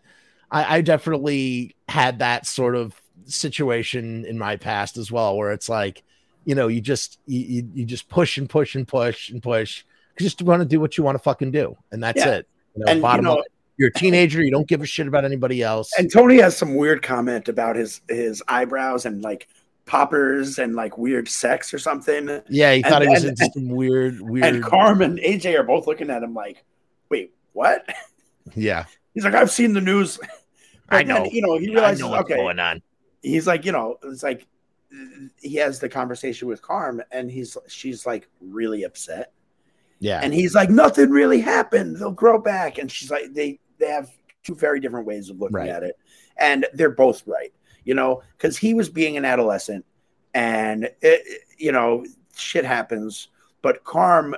I, 0.51 0.77
I 0.77 0.81
definitely 0.81 1.75
had 1.87 2.19
that 2.19 2.45
sort 2.45 2.75
of 2.75 2.99
situation 3.25 4.25
in 4.25 4.37
my 4.37 4.55
past 4.57 4.97
as 4.97 5.11
well 5.11 5.37
where 5.37 5.51
it's 5.51 5.69
like 5.69 6.03
you 6.45 6.55
know 6.55 6.67
you 6.67 6.81
just 6.81 7.19
you, 7.25 7.39
you, 7.39 7.69
you 7.75 7.85
just 7.85 8.09
push 8.09 8.37
and 8.37 8.49
push 8.49 8.75
and 8.75 8.87
push 8.87 9.29
and 9.29 9.41
push 9.41 9.83
you 10.19 10.23
just 10.25 10.41
want 10.41 10.61
to 10.61 10.67
do 10.67 10.79
what 10.79 10.97
you 10.97 11.03
want 11.03 11.15
to 11.15 11.19
fucking 11.23 11.51
do 11.51 11.77
and 11.91 12.03
that's 12.03 12.17
Yeah. 12.19 12.29
it 12.35 12.47
you 12.75 12.83
know, 12.83 12.91
and 12.91 12.97
you 12.97 13.01
bottom 13.01 13.25
know, 13.25 13.35
up 13.37 13.45
you're 13.77 13.89
a 13.89 13.93
teenager 13.93 14.43
you 14.43 14.51
don't 14.51 14.67
give 14.67 14.81
a 14.81 14.85
shit 14.85 15.07
about 15.07 15.23
anybody 15.23 15.61
else 15.61 15.91
and 15.97 16.11
Tony 16.11 16.39
has 16.39 16.57
some 16.57 16.75
weird 16.75 17.01
comment 17.01 17.47
about 17.47 17.75
his 17.75 18.01
his 18.09 18.43
eyebrows 18.47 19.05
and 19.05 19.21
like 19.21 19.47
poppers 19.91 20.57
and 20.57 20.73
like 20.73 20.97
weird 20.97 21.27
sex 21.27 21.73
or 21.73 21.77
something. 21.79 22.41
yeah 22.47 22.71
he 22.73 22.81
and- 22.81 22.85
thought 22.85 23.01
he 23.01 23.09
was 23.09 23.25
and- 23.25 23.37
into 23.37 23.51
some 23.53 23.67
weird 23.67 24.21
weird 24.31 24.45
And 24.55 24.63
Carm 24.63 25.01
and 25.01 25.19
AJ 25.19 25.59
are 25.59 25.63
both 25.63 25.85
looking 25.85 26.09
at 26.09 26.23
him 26.23 26.33
like, 26.33 26.63
"Wait, 27.09 27.33
what?" 27.51 27.85
yeah 28.55 28.85
He's 29.13 29.25
like, 29.25 29.33
"I've 29.33 29.51
seen 29.51 29.73
the 29.73 29.81
news." 29.81 30.17
I 30.89 31.03
But 31.03 31.07
then, 31.07 31.23
know. 31.23 31.29
you 31.29 31.41
know, 31.41 31.57
he 31.57 31.69
I 31.71 31.73
realizes, 31.73 31.99
know 32.01 32.07
what's 32.09 32.23
okay, 32.31 32.35
going 32.35 32.59
on 32.59 32.81
he's 33.21 33.45
like, 33.45 33.65
you 33.65 33.71
know, 33.73 33.97
it's 34.03 34.23
like 34.23 34.47
he 35.41 35.55
has 35.55 35.79
the 35.79 35.87
conversation 35.89 36.47
with 36.47 36.61
Carm, 36.61 37.01
and 37.11 37.29
he's 37.29 37.55
she's 37.67 38.05
like 38.05 38.27
really 38.39 38.83
upset, 38.83 39.31
yeah 39.99 40.21
and 40.23 40.33
he's 40.33 40.55
like, 40.55 40.69
nothing 40.69 41.09
really 41.09 41.39
happened. 41.41 41.97
They'll 41.97 42.11
grow 42.11 42.39
back, 42.39 42.77
and 42.77 42.89
she's 42.89 43.11
like, 43.11 43.33
they 43.33 43.59
they 43.77 43.87
have 43.87 44.09
two 44.43 44.55
very 44.55 44.79
different 44.79 45.05
ways 45.05 45.29
of 45.29 45.37
looking 45.39 45.57
Right. 45.57 45.69
at 45.69 45.83
it, 45.83 45.95
and 46.37 46.65
they're 46.73 46.89
both 46.91 47.23
right, 47.27 47.53
you 47.83 47.93
know, 47.93 48.21
because 48.37 48.57
he 48.57 48.73
was 48.73 48.89
being 48.89 49.17
an 49.17 49.25
adolescent, 49.25 49.85
and 50.33 50.89
it, 51.01 51.43
you 51.57 51.71
know, 51.71 52.05
shit 52.35 52.65
happens, 52.65 53.29
but 53.61 53.83
Carm 53.83 54.35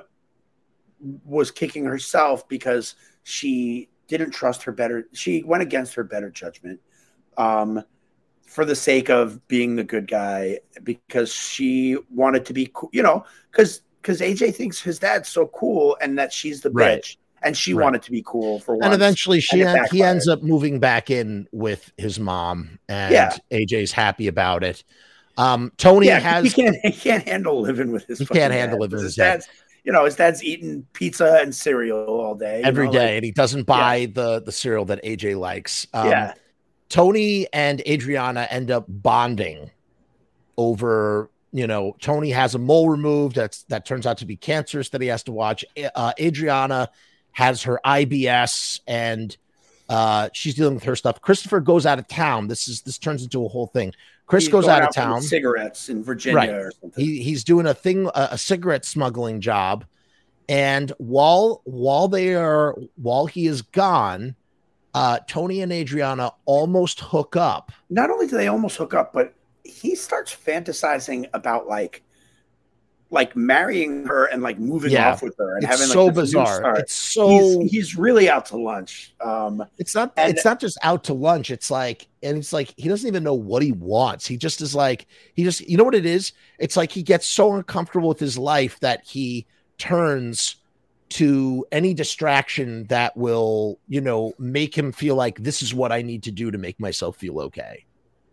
was 1.24 1.50
kicking 1.50 1.84
herself 1.84 2.48
because 2.48 2.94
she 3.22 3.88
didn't 4.08 4.30
trust 4.30 4.62
her 4.64 4.72
better. 4.72 5.08
She 5.12 5.42
went 5.42 5.62
against 5.62 5.94
her 5.94 6.04
better 6.04 6.30
judgment. 6.30 6.80
Um, 7.36 7.82
for 8.46 8.64
the 8.64 8.76
sake 8.76 9.08
of 9.10 9.46
being 9.48 9.74
the 9.74 9.82
good 9.82 10.06
guy 10.06 10.60
because 10.84 11.32
she 11.32 11.96
wanted 12.14 12.44
to 12.46 12.52
be 12.52 12.70
cool, 12.72 12.90
you 12.92 13.02
know, 13.02 13.24
because 13.50 13.80
because 14.00 14.20
AJ 14.20 14.54
thinks 14.54 14.80
his 14.80 14.98
dad's 14.98 15.28
so 15.28 15.46
cool 15.48 15.96
and 16.00 16.18
that 16.18 16.32
she's 16.32 16.60
the 16.60 16.70
Right. 16.70 17.02
bitch 17.02 17.16
and 17.44 17.56
she 17.56 17.74
Right. 17.74 17.84
wanted 17.84 18.02
to 18.02 18.10
be 18.10 18.22
cool 18.26 18.60
for 18.60 18.74
once. 18.76 18.84
and 18.84 18.94
eventually 18.94 19.40
she 19.40 19.60
and 19.62 19.78
en- 19.80 19.86
he 19.90 20.02
ends 20.02 20.26
up 20.28 20.42
moving 20.42 20.80
back 20.80 21.10
in 21.10 21.46
with 21.52 21.92
his 21.96 22.18
mom 22.18 22.78
and 22.88 23.12
Yeah. 23.12 23.36
AJ's 23.52 23.92
happy 23.92 24.26
about 24.28 24.64
it. 24.64 24.84
Um 25.36 25.72
Tony 25.76 26.06
yeah, 26.06 26.20
has 26.20 26.52
he 26.52 26.62
can't 26.62 26.76
he 26.82 26.92
can't 26.92 27.26
handle 27.28 27.60
living 27.60 27.90
with 27.92 28.06
his 28.06 28.18
He 28.20 28.26
can't 28.26 28.52
handle 28.52 28.78
dad, 28.78 28.82
living 28.82 28.96
with 28.96 29.04
his 29.04 29.16
dad. 29.16 29.24
dad's 29.34 29.48
you 29.84 29.92
know, 29.92 30.06
his 30.06 30.16
dad's 30.16 30.42
eating 30.42 30.86
pizza 30.94 31.38
and 31.42 31.54
cereal 31.54 31.98
all 32.06 32.34
day 32.34 32.62
every 32.64 32.86
know, 32.86 32.92
day, 32.92 32.98
like, 33.06 33.14
and 33.16 33.24
he 33.24 33.32
doesn't 33.32 33.64
buy 33.64 33.96
yeah. 33.96 34.06
the 34.14 34.42
the 34.42 34.52
cereal 34.52 34.84
that 34.86 35.02
AJ 35.04 35.38
likes. 35.38 35.86
Um, 35.92 36.08
yeah. 36.08 36.34
Tony 36.88 37.46
and 37.52 37.82
Adriana 37.86 38.46
end 38.50 38.70
up 38.70 38.84
bonding 38.88 39.70
over 40.56 41.30
you 41.52 41.66
know 41.66 41.96
Tony 42.00 42.30
has 42.30 42.54
a 42.54 42.58
mole 42.58 42.88
removed 42.88 43.36
that's 43.36 43.64
that 43.64 43.84
turns 43.86 44.06
out 44.06 44.18
to 44.18 44.26
be 44.26 44.36
cancerous 44.36 44.88
that 44.90 45.00
he 45.00 45.08
has 45.08 45.22
to 45.24 45.32
watch. 45.32 45.64
Uh, 45.94 46.12
Adriana 46.20 46.90
has 47.34 47.64
her 47.64 47.80
IBS 47.84 48.80
and 48.86 49.36
uh, 49.88 50.30
she's 50.32 50.54
dealing 50.54 50.74
with 50.74 50.84
her 50.84 50.96
stuff. 50.96 51.20
Christopher 51.20 51.60
goes 51.60 51.84
out 51.84 51.98
of 51.98 52.08
town. 52.08 52.48
This 52.48 52.68
is 52.68 52.80
this 52.82 52.96
turns 52.96 53.22
into 53.22 53.44
a 53.44 53.48
whole 53.48 53.66
thing. 53.66 53.92
Chris 54.26 54.44
he's 54.44 54.52
goes 54.52 54.66
out, 54.66 54.82
out 54.82 54.88
of 54.88 54.94
town. 54.94 55.20
Cigarettes 55.20 55.90
in 55.90 56.02
Virginia 56.02 56.36
right. 56.36 56.50
or 56.50 56.72
something. 56.80 57.04
He, 57.04 57.22
he's 57.22 57.44
doing 57.44 57.66
a 57.66 57.74
thing, 57.74 58.06
a, 58.14 58.28
a 58.32 58.38
cigarette 58.38 58.86
smuggling 58.86 59.40
job, 59.40 59.84
and 60.48 60.90
while 60.98 61.60
while 61.64 62.08
they 62.08 62.34
are 62.34 62.74
while 62.96 63.26
he 63.26 63.46
is 63.46 63.60
gone, 63.60 64.34
uh, 64.94 65.18
Tony 65.26 65.60
and 65.60 65.72
Adriana 65.72 66.32
almost 66.46 67.00
hook 67.00 67.36
up. 67.36 67.70
Not 67.90 68.10
only 68.10 68.26
do 68.26 68.36
they 68.36 68.48
almost 68.48 68.76
hook 68.76 68.94
up, 68.94 69.12
but 69.12 69.34
he 69.64 69.94
starts 69.94 70.34
fantasizing 70.34 71.28
about 71.34 71.66
like 71.66 72.02
like 73.10 73.36
marrying 73.36 74.04
her 74.06 74.26
and 74.26 74.42
like 74.42 74.58
moving 74.58 74.90
yeah. 74.90 75.12
off 75.12 75.22
with 75.22 75.36
her 75.38 75.56
and 75.56 75.64
it's 75.64 75.72
having 75.72 75.88
like 75.88 75.94
so 75.94 76.10
bizarre. 76.10 76.76
It's 76.78 76.92
so 76.92 77.28
he's, 77.60 77.70
he's, 77.70 77.96
really 77.96 78.28
out 78.28 78.46
to 78.46 78.56
lunch. 78.56 79.14
Um, 79.20 79.64
it's 79.78 79.94
not 79.94 80.12
and, 80.16 80.30
it's 80.30 80.44
not 80.44 80.60
just 80.60 80.78
out 80.82 81.04
to 81.04 81.14
lunch. 81.14 81.50
It's 81.50 81.70
like 81.70 82.08
and 82.22 82.38
it's 82.38 82.52
like 82.52 82.74
he 82.76 82.88
doesn't 82.88 83.06
even 83.06 83.22
know 83.22 83.34
what 83.34 83.62
he 83.62 83.72
wants. 83.72 84.26
He 84.26 84.36
just 84.36 84.60
is 84.60 84.74
like 84.74 85.06
he 85.34 85.44
just 85.44 85.60
you 85.68 85.76
know 85.76 85.84
what 85.84 85.94
it 85.94 86.06
is. 86.06 86.32
It's 86.58 86.76
like 86.76 86.90
he 86.90 87.02
gets 87.02 87.26
so 87.26 87.54
uncomfortable 87.54 88.08
with 88.08 88.18
his 88.18 88.36
life 88.36 88.80
that 88.80 89.04
he 89.04 89.46
turns 89.78 90.56
to 91.10 91.64
any 91.70 91.94
distraction 91.94 92.84
that 92.86 93.16
will 93.16 93.78
you 93.86 94.00
know 94.00 94.32
make 94.38 94.76
him 94.76 94.90
feel 94.90 95.14
like 95.14 95.38
this 95.38 95.62
is 95.62 95.72
what 95.72 95.92
I 95.92 96.02
need 96.02 96.24
to 96.24 96.32
do 96.32 96.50
to 96.50 96.58
make 96.58 96.80
myself 96.80 97.16
feel 97.16 97.38
okay. 97.40 97.84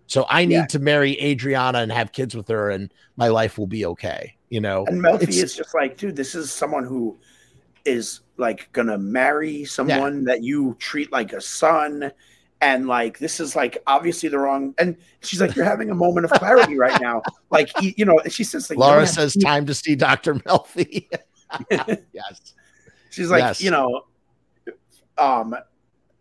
So 0.07 0.26
I 0.28 0.43
need 0.43 0.55
yeah. 0.55 0.65
to 0.65 0.80
marry 0.80 1.22
Adriana 1.22 1.80
and 1.80 1.91
have 1.91 2.11
kids 2.11 2.36
with 2.36 2.47
her, 2.49 2.69
and 2.69 2.91
my 3.15 3.30
life 3.30 3.57
will 3.57 3.67
be 3.67 3.86
okay. 3.86 4.36
You 4.52 4.60
know, 4.60 4.86
and 4.86 5.02
Melfi 5.02 5.30
is 5.30 5.56
just 5.56 5.74
like, 5.74 5.95
dude, 5.95 6.18
this 6.18 6.36
is 6.36 6.52
someone 6.52 6.84
who 6.84 7.18
is 7.86 8.20
like 8.36 8.70
gonna 8.74 8.97
marry 8.97 9.64
someone 9.64 10.20
yeah. 10.20 10.34
that 10.34 10.43
you 10.43 10.76
treat 10.78 11.10
like 11.10 11.32
a 11.32 11.39
son, 11.39 12.12
and 12.60 12.86
like 12.86 13.18
this 13.18 13.39
is 13.39 13.56
like 13.56 13.78
obviously 13.88 14.28
the 14.28 14.38
wrong. 14.38 14.76
And 14.78 14.97
she's 15.22 15.39
like, 15.39 15.56
you're 15.56 15.64
having 15.64 15.89
a 15.89 15.95
moment 15.95 16.26
of 16.26 16.32
clarity 16.32 16.78
right 16.78 16.99
now. 17.02 17.22
Like, 17.49 17.70
you 17.82 18.06
know, 18.06 18.18
she 18.30 18.45
says, 18.45 18.70
like, 18.70 18.80
Laura 18.80 19.06
says, 19.06 19.34
time 19.34 19.66
to 19.66 19.74
see 19.74 19.93
Doctor 19.93 20.36
Melfi. 20.36 21.06
yes, 22.14 22.54
she's 23.10 23.30
like, 23.30 23.41
yes. 23.41 23.62
you 23.62 23.72
know, 23.72 24.06
um, 25.18 25.54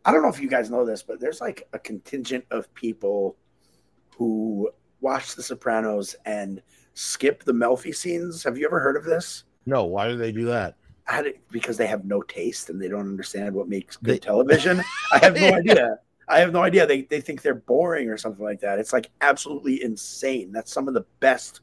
I 0.05 0.13
don't 0.13 0.23
know 0.23 0.29
if 0.29 0.41
you 0.41 0.49
guys 0.49 0.69
know 0.69 0.85
this, 0.85 1.05
but 1.05 1.21
there's 1.21 1.41
like 1.41 1.69
a 1.73 1.79
contingent 1.79 2.45
of 2.51 2.73
people 2.75 3.37
who 4.17 4.71
watch 5.01 5.37
The 5.37 5.43
Sopranos 5.45 6.17
and 6.27 6.61
skip 6.95 7.45
the 7.45 7.53
Melfi 7.53 7.95
scenes. 7.95 8.43
Have 8.45 8.59
you 8.59 8.67
ever 8.67 8.81
heard 8.81 8.97
of 8.97 9.05
this? 9.05 9.45
No. 9.67 9.85
Why 9.85 10.09
do 10.09 10.17
they 10.17 10.33
do 10.33 10.47
that? 10.47 10.77
because 11.51 11.77
they 11.77 11.87
have 11.87 12.05
no 12.05 12.23
taste 12.23 12.71
and 12.71 12.81
they 12.81 12.89
don't 12.89 13.01
understand 13.01 13.55
what 13.55 13.69
makes 13.69 13.97
good 13.97 14.15
they, 14.15 14.19
television. 14.29 14.83
I 15.13 15.19
have 15.19 15.35
no 15.35 15.55
idea. 15.55 15.99
I 16.29 16.39
have 16.39 16.53
no 16.53 16.63
idea. 16.63 16.87
They 16.87 17.03
they 17.03 17.21
think 17.21 17.43
they're 17.43 17.55
boring 17.55 18.09
or 18.09 18.17
something 18.17 18.45
like 18.45 18.61
that. 18.61 18.79
It's 18.79 18.93
like 18.93 19.11
absolutely 19.21 19.83
insane. 19.83 20.53
That's 20.53 20.73
some 20.73 20.87
of 20.87 20.95
the 20.95 21.05
best. 21.19 21.61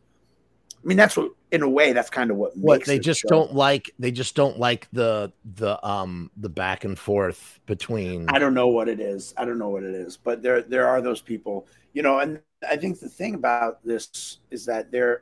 I 0.83 0.87
mean, 0.87 0.97
that's 0.97 1.17
what, 1.17 1.31
in 1.51 1.63
a 1.63 1.69
way, 1.69 1.93
that's 1.93 2.09
kind 2.09 2.29
of 2.29 2.37
what. 2.37 2.55
What 2.55 2.85
they 2.85 2.99
just 2.99 3.21
show. 3.21 3.29
don't 3.29 3.53
like. 3.55 3.91
They 3.97 4.11
just 4.11 4.35
don't 4.35 4.59
like 4.59 4.87
the 4.91 5.31
the 5.55 5.83
um 5.87 6.29
the 6.35 6.49
back 6.49 6.83
and 6.83 6.99
forth 6.99 7.59
between. 7.65 8.29
I 8.29 8.39
don't 8.39 8.53
know 8.53 8.67
what 8.67 8.89
it 8.89 8.99
is. 8.99 9.33
I 9.37 9.45
don't 9.45 9.57
know 9.57 9.69
what 9.69 9.83
it 9.83 9.95
is, 9.95 10.17
but 10.17 10.43
there 10.43 10.61
there 10.61 10.87
are 10.87 11.01
those 11.01 11.21
people, 11.21 11.67
you 11.93 12.03
know, 12.03 12.19
and 12.19 12.39
I 12.67 12.75
think 12.77 12.99
the 12.99 13.09
thing 13.09 13.35
about 13.35 13.83
this 13.85 14.39
is 14.49 14.65
that 14.65 14.91
there, 14.91 15.21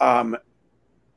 um, 0.00 0.36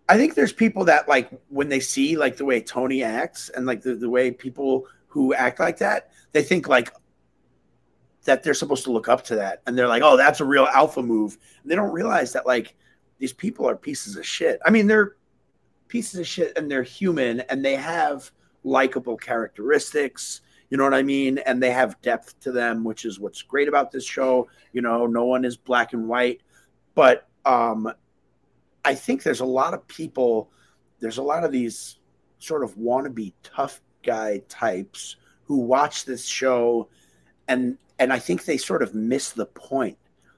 I 0.08 0.18
think 0.18 0.36
there's 0.36 0.54
people 0.54 0.86
that 0.86 1.08
like 1.08 1.30
when 1.50 1.70
they 1.70 1.80
see 1.80 2.18
like 2.18 2.38
the 2.38 2.46
way 2.46 2.62
Tony 2.62 3.04
acts 3.04 3.50
and 3.50 3.66
like 3.66 3.82
the, 3.82 3.96
the 3.96 4.10
way 4.10 4.32
people 4.32 4.86
who 5.08 5.34
act 5.34 5.60
like 5.60 5.78
that, 5.80 6.12
they 6.34 6.44
think 6.44 6.68
like 6.68 6.94
that 8.26 8.44
they're 8.44 8.54
supposed 8.54 8.84
to 8.84 8.92
look 8.92 9.08
up 9.08 9.24
to 9.26 9.36
that. 9.36 9.62
And 9.66 9.78
they're 9.78 9.88
like, 9.88 10.04
oh, 10.04 10.18
that's 10.18 10.40
a 10.40 10.46
real 10.46 10.66
alpha 10.66 11.02
move. 11.02 11.38
And 11.64 11.72
they 11.72 11.76
don't 11.76 11.92
realize 11.92 12.34
that 12.34 12.46
like 12.46 12.76
these 13.18 13.34
people 13.34 13.68
are 13.68 13.76
pieces 13.76 14.18
of 14.18 14.26
shit. 14.26 14.60
I 14.66 14.70
mean, 14.70 14.86
they're 14.86 15.16
pieces 15.88 16.20
of 16.20 16.28
shit 16.28 16.58
and 16.58 16.70
they're 16.70 16.84
human 16.84 17.40
and 17.42 17.66
they 17.66 17.76
have 17.76 18.30
likable 18.64 19.18
characteristics 19.18 20.42
you 20.70 20.78
know 20.78 20.84
what 20.84 20.94
I 20.94 21.04
mean? 21.04 21.38
And 21.40 21.62
they 21.62 21.72
have 21.72 22.02
depth 22.02 22.40
to 22.42 22.52
them, 22.52 22.84
which 22.84 23.06
is 23.06 23.20
what's 23.20 23.42
great 23.42 23.68
about 23.68 23.92
this 23.92 24.06
show. 24.06 24.48
You 24.74 24.82
know, 24.82 25.06
no 25.06 25.26
one 25.26 25.46
is 25.46 25.58
black 25.58 25.94
and 25.94 26.08
white, 26.08 26.42
but 26.96 27.28
um, 27.46 27.92
I 28.84 28.96
think 28.96 29.24
there's 29.24 29.42
a 29.42 29.46
lot 29.46 29.74
of 29.74 29.88
people, 29.88 30.50
there's 31.00 31.18
a 31.18 31.24
lot 31.24 31.44
of 31.44 31.52
these 31.52 32.00
sort 32.40 32.64
of 32.64 32.76
wannabe 32.76 33.34
tough 33.44 33.82
guy 34.04 34.42
types 34.50 35.16
who 35.44 35.58
watch 35.58 36.06
this 36.06 36.26
show, 36.26 36.90
and 37.48 37.78
and 38.00 38.12
I 38.12 38.20
think 38.20 38.46
they 38.46 38.58
sort 38.58 38.84
of 38.84 38.94
miss 38.94 39.32
the 39.32 39.46
point 39.46 39.98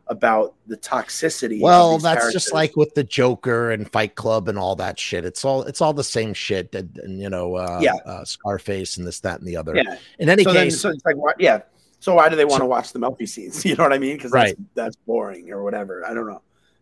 about 0.10 0.56
the 0.68 0.78
toxicity. 0.78 1.62
Well, 1.62 1.98
that's 1.98 2.22
characters. 2.22 2.34
just 2.34 2.54
like 2.54 2.76
with 2.76 2.94
the 2.96 3.04
Joker 3.04 3.72
and 3.72 3.90
Fight 3.92 4.16
Club 4.16 4.48
and 4.48 4.58
all 4.58 4.76
that 4.78 5.00
shit. 5.00 5.26
It's 5.26 5.44
all 5.44 5.64
it's 5.64 5.82
all 5.82 5.94
the 5.94 6.04
same 6.04 6.34
shit. 6.34 6.74
And, 6.74 6.98
and 6.98 7.22
you 7.22 7.30
know, 7.30 7.56
uh, 7.56 7.80
yeah, 7.82 7.96
uh, 8.06 8.24
Scarface 8.24 8.98
and 8.98 9.06
this, 9.06 9.20
that, 9.22 9.40
and 9.40 9.48
the 9.48 9.58
other. 9.58 9.76
Yeah. 9.76 9.98
In 10.20 10.30
any 10.30 10.44
so 10.44 10.54
case, 10.54 10.74
then, 10.74 10.80
so 10.80 10.90
it's 10.90 11.06
like 11.06 11.18
what? 11.18 11.40
Yeah. 11.40 11.62
So 12.00 12.16
why 12.16 12.30
do 12.30 12.36
they 12.36 12.46
want 12.46 12.60
so, 12.60 12.64
to 12.64 12.66
watch 12.68 12.94
the 12.94 13.00
Melfi 13.00 13.28
scenes? 13.28 13.66
You 13.66 13.76
know 13.76 13.84
what 13.84 13.94
I 13.94 13.98
mean? 13.98 14.18
Because 14.18 14.32
right. 14.32 14.56
that's, 14.58 14.70
that's 14.76 14.96
boring 15.08 15.52
or 15.52 15.64
whatever. 15.64 16.06
I 16.06 16.14
don't 16.14 16.28
know. 16.28 16.42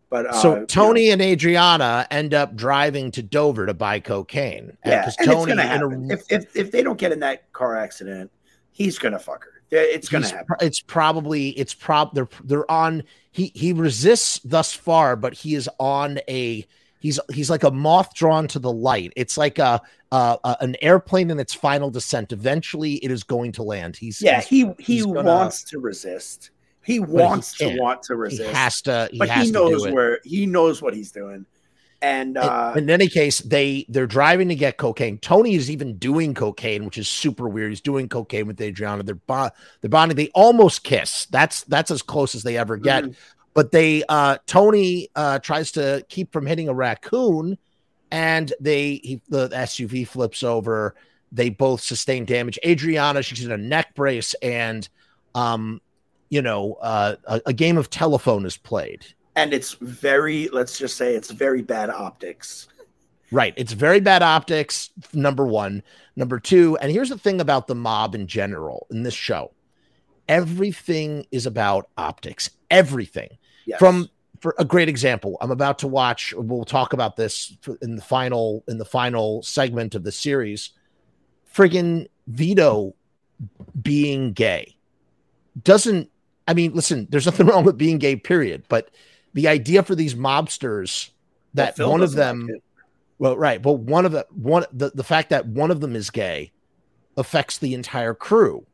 But 0.09 0.27
uh, 0.27 0.33
so 0.33 0.65
Tony 0.65 1.03
you 1.03 1.07
know, 1.09 1.13
and 1.13 1.21
Adriana 1.21 2.07
end 2.11 2.33
up 2.33 2.55
driving 2.55 3.11
to 3.11 3.23
Dover 3.23 3.65
to 3.65 3.73
buy 3.73 3.99
cocaine. 3.99 4.77
Yeah, 4.85 5.09
and 5.19 5.27
Tony, 5.27 5.37
it's 5.37 5.45
gonna 5.47 5.63
happen. 5.63 6.11
A, 6.11 6.13
if, 6.13 6.23
if 6.29 6.55
if 6.55 6.71
they 6.71 6.83
don't 6.83 6.97
get 6.97 7.11
in 7.11 7.19
that 7.21 7.51
car 7.53 7.75
accident, 7.75 8.31
he's 8.71 8.99
gonna 8.99 9.19
fuck 9.19 9.43
her. 9.45 9.54
It's 9.71 10.09
gonna 10.09 10.27
happen. 10.27 10.55
It's 10.61 10.81
probably 10.81 11.49
it's 11.49 11.73
prob 11.73 12.13
they're 12.13 12.29
they're 12.43 12.69
on 12.69 13.03
he 13.31 13.51
he 13.55 13.73
resists 13.73 14.39
thus 14.39 14.73
far, 14.73 15.15
but 15.15 15.33
he 15.33 15.55
is 15.55 15.69
on 15.79 16.19
a 16.29 16.65
he's 16.99 17.19
he's 17.31 17.49
like 17.49 17.63
a 17.63 17.71
moth 17.71 18.13
drawn 18.13 18.47
to 18.49 18.59
the 18.59 18.71
light. 18.71 19.13
It's 19.15 19.37
like 19.37 19.59
a, 19.59 19.81
a 20.11 20.57
an 20.61 20.75
airplane 20.81 21.29
in 21.29 21.39
its 21.39 21.53
final 21.53 21.89
descent. 21.89 22.31
Eventually, 22.31 22.95
it 22.95 23.11
is 23.11 23.23
going 23.23 23.51
to 23.53 23.63
land. 23.63 23.95
He's 23.95 24.21
yeah. 24.21 24.41
He's, 24.41 24.67
he 24.77 24.97
he 24.97 25.01
gonna, 25.01 25.23
wants 25.23 25.63
to 25.65 25.79
resist. 25.79 26.51
He 26.83 26.99
wants 26.99 27.57
he 27.57 27.73
to 27.73 27.79
want 27.79 28.03
to 28.03 28.15
resist. 28.15 28.49
He 28.49 28.55
has 28.55 28.81
to. 28.83 29.09
He 29.11 29.17
but 29.19 29.29
has 29.29 29.47
he 29.47 29.51
knows 29.51 29.87
where 29.87 30.19
he 30.23 30.45
knows 30.45 30.81
what 30.81 30.93
he's 30.93 31.11
doing. 31.11 31.45
And 32.01 32.37
uh, 32.37 32.73
in, 32.75 32.83
in 32.83 32.89
any 32.89 33.07
case, 33.07 33.39
they 33.39 33.85
they're 33.89 34.07
driving 34.07 34.49
to 34.49 34.55
get 34.55 34.77
cocaine. 34.77 35.17
Tony 35.17 35.55
is 35.55 35.71
even 35.71 35.97
doing 35.97 36.33
cocaine, 36.33 36.85
which 36.85 36.97
is 36.97 37.07
super 37.07 37.47
weird. 37.47 37.71
He's 37.71 37.81
doing 37.81 38.09
cocaine 38.09 38.47
with 38.47 38.61
Adriana. 38.61 39.03
They're 39.03 39.15
bo- 39.15 39.49
they're 39.81 39.89
bonding. 39.89 40.15
They 40.15 40.29
almost 40.35 40.83
kiss. 40.83 41.25
That's 41.25 41.63
that's 41.63 41.91
as 41.91 42.01
close 42.01 42.35
as 42.35 42.43
they 42.43 42.57
ever 42.57 42.77
get. 42.77 43.03
Mm-hmm. 43.03 43.13
But 43.53 43.71
they 43.71 44.03
uh, 44.09 44.37
Tony 44.45 45.09
uh, 45.15 45.39
tries 45.39 45.71
to 45.73 46.05
keep 46.09 46.31
from 46.31 46.45
hitting 46.45 46.69
a 46.69 46.73
raccoon, 46.73 47.57
and 48.11 48.53
they 48.59 48.95
he, 49.03 49.21
the 49.29 49.49
SUV 49.49 50.07
flips 50.07 50.43
over. 50.43 50.95
They 51.31 51.49
both 51.49 51.81
sustain 51.81 52.25
damage. 52.25 52.59
Adriana, 52.65 53.23
she's 53.23 53.45
in 53.45 53.51
a 53.51 53.57
neck 53.57 53.95
brace, 53.95 54.33
and 54.35 54.87
um, 55.33 55.81
you 56.29 56.41
know, 56.41 56.73
uh, 56.81 57.15
a, 57.25 57.41
a 57.47 57.53
game 57.53 57.77
of 57.77 57.89
telephone 57.89 58.45
is 58.45 58.57
played 58.57 59.05
and 59.35 59.53
it's 59.53 59.73
very 59.73 60.47
let's 60.49 60.77
just 60.77 60.97
say 60.97 61.15
it's 61.15 61.31
very 61.31 61.61
bad 61.61 61.89
optics. 61.89 62.67
Right. 63.31 63.53
It's 63.57 63.73
very 63.73 63.99
bad 63.99 64.21
optics 64.21 64.91
number 65.13 65.45
one. 65.45 65.83
Number 66.15 66.39
two 66.39 66.77
and 66.81 66.91
here's 66.91 67.09
the 67.09 67.17
thing 67.17 67.41
about 67.41 67.67
the 67.67 67.75
mob 67.75 68.15
in 68.15 68.27
general 68.27 68.87
in 68.89 69.03
this 69.03 69.13
show. 69.13 69.53
Everything 70.27 71.25
is 71.31 71.45
about 71.45 71.89
optics. 71.97 72.49
Everything. 72.71 73.29
Yes. 73.65 73.79
from 73.79 74.09
for 74.41 74.53
a 74.59 74.65
great 74.65 74.89
example 74.89 75.37
i'm 75.41 75.49
about 75.49 75.79
to 75.79 75.87
watch 75.87 76.31
we'll 76.37 76.65
talk 76.65 76.93
about 76.93 77.15
this 77.15 77.57
in 77.81 77.95
the 77.95 78.01
final 78.01 78.63
in 78.67 78.77
the 78.77 78.85
final 78.85 79.41
segment 79.43 79.95
of 79.95 80.03
the 80.03 80.11
series. 80.11 80.71
Friggin 81.53 82.07
vito 82.27 82.93
being 83.81 84.33
gay 84.33 84.75
doesn't 85.63 86.09
i 86.47 86.53
mean 86.53 86.73
listen 86.73 87.07
there's 87.09 87.25
nothing 87.25 87.45
wrong 87.47 87.63
with 87.63 87.77
being 87.77 87.97
gay 87.97 88.15
period 88.15 88.63
but 88.69 88.91
the 89.35 89.47
idea 89.47 89.83
for 89.83 89.93
these 89.93 90.15
mobsters 90.15 91.11
that 91.53 91.77
one 91.77 92.01
of 92.01 92.13
them 92.13 92.47
like 92.47 92.61
well 93.19 93.37
right 93.37 93.61
but 93.61 93.73
one 93.73 94.05
of 94.05 94.11
the 94.11 94.25
one 94.31 94.65
the, 94.73 94.89
the 94.95 95.03
fact 95.03 95.29
that 95.29 95.45
one 95.45 95.69
of 95.69 95.79
them 95.81 95.95
is 95.95 96.09
gay 96.09 96.51
affects 97.15 97.59
the 97.59 97.73
entire 97.73 98.15
crew 98.15 98.65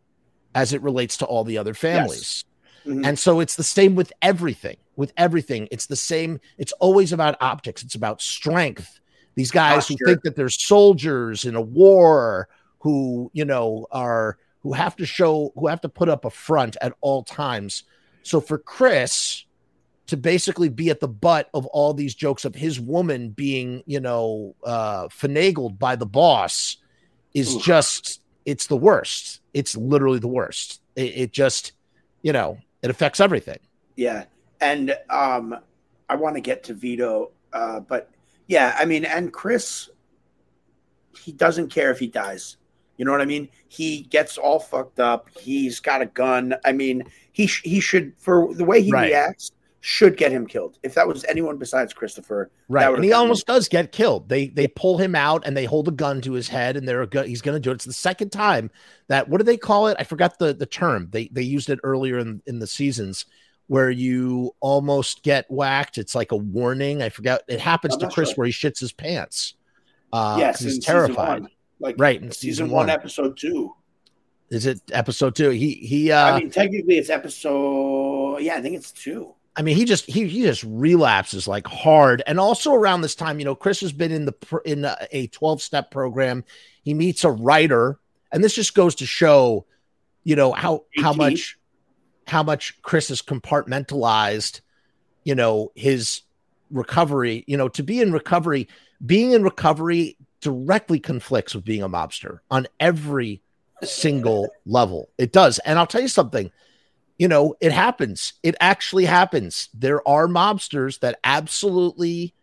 as 0.56 0.72
it 0.72 0.82
relates 0.82 1.18
to 1.18 1.26
all 1.26 1.44
the 1.44 1.58
other 1.58 1.74
families 1.74 2.46
yes. 2.86 2.94
mm-hmm. 2.96 3.06
and 3.06 3.20
so 3.20 3.40
it's 3.40 3.56
the 3.56 3.64
same 3.64 3.96
with 3.96 4.14
everything 4.22 4.78
with 4.96 5.12
everything 5.18 5.68
it's 5.72 5.88
the 5.88 5.96
same 5.96 6.40
it's 6.58 6.72
always 6.74 7.12
about 7.12 7.36
optics 7.42 7.84
it's 7.84 7.96
about 7.96 8.22
strength 8.22 9.02
These 9.36 9.52
guys 9.52 9.88
Posture. 9.88 9.96
who 10.00 10.06
think 10.06 10.24
that 10.24 10.36
they're 10.36 10.50
soldiers 10.50 11.46
in 11.46 11.56
a 11.56 11.62
war, 11.62 12.50
who 12.80 13.32
you 13.34 13.46
know 13.46 13.88
are 13.92 14.38
who 14.60 14.74
have 14.74 14.96
to 14.98 15.06
show 15.06 15.52
who 15.56 15.68
have 15.68 15.82
to 15.82 15.90
put 15.90 16.10
up 16.10 16.26
a 16.26 16.30
front 16.30 16.78
at 16.82 16.94
all 17.02 17.24
times. 17.24 17.84
So 18.24 18.42
for 18.42 18.58
Chris 18.58 19.46
to 20.12 20.18
basically 20.18 20.68
be 20.68 20.90
at 20.90 21.00
the 21.00 21.08
butt 21.08 21.50
of 21.54 21.66
all 21.68 21.94
these 21.94 22.14
jokes 22.14 22.44
of 22.44 22.54
his 22.54 22.82
woman 22.82 23.30
being, 23.30 23.82
you 23.86 24.02
know, 24.02 24.54
uh, 24.62 25.08
finagled 25.08 25.80
by 25.80 25.96
the 25.96 26.06
boss 26.06 26.76
is 27.34 27.56
Ooh. 27.56 27.62
just 27.62 28.22
it's 28.46 28.68
the 28.68 28.76
worst. 28.76 29.40
It's 29.54 29.78
literally 29.78 30.20
the 30.20 30.28
worst. 30.28 30.82
It, 30.98 31.16
it 31.16 31.32
just, 31.32 31.72
you 32.24 32.34
know, 32.34 32.58
it 32.82 32.90
affects 32.90 33.22
everything. 33.22 33.60
Yeah, 33.96 34.26
and 34.60 34.98
um, 35.10 35.56
I 36.10 36.18
want 36.18 36.36
to 36.36 36.42
get 36.42 36.66
to 36.66 36.74
Vito, 36.74 37.32
uh, 37.54 37.80
but 37.80 38.10
yeah, 38.48 38.76
I 38.78 38.84
mean, 38.84 39.06
and 39.06 39.32
Chris, 39.32 39.90
he 41.18 41.32
doesn't 41.32 41.70
care 41.70 41.90
if 41.90 42.00
he 42.00 42.08
dies. 42.08 42.58
You 42.98 43.06
know 43.06 43.12
what 43.12 43.22
I 43.22 43.26
mean? 43.26 43.48
He 43.70 44.02
gets 44.02 44.38
all 44.38 44.60
fucked 44.60 45.00
up. 45.00 45.30
He's 45.40 45.80
got 45.80 46.02
a 46.02 46.06
gun. 46.06 46.54
I 46.66 46.74
mean, 46.74 47.06
he 47.32 47.48
sh- 47.48 47.64
he 47.64 47.80
should 47.80 48.12
for 48.18 48.54
the 48.54 48.66
way 48.66 48.82
he 48.82 48.92
right. 48.92 49.08
reacts 49.08 49.54
should 49.82 50.16
get 50.16 50.32
him 50.32 50.46
killed. 50.46 50.78
If 50.84 50.94
that 50.94 51.08
was 51.08 51.26
anyone 51.26 51.58
besides 51.58 51.92
Christopher, 51.92 52.52
right? 52.70 52.94
And 52.94 53.04
he 53.04 53.12
almost 53.12 53.50
him. 53.50 53.56
does 53.56 53.68
get 53.68 53.92
killed. 53.92 54.30
They 54.30 54.48
they 54.48 54.68
pull 54.68 55.00
him 55.00 55.16
out 55.16 55.46
and 55.46 55.58
they 55.58 55.66
hold 55.66 55.88
a 55.88 55.92
gun 55.92 56.22
to 56.22 56.34
his 56.34 56.48
head, 56.48 56.78
and 56.78 56.88
they're 56.88 57.06
go- 57.08 57.24
he's 57.24 57.42
going 57.42 57.56
to 57.56 57.60
do 57.60 57.72
it. 57.72 57.76
It's 57.76 57.86
the 57.86 57.94
second 57.94 58.30
time 58.32 58.70
that 59.08 59.28
what 59.28 59.40
do 59.40 59.44
they 59.44 59.58
call 59.58 59.88
it? 59.88 59.98
I 60.00 60.04
forgot 60.04 60.38
the 60.38 60.54
the 60.54 60.68
term. 60.68 61.10
They 61.12 61.28
they 61.28 61.42
used 61.42 61.70
it 61.70 61.80
earlier 61.84 62.20
in 62.20 62.42
in 62.46 62.60
the 62.60 62.68
seasons 62.68 63.26
where 63.68 63.90
you 63.90 64.56
almost 64.60 65.24
get 65.24 65.50
whacked. 65.50 65.98
It's 65.98 66.14
like 66.14 66.32
a 66.32 66.38
warning. 66.38 67.02
I 67.02 67.10
forgot. 67.10 67.42
It 67.48 67.60
happens 67.60 67.96
I'm 67.96 68.02
to 68.02 68.10
Chris 68.10 68.30
sure. 68.30 68.36
where 68.36 68.48
he 68.48 68.54
shits 68.54 68.80
his 68.80 68.94
pants. 68.94 69.56
Uh, 70.14 70.36
yes, 70.40 70.60
he's 70.60 70.80
terrified. 70.80 71.48
Like 71.80 71.96
right 71.98 72.22
in 72.22 72.32
season, 72.32 72.42
season 72.42 72.70
one, 72.70 72.88
one, 72.88 72.90
episode 72.92 73.36
two. 73.36 73.74
Is 74.52 74.68
it 74.68 74.82
episode 74.92 75.36
two? 75.36 75.50
He 75.50 75.74
he. 75.74 76.12
Uh, 76.12 76.36
I 76.36 76.40
mean, 76.40 76.52
technically, 76.52 77.00
it's 77.00 77.10
episode. 77.10 78.42
Yeah, 78.42 78.56
I 78.56 78.62
think 78.62 78.76
it's 78.76 78.92
two. 78.92 79.34
I 79.56 79.64
mean, 79.64 79.76
he 79.76 79.84
just 79.84 80.06
he 80.06 80.28
he 80.28 80.44
just 80.44 80.64
relapses 80.64 81.48
like 81.48 81.68
hard, 81.68 82.24
and 82.26 82.40
also 82.40 82.74
around 82.74 83.02
this 83.02 83.16
time, 83.16 83.38
you 83.38 83.46
know, 83.46 83.56
Chris 83.56 83.82
has 83.82 83.92
been 83.92 84.12
in 84.12 84.26
the 84.26 84.62
in 84.66 84.88
a 85.12 85.28
twelve 85.28 85.62
step 85.62 85.92
program. 85.92 86.46
He 86.84 86.94
meets 86.94 87.24
a 87.26 87.32
writer, 87.32 88.00
and 88.32 88.44
this 88.44 88.56
just 88.56 88.74
goes 88.74 88.96
to 88.96 89.06
show, 89.06 89.66
you 90.24 90.38
know, 90.38 90.54
how 90.54 90.86
how 90.98 91.12
much 91.12 91.58
how 92.28 92.44
much 92.44 92.82
Chris 92.82 93.10
has 93.10 93.22
compartmentalized, 93.22 94.62
you 95.26 95.36
know, 95.36 95.74
his 95.76 96.22
recovery. 96.70 97.44
You 97.46 97.58
know, 97.58 97.68
to 97.70 97.84
be 97.84 98.00
in 98.00 98.14
recovery, 98.14 98.70
being 99.06 99.34
in 99.34 99.44
recovery 99.44 100.16
directly 100.40 101.00
conflicts 101.00 101.54
with 101.54 101.66
being 101.66 101.84
a 101.84 101.90
mobster 101.90 102.40
on 102.50 102.68
every 102.80 103.42
single 103.84 104.50
level. 104.66 105.10
It 105.18 105.34
does, 105.34 105.60
and 105.60 105.78
I'll 105.78 105.88
tell 105.88 106.02
you 106.02 106.08
something 106.08 106.52
you 107.22 107.28
know, 107.28 107.54
it 107.62 107.72
happens. 107.72 108.34
It 108.42 108.56
actually 108.60 109.06
happens. 109.06 109.70
There 109.76 110.06
are 110.08 110.26
mobsters 110.26 111.02
that 111.02 111.20
absolutely 111.24 112.34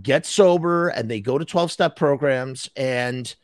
get 0.00 0.24
sober 0.24 0.90
and 0.90 1.10
they 1.10 1.20
go 1.20 1.38
to 1.38 1.44
12 1.44 1.72
step 1.72 1.96
programs. 1.96 2.70
And, 2.76 3.34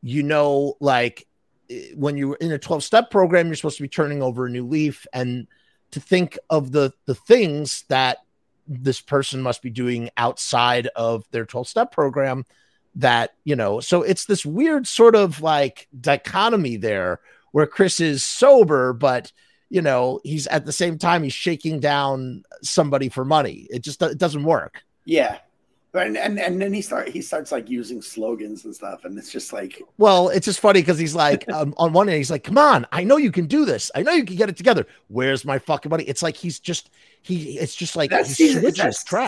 you 0.00 0.22
know, 0.22 0.78
like 0.80 1.26
eh, 1.68 1.88
when 1.96 2.16
you're 2.16 2.36
in 2.36 2.50
a 2.50 2.58
12 2.58 2.82
step 2.82 3.10
program, 3.10 3.48
you're 3.48 3.56
supposed 3.56 3.76
to 3.76 3.82
be 3.82 3.88
turning 3.90 4.22
over 4.22 4.46
a 4.46 4.50
new 4.50 4.66
leaf 4.66 5.06
and 5.12 5.46
to 5.90 6.00
think 6.00 6.38
of 6.48 6.72
the, 6.72 6.90
the 7.04 7.14
things 7.14 7.84
that 7.88 8.20
this 8.66 9.02
person 9.02 9.42
must 9.42 9.60
be 9.60 9.68
doing 9.68 10.08
outside 10.16 10.86
of 10.96 11.26
their 11.30 11.44
12 11.44 11.68
step 11.68 11.92
program 11.92 12.46
that, 12.94 13.34
you 13.44 13.54
know, 13.54 13.80
so 13.80 14.00
it's 14.00 14.24
this 14.24 14.46
weird 14.46 14.86
sort 14.86 15.14
of 15.14 15.42
like 15.42 15.88
dichotomy 16.00 16.78
there 16.78 17.20
where 17.52 17.66
Chris 17.66 18.00
is 18.00 18.24
sober, 18.24 18.94
but 18.94 19.30
you 19.74 19.82
know, 19.82 20.20
he's 20.22 20.46
at 20.46 20.64
the 20.64 20.72
same 20.72 20.98
time 20.98 21.24
he's 21.24 21.32
shaking 21.32 21.80
down 21.80 22.44
somebody 22.62 23.08
for 23.08 23.24
money. 23.24 23.66
It 23.70 23.82
just 23.82 24.00
it 24.02 24.18
doesn't 24.18 24.44
work. 24.44 24.84
Yeah. 25.04 25.38
And, 25.94 26.16
and 26.16 26.38
and 26.38 26.62
then 26.62 26.72
he 26.72 26.80
start 26.80 27.08
he 27.08 27.20
starts 27.20 27.50
like 27.50 27.68
using 27.68 28.00
slogans 28.00 28.64
and 28.64 28.74
stuff, 28.74 29.04
and 29.04 29.18
it's 29.18 29.30
just 29.30 29.52
like 29.52 29.80
well, 29.98 30.28
it's 30.28 30.44
just 30.44 30.58
funny 30.60 30.80
because 30.80 30.98
he's 30.98 31.14
like 31.14 31.48
um, 31.52 31.72
on 31.76 31.92
one 31.92 32.08
end 32.08 32.18
he's 32.18 32.32
like, 32.32 32.42
"Come 32.42 32.58
on, 32.58 32.84
I 32.90 33.04
know 33.04 33.16
you 33.16 33.30
can 33.30 33.46
do 33.46 33.64
this. 33.64 33.92
I 33.94 34.02
know 34.02 34.10
you 34.12 34.24
can 34.24 34.34
get 34.34 34.48
it 34.48 34.56
together. 34.56 34.86
Where's 35.06 35.44
my 35.44 35.58
fucking 35.58 35.90
money?" 35.90 36.02
It's 36.04 36.20
like 36.20 36.36
he's 36.36 36.58
just 36.58 36.90
he. 37.22 37.58
It's 37.58 37.76
just 37.76 37.94
like 37.94 38.10
that's 38.10 38.36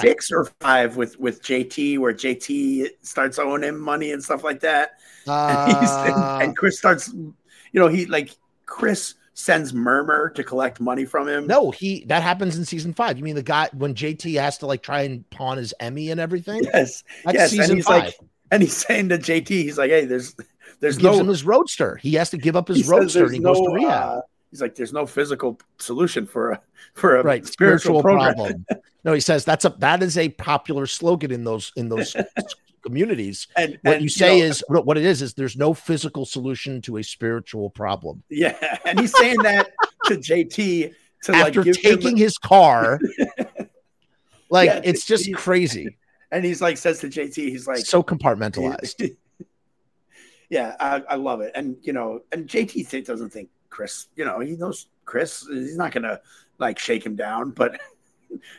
six 0.02 0.32
or 0.32 0.44
five 0.60 0.96
with 0.96 1.18
with 1.20 1.40
JT, 1.42 1.98
where 2.00 2.12
JT 2.12 2.88
starts 3.02 3.38
owing 3.38 3.62
him 3.62 3.78
money 3.80 4.10
and 4.10 4.22
stuff 4.22 4.42
like 4.42 4.58
that, 4.60 4.98
uh... 5.28 5.66
and, 5.68 6.14
and, 6.14 6.42
and 6.42 6.56
Chris 6.56 6.78
starts, 6.78 7.12
you 7.12 7.34
know, 7.74 7.86
he 7.86 8.06
like 8.06 8.36
Chris 8.64 9.14
sends 9.36 9.74
Murmur 9.74 10.30
to 10.30 10.42
collect 10.42 10.80
money 10.80 11.04
from 11.04 11.28
him. 11.28 11.46
No, 11.46 11.70
he 11.70 12.04
that 12.06 12.22
happens 12.22 12.56
in 12.56 12.64
season 12.64 12.94
five. 12.94 13.18
You 13.18 13.22
mean 13.22 13.34
the 13.36 13.42
guy 13.42 13.68
when 13.74 13.94
JT 13.94 14.40
has 14.40 14.58
to 14.58 14.66
like 14.66 14.82
try 14.82 15.02
and 15.02 15.28
pawn 15.30 15.58
his 15.58 15.74
Emmy 15.78 16.10
and 16.10 16.18
everything? 16.18 16.62
Yes, 16.64 17.04
That's 17.24 17.34
yes. 17.34 17.50
Season 17.50 17.70
and 17.70 17.74
he's 17.76 17.86
five. 17.86 18.04
like, 18.04 18.18
and 18.50 18.62
he's 18.62 18.76
saying 18.76 19.10
to 19.10 19.18
JT, 19.18 19.48
he's 19.48 19.76
like, 19.78 19.90
"Hey, 19.90 20.06
there's, 20.06 20.34
there's 20.80 20.96
he 20.96 21.02
no." 21.02 21.10
Gives 21.10 21.20
him 21.20 21.28
his 21.28 21.44
roadster. 21.44 21.96
He 21.96 22.14
has 22.14 22.30
to 22.30 22.38
give 22.38 22.56
up 22.56 22.68
his 22.68 22.88
roadster. 22.88 23.24
and 23.24 23.34
he 23.34 23.38
no, 23.38 23.52
goes 23.52 23.66
to 23.66 23.74
rehab. 23.74 24.18
Uh, 24.18 24.20
he's 24.50 24.62
like, 24.62 24.74
"There's 24.74 24.94
no 24.94 25.04
physical 25.04 25.60
solution 25.78 26.26
for 26.26 26.52
a 26.52 26.60
for 26.94 27.16
a 27.16 27.22
right 27.22 27.46
spiritual, 27.46 28.00
spiritual 28.00 28.02
problem." 28.02 28.64
no, 29.04 29.12
he 29.12 29.20
says 29.20 29.44
that's 29.44 29.66
a 29.66 29.70
that 29.78 30.02
is 30.02 30.16
a 30.16 30.30
popular 30.30 30.86
slogan 30.86 31.30
in 31.30 31.44
those 31.44 31.72
in 31.76 31.90
those 31.90 32.16
communities. 32.86 33.48
And 33.56 33.78
what 33.82 33.94
and, 33.94 34.02
you 34.02 34.08
say 34.08 34.38
you 34.38 34.42
know, 34.42 34.46
uh, 34.46 34.50
is 34.50 34.64
what 34.68 34.96
it 34.96 35.04
is 35.04 35.22
is 35.22 35.34
there's 35.34 35.56
no 35.56 35.74
physical 35.74 36.24
solution 36.24 36.80
to 36.82 36.98
a 36.98 37.02
spiritual 37.02 37.70
problem. 37.70 38.22
Yeah, 38.30 38.56
and 38.84 39.00
he's 39.00 39.16
saying 39.16 39.42
that 39.42 39.72
to 40.06 40.14
JT 40.14 40.94
to 41.24 41.34
after 41.34 41.64
like 41.64 41.74
taking 41.74 42.12
him... 42.12 42.16
his 42.16 42.38
car. 42.38 43.00
like 44.50 44.68
yeah, 44.68 44.80
it's 44.84 45.04
just 45.04 45.32
crazy. 45.34 45.96
And 46.32 46.44
he's 46.44 46.60
like 46.60 46.76
says 46.76 46.98
to 47.00 47.06
JT, 47.06 47.36
he's 47.36 47.68
like 47.68 47.86
so 47.86 48.02
compartmentalized. 48.02 49.16
yeah, 50.50 50.74
I, 50.80 51.00
I, 51.08 51.14
love 51.14 51.40
it. 51.40 51.52
And 51.54 51.76
you 51.82 51.92
know, 51.92 52.22
and 52.32 52.48
JT 52.48 53.06
doesn't 53.06 53.30
think 53.30 53.48
Chris, 53.70 54.08
you 54.16 54.24
know, 54.24 54.40
he 54.40 54.56
knows 54.56 54.88
Chris. 55.04 55.46
He's 55.48 55.76
not 55.76 55.92
gonna 55.92 56.20
like 56.58 56.80
shake 56.80 57.06
him 57.06 57.14
down, 57.14 57.52
but 57.52 57.80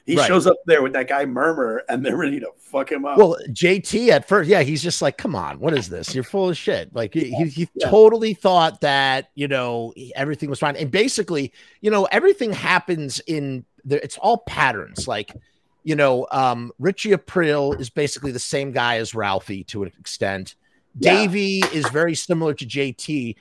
he 0.05 0.15
right. 0.15 0.27
shows 0.27 0.47
up 0.47 0.57
there 0.65 0.81
with 0.81 0.93
that 0.93 1.07
guy 1.07 1.25
Murmur, 1.25 1.83
and 1.89 2.05
they're 2.05 2.17
ready 2.17 2.39
to 2.39 2.51
fuck 2.57 2.91
him 2.91 3.05
up. 3.05 3.17
Well, 3.17 3.37
JT 3.49 4.09
at 4.09 4.27
first, 4.27 4.49
yeah, 4.49 4.61
he's 4.61 4.81
just 4.81 5.01
like, 5.01 5.17
"Come 5.17 5.35
on, 5.35 5.59
what 5.59 5.73
is 5.73 5.89
this? 5.89 6.13
You're 6.13 6.23
full 6.23 6.49
of 6.49 6.57
shit." 6.57 6.93
Like 6.93 7.13
he, 7.13 7.31
he 7.31 7.69
yeah. 7.75 7.89
totally 7.89 8.33
thought 8.33 8.81
that 8.81 9.29
you 9.35 9.47
know 9.47 9.93
everything 10.15 10.49
was 10.49 10.59
fine, 10.59 10.75
and 10.75 10.91
basically, 10.91 11.53
you 11.81 11.91
know, 11.91 12.05
everything 12.05 12.53
happens 12.53 13.19
in 13.27 13.65
the. 13.85 14.03
It's 14.03 14.17
all 14.17 14.39
patterns, 14.39 15.07
like. 15.07 15.33
You 15.83 15.95
know, 15.95 16.27
um, 16.31 16.73
Richie 16.79 17.11
Aprile 17.11 17.79
is 17.79 17.89
basically 17.89 18.33
the 18.33 18.39
same 18.39 18.73
guy 18.73 18.97
as 18.97 19.15
Ralphie 19.15 19.63
to 19.65 19.83
an 19.83 19.93
extent. 19.97 20.55
Yeah. 20.99 21.13
Davey 21.13 21.59
is 21.59 21.87
very 21.91 22.13
similar 22.13 22.53
to 22.55 22.65
JT 22.65 23.35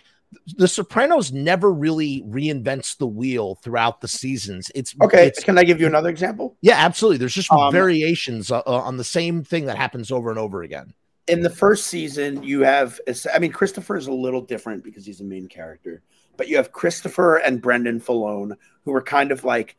the 0.56 0.68
Sopranos 0.68 1.32
never 1.32 1.72
really 1.72 2.22
reinvents 2.22 2.96
the 2.96 3.06
wheel 3.06 3.56
throughout 3.56 4.00
the 4.00 4.08
seasons. 4.08 4.70
It's 4.74 4.94
okay. 5.02 5.28
It's, 5.28 5.42
Can 5.42 5.58
I 5.58 5.64
give 5.64 5.80
you 5.80 5.86
another 5.86 6.08
example? 6.08 6.56
Yeah, 6.60 6.76
absolutely. 6.76 7.18
There's 7.18 7.34
just 7.34 7.50
um, 7.52 7.72
variations 7.72 8.50
uh, 8.50 8.58
uh, 8.66 8.80
on 8.80 8.96
the 8.96 9.04
same 9.04 9.44
thing 9.44 9.66
that 9.66 9.76
happens 9.76 10.10
over 10.10 10.30
and 10.30 10.38
over 10.38 10.62
again. 10.62 10.94
In 11.28 11.42
the 11.42 11.50
first 11.50 11.88
season, 11.88 12.42
you 12.42 12.60
have, 12.60 13.00
I 13.34 13.38
mean, 13.40 13.50
Christopher 13.50 13.96
is 13.96 14.06
a 14.06 14.12
little 14.12 14.40
different 14.40 14.84
because 14.84 15.04
he's 15.04 15.20
a 15.20 15.24
main 15.24 15.48
character, 15.48 16.02
but 16.36 16.46
you 16.46 16.56
have 16.56 16.70
Christopher 16.70 17.38
and 17.38 17.60
Brendan 17.60 18.00
Filone, 18.00 18.56
who 18.84 18.94
are 18.94 19.02
kind 19.02 19.32
of 19.32 19.42
like 19.42 19.76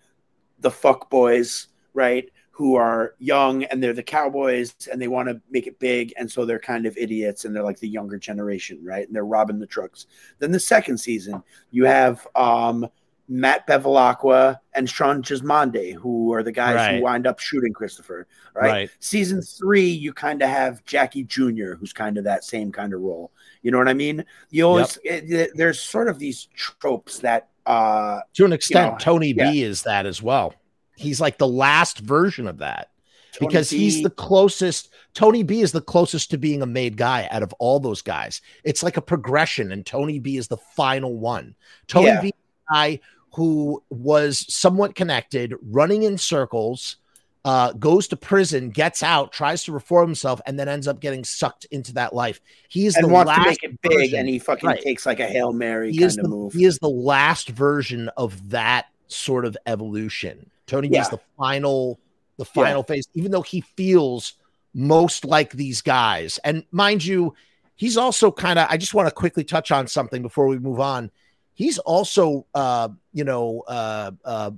the 0.60 0.72
fuck 0.72 1.10
boys, 1.10 1.68
right? 1.94 2.30
Who 2.58 2.74
are 2.74 3.14
young 3.20 3.66
and 3.66 3.84
they're 3.84 3.94
the 3.94 4.02
cowboys 4.02 4.74
and 4.92 5.00
they 5.00 5.08
want 5.08 5.30
to 5.30 5.40
make 5.52 5.68
it 5.68 5.78
big 5.78 6.12
and 6.18 6.30
so 6.30 6.44
they're 6.44 6.58
kind 6.58 6.88
of 6.88 6.98
idiots 6.98 7.46
and 7.46 7.56
they're 7.56 7.62
like 7.62 7.80
the 7.80 7.88
younger 7.88 8.18
generation 8.18 8.84
right 8.84 9.06
and 9.06 9.16
they're 9.16 9.26
robbing 9.26 9.60
the 9.60 9.68
trucks 9.68 10.08
then 10.40 10.52
the 10.52 10.60
second 10.60 10.98
season 10.98 11.44
you 11.70 11.86
have 11.86 12.28
um, 12.36 12.88
matt 13.30 13.68
bevilacqua 13.68 14.58
and 14.74 14.90
sean 14.90 15.22
gismonte 15.22 15.94
who 15.94 16.34
are 16.34 16.42
the 16.42 16.52
guys 16.52 16.78
right. 16.78 16.96
who 16.96 17.04
wind 17.04 17.28
up 17.28 17.38
shooting 17.38 17.74
christopher 17.74 18.26
right, 18.56 18.72
right. 18.72 18.90
season 19.02 19.40
three 19.40 19.88
you 19.88 20.12
kind 20.12 20.42
of 20.42 20.50
have 20.50 20.84
jackie 20.84 21.24
jr 21.26 21.74
who's 21.74 21.94
kind 21.94 22.18
of 22.18 22.24
that 22.24 22.44
same 22.44 22.72
kind 22.72 22.92
of 22.92 23.02
role 23.02 23.32
you 23.62 23.70
know 23.70 23.78
what 23.78 23.88
i 23.88 23.94
mean 23.94 24.26
you 24.50 24.64
always 24.64 24.98
yep. 25.04 25.24
it, 25.24 25.32
it, 25.32 25.52
there's 25.54 25.80
sort 25.80 26.08
of 26.08 26.18
these 26.18 26.48
tropes 26.56 27.20
that 27.20 27.50
uh 27.68 28.20
to 28.34 28.46
an 28.46 28.54
extent 28.54 28.86
you 28.86 28.92
know, 28.94 28.98
tony 28.98 29.32
yeah. 29.38 29.52
b 29.52 29.62
is 29.62 29.84
that 29.84 30.08
as 30.08 30.24
well 30.24 30.56
he's 30.98 31.22
like 31.22 31.38
the 31.38 31.48
last 31.48 32.00
version 32.00 32.48
of 32.48 32.58
that 32.58 32.90
Tony 33.34 33.48
because 33.48 33.70
B. 33.70 33.78
he's 33.78 34.04
the 34.04 34.10
closest. 34.10 34.90
Tony 35.14 35.44
B 35.44 35.62
is 35.62 35.72
the 35.72 35.82
closest 35.82 36.32
to 36.32 36.38
being 36.38 36.62
a 36.62 36.66
made 36.66 36.98
guy 36.98 37.28
out 37.32 37.44
of 37.44 37.54
all 37.60 37.80
those 37.80 38.02
guys. 38.02 38.42
It's 38.64 38.84
like 38.84 38.98
a 38.98 39.02
progression, 39.02 39.72
and 39.72 39.86
Tony 39.86 40.20
B 40.20 40.38
is 40.38 40.48
the 40.48 40.58
final 40.58 41.16
one. 41.18 41.56
Tony 41.88 42.08
yeah. 42.08 42.22
B, 42.22 42.34
guy 42.72 43.00
who 43.34 43.84
was 43.90 44.52
somewhat 44.54 44.96
connected, 44.96 45.54
running 45.62 46.04
in 46.04 46.18
circles, 46.18 46.98
uh, 47.46 47.72
goes 47.74 48.08
to 48.08 48.18
prison, 48.18 48.72
gets 48.72 49.04
out, 49.04 49.32
tries 49.32 49.64
to 49.64 49.72
reform 49.72 50.10
himself, 50.10 50.42
and 50.48 50.60
then 50.60 50.68
ends 50.68 50.88
up 50.88 51.00
getting 51.00 51.24
sucked 51.24 51.66
into 51.66 51.94
that 51.94 52.14
life. 52.14 52.42
He 52.68 52.88
is 52.88 52.96
and 52.96 53.06
the 53.06 53.10
wants 53.10 53.28
last 53.30 53.44
to 53.44 53.50
make 53.50 53.64
it 53.64 53.82
big, 53.82 53.92
version- 54.00 54.20
and 54.20 54.28
he 54.30 54.40
fucking 54.40 54.68
Right. 54.68 54.82
takes 54.82 55.06
like 55.06 55.20
a 55.20 55.28
hail 55.28 55.54
mary 55.54 55.92
he 55.92 56.00
kind 56.00 56.12
of 56.12 56.18
the, 56.18 56.28
move. 56.28 56.54
he 56.54 56.66
is 56.66 56.80
the 56.80 56.90
last 56.90 57.50
version 57.50 58.10
of 58.18 58.50
that 58.50 58.88
sort 59.08 59.46
of 59.46 59.56
evolution. 59.68 60.50
Tony 60.68 60.90
B 60.90 60.98
is 60.98 61.10
the 61.10 61.20
final, 61.38 62.00
the 62.38 62.46
Yeah. 62.46 62.64
final 62.64 62.84
phase, 62.84 63.08
even 63.14 63.32
though 63.32 63.42
he 63.42 63.62
feels 63.62 64.34
most 64.74 65.26
like 65.26 65.54
these 65.54 65.82
guys. 65.82 66.38
And 66.44 66.64
mind 66.72 67.04
you, 67.04 67.34
he's 67.76 67.98
also 67.98 68.32
kind 68.32 68.60
of. 68.60 68.68
I 68.70 68.78
just 68.78 68.94
want 68.94 69.08
to 69.08 69.14
quickly 69.14 69.44
touch 69.44 69.72
on 69.72 69.88
something 69.88 70.22
before 70.22 70.48
we 70.48 70.60
move 70.60 70.80
on. 70.80 71.10
He's 71.54 71.80
also, 71.80 72.46
uh, 72.54 72.90
you 73.14 73.24
know, 73.24 73.64
uh, 73.68 74.12
uh, 74.24 74.52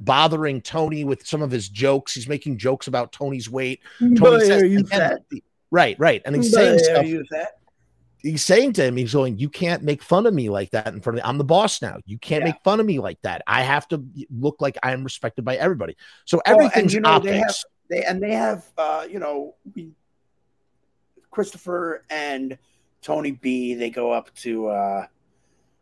bothering 0.00 0.60
Tony 0.60 1.04
with 1.04 1.24
some 1.24 1.42
of 1.42 1.50
his 1.52 1.68
jokes. 1.68 2.14
He's 2.14 2.26
making 2.26 2.58
jokes 2.58 2.88
about 2.88 3.12
Tony's 3.12 3.48
weight. 3.48 3.80
Tony 4.16 4.44
says, 4.44 4.62
you 4.64 4.84
fat? 4.84 5.22
right, 5.70 5.96
right, 6.00 6.20
and 6.24 6.34
he's 6.34 6.52
saying 6.52 6.78
Boy, 6.78 7.00
are 7.00 7.24
stuff? 7.24 7.48
He's 8.22 8.44
saying 8.44 8.72
to 8.74 8.84
him, 8.84 8.96
he's 8.96 9.12
going, 9.12 9.38
You 9.38 9.48
can't 9.48 9.82
make 9.82 10.02
fun 10.02 10.26
of 10.26 10.34
me 10.34 10.50
like 10.50 10.70
that 10.70 10.88
in 10.88 11.00
front 11.00 11.18
of 11.18 11.24
me. 11.24 11.28
I'm 11.28 11.38
the 11.38 11.44
boss 11.44 11.80
now. 11.82 11.98
You 12.06 12.18
can't 12.18 12.42
Yeah. 12.42 12.52
make 12.52 12.62
fun 12.64 12.80
of 12.80 12.86
me 12.86 12.98
like 12.98 13.20
that. 13.22 13.42
I 13.46 13.62
have 13.62 13.86
to 13.88 14.04
look 14.30 14.60
like 14.60 14.76
I 14.82 14.92
am 14.92 15.04
respected 15.04 15.44
by 15.44 15.56
everybody. 15.56 15.96
So 16.24 16.40
everything's 16.44 16.94
you 16.94 17.00
know, 17.00 17.18
they 17.18 17.40
optics. 17.40 17.64
They 17.90 18.04
and 18.04 18.22
they 18.22 18.32
have 18.32 18.64
uh, 18.76 19.06
you 19.10 19.18
know, 19.18 19.54
we, 19.74 19.92
Christopher 21.30 22.04
and 22.10 22.58
Tony 23.02 23.32
B, 23.32 23.74
they 23.74 23.90
go 23.90 24.12
up 24.12 24.34
to 24.36 24.68
uh 24.68 25.06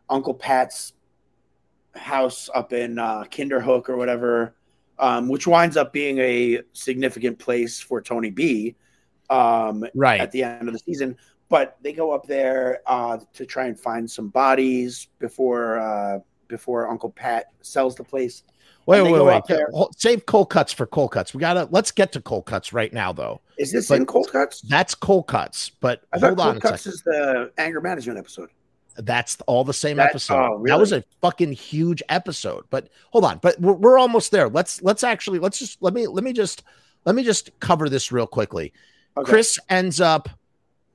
Uncle 0.09 0.35
Pat's 0.35 0.93
house 1.95 2.51
up 2.55 2.73
in 2.73 2.99
uh 2.99 3.25
Kinderhook 3.25 3.89
or 3.89 3.97
whatever, 3.97 4.55
um, 4.99 5.29
which 5.29 5.47
winds 5.47 5.77
up 5.77 5.93
being 5.93 6.19
a 6.19 6.61
significant 6.73 7.39
place 7.39 7.81
for 7.81 8.01
Tony 8.01 8.31
B. 8.31 8.77
Um 9.31 9.85
right. 9.95 10.21
at 10.21 10.31
the 10.31 10.43
end 10.45 10.69
of 10.69 10.75
the 10.75 10.81
season. 10.81 11.17
But 11.49 11.77
they 11.83 11.93
go 11.93 12.11
up 12.13 12.27
there 12.27 12.81
uh, 12.87 13.19
to 13.35 13.47
try 13.47 13.67
and 13.67 13.79
find 13.79 14.11
some 14.11 14.29
bodies 14.29 15.09
before 15.19 15.79
uh, 15.79 16.19
before 16.49 16.89
Uncle 16.89 17.11
Pat 17.11 17.47
sells 17.63 17.95
the 17.95 18.05
place. 18.05 18.43
wait, 18.87 19.03
wait, 19.03 19.21
wait. 19.21 19.43
Save 19.97 20.27
cold 20.27 20.51
cuts 20.51 20.73
for 20.73 20.87
cold 20.87 21.13
cuts. 21.13 21.35
We 21.35 21.41
gotta 21.41 21.69
let's 21.71 21.91
get 21.93 22.13
to 22.13 22.21
cold 22.21 22.47
cuts 22.47 22.73
right 22.73 22.93
now, 22.93 23.13
though. 23.13 23.41
Is 23.59 23.73
this 23.73 23.89
But- 23.89 23.99
in 24.01 24.07
Cold 24.07 24.31
Cuts? 24.31 24.61
That's 24.63 24.95
cold 24.95 25.29
cuts, 25.29 25.71
but 25.81 26.03
I 26.13 26.19
hold 26.19 26.39
on 26.41 26.61
Cuts 26.61 26.87
is 26.87 27.01
the 27.03 27.51
anger 27.59 27.81
management 27.81 28.19
episode. 28.19 28.51
That's 28.99 29.39
all 29.47 29.63
the 29.65 29.73
same 29.73 29.97
That- 29.99 30.11
episode. 30.11 30.35
oh, 30.37 30.63
That 30.67 30.79
was 30.79 30.93
a 30.93 31.05
fucking 31.21 31.53
huge 31.53 32.03
episode. 32.09 32.65
But 32.71 32.89
hold 33.11 33.25
on, 33.25 33.39
but 33.43 33.59
we're, 33.61 33.73
we're 33.75 33.99
almost 33.99 34.31
there. 34.31 34.49
Let's 34.49 34.83
let's 34.83 35.05
actually 35.05 35.39
let's 35.39 35.59
just 35.59 35.81
let 35.83 35.95
me 35.95 36.07
let 36.07 36.23
me 36.25 36.33
just 36.33 36.65
let 37.05 37.15
me 37.15 37.23
just 37.23 37.51
cover 37.61 37.89
this 37.89 38.11
real 38.13 38.27
quickly. 38.27 38.73
Okay. 39.17 39.31
Chris 39.31 39.59
ends 39.71 40.01
up, 40.01 40.29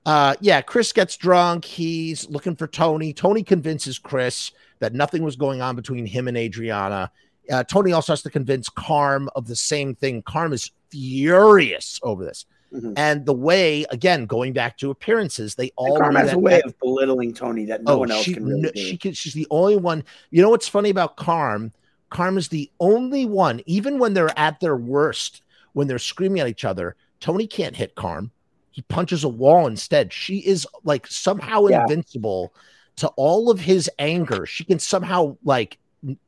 uh, 0.06 0.36
yeah, 0.42 0.62
Chris 0.62 0.92
gets 0.94 1.16
drunk. 1.18 1.66
He's 1.66 2.28
looking 2.30 2.56
for 2.56 2.68
Tony. 2.68 3.14
Tony 3.14 3.44
convinces 3.44 4.00
Chris 4.00 4.52
that 4.80 4.94
nothing 4.94 5.24
was 5.24 5.36
going 5.36 5.62
on 5.62 5.76
between 5.76 6.06
him 6.06 6.28
and 6.28 6.36
Adriana. 6.38 7.12
Uh, 7.52 7.64
Tony 7.64 7.92
also 7.92 8.14
has 8.14 8.22
to 8.24 8.30
convince 8.30 8.70
Carm 8.70 9.30
of 9.36 9.48
the 9.48 9.56
same 9.56 9.94
thing. 9.96 10.22
Carm 10.24 10.54
is 10.54 10.72
furious 10.90 12.00
over 12.04 12.24
this. 12.26 12.46
Mhm. 12.74 12.94
And 12.96 13.26
the 13.26 13.34
way, 13.34 13.86
again, 13.90 14.26
going 14.26 14.54
back 14.54 14.78
to 14.78 14.92
appearances, 14.92 15.56
they 15.56 15.72
all 15.76 15.98
Carm 15.98 16.16
has 16.16 16.28
that- 16.28 16.36
a 16.38 16.40
way 16.40 16.62
of 16.62 16.78
belittling 16.80 17.34
Tony 17.34 17.66
that 17.66 17.84
no 17.84 17.98
one 17.98 18.10
else 18.12 18.22
Oh, 18.22 18.24
she, 18.24 18.34
can 18.34 18.46
really 18.46 18.62
no- 18.62 18.72
she 18.76 18.98
can, 18.98 19.14
she's 19.14 19.34
the 19.34 19.48
only 19.52 19.76
one. 19.76 20.04
You 20.30 20.42
know 20.42 20.50
what's 20.50 20.70
funny 20.70 20.90
about 20.90 21.18
Carm? 21.18 21.74
Carm 22.10 22.38
is 22.38 22.48
the 22.48 22.72
only 22.80 23.26
one, 23.26 23.62
even 23.66 24.00
when 24.00 24.14
they're 24.14 24.38
at 24.40 24.60
their 24.62 24.78
worst, 24.78 25.42
when 25.74 25.88
they're 25.88 26.00
screaming 26.00 26.40
at 26.42 26.48
each 26.48 26.64
other, 26.66 26.96
Tony 27.20 27.46
can't 27.46 27.76
hit 27.76 27.96
Carm. 27.96 28.32
He 28.72 28.82
punches 28.84 29.24
a 29.24 29.30
wall 29.30 29.68
instead. 29.68 30.12
She 30.14 30.38
is 30.40 30.66
like 30.84 31.06
somehow 31.08 31.68
Yeah. 31.68 31.82
invincible 31.82 32.54
to 32.98 33.08
all 33.10 33.50
of 33.52 33.60
his 33.60 33.90
anger. 34.00 34.46
She 34.46 34.64
can 34.64 34.80
somehow 34.80 35.38
like 35.44 35.78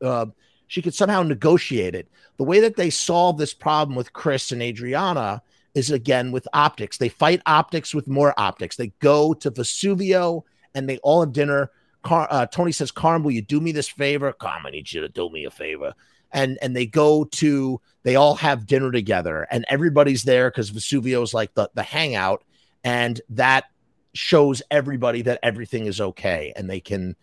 uh, 0.02 0.26
she 0.66 0.82
could 0.82 0.94
somehow 0.94 1.22
negotiate 1.22 1.94
it. 1.94 2.08
The 2.36 2.44
way 2.44 2.60
that 2.60 2.76
they 2.76 2.90
solve 2.90 3.38
this 3.38 3.54
problem 3.54 3.96
with 3.96 4.12
Chris 4.12 4.52
and 4.52 4.62
Adriana 4.62 5.42
is 5.74 5.90
again 5.90 6.32
with 6.32 6.46
optics. 6.52 6.96
They 6.98 7.08
fight 7.08 7.42
optics 7.46 7.94
with 7.94 8.06
more 8.08 8.34
optics. 8.38 8.76
They 8.76 8.88
go 9.00 9.34
to 9.34 9.50
Vesuvio 9.50 10.42
and 10.74 10.88
they 10.88 10.98
all 10.98 11.20
have 11.20 11.32
dinner. 11.32 11.70
Car- 12.02 12.28
uh, 12.30 12.46
Tony 12.46 12.70
says, 12.72 12.90
"Carm, 12.90 13.24
will 13.24 13.32
you 13.32 13.42
do 13.42 13.60
me 13.60 13.72
this 13.72 13.88
favor? 13.88 14.32
Carm, 14.32 14.66
I 14.66 14.70
need 14.70 14.92
you 14.92 15.00
to 15.00 15.08
do 15.08 15.30
me 15.30 15.44
a 15.44 15.50
favor." 15.50 15.94
And 16.34 16.58
and 16.60 16.76
they 16.76 16.84
go 16.86 17.24
to 17.24 17.80
they 18.02 18.16
all 18.16 18.34
have 18.34 18.66
dinner 18.66 18.90
together, 18.92 19.46
and 19.50 19.64
everybody's 19.68 20.24
there 20.24 20.50
because 20.50 20.70
Vesuvio's 20.70 21.32
like 21.32 21.54
the 21.54 21.70
the 21.74 21.82
hangout, 21.84 22.44
and 22.82 23.20
that 23.30 23.64
shows 24.12 24.60
everybody 24.70 25.22
that 25.22 25.38
everything 25.42 25.86
is 25.86 26.00
okay, 26.00 26.52
and 26.56 26.68
they 26.68 26.80
can 26.80 27.16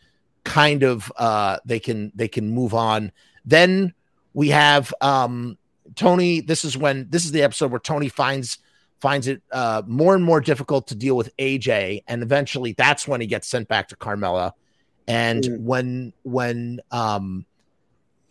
kind 0.44 0.82
of 0.84 1.12
uh 1.18 1.60
they 1.66 1.80
can 1.80 2.12
they 2.16 2.28
can 2.28 2.50
move 2.50 2.74
on. 2.74 3.12
Then 3.46 3.94
we 4.34 4.50
have 4.50 4.94
um 5.02 5.58
Tony. 5.96 6.42
This 6.42 6.64
is 6.64 6.78
when 6.78 7.08
this 7.10 7.26
is 7.26 7.32
the 7.32 7.44
episode 7.44 7.70
where 7.72 7.80
Tony 7.80 8.08
finds 8.10 8.58
finds 9.02 9.28
it 9.28 9.42
uh, 9.52 9.82
more 9.88 10.14
and 10.16 10.24
more 10.24 10.40
difficult 10.40 10.88
to 10.88 10.96
deal 10.96 11.18
with 11.18 11.36
AJ, 11.38 12.04
and 12.08 12.24
eventually 12.24 12.74
that's 12.78 13.08
when 13.08 13.20
he 13.20 13.28
gets 13.28 13.48
sent 13.48 13.68
back 13.68 13.90
to 13.90 13.96
Carmela. 13.96 14.54
And 15.08 15.44
Mm. 15.44 15.60
when 15.62 16.14
when 16.24 16.80
um 16.92 17.46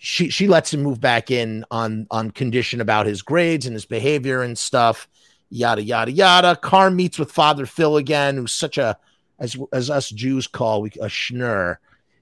she 0.03 0.31
she 0.31 0.49
lets 0.49 0.73
him 0.73 0.83
move 0.83 0.99
back 0.99 1.31
in 1.31 1.63
on 1.71 2.07
on 2.11 2.31
condition 2.31 2.81
about 2.81 3.05
his 3.05 3.21
grades 3.21 3.67
and 3.67 3.75
his 3.75 3.85
behavior 3.85 4.41
and 4.41 4.57
stuff, 4.57 5.07
yada 5.51 5.83
yada 5.83 6.11
yada. 6.11 6.57
Carm 6.57 6.97
meets 6.97 7.19
with 7.19 7.31
Father 7.31 7.67
Phil 7.67 7.99
again, 7.99 8.39
who's 8.39 8.55
such 8.55 8.79
a 8.79 8.97
as 9.39 9.59
as 9.75 9.91
us 9.91 10.09
Jews 10.09 10.47
call 10.47 10.81
we, 10.81 10.89
a 11.03 11.07
schnur. 11.09 11.77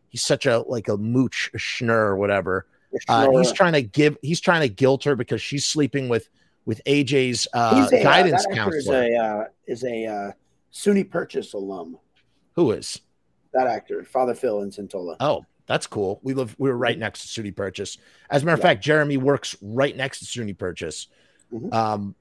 He's 0.09 0.23
such 0.23 0.45
a 0.45 0.59
like 0.67 0.89
a 0.89 0.97
mooch, 0.97 1.53
a 1.55 1.59
schnur, 1.59 1.91
or 1.91 2.17
whatever. 2.17 2.67
Uh, 3.09 3.31
he's 3.31 3.53
trying 3.53 3.75
to 3.75 3.83
give 3.83 4.19
he's 4.23 4.41
trying 4.41 4.63
to 4.63 4.69
guilt 4.69 5.05
her 5.05 5.15
because 5.15 5.41
she's 5.41 5.65
sleeping 5.65 6.09
with 6.09 6.29
with 6.65 6.83
AJ's 6.85 7.47
uh, 7.55 7.89
a, 7.93 8.01
uh, 8.01 8.03
guidance 8.03 8.45
that 8.47 8.59
actor 8.59 8.77
is 8.77 8.89
a 8.89 9.15
uh, 9.15 9.45
is 9.69 9.85
a 9.85 10.07
uh, 10.07 10.33
SUNY 10.73 11.09
Purchase 11.09 11.55
alum. 11.55 11.97
Who 12.57 12.73
is? 12.73 13.01
That 13.53 13.69
actor, 13.69 14.03
Father 14.03 14.35
Phil 14.35 14.63
Intintola. 14.63 15.15
Oh, 15.21 15.45
that's 15.69 15.87
cool. 15.87 16.19
We 16.23 16.35
live 16.35 16.57
we 16.59 16.69
were 16.69 16.77
right 16.77 16.99
next 16.99 17.23
to 17.33 17.41
SUNY 17.43 17.55
Purchase. 17.55 17.99
As 18.31 18.43
a 18.43 18.47
matter 18.47 18.55
of 18.55 18.61
Yeah. 18.61 18.71
fact, 18.71 18.83
Jeremy 18.83 19.17
works 19.19 19.55
right 19.63 19.97
next 19.97 20.19
to 20.21 20.25
SUNY 20.25 20.55
Purchase. 20.59 21.07
Mhm. 21.53 21.73
Um 21.73 22.15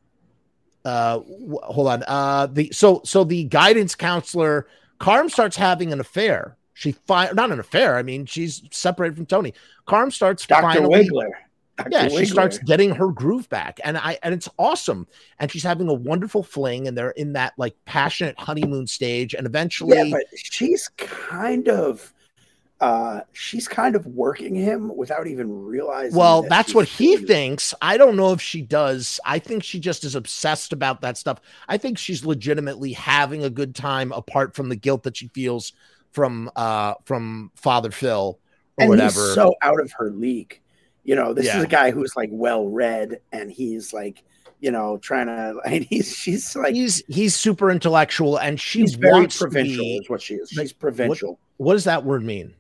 uh 0.86 1.18
w- 1.20 1.60
hold 1.64 1.88
on. 1.88 2.04
Uh 2.08 2.48
the 2.52 2.70
so 2.72 3.02
so 3.04 3.24
the 3.24 3.46
guidance 3.46 3.96
counselor 3.96 4.68
Carm 5.00 5.30
starts 5.30 5.56
having 5.56 5.92
an 5.94 6.00
affair. 6.00 6.58
She 6.74 6.92
fi- 6.92 7.32
not 7.32 7.52
an 7.52 7.60
affair. 7.60 7.98
I 7.98 8.04
mean, 8.04 8.26
she's 8.26 8.62
separated 8.72 9.16
from 9.16 9.26
Tony. 9.26 9.54
Carm 9.86 10.12
starts 10.12 10.46
Dr. 10.46 10.62
finally 10.62 11.08
Wegler. 11.10 11.30
Dr. 11.78 11.90
yeah, 11.92 12.08
she 12.08 12.26
starts 12.26 12.58
getting 12.60 12.90
her 12.96 13.08
groove 13.10 13.48
back, 13.50 13.80
and 13.84 13.98
I 13.98 14.18
and 14.24 14.34
it's 14.34 14.50
awesome. 14.58 15.06
And 15.40 15.52
she's 15.52 15.62
having 15.64 15.88
a 15.90 15.94
wonderful 15.94 16.42
fling, 16.42 16.88
and 16.88 16.98
they're 16.98 17.12
in 17.12 17.34
that 17.34 17.54
like 17.58 17.76
passionate 17.86 18.40
honeymoon 18.40 18.88
stage, 18.88 19.36
and 19.36 19.46
eventually, 19.46 19.96
Yeah, 19.98 20.10
but 20.18 20.24
she's 20.36 20.88
kind 20.98 21.70
of 21.70 22.12
uh 22.80 23.22
she's 23.34 23.68
kind 23.68 23.96
of 23.96 24.06
working 24.06 24.54
him 24.54 24.96
without 24.96 25.26
even 25.26 25.66
realizing 25.66 26.16
well, 26.18 26.44
that 26.44 26.50
that's 26.50 26.76
what 26.76 26.88
he 26.88 27.18
thinks. 27.18 27.74
I 27.82 27.98
don't 27.98 28.16
know 28.16 28.34
if 28.34 28.42
she 28.42 28.62
does. 28.62 29.20
I 29.26 29.40
think 29.40 29.64
she 29.64 29.80
just 29.80 30.04
is 30.04 30.14
obsessed 30.14 30.74
about 30.74 31.02
that 31.02 31.18
stuff. 31.18 31.40
I 31.68 31.78
think 31.78 31.98
she's 31.98 32.24
legitimately 32.26 32.94
having 32.94 33.44
a 33.44 33.50
good 33.50 33.74
time 33.74 34.12
apart 34.12 34.56
from 34.56 34.70
the 34.70 34.76
guilt 34.76 35.04
that 35.04 35.18
she 35.18 35.28
feels 35.30 35.74
from 36.12 36.52
uh 36.56 36.94
from 37.06 37.52
Father 37.56 37.90
Phil 37.92 38.40
or 38.78 38.82
and 38.84 38.90
whatever. 38.90 39.22
he's 39.26 39.34
so 39.34 39.56
out 39.64 39.80
of 39.82 39.92
her 39.94 40.12
league. 40.12 40.60
You 41.04 41.16
know, 41.16 41.34
this 41.34 41.46
Yeah. 41.48 41.58
is 41.58 41.64
a 41.64 41.68
guy 41.68 41.90
who's 41.92 42.16
like 42.16 42.30
well 42.32 42.68
read 42.68 43.22
and 43.32 43.52
he's 43.52 43.92
like, 43.92 44.24
you 44.60 44.70
know, 44.70 44.98
trying 44.98 45.26
to 45.28 45.60
and 45.66 45.84
he's 45.84 46.16
she's 46.16 46.56
like 46.56 46.76
he's 46.76 47.02
he's 47.08 47.34
super 47.36 47.72
intellectual, 47.72 48.38
and 48.38 48.60
she's 48.62 48.94
very 48.94 49.28
provincial 49.28 49.84
be- 49.84 49.98
is 49.98 50.10
what 50.12 50.22
she 50.22 50.36
is. 50.36 50.50
She's 50.50 50.74
provincial. 50.74 51.40
What 51.58 51.74
does 51.74 51.86
that 51.86 52.04
word 52.04 52.24
mean? 52.24 52.54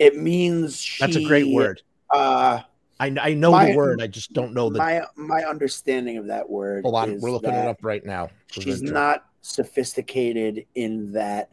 It 0.00 0.16
means 0.16 0.80
she, 0.80 1.04
That's 1.04 1.16
a 1.16 1.24
great 1.24 1.52
word. 1.54 1.82
Uh 2.12 2.62
I, 2.98 3.14
I 3.20 3.34
know 3.34 3.52
my- 3.52 3.70
the 3.70 3.76
word. 3.76 4.02
I 4.02 4.08
just 4.08 4.32
don't 4.32 4.52
know 4.52 4.68
the. 4.70 4.78
my 4.78 5.02
my 5.14 5.44
understanding 5.44 6.16
of 6.18 6.26
that 6.26 6.48
word 6.50 6.82
hold 6.82 6.96
on, 6.96 7.20
we're 7.20 7.30
looking 7.30 7.50
it 7.50 7.68
up 7.68 7.78
right 7.82 8.04
now. 8.04 8.30
she's 8.50 8.82
not 8.82 9.26
sophisticated 9.42 10.66
in 10.74 11.12
that 11.12 11.50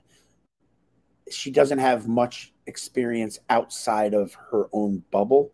she 1.30 1.52
doesn't 1.52 1.80
have 1.80 2.07
much 2.07 2.53
experience 2.68 3.40
outside 3.49 4.14
of 4.14 4.34
her 4.52 4.68
own 4.74 5.03
bubble. 5.11 5.52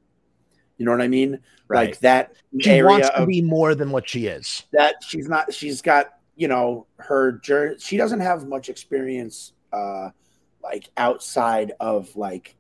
You 0.78 0.86
know 0.86 0.92
what 0.92 1.02
I 1.02 1.08
mean? 1.08 1.40
right. 1.68 1.90
Like 1.90 2.00
that 2.00 2.34
she 2.60 2.82
wants 2.84 3.10
to 3.10 3.22
of 3.22 3.28
be 3.28 3.42
more 3.42 3.76
than 3.76 3.92
what 3.92 4.08
she 4.08 4.28
is. 4.28 4.64
that 4.72 4.96
she's 5.04 5.28
not 5.28 5.54
she's 5.54 5.82
got, 5.82 6.14
you 6.36 6.48
know, 6.48 6.86
her 6.98 7.34
journey 7.34 7.76
she 7.80 7.98
doesn't 7.98 8.20
have 8.20 8.48
much 8.48 8.70
experience 8.70 9.54
uh 9.72 10.10
like 10.62 10.90
outside 10.98 11.74
of 11.80 12.16
like 12.16 12.56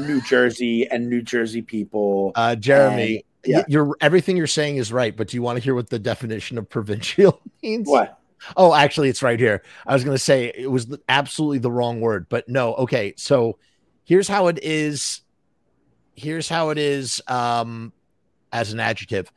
New 0.00 0.20
Jersey 0.20 0.88
and 0.88 1.08
New 1.08 1.22
Jersey 1.22 1.62
people. 1.62 2.32
Uh, 2.34 2.54
Jeremy, 2.56 3.24
yeah. 3.44 3.62
you're 3.68 3.96
everything 4.00 4.36
you're 4.36 4.46
saying 4.46 4.76
is 4.76 4.92
right, 4.92 5.16
but 5.16 5.28
do 5.28 5.36
you 5.36 5.42
want 5.42 5.56
to 5.56 5.62
hear 5.62 5.74
what 5.74 5.90
the 5.90 5.98
definition 5.98 6.58
of 6.58 6.68
provincial 6.68 7.40
means? 7.62 7.88
What? 7.88 8.18
Oh, 8.56 8.74
actually, 8.74 9.08
it's 9.08 9.22
right 9.22 9.40
here. 9.40 9.62
I 9.86 9.94
was 9.94 10.04
going 10.04 10.14
to 10.14 10.22
say 10.22 10.52
it 10.54 10.70
was 10.70 10.94
absolutely 11.08 11.58
the 11.58 11.70
wrong 11.70 12.00
word, 12.00 12.26
but 12.28 12.48
no. 12.48 12.74
Okay, 12.74 13.14
so 13.16 13.58
here's 14.04 14.28
how 14.28 14.48
it 14.48 14.58
is. 14.62 15.22
Here's 16.14 16.48
how 16.48 16.70
it 16.70 16.78
is 16.78 17.20
um, 17.28 17.92
as 18.52 18.72
an 18.72 18.80
adjective 18.80 19.30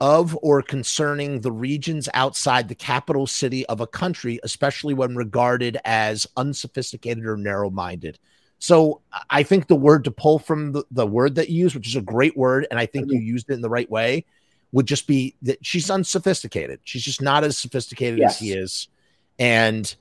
of 0.00 0.36
or 0.42 0.60
concerning 0.60 1.40
the 1.40 1.52
regions 1.52 2.08
outside 2.12 2.68
the 2.68 2.74
capital 2.74 3.26
city 3.26 3.64
of 3.66 3.80
a 3.80 3.86
country, 3.86 4.38
especially 4.42 4.94
when 4.94 5.16
regarded 5.16 5.78
as 5.84 6.26
unsophisticated 6.36 7.24
or 7.24 7.36
narrow 7.36 7.70
minded. 7.70 8.18
So 8.58 9.02
I 9.28 9.42
think 9.42 9.66
the 9.66 9.76
word 9.76 10.04
to 10.04 10.10
pull 10.10 10.38
from 10.38 10.72
the, 10.72 10.84
the 10.90 11.06
word 11.06 11.34
that 11.34 11.50
you 11.50 11.62
use, 11.62 11.74
which 11.74 11.86
is 11.86 11.96
a 11.96 12.00
great 12.00 12.36
word, 12.36 12.66
and 12.70 12.80
I 12.80 12.86
think 12.86 13.10
you 13.10 13.18
used 13.18 13.50
it 13.50 13.54
in 13.54 13.60
the 13.60 13.68
right 13.68 13.90
way, 13.90 14.24
would 14.72 14.86
just 14.86 15.06
be 15.06 15.34
that 15.42 15.64
she's 15.64 15.90
unsophisticated. 15.90 16.80
She's 16.84 17.02
just 17.02 17.22
not 17.22 17.44
as 17.44 17.56
sophisticated 17.56 18.18
yes. 18.18 18.32
as 18.32 18.38
he 18.38 18.52
is. 18.52 18.88
And 19.38 19.94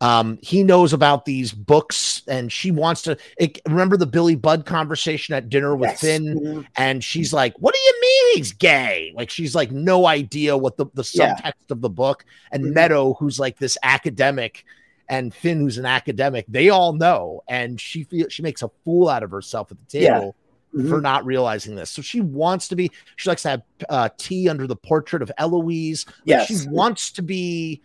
um, 0.00 0.38
he 0.42 0.62
knows 0.62 0.92
about 0.92 1.24
these 1.24 1.52
books 1.52 2.22
and 2.28 2.52
she 2.52 2.70
wants 2.70 3.02
to 3.02 3.18
it, 3.36 3.60
remember 3.66 3.96
the 3.96 4.06
Billy 4.06 4.36
Budd 4.36 4.64
conversation 4.64 5.34
at 5.34 5.48
dinner 5.48 5.74
with 5.74 5.90
yes. 5.90 6.00
Finn. 6.00 6.24
Mm-hmm. 6.24 6.60
And 6.76 7.02
she's 7.02 7.32
like, 7.32 7.54
What 7.58 7.74
do 7.74 7.80
you 7.80 8.00
mean 8.00 8.36
he's 8.36 8.52
gay? 8.52 9.12
Like, 9.14 9.28
she's 9.28 9.54
like, 9.54 9.70
no 9.72 10.06
idea 10.06 10.56
what 10.56 10.76
the, 10.76 10.86
the 10.94 11.02
subtext 11.02 11.40
yeah. 11.44 11.52
of 11.70 11.80
the 11.80 11.90
book. 11.90 12.24
And 12.52 12.64
mm-hmm. 12.64 12.74
Meadow, 12.74 13.14
who's 13.14 13.40
like 13.40 13.58
this 13.58 13.76
academic, 13.82 14.64
and 15.08 15.34
Finn, 15.34 15.60
who's 15.60 15.78
an 15.78 15.86
academic, 15.86 16.44
they 16.48 16.68
all 16.68 16.92
know. 16.92 17.42
And 17.48 17.80
she 17.80 18.04
feels 18.04 18.32
she 18.32 18.42
makes 18.42 18.62
a 18.62 18.70
fool 18.84 19.08
out 19.08 19.22
of 19.22 19.30
herself 19.30 19.70
at 19.70 19.78
the 19.78 19.86
table. 19.86 20.26
Yeah. 20.26 20.44
Mm-hmm. 20.74 20.90
For 20.90 21.00
not 21.00 21.24
realizing 21.24 21.76
this, 21.76 21.88
so 21.88 22.02
she 22.02 22.20
wants 22.20 22.68
to 22.68 22.76
be. 22.76 22.90
She 23.16 23.30
likes 23.30 23.40
to 23.44 23.48
have 23.48 23.62
uh, 23.88 24.10
tea 24.18 24.50
under 24.50 24.66
the 24.66 24.76
portrait 24.76 25.22
of 25.22 25.32
Eloise. 25.38 26.04
Like 26.06 26.14
yes, 26.26 26.46
she 26.46 26.68
wants 26.68 27.10
to 27.12 27.22
be 27.22 27.80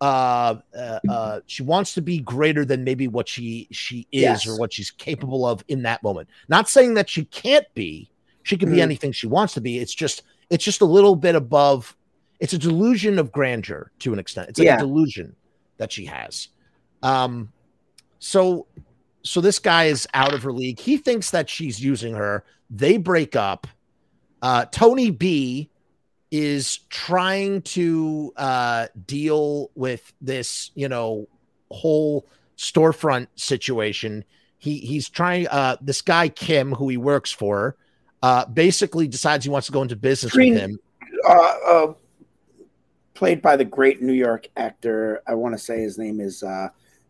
uh, 0.00 0.56
uh, 0.76 1.00
uh, 1.08 1.40
she 1.46 1.62
wants 1.62 1.94
to 1.94 2.02
be 2.02 2.18
greater 2.18 2.64
than 2.64 2.84
maybe 2.84 3.08
what 3.08 3.28
she 3.28 3.68
she 3.70 4.06
is 4.12 4.22
yes. 4.22 4.46
or 4.46 4.58
what 4.58 4.72
she's 4.72 4.90
capable 4.90 5.46
of 5.46 5.64
in 5.68 5.82
that 5.82 6.02
moment. 6.02 6.28
Not 6.48 6.68
saying 6.68 6.94
that 6.94 7.08
she 7.08 7.24
can't 7.26 7.66
be. 7.74 8.10
She 8.42 8.56
can 8.56 8.68
mm-hmm. 8.68 8.76
be 8.76 8.82
anything 8.82 9.12
she 9.12 9.26
wants 9.26 9.54
to 9.54 9.60
be. 9.60 9.78
It's 9.78 9.94
just 9.94 10.22
it's 10.50 10.64
just 10.64 10.80
a 10.80 10.86
little 10.86 11.16
bit 11.16 11.34
above. 11.34 11.96
It's 12.40 12.52
a 12.52 12.58
delusion 12.58 13.18
of 13.18 13.32
grandeur 13.32 13.90
to 14.00 14.12
an 14.12 14.18
extent. 14.18 14.50
It's 14.50 14.58
like 14.58 14.66
yeah. 14.66 14.76
a 14.76 14.80
delusion 14.80 15.34
that 15.78 15.92
she 15.92 16.04
has. 16.06 16.48
Um, 17.02 17.52
so 18.18 18.66
so 19.22 19.40
this 19.40 19.58
guy 19.58 19.84
is 19.84 20.06
out 20.14 20.34
of 20.34 20.42
her 20.42 20.52
league. 20.52 20.78
He 20.78 20.96
thinks 20.96 21.30
that 21.30 21.50
she's 21.50 21.80
using 21.80 22.14
her. 22.14 22.44
They 22.70 22.96
break 22.96 23.36
up. 23.36 23.66
Uh, 24.40 24.66
Tony 24.66 25.10
B 25.10 25.70
is 26.30 26.78
trying 26.90 27.62
to 27.62 28.32
uh, 28.36 28.86
deal 29.06 29.70
with 29.74 30.12
this, 30.20 30.70
you 30.74 30.88
know, 30.88 31.28
whole 31.70 32.26
storefront 32.56 33.28
situation. 33.34 34.24
He 34.58 34.78
he's 34.78 35.08
trying. 35.08 35.48
Uh, 35.48 35.76
this 35.80 36.02
guy 36.02 36.28
Kim, 36.28 36.72
who 36.72 36.88
he 36.88 36.96
works 36.96 37.32
for, 37.32 37.76
uh, 38.22 38.46
basically 38.46 39.08
decides 39.08 39.44
he 39.44 39.50
wants 39.50 39.66
to 39.66 39.72
go 39.72 39.82
into 39.82 39.96
business 39.96 40.32
Green, 40.32 40.54
with 40.54 40.62
him. 40.62 40.78
Uh, 41.28 41.54
uh, 41.66 41.94
played 43.14 43.42
by 43.42 43.56
the 43.56 43.64
great 43.64 44.02
New 44.02 44.12
York 44.12 44.48
actor. 44.56 45.22
I 45.26 45.34
want 45.34 45.54
to 45.54 45.58
say 45.58 45.80
his 45.80 45.98
name 45.98 46.20
is 46.20 46.42
uh, 46.42 46.68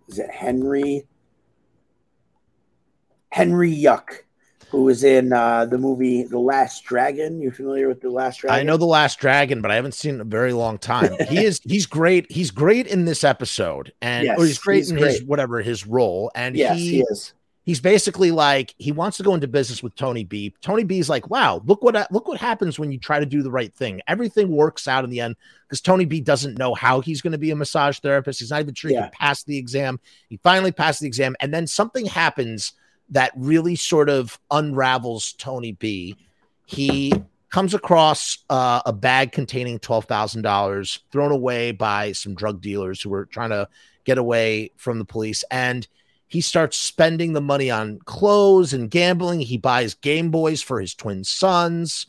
is 0.08 0.18
it 0.18 0.30
Henry 0.30 1.06
Henry 3.30 3.70
Yuk 3.70 4.26
who 4.70 4.82
was 4.82 5.04
in 5.04 5.32
uh, 5.32 5.64
the 5.64 5.78
movie 5.78 6.24
The 6.24 6.38
Last 6.38 6.84
Dragon. 6.84 7.40
You 7.40 7.50
familiar 7.50 7.88
with 7.88 8.00
The 8.00 8.10
Last 8.10 8.40
Dragon? 8.40 8.58
I 8.58 8.62
know 8.62 8.76
The 8.76 8.84
Last 8.84 9.18
Dragon, 9.18 9.62
but 9.62 9.70
I 9.70 9.76
haven't 9.76 9.94
seen 9.94 10.12
it 10.12 10.14
in 10.16 10.20
a 10.22 10.24
very 10.24 10.52
long 10.52 10.78
time. 10.78 11.14
he 11.28 11.44
is 11.44 11.60
he's 11.64 11.86
great. 11.86 12.30
He's 12.30 12.50
great 12.50 12.86
in 12.86 13.04
this 13.04 13.24
episode, 13.24 13.92
and 14.02 14.26
yes, 14.26 14.38
he's 14.38 14.58
great 14.58 14.76
he's 14.78 14.90
in 14.90 14.98
great. 14.98 15.12
his 15.12 15.22
whatever 15.22 15.62
his 15.62 15.86
role. 15.86 16.30
And 16.34 16.56
yes, 16.56 16.76
he, 16.76 16.90
he 16.90 17.00
is. 17.02 17.32
He's 17.66 17.80
basically 17.80 18.30
like 18.30 18.76
he 18.78 18.92
wants 18.92 19.16
to 19.16 19.24
go 19.24 19.34
into 19.34 19.48
business 19.48 19.82
with 19.82 19.96
Tony 19.96 20.22
B. 20.22 20.54
Tony 20.60 20.84
B 20.84 21.00
is 21.00 21.10
like, 21.10 21.28
wow, 21.28 21.60
look 21.66 21.82
what 21.82 22.10
look 22.12 22.28
what 22.28 22.38
happens 22.38 22.78
when 22.78 22.92
you 22.92 22.98
try 22.98 23.18
to 23.18 23.26
do 23.26 23.42
the 23.42 23.50
right 23.50 23.74
thing. 23.74 24.00
Everything 24.06 24.48
works 24.48 24.86
out 24.86 25.02
in 25.02 25.10
the 25.10 25.20
end 25.20 25.34
because 25.66 25.80
Tony 25.80 26.04
B 26.04 26.20
doesn't 26.20 26.58
know 26.58 26.74
how 26.74 27.00
he's 27.00 27.20
going 27.20 27.32
to 27.32 27.38
be 27.38 27.50
a 27.50 27.56
massage 27.56 27.98
therapist. 27.98 28.38
He's 28.38 28.50
not 28.50 28.60
even 28.60 28.74
sure 28.74 28.90
he 28.90 28.96
can 28.96 29.10
pass 29.10 29.42
the 29.42 29.58
exam. 29.58 29.98
He 30.28 30.38
finally 30.44 30.70
passed 30.70 31.00
the 31.00 31.08
exam, 31.08 31.34
and 31.40 31.52
then 31.52 31.66
something 31.66 32.06
happens 32.06 32.72
that 33.10 33.32
really 33.36 33.74
sort 33.74 34.08
of 34.08 34.38
unravels 34.52 35.32
Tony 35.32 35.72
B. 35.72 36.16
He 36.66 37.12
comes 37.50 37.74
across 37.74 38.38
uh, 38.48 38.82
a 38.86 38.92
bag 38.92 39.32
containing 39.32 39.80
$12,000 39.80 40.98
thrown 41.10 41.32
away 41.32 41.72
by 41.72 42.12
some 42.12 42.36
drug 42.36 42.60
dealers 42.60 43.02
who 43.02 43.10
were 43.10 43.26
trying 43.26 43.50
to 43.50 43.68
get 44.04 44.18
away 44.18 44.70
from 44.76 45.00
the 45.00 45.04
police. 45.04 45.42
And 45.50 45.86
he 46.28 46.40
starts 46.40 46.76
spending 46.76 47.32
the 47.32 47.40
money 47.40 47.70
on 47.70 47.98
clothes 48.00 48.72
and 48.72 48.90
gambling. 48.90 49.40
He 49.40 49.58
buys 49.58 49.94
Game 49.94 50.30
Boys 50.30 50.60
for 50.62 50.80
his 50.80 50.94
twin 50.94 51.24
sons. 51.24 52.06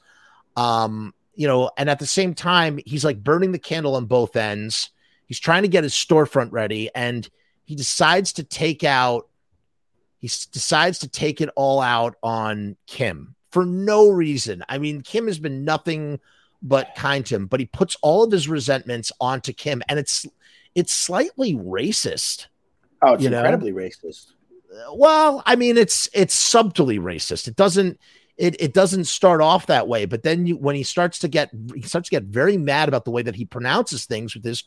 Um, 0.55 1.13
you 1.35 1.47
know, 1.47 1.69
and 1.77 1.89
at 1.89 1.99
the 1.99 2.07
same 2.07 2.33
time, 2.33 2.79
he's 2.85 3.05
like 3.05 3.23
burning 3.23 3.51
the 3.51 3.59
candle 3.59 3.95
on 3.95 4.05
both 4.05 4.35
ends. 4.35 4.89
He's 5.27 5.39
trying 5.39 5.61
to 5.63 5.67
get 5.67 5.83
his 5.83 5.93
storefront 5.93 6.51
ready 6.51 6.89
and 6.95 7.29
he 7.65 7.75
decides 7.75 8.33
to 8.33 8.43
take 8.43 8.83
out 8.83 9.27
he 10.19 10.27
decides 10.27 10.99
to 10.99 11.07
take 11.07 11.41
it 11.41 11.49
all 11.55 11.79
out 11.79 12.15
on 12.23 12.75
Kim 12.87 13.35
for 13.51 13.65
no 13.65 14.09
reason. 14.09 14.63
I 14.67 14.79
mean, 14.79 15.01
Kim 15.01 15.27
has 15.27 15.37
been 15.37 15.63
nothing 15.63 16.19
but 16.61 16.95
kind 16.95 17.23
to 17.27 17.35
him, 17.35 17.45
but 17.45 17.59
he 17.59 17.67
puts 17.67 17.95
all 18.01 18.23
of 18.23 18.31
his 18.31 18.49
resentments 18.49 19.11
onto 19.21 19.53
Kim, 19.53 19.83
and 19.87 19.99
it's 19.99 20.25
it's 20.73 20.91
slightly 20.91 21.53
racist. 21.53 22.47
Oh, 23.01 23.13
it's 23.13 23.25
incredibly 23.25 23.71
know? 23.71 23.77
racist. 23.77 24.33
Well, 24.93 25.43
I 25.45 25.55
mean, 25.55 25.77
it's 25.77 26.09
it's 26.13 26.33
subtly 26.33 26.99
racist. 26.99 27.47
It 27.47 27.55
doesn't 27.55 27.99
it 28.37 28.59
it 28.61 28.73
doesn't 28.73 29.05
start 29.05 29.41
off 29.41 29.67
that 29.67 29.87
way, 29.87 30.05
but 30.05 30.23
then 30.23 30.45
you, 30.45 30.57
when 30.57 30.75
he 30.75 30.83
starts 30.83 31.19
to 31.19 31.27
get 31.27 31.49
he 31.73 31.81
starts 31.81 32.09
to 32.09 32.15
get 32.15 32.23
very 32.23 32.57
mad 32.57 32.87
about 32.87 33.05
the 33.05 33.11
way 33.11 33.21
that 33.21 33.35
he 33.35 33.45
pronounces 33.45 34.05
things 34.05 34.33
with 34.33 34.43
his 34.43 34.63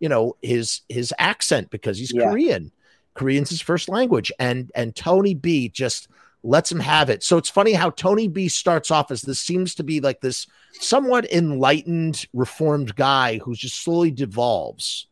you 0.00 0.08
know 0.08 0.36
his 0.42 0.80
his 0.88 1.12
accent 1.18 1.70
because 1.70 1.98
he's 1.98 2.12
yeah. 2.12 2.24
Korean 2.24 2.72
Korean's 3.14 3.50
his 3.50 3.60
first 3.60 3.88
language, 3.88 4.32
and 4.38 4.70
and 4.74 4.94
Tony 4.94 5.34
B 5.34 5.68
just 5.68 6.08
lets 6.42 6.72
him 6.72 6.80
have 6.80 7.08
it. 7.08 7.22
So 7.22 7.36
it's 7.36 7.48
funny 7.48 7.72
how 7.72 7.90
Tony 7.90 8.26
B 8.26 8.48
starts 8.48 8.90
off 8.90 9.10
as 9.10 9.22
this 9.22 9.40
seems 9.40 9.74
to 9.76 9.84
be 9.84 10.00
like 10.00 10.20
this 10.20 10.46
somewhat 10.72 11.30
enlightened, 11.30 12.26
reformed 12.32 12.96
guy 12.96 13.38
who 13.38 13.54
just 13.54 13.82
slowly 13.82 14.10
devolves. 14.10 15.06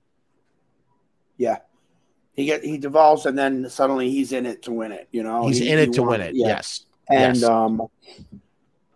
Yeah. 1.36 1.58
He 2.40 2.46
get 2.46 2.64
he 2.64 2.78
devolves 2.78 3.26
and 3.26 3.38
then 3.38 3.68
suddenly 3.68 4.10
he's 4.10 4.32
in 4.32 4.46
it 4.46 4.62
to 4.62 4.72
win 4.72 4.92
it, 4.92 5.08
you 5.12 5.22
know. 5.22 5.46
He's 5.46 5.58
he, 5.58 5.68
in 5.68 5.78
it 5.78 5.92
to 5.92 6.02
win 6.02 6.22
it. 6.22 6.34
Yeah. 6.34 6.48
Yes. 6.48 6.86
And 7.10 7.36
yes. 7.36 7.44
um 7.44 7.82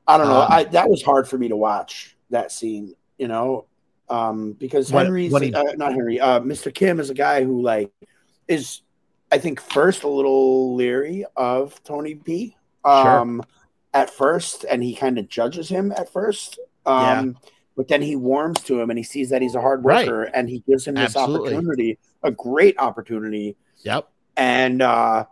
I 0.07 0.16
don't 0.16 0.29
know. 0.29 0.41
Um, 0.41 0.49
I 0.51 0.65
that 0.65 0.89
was 0.89 1.03
hard 1.03 1.29
for 1.29 1.37
me 1.37 1.49
to 1.49 1.57
watch 1.57 2.16
that 2.31 2.53
scene, 2.53 2.95
you 3.19 3.29
know. 3.29 3.66
Um 4.09 4.53
because 4.55 4.89
Henry's 4.89 5.31
when, 5.31 5.53
when 5.53 5.53
he, 5.53 5.55
uh, 5.55 5.75
not 5.77 5.93
Henry, 5.93 6.21
uh 6.21 6.41
Mr. 6.41 6.75
Kim 6.75 7.01
is 7.01 7.11
a 7.11 7.15
guy 7.15 7.45
who 7.45 7.61
like 7.61 7.93
is 8.49 8.81
I 9.31 9.39
think 9.39 9.61
first 9.61 10.05
a 10.05 10.09
little 10.09 10.75
leery 10.75 11.27
of 11.37 11.83
Tony 11.85 12.15
B. 12.15 12.57
Um, 12.85 13.43
sure. 13.43 13.51
at 13.95 14.11
first, 14.11 14.65
and 14.71 14.83
he 14.83 14.95
kind 14.95 15.19
of 15.19 15.29
judges 15.29 15.69
him 15.69 15.93
at 15.93 16.12
first. 16.12 16.59
Um, 16.87 17.37
yeah. 17.43 17.51
But 17.76 17.88
then 17.88 18.02
he 18.02 18.14
warms 18.14 18.62
to 18.64 18.80
him 18.80 18.90
and 18.90 18.98
he 18.98 19.02
sees 19.02 19.30
that 19.30 19.42
he's 19.42 19.55
a 19.55 19.60
hard 19.60 19.82
worker 19.82 20.20
right. 20.20 20.30
and 20.32 20.48
he 20.48 20.60
gives 20.60 20.86
him 20.86 20.94
this 20.94 21.16
Absolutely. 21.16 21.55
opportunity, 21.55 21.98
a 22.22 22.30
great 22.30 22.78
opportunity. 22.78 23.56
Yep. 23.84 24.09
And 24.36 24.80
uh, 24.80 25.26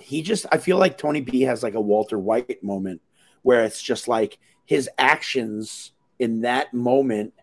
he 0.00 0.22
just, 0.22 0.46
I 0.50 0.58
feel 0.58 0.78
like 0.78 0.96
Tony 0.96 1.20
B 1.20 1.42
has 1.42 1.62
like 1.62 1.74
a 1.74 1.80
Walter 1.80 2.18
White 2.18 2.62
moment 2.62 3.02
where 3.42 3.64
it's 3.64 3.82
just 3.82 4.08
like 4.08 4.38
his 4.64 4.88
actions 4.98 5.92
in 6.18 6.42
that 6.42 6.72
moment 6.72 7.34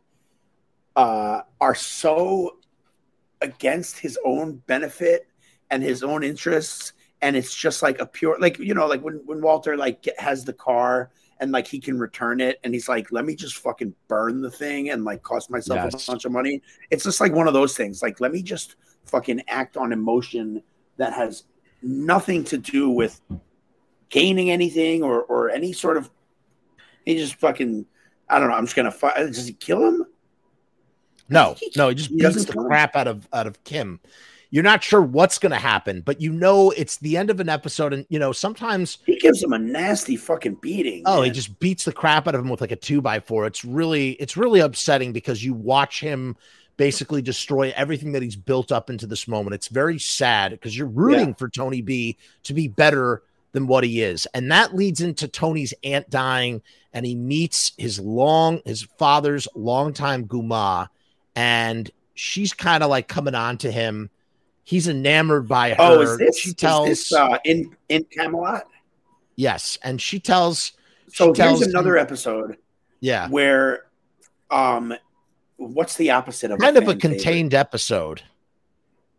uh, 0.96 1.42
are 1.62 1.76
so 1.76 2.58
against 3.42 4.00
his 4.00 4.18
own 4.26 4.56
benefit 4.66 5.28
and 5.70 5.84
his 5.84 6.04
own 6.04 6.24
interests 6.24 6.94
and 7.22 7.36
it's 7.36 7.56
just 7.56 7.82
like 7.82 8.00
a 8.00 8.06
pure 8.06 8.38
like 8.40 8.60
you 8.60 8.74
know 8.74 8.88
like 8.88 9.02
when 9.02 9.16
when 9.26 9.42
Walter 9.42 9.76
like 9.76 10.08
has 10.18 10.46
the 10.46 10.54
car 10.54 11.12
and 11.40 11.52
like 11.52 11.68
he 11.68 11.80
can 11.80 12.00
return 12.00 12.40
it 12.40 12.60
and 12.64 12.74
he's 12.74 12.88
like 12.88 13.12
let 13.12 13.26
me 13.26 13.36
just 13.36 13.58
fucking 13.58 13.94
burn 14.08 14.42
the 14.42 14.50
thing 14.50 14.90
and 14.90 15.04
like 15.04 15.22
cost 15.24 15.50
myself 15.50 15.80
yes. 15.92 16.08
a 16.08 16.12
bunch 16.12 16.26
of 16.26 16.32
money. 16.32 16.62
It's 16.92 17.04
just 17.04 17.20
like 17.20 17.34
one 17.34 17.48
of 17.48 17.54
those 17.54 17.76
things 17.76 18.02
like 18.02 18.20
let 18.20 18.32
me 18.32 18.42
just 18.42 18.76
fucking 19.06 19.42
act 19.48 19.78
on 19.78 19.92
emotion 19.92 20.64
that 20.98 21.14
has 21.14 21.44
nothing 21.82 22.44
to 22.46 22.58
do 22.58 22.90
with 22.90 23.22
gaining 24.10 24.50
anything 24.50 25.04
or 25.04 25.24
or 25.24 25.50
any 25.50 25.74
sort 25.74 25.98
of 25.98 26.10
he 27.06 27.16
just 27.16 27.36
fucking 27.36 27.86
I 28.30 28.40
don't 28.40 28.50
know 28.50 28.56
I'm 28.56 28.66
just 28.66 28.76
gonna 28.76 28.92
fight 28.92 29.16
does 29.18 29.48
he 29.48 29.54
kill 29.54 29.86
him? 29.86 30.06
No, 31.28 31.56
he, 31.60 31.72
no, 31.76 31.90
he 31.90 31.96
just 31.96 32.12
he 32.12 32.18
beats 32.18 32.46
the 32.46 32.54
crap 32.54 32.96
out 32.96 33.08
of 33.08 33.28
out 33.34 33.48
of 33.48 33.64
Kim 33.64 34.00
you're 34.50 34.64
not 34.64 34.84
sure 34.84 35.02
what's 35.02 35.40
going 35.40 35.52
to 35.52 35.58
happen, 35.58 36.02
but 36.02 36.22
you 36.22 36.32
know 36.32 36.72
it's 36.72 36.98
the 36.98 37.18
end 37.18 37.30
of 37.30 37.40
an 37.40 37.50
episode, 37.50 37.94
and 37.94 38.06
you 38.10 38.20
know 38.20 38.32
sometimes 38.32 39.00
he 39.06 39.18
gives 39.20 39.44
him 39.44 39.54
a 39.54 39.60
nasty 39.60 40.16
fucking 40.16 40.56
beating. 40.56 41.04
Oh, 41.06 41.18
man. 41.18 41.26
he 41.26 41.32
just 41.32 41.60
beats 41.60 41.86
the 41.86 41.94
crap 41.94 42.28
out 42.28 42.36
of 42.36 42.42
him 42.42 42.50
with 42.50 42.62
like 42.62 42.72
a 42.72 42.76
two 42.76 43.02
by 43.02 43.20
four. 43.20 43.46
It's 43.46 43.66
really 43.66 44.12
it's 44.12 44.38
really 44.38 44.60
upsetting 44.60 45.14
because 45.14 45.44
you 45.44 45.54
watch 45.54 46.00
him 46.00 46.36
basically 46.78 47.22
destroy 47.22 47.74
everything 47.76 48.12
that 48.12 48.22
he's 48.22 48.36
built 48.36 48.72
up 48.72 48.90
into 48.90 49.08
this 49.08 49.28
moment. 49.28 49.54
It's 49.54 49.70
very 49.70 50.00
sad 50.00 50.52
because 50.52 50.78
you're 50.78 50.88
rooting 50.88 51.30
yeah. 51.30 51.36
for 51.36 51.50
Tony 51.50 51.82
B 51.82 52.18
to 52.44 52.54
be 52.54 52.68
better 52.68 53.24
than 53.54 53.68
what 53.68 53.86
he 53.86 54.02
is. 54.02 54.28
And 54.34 54.52
that 54.52 54.76
leads 54.76 55.00
into 55.00 55.30
Tony's 55.30 55.74
aunt 55.84 56.10
dying 56.10 56.62
and 56.92 57.06
he 57.06 57.16
meets 57.16 57.72
his 57.78 58.00
long 58.00 58.62
his 58.66 58.84
father's 58.84 59.48
longtime 59.56 60.28
guma 60.28 60.90
and 61.36 61.90
she's 62.16 62.54
kind 62.54 62.84
of 62.84 62.90
like 62.90 63.08
coming 63.08 63.36
on 63.36 63.58
to 63.60 63.72
him. 63.72 64.10
He's 64.66 64.88
enamored 64.88 65.48
by 65.48 65.70
her. 65.70 65.76
Oh, 65.80 66.02
is 66.02 66.18
this, 66.18 66.40
she 66.40 66.52
tells 66.52 66.88
this, 66.88 67.14
uh, 67.14 67.38
in 67.46 67.76
in 67.88 68.04
Camelot? 68.06 68.66
Yes, 69.36 69.78
and 69.84 70.02
she 70.02 70.20
tells. 70.20 70.74
So 71.08 71.34
she 71.34 71.44
here's 71.44 71.60
tells 71.60 71.62
another 71.62 71.98
him, 71.98 72.02
episode. 72.02 72.58
Yeah, 73.00 73.30
where, 73.30 73.86
um, 74.50 74.94
what's 75.58 75.96
the 75.98 76.10
opposite 76.10 76.50
of 76.50 76.60
kind 76.60 76.76
a 76.78 76.82
of 76.82 76.88
a 76.88 76.96
contained 76.96 77.52
favorite? 77.52 77.60
episode? 77.60 78.24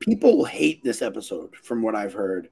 People 0.01 0.45
hate 0.45 0.83
this 0.83 1.01
episode, 1.01 1.55
from 1.57 1.81
what 1.81 1.95
I've 1.95 2.13
heard. 2.13 2.49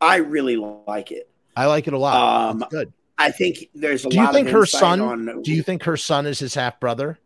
I 0.00 0.16
really 0.16 0.56
like 0.56 1.12
it. 1.12 1.30
I 1.54 1.66
like 1.66 1.86
it 1.86 1.92
a 1.92 1.98
lot. 1.98 2.50
Um, 2.50 2.64
good. 2.70 2.92
I 3.18 3.30
think 3.30 3.68
there's 3.74 4.04
a 4.04 4.08
lot. 4.08 4.12
do 4.12 4.20
you 4.20 4.32
think 4.32 4.48
her 4.48 4.64
son? 4.64 5.00
On, 5.00 5.42
do 5.42 5.52
you 5.52 5.62
think 5.62 5.82
her 5.82 5.98
son 5.98 6.24
is 6.24 6.38
his 6.38 6.54
half 6.54 6.80
brother? 6.80 7.18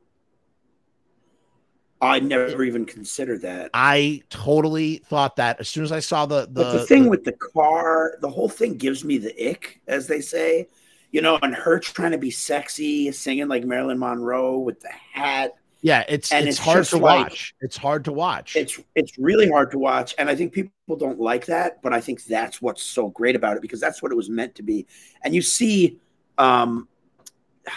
I 2.03 2.19
never 2.19 2.65
even 2.65 2.85
considered 2.85 3.43
that. 3.43 3.71
I 3.73 4.23
totally 4.29 4.97
thought 4.97 5.37
that 5.37 5.61
as 5.61 5.69
soon 5.69 5.85
as 5.85 5.93
I 5.93 6.01
saw 6.01 6.27
the 6.27 6.41
the, 6.41 6.49
but 6.49 6.73
the 6.73 6.87
thing 6.87 7.05
the, 7.05 7.11
with 7.11 7.25
the 7.25 7.33
car, 7.33 8.19
the 8.21 8.29
whole 8.29 8.49
thing 8.49 8.77
gives 8.77 9.05
me 9.05 9.19
the 9.19 9.51
ick, 9.51 9.81
as 9.87 10.09
they 10.09 10.21
say. 10.21 10.67
You 11.13 11.21
know, 11.21 11.39
and 11.43 11.55
her 11.55 11.79
trying 11.79 12.13
to 12.13 12.19
be 12.19 12.31
sexy, 12.31 13.13
singing 13.13 13.47
like 13.47 13.65
Marilyn 13.65 13.99
Monroe 13.99 14.59
with 14.59 14.81
the 14.81 14.89
hat. 14.89 15.55
Yeah, 15.83 16.05
it's 16.09 16.33
and 16.33 16.49
it's, 16.49 16.59
it's 16.59 16.65
hard 16.65 16.85
to 16.87 16.97
like, 16.97 17.27
watch. 17.27 17.55
It's 17.61 17.77
hard 17.77 18.05
to 18.07 18.13
watch. 18.13 18.57
It's 18.57 18.81
it's 18.97 19.17
really 19.19 19.49
hard 19.49 19.71
to 19.73 19.79
watch, 19.79 20.15
and 20.19 20.29
I 20.29 20.35
think 20.35 20.53
people 20.53 20.97
don't 20.97 21.21
like 21.21 21.47
that. 21.47 21.83
But 21.83 21.93
I 21.93 22.01
think 22.01 22.25
that's 22.25 22.61
what's 22.61 22.83
so 22.83 23.11
great 23.11 23.37
about 23.37 23.57
it 23.57 23.63
because 23.63 23.81
that's 23.81 24.03
what 24.03 24.11
it 24.11 24.17
was 24.17 24.29
meant 24.29 24.57
to 24.57 24.65
be. 24.65 24.87
And 25.23 25.35
you 25.35 25.43
see, 25.43 26.01
um, 26.37 26.89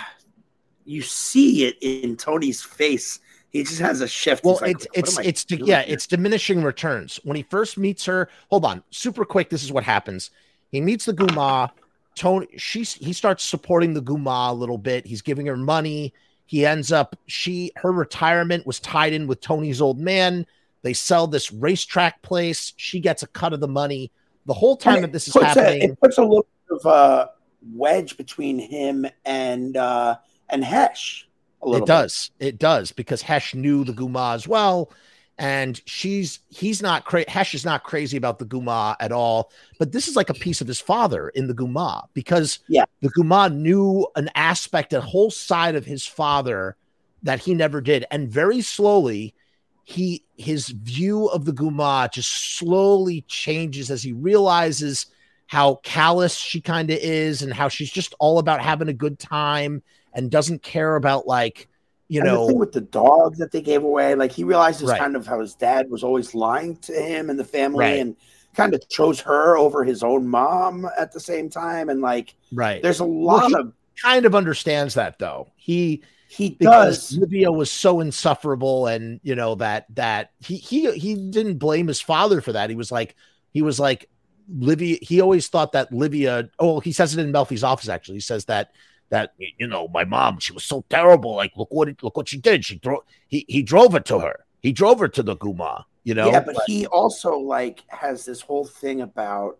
you 0.85 1.03
see 1.03 1.65
it 1.65 1.77
in 1.81 2.15
Tony's 2.15 2.63
face 2.63 3.19
he 3.55 3.63
just 3.63 3.79
has 3.79 4.01
a 4.01 4.07
shift. 4.07 4.43
Well, 4.43 4.59
like, 4.61 4.71
it's 4.71 4.87
it's 4.93 5.17
it's 5.19 5.45
yeah, 5.49 5.81
here? 5.81 5.93
it's 5.93 6.07
diminishing 6.07 6.61
returns. 6.61 7.21
When 7.23 7.37
he 7.37 7.43
first 7.43 7.77
meets 7.77 8.03
her, 8.03 8.27
hold 8.49 8.65
on, 8.65 8.83
super 8.89 9.23
quick. 9.23 9.49
This 9.49 9.63
is 9.63 9.71
what 9.71 9.85
happens. 9.85 10.29
He 10.73 10.81
meets 10.81 11.05
the 11.05 11.13
Guma. 11.13 11.69
Tony, 12.15 12.47
she's 12.57 12.93
he 12.93 13.13
starts 13.13 13.45
supporting 13.45 13.93
the 13.93 14.01
Guma 14.01 14.49
a 14.49 14.53
little 14.53 14.77
bit. 14.77 15.05
He's 15.05 15.21
giving 15.21 15.45
her 15.45 15.55
money. 15.55 16.13
He 16.45 16.65
ends 16.65 16.91
up 16.91 17.15
she 17.27 17.71
her 17.77 17.93
retirement 17.93 18.67
was 18.67 18.81
tied 18.81 19.13
in 19.13 19.25
with 19.25 19.39
Tony's 19.39 19.79
old 19.79 19.99
man. 19.99 20.45
They 20.81 20.91
sell 20.91 21.25
this 21.25 21.53
racetrack 21.53 22.21
place. 22.23 22.73
She 22.75 22.99
gets 22.99 23.23
a 23.23 23.27
cut 23.27 23.53
of 23.53 23.61
the 23.61 23.69
money. 23.69 24.11
The 24.47 24.53
whole 24.53 24.75
time 24.75 25.01
that 25.01 25.13
this 25.13 25.29
is 25.29 25.33
happening, 25.33 25.81
a, 25.81 25.85
it 25.85 26.01
puts 26.01 26.17
a 26.17 26.21
little 26.21 26.45
bit 26.69 26.79
of 26.81 26.85
a 26.85 27.29
wedge 27.73 28.17
between 28.17 28.59
him 28.59 29.07
and 29.23 29.77
uh 29.77 30.17
and 30.49 30.61
Hesh 30.61 31.29
it 31.73 31.79
bit. 31.79 31.87
does. 31.87 32.31
It 32.39 32.59
does 32.59 32.91
because 32.91 33.21
Hesh 33.21 33.55
knew 33.55 33.83
the 33.83 33.93
Guma 33.93 34.35
as 34.35 34.47
well. 34.47 34.91
And 35.37 35.81
she's 35.85 36.39
he's 36.47 36.81
not 36.81 37.03
crazy. 37.03 37.29
Hesh 37.29 37.53
is 37.53 37.65
not 37.65 37.83
crazy 37.83 38.15
about 38.15 38.39
the 38.39 38.45
Guma 38.45 38.95
at 38.99 39.11
all. 39.11 39.51
But 39.79 39.91
this 39.91 40.07
is 40.07 40.15
like 40.15 40.29
a 40.29 40.33
piece 40.33 40.61
of 40.61 40.67
his 40.67 40.79
father 40.79 41.29
in 41.29 41.47
the 41.47 41.53
Guma 41.53 42.07
because 42.13 42.59
yeah. 42.69 42.85
the 43.01 43.09
Guma 43.09 43.53
knew 43.53 44.07
an 44.15 44.29
aspect, 44.35 44.93
a 44.93 45.01
whole 45.01 45.31
side 45.31 45.75
of 45.75 45.85
his 45.85 46.05
father 46.05 46.77
that 47.23 47.39
he 47.39 47.53
never 47.53 47.81
did. 47.81 48.05
And 48.11 48.29
very 48.29 48.61
slowly, 48.61 49.35
he 49.83 50.23
his 50.37 50.69
view 50.69 51.27
of 51.27 51.43
the 51.43 51.51
Guma 51.51 52.11
just 52.11 52.57
slowly 52.57 53.21
changes 53.27 53.91
as 53.91 54.01
he 54.01 54.13
realizes 54.13 55.07
how 55.47 55.75
callous 55.83 56.35
she 56.35 56.59
kind 56.59 56.89
of 56.89 56.97
is 56.97 57.41
and 57.41 57.53
how 57.53 57.67
she's 57.67 57.91
just 57.91 58.15
all 58.19 58.39
about 58.39 58.61
having 58.61 58.87
a 58.89 58.93
good 58.93 59.19
time 59.19 59.83
and 60.15 60.31
doesn't 60.31 60.63
care 60.63 60.95
about 60.95 61.27
like 61.27 61.67
you 62.07 62.21
and 62.21 62.29
know 62.29 62.53
with 62.53 62.71
the 62.71 62.81
dog 62.81 63.35
that 63.37 63.51
they 63.51 63.61
gave 63.61 63.83
away 63.83 64.15
like 64.15 64.31
he 64.31 64.43
realizes 64.43 64.89
right. 64.89 64.99
kind 64.99 65.15
of 65.15 65.27
how 65.27 65.39
his 65.39 65.55
dad 65.55 65.89
was 65.89 66.03
always 66.03 66.33
lying 66.33 66.75
to 66.77 66.93
him 66.93 67.29
and 67.29 67.39
the 67.39 67.45
family 67.45 67.85
right. 67.85 67.99
and 67.99 68.15
kind 68.55 68.73
of 68.73 68.87
chose 68.89 69.19
her 69.19 69.57
over 69.57 69.83
his 69.83 70.01
own 70.01 70.27
mom 70.27 70.87
at 70.97 71.11
the 71.11 71.19
same 71.19 71.49
time. 71.49 71.89
And 71.89 72.01
like 72.01 72.35
right. 72.51 72.81
there's 72.81 73.01
a 73.01 73.05
lot 73.05 73.51
well, 73.51 73.61
of 73.61 73.73
kind 74.01 74.25
of 74.25 74.33
understands 74.33 74.95
that 74.95 75.19
though. 75.19 75.51
He 75.55 76.03
he 76.27 76.49
does. 76.49 77.15
Livia 77.17 77.51
was 77.51 77.71
so 77.71 77.99
insufferable 77.99 78.87
and 78.87 79.19
you 79.23 79.35
know 79.35 79.55
that 79.55 79.85
that 79.95 80.31
he 80.39 80.57
he 80.57 80.91
he 80.97 81.15
didn't 81.15 81.57
blame 81.57 81.87
his 81.87 82.01
father 82.01 82.41
for 82.41 82.53
that. 82.53 82.69
He 82.69 82.75
was 82.75 82.91
like 82.91 83.15
he 83.51 83.61
was 83.61 83.79
like 83.79 84.09
Livia 84.49 84.97
he 85.01 85.21
always 85.21 85.47
thought 85.47 85.73
that 85.73 85.91
Livia 85.91 86.49
oh 86.59 86.79
he 86.79 86.91
says 86.91 87.15
it 87.15 87.21
in 87.21 87.31
Melfi's 87.31 87.63
office 87.63 87.89
actually. 87.89 88.15
He 88.15 88.21
says 88.21 88.45
that 88.45 88.71
that 89.09 89.33
you 89.37 89.67
know 89.67 89.87
my 89.89 90.03
mom 90.03 90.39
she 90.39 90.53
was 90.53 90.63
so 90.63 90.83
terrible 90.89 91.35
like 91.35 91.51
look 91.55 91.71
what 91.71 91.89
look 92.01 92.17
what 92.17 92.27
she 92.27 92.37
did. 92.37 92.65
She 92.65 92.77
drove 92.77 93.03
he 93.27 93.45
he 93.47 93.61
drove 93.61 93.95
it 93.95 94.05
to 94.05 94.19
her. 94.19 94.45
He 94.61 94.71
drove 94.71 94.99
her 94.99 95.07
to 95.09 95.23
the 95.23 95.35
guma 95.37 95.83
you 96.03 96.13
know? 96.13 96.31
Yeah 96.31 96.39
but, 96.39 96.55
but 96.55 96.63
he 96.67 96.85
also 96.87 97.37
like 97.37 97.83
has 97.87 98.25
this 98.25 98.41
whole 98.41 98.65
thing 98.65 99.01
about 99.01 99.57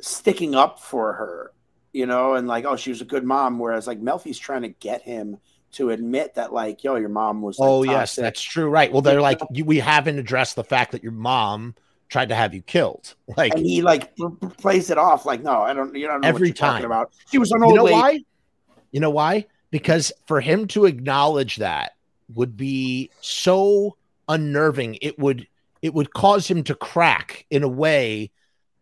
sticking 0.00 0.54
up 0.54 0.80
for 0.80 1.12
her 1.14 1.52
you 1.92 2.06
know? 2.06 2.34
And 2.34 2.48
like 2.48 2.64
oh 2.64 2.76
she 2.76 2.90
was 2.90 3.00
a 3.00 3.04
good 3.04 3.24
mom 3.24 3.58
whereas 3.58 3.86
like 3.86 4.00
melfi's 4.00 4.38
trying 4.38 4.62
to 4.62 4.68
get 4.68 5.02
him 5.02 5.38
to 5.72 5.90
admit 5.90 6.34
that 6.36 6.52
like 6.52 6.84
yo 6.84 6.94
your 6.96 7.08
mom 7.08 7.42
was 7.42 7.58
like, 7.58 7.68
oh 7.68 7.82
yes 7.82 8.14
that's 8.14 8.40
true. 8.40 8.68
Right. 8.68 8.92
Well 8.92 9.02
they're 9.02 9.20
like 9.20 9.40
we 9.50 9.80
haven't 9.80 10.18
addressed 10.18 10.56
the 10.56 10.64
fact 10.64 10.92
that 10.92 11.02
your 11.02 11.12
mom 11.12 11.74
tried 12.14 12.28
to 12.28 12.34
have 12.36 12.54
you 12.54 12.62
killed. 12.62 13.16
Like 13.36 13.54
and 13.54 13.66
he 13.66 13.82
like 13.82 14.14
plays 14.58 14.90
it 14.90 14.98
off 14.98 15.26
like, 15.26 15.42
no, 15.42 15.62
I 15.62 15.74
don't. 15.74 15.92
You 15.96 16.06
don't 16.06 16.20
know 16.20 16.28
every 16.28 16.52
time 16.52 16.84
about. 16.84 17.10
She 17.28 17.38
was 17.38 17.50
an 17.50 17.64
old. 17.64 17.72
You 17.72 17.76
know 17.76 17.84
lady. 17.84 17.94
why? 17.96 18.24
You 18.92 19.00
know 19.00 19.10
why? 19.10 19.46
Because 19.72 20.12
for 20.26 20.40
him 20.40 20.68
to 20.68 20.84
acknowledge 20.84 21.56
that 21.56 21.96
would 22.32 22.56
be 22.56 23.10
so 23.20 23.96
unnerving. 24.28 24.98
It 25.02 25.18
would 25.18 25.48
it 25.82 25.94
would 25.94 26.12
cause 26.12 26.46
him 26.48 26.62
to 26.64 26.76
crack 26.76 27.44
in 27.50 27.64
a 27.64 27.68
way 27.68 28.30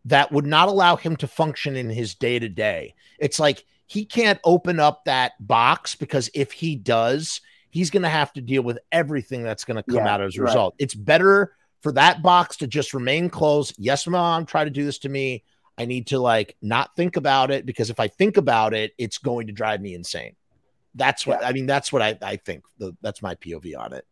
that 0.04 0.32
would 0.32 0.44
not 0.44 0.68
allow 0.68 0.96
him 0.96 1.16
to 1.16 1.26
function 1.26 1.76
in 1.76 1.88
his 1.88 2.14
day 2.14 2.38
to 2.38 2.50
day. 2.50 2.94
It's 3.18 3.40
like 3.40 3.64
he 3.86 4.04
can't 4.04 4.40
open 4.44 4.80
up 4.80 5.06
that 5.06 5.32
box 5.40 5.94
because 5.94 6.28
if 6.34 6.52
he 6.52 6.76
does, 6.76 7.40
he's 7.70 7.90
going 7.90 8.02
to 8.02 8.10
have 8.10 8.34
to 8.34 8.42
deal 8.42 8.62
with 8.62 8.78
everything 8.90 9.42
that's 9.42 9.64
going 9.64 9.76
to 9.78 9.82
come 9.82 10.04
yeah, 10.04 10.14
out 10.14 10.20
as 10.20 10.36
a 10.36 10.42
result. 10.42 10.74
It's 10.78 10.94
better 10.94 11.54
for 11.82 11.92
that 11.92 12.22
box 12.22 12.58
to 12.58 12.66
just 12.66 12.94
remain 12.94 13.28
closed. 13.28 13.74
Yes, 13.78 14.06
mom, 14.06 14.46
try 14.46 14.64
to 14.64 14.70
do 14.70 14.84
this 14.84 14.98
to 15.00 15.08
me. 15.08 15.44
I 15.76 15.84
need 15.84 16.08
to 16.08 16.18
like 16.18 16.56
not 16.62 16.94
think 16.96 17.16
about 17.16 17.50
it 17.50 17.66
because 17.66 17.90
if 17.90 17.98
I 17.98 18.08
think 18.08 18.36
about 18.36 18.74
it, 18.74 18.92
it's 18.98 19.18
going 19.18 19.48
to 19.48 19.52
drive 19.52 19.80
me 19.80 19.94
insane. 19.94 20.36
That's 20.94 21.26
what 21.26 21.40
yeah. 21.40 21.48
I 21.48 21.52
mean. 21.52 21.66
That's 21.66 21.92
what 21.92 22.02
I, 22.02 22.18
I 22.22 22.36
think. 22.36 22.64
The, 22.78 22.96
that's 23.00 23.22
my 23.22 23.34
POV 23.36 23.78
on 23.78 23.92
it. 23.94 24.06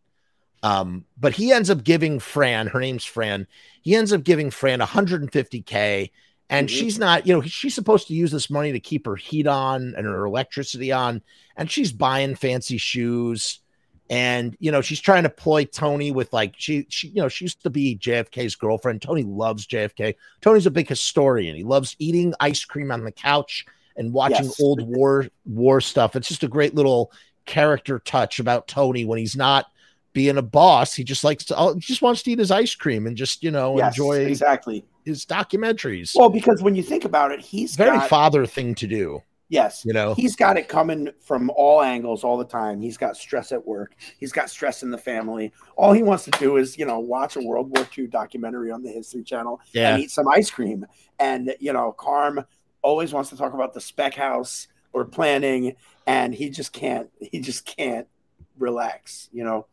Um, 0.62 1.05
but 1.18 1.34
he 1.34 1.52
ends 1.52 1.70
up 1.70 1.84
giving 1.84 2.18
Fran, 2.18 2.66
her 2.66 2.80
name's 2.80 3.05
Fran, 3.05 3.47
he 3.82 3.94
ends 3.94 4.12
up 4.12 4.24
giving 4.24 4.51
Fran 4.51 4.80
150K. 4.80 6.10
And 6.48 6.68
mm-hmm. 6.68 6.76
she's 6.76 6.98
not, 6.98 7.26
you 7.26 7.34
know, 7.34 7.42
she's 7.42 7.74
supposed 7.74 8.09
to 8.09 8.14
use 8.14 8.32
this 8.32 8.51
money 8.51 8.72
to 8.72 8.80
keep 8.80 9.06
her 9.06 9.16
heat 9.16 9.47
on 9.47 9.94
and 9.97 10.06
her 10.06 10.24
electricity 10.24 10.90
on. 10.92 11.22
And 11.56 11.70
she's 11.70 11.92
buying 11.92 12.34
fancy 12.34 12.76
shoes 12.76 13.59
and 14.10 14.56
you 14.58 14.72
know 14.72 14.80
she's 14.80 15.00
trying 15.00 15.22
to 15.22 15.30
ploy 15.30 15.64
Tony 15.64 16.10
with 16.10 16.32
like 16.32 16.54
she 16.58 16.84
she 16.90 17.08
you 17.08 17.22
know 17.22 17.28
she 17.28 17.44
used 17.44 17.62
to 17.62 17.70
be 17.70 17.96
JFK's 17.96 18.56
girlfriend. 18.56 19.00
Tony 19.00 19.22
loves 19.22 19.66
JFK. 19.66 20.16
Tony's 20.40 20.66
a 20.66 20.70
big 20.70 20.88
historian. 20.88 21.56
He 21.56 21.62
loves 21.62 21.94
eating 22.00 22.34
ice 22.40 22.64
cream 22.64 22.90
on 22.90 23.04
the 23.04 23.12
couch 23.12 23.64
and 23.96 24.12
watching 24.12 24.46
yes. 24.46 24.60
old 24.60 24.82
war 24.82 25.28
war 25.46 25.80
stuff. 25.80 26.16
It's 26.16 26.28
just 26.28 26.42
a 26.42 26.48
great 26.48 26.74
little 26.74 27.12
character 27.46 28.00
touch 28.00 28.40
about 28.40 28.66
Tony 28.66 29.04
when 29.04 29.18
he's 29.18 29.36
not 29.36 29.66
being 30.12 30.38
a 30.38 30.42
boss. 30.42 30.92
He 30.92 31.04
just 31.04 31.22
likes 31.22 31.44
to 31.44 31.56
oh, 31.56 31.74
he 31.74 31.80
just 31.80 32.02
wants 32.02 32.24
to 32.24 32.32
eat 32.32 32.40
his 32.40 32.50
ice 32.50 32.74
cream 32.74 33.06
and 33.06 33.16
just 33.16 33.44
you 33.44 33.52
know 33.52 33.76
yes, 33.76 33.96
enjoy 33.96 34.24
exactly 34.26 34.84
his 35.04 35.24
documentaries. 35.24 36.16
Well, 36.16 36.30
because 36.30 36.62
when 36.62 36.74
you 36.74 36.82
think 36.82 37.04
about 37.04 37.30
it, 37.30 37.40
he's 37.40 37.76
very 37.76 37.98
got, 37.98 38.08
father 38.08 38.44
thing 38.44 38.74
to 38.74 38.88
do. 38.88 39.22
Yes. 39.51 39.82
You 39.85 39.93
know, 39.93 40.14
he's 40.14 40.36
got 40.36 40.56
it 40.56 40.68
coming 40.68 41.10
from 41.20 41.51
all 41.56 41.82
angles 41.82 42.22
all 42.22 42.39
the 42.39 42.44
time. 42.44 42.81
He's 42.81 42.97
got 42.97 43.16
stress 43.16 43.51
at 43.51 43.66
work. 43.66 43.97
He's 44.18 44.32
got 44.32 44.48
stress 44.48 44.85
in 44.85 44.90
the 44.90 44.98
family. 44.98 45.52
All 45.77 45.93
he 45.93 46.05
wants 46.05 46.24
to 46.24 46.31
do 46.31 46.56
is, 46.56 46.78
you 46.78 46.86
know, 46.86 47.01
watch 47.01 47.36
a 47.36 47.40
World 47.40 47.77
War 47.77 47.86
II 47.97 48.06
documentary 48.06 48.70
on 48.70 48.82
the 48.82 48.90
History 48.90 49.24
Channel 49.24 49.60
yeah. 49.72 49.94
and 49.94 50.02
eat 50.02 50.12
some 50.12 50.28
ice 50.28 50.51
cream. 50.51 50.86
And, 51.18 51.55
you 51.59 51.72
know, 51.72 51.90
Carm 51.93 52.44
always 52.81 53.12
wants 53.12 53.28
to 53.31 53.36
talk 53.36 53.52
about 53.52 53.74
the 53.74 53.81
spec 53.81 54.14
house 54.14 54.68
or 54.93 55.05
planning, 55.05 55.74
and 56.06 56.32
he 56.32 56.48
just 56.48 56.72
can't, 56.72 57.10
he 57.20 57.40
just 57.40 57.66
can't 57.66 58.06
relax, 58.56 59.28
you 59.32 59.43
know, 59.43 59.66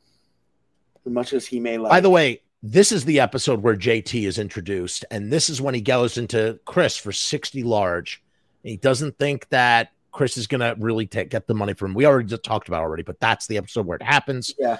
as 1.06 1.12
much 1.12 1.34
as 1.34 1.46
he 1.46 1.60
may 1.60 1.78
like. 1.78 1.92
By 1.92 2.02
the 2.02 2.10
way, 2.10 2.42
this 2.64 2.92
is 2.92 3.06
the 3.06 3.20
episode 3.20 3.62
where 3.62 3.76
JT 3.76 4.28
is 4.28 4.40
introduced, 4.40 5.06
and 5.12 5.32
this 5.32 5.50
is 5.50 5.62
when 5.62 5.76
he 5.76 5.82
goes 5.82 6.18
into 6.18 6.60
Chris 6.66 6.98
for 6.98 7.12
60 7.12 7.64
large. 7.64 8.24
He 8.68 8.78
doesn't 8.78 9.18
think 9.18 9.48
that 9.50 9.92
Chris 10.12 10.38
is 10.38 10.48
going 10.48 10.62
to 10.62 10.76
really 10.80 11.06
take, 11.06 11.30
get 11.30 11.48
the 11.48 11.54
money 11.54 11.74
from 11.74 11.92
him. 11.92 11.96
We 11.96 12.06
already 12.06 12.38
talked 12.38 12.68
about 12.68 12.82
already, 12.82 13.04
but 13.04 13.20
that's 13.20 13.48
the 13.48 13.58
episode 13.58 13.86
where 13.86 13.98
it 13.98 14.04
happens. 14.04 14.54
Yeah. 14.58 14.78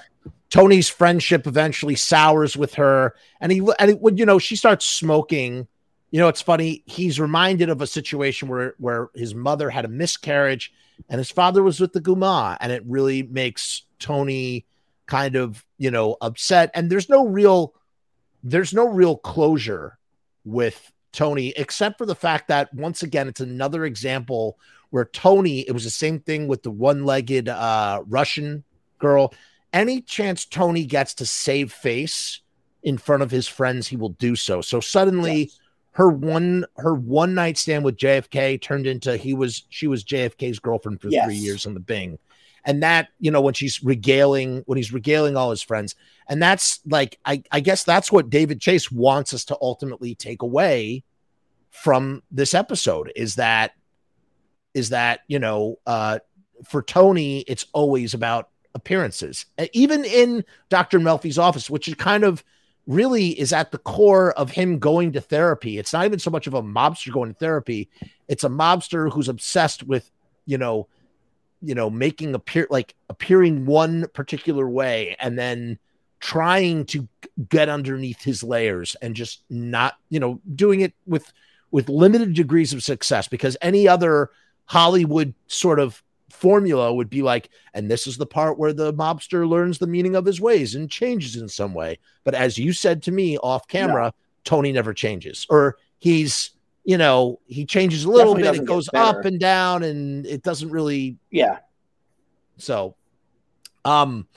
Tony's 0.50 0.90
friendship 0.90 1.46
eventually 1.46 1.96
sours 1.96 2.58
with 2.58 2.74
her, 2.76 3.16
and 3.42 3.52
he 3.52 3.60
and 3.80 3.92
it, 3.92 4.00
you 4.16 4.26
know 4.26 4.40
she 4.40 4.56
starts 4.56 4.86
smoking. 4.86 5.68
You 6.10 6.22
know, 6.22 6.30
it's 6.30 6.42
funny. 6.42 6.84
He's 6.86 7.20
reminded 7.20 7.70
of 7.70 7.82
a 7.82 7.88
situation 7.88 8.48
where 8.48 8.76
where 8.78 9.10
his 9.14 9.36
mother 9.36 9.70
had 9.70 9.84
a 9.84 9.90
miscarriage, 9.90 10.74
and 11.10 11.20
his 11.20 11.30
father 11.30 11.62
was 11.64 11.82
with 11.82 11.92
the 11.92 12.00
Guma, 12.00 12.58
and 12.62 12.72
it 12.72 12.82
really 12.86 13.24
makes 13.24 13.84
Tony 14.00 14.66
kind 15.06 15.36
of 15.36 15.66
you 15.78 15.92
know 15.92 16.16
upset. 16.22 16.72
And 16.74 16.90
there's 16.90 17.10
no 17.10 17.28
real 17.28 17.74
there's 18.42 18.74
no 18.74 18.88
real 18.88 19.18
closure 19.18 19.98
with 20.46 20.94
Tony, 21.18 21.52
except 21.58 21.98
for 21.98 22.06
the 22.06 22.14
fact 22.14 22.48
that 22.48 22.72
once 22.76 23.02
again, 23.02 23.28
it's 23.28 23.42
another 23.42 23.86
example 23.86 24.60
where 24.92 25.06
Tony, 25.06 25.62
it 25.62 25.72
was 25.72 25.84
the 25.84 25.90
same 25.90 26.20
thing 26.20 26.48
with 26.48 26.62
the 26.62 26.70
one 26.70 27.06
legged 27.06 27.50
uh, 27.50 28.04
Russian 28.06 28.64
girl. 29.00 29.34
Any 29.74 30.02
chance 30.02 30.46
Tony 30.46 30.86
gets 30.86 31.16
to 31.16 31.26
save 31.26 31.74
face 31.74 32.42
in 32.84 33.00
front 33.00 33.24
of 33.24 33.32
his 33.32 33.48
friends, 33.48 33.88
he 33.88 33.98
will 33.98 34.10
do 34.10 34.36
so. 34.36 34.62
So 34.62 34.80
suddenly, 34.80 35.46
yes. 35.46 35.60
her 35.94 36.08
one 36.08 36.66
her 36.78 36.94
one 36.94 37.34
night 37.34 37.58
stand 37.58 37.84
with 37.84 37.98
JFK 37.98 38.62
turned 38.62 38.86
into 38.86 39.18
he 39.18 39.34
was 39.34 39.64
she 39.70 39.88
was 39.88 40.04
JFK's 40.04 40.60
girlfriend 40.60 41.02
for 41.02 41.10
yes. 41.10 41.26
three 41.26 41.36
years 41.36 41.66
on 41.66 41.74
the 41.74 41.80
Bing, 41.80 42.20
and 42.64 42.84
that 42.84 43.10
you 43.20 43.32
know 43.32 43.42
when 43.42 43.56
she's 43.56 43.84
regaling 43.84 44.62
when 44.68 44.78
he's 44.78 44.94
regaling 44.94 45.36
all 45.36 45.50
his 45.50 45.64
friends, 45.64 45.96
and 46.30 46.40
that's 46.40 46.80
like 46.86 47.20
I 47.26 47.42
I 47.52 47.60
guess 47.60 47.84
that's 47.84 48.12
what 48.12 48.30
David 48.30 48.62
Chase 48.62 48.92
wants 48.92 49.34
us 49.34 49.46
to 49.46 49.58
ultimately 49.60 50.14
take 50.14 50.44
away 50.44 51.04
from 51.82 52.24
this 52.32 52.54
episode 52.54 53.12
is 53.16 53.36
that 53.36 53.74
is 54.74 54.90
that 54.90 55.22
you 55.28 55.40
know 55.40 55.78
uh, 55.86 56.20
for 56.66 56.82
Tony 56.82 57.42
it's 57.42 57.66
always 57.74 58.14
about 58.14 58.50
appearances, 58.74 59.46
even 59.74 60.06
in 60.06 60.44
Dr. 60.70 61.00
Melfi's 61.00 61.38
office, 61.38 61.70
which 61.70 61.88
is 61.88 61.96
kind 61.96 62.24
of 62.24 62.44
really 62.86 63.30
is 63.40 63.52
at 63.52 63.72
the 63.72 63.78
core 63.80 64.32
of 64.34 64.52
him 64.52 64.80
going 64.80 65.12
to 65.12 65.22
therapy. 65.22 65.78
It's 65.78 65.94
not 65.94 66.06
even 66.06 66.20
so 66.20 66.32
much 66.32 66.48
of 66.48 66.54
a 66.54 66.64
mobster 66.64 67.12
going 67.12 67.34
to 67.34 67.40
therapy; 67.40 67.90
it's 68.28 68.44
a 68.44 68.50
mobster 68.50 69.12
who's 69.12 69.30
obsessed 69.30 69.84
with 69.84 70.10
you 70.46 70.58
know, 70.58 70.88
you 71.62 71.76
know, 71.76 71.90
making 71.90 72.34
appear 72.34 72.68
like 72.70 72.96
appearing 73.10 73.66
one 73.66 74.08
particular 74.14 74.68
way 74.68 75.16
and 75.20 75.38
then 75.38 75.78
trying 76.20 76.86
to 76.86 77.08
get 77.50 77.70
underneath 77.70 78.24
his 78.24 78.44
layers 78.44 78.96
and 79.02 79.16
just 79.16 79.44
not 79.50 79.96
you 80.10 80.20
know 80.20 80.42
doing 80.56 80.82
it 80.82 80.94
with 81.06 81.32
with 81.72 81.90
limited 81.90 82.34
degrees 82.34 82.74
of 82.74 82.84
success 82.84 83.28
because 83.28 83.58
any 83.62 83.88
other 83.88 84.30
Hollywood 84.66 85.34
sort 85.48 85.80
of 85.80 86.04
formula 86.30 86.94
would 86.94 87.10
be 87.10 87.22
like, 87.22 87.50
and 87.74 87.90
this 87.90 88.08
is 88.08 88.18
the 88.18 88.26
part 88.26 88.58
where 88.58 88.74
the 88.74 88.94
mobster 88.94 89.48
learns 89.48 89.80
the 89.80 89.88
meaning 89.88 90.16
of 90.16 90.26
his 90.26 90.40
ways 90.40 90.76
and 90.76 90.90
changes 90.90 91.36
in 91.36 91.48
some 91.48 91.74
way. 91.74 92.00
But 92.24 92.36
as 92.36 92.58
you 92.58 92.74
said 92.74 93.04
to 93.04 93.12
me 93.12 93.38
off 93.38 93.68
camera, 93.68 94.14
Tony 94.44 94.72
never 94.72 94.94
changes, 94.94 95.46
or 95.50 95.78
he's, 96.00 96.52
you 96.86 96.98
know, 96.98 97.40
he 97.48 97.66
changes 97.66 98.06
a 98.06 98.10
little 98.10 98.34
Definitely 98.34 98.60
bit, 98.60 98.64
it 98.64 98.68
goes 98.68 98.90
up 98.94 99.26
and 99.26 99.40
down, 99.40 99.84
and 99.84 100.26
it 100.26 100.44
doesn't 100.44 100.70
really, 100.70 101.18
yeah. 101.32 101.60
So, 102.58 102.96
um, 103.84 104.28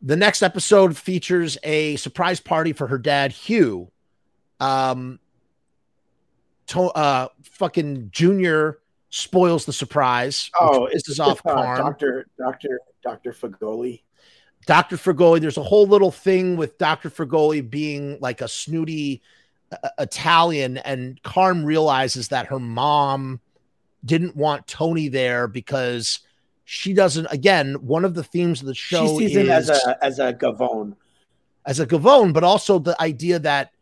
the 0.00 0.16
next 0.16 0.42
episode 0.42 0.96
features 0.96 1.58
a 1.62 1.96
surprise 1.96 2.40
party 2.40 2.72
for 2.72 2.86
her 2.88 2.98
dad, 2.98 3.32
Hugh. 3.32 3.90
Um, 4.58 5.18
to, 6.72 6.80
uh, 6.80 7.28
fucking 7.42 8.10
Junior 8.12 8.78
spoils 9.10 9.66
the 9.66 9.72
surprise. 9.72 10.50
Oh, 10.58 10.88
this 10.92 11.08
is 11.08 11.20
off 11.20 11.40
uh, 11.46 11.76
Doctor 11.76 12.26
Doctor 12.38 12.80
Doctor 13.02 13.32
Fegoli. 13.32 14.02
Doctor 14.66 14.96
Fegoli. 14.96 15.40
There's 15.40 15.58
a 15.58 15.62
whole 15.62 15.86
little 15.86 16.10
thing 16.10 16.56
with 16.56 16.78
Doctor 16.78 17.10
Fegoli 17.10 17.68
being 17.68 18.18
like 18.20 18.40
a 18.40 18.48
snooty 18.48 19.22
uh, 19.70 19.88
Italian, 19.98 20.78
and 20.78 21.22
Carm 21.22 21.64
realizes 21.64 22.28
that 22.28 22.46
her 22.46 22.58
mom 22.58 23.40
didn't 24.04 24.34
want 24.34 24.66
Tony 24.66 25.08
there 25.08 25.46
because 25.46 26.20
she 26.64 26.94
doesn't. 26.94 27.26
Again, 27.30 27.74
one 27.74 28.04
of 28.04 28.14
the 28.14 28.24
themes 28.24 28.60
of 28.60 28.66
the 28.66 28.74
show 28.74 29.18
she 29.18 29.26
sees 29.26 29.36
is, 29.36 29.44
him 29.44 29.50
as 29.50 29.68
a 29.68 30.04
as 30.04 30.18
a 30.18 30.32
Gavone, 30.32 30.96
as 31.66 31.80
a 31.80 31.86
Gavone, 31.86 32.32
but 32.32 32.44
also 32.44 32.78
the 32.78 33.00
idea 33.00 33.38
that 33.40 33.72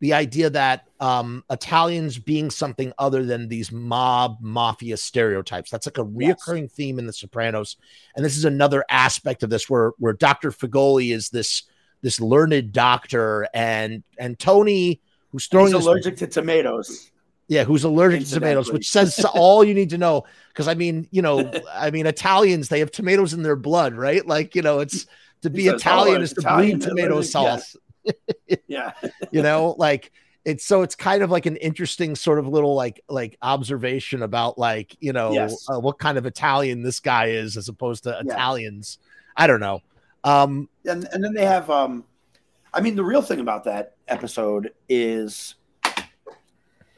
the 0.00 0.14
idea 0.14 0.48
that 0.50 0.88
um, 0.98 1.44
Italians 1.50 2.18
being 2.18 2.50
something 2.50 2.92
other 2.98 3.24
than 3.24 3.48
these 3.48 3.70
mob 3.70 4.38
mafia 4.40 4.96
stereotypes. 4.96 5.70
That's 5.70 5.86
like 5.86 5.98
a 5.98 6.04
reoccurring 6.04 6.62
yes. 6.62 6.72
theme 6.72 6.98
in 6.98 7.06
The 7.06 7.12
Sopranos, 7.12 7.76
and 8.16 8.24
this 8.24 8.36
is 8.36 8.44
another 8.44 8.84
aspect 8.88 9.42
of 9.42 9.50
this 9.50 9.68
where 9.68 9.92
where 9.98 10.14
Doctor 10.14 10.50
Fegoli 10.50 11.12
is 11.12 11.28
this 11.28 11.64
this 12.02 12.20
learned 12.20 12.72
doctor, 12.72 13.46
and 13.54 14.02
and 14.18 14.38
Tony 14.38 15.00
who's 15.32 15.46
throwing 15.46 15.72
He's 15.72 15.84
allergic 15.84 16.16
to 16.16 16.26
tomatoes. 16.26 17.10
Yeah, 17.48 17.64
who's 17.64 17.84
allergic 17.84 18.24
to 18.24 18.34
tomatoes, 18.34 18.72
which 18.72 18.88
says 18.88 19.24
all 19.34 19.64
you 19.64 19.74
need 19.74 19.90
to 19.90 19.98
know. 19.98 20.24
Because 20.48 20.66
I 20.66 20.74
mean, 20.74 21.08
you 21.10 21.20
know, 21.20 21.50
I 21.72 21.90
mean, 21.90 22.06
Italians 22.06 22.68
they 22.68 22.78
have 22.80 22.90
tomatoes 22.90 23.34
in 23.34 23.42
their 23.42 23.56
blood, 23.56 23.94
right? 23.94 24.26
Like 24.26 24.54
you 24.54 24.62
know, 24.62 24.80
it's 24.80 25.06
to 25.42 25.50
be 25.50 25.68
Italian 25.68 26.22
is 26.22 26.32
to 26.34 26.42
breathe 26.42 26.82
tomato 26.82 27.20
sauce. 27.20 27.76
yeah. 28.66 28.92
you 29.30 29.42
know, 29.42 29.74
like 29.78 30.12
it's 30.44 30.64
so 30.64 30.82
it's 30.82 30.94
kind 30.94 31.22
of 31.22 31.30
like 31.30 31.46
an 31.46 31.56
interesting 31.56 32.16
sort 32.16 32.38
of 32.38 32.48
little 32.48 32.74
like 32.74 33.02
like 33.08 33.36
observation 33.42 34.22
about 34.22 34.58
like 34.58 34.96
you 35.00 35.12
know 35.12 35.32
yes. 35.32 35.66
uh, 35.68 35.78
what 35.78 35.98
kind 35.98 36.16
of 36.16 36.26
Italian 36.26 36.82
this 36.82 37.00
guy 37.00 37.26
is 37.26 37.56
as 37.56 37.68
opposed 37.68 38.04
to 38.04 38.18
Italians. 38.20 38.98
I 39.36 39.46
don't 39.46 39.60
know. 39.60 39.80
Um, 40.24 40.68
and 40.84 41.06
and 41.12 41.22
then 41.22 41.34
they 41.34 41.44
have 41.44 41.68
um, 41.70 42.04
I 42.72 42.80
mean 42.80 42.96
the 42.96 43.04
real 43.04 43.22
thing 43.22 43.40
about 43.40 43.64
that 43.64 43.96
episode 44.08 44.72
is 44.88 45.56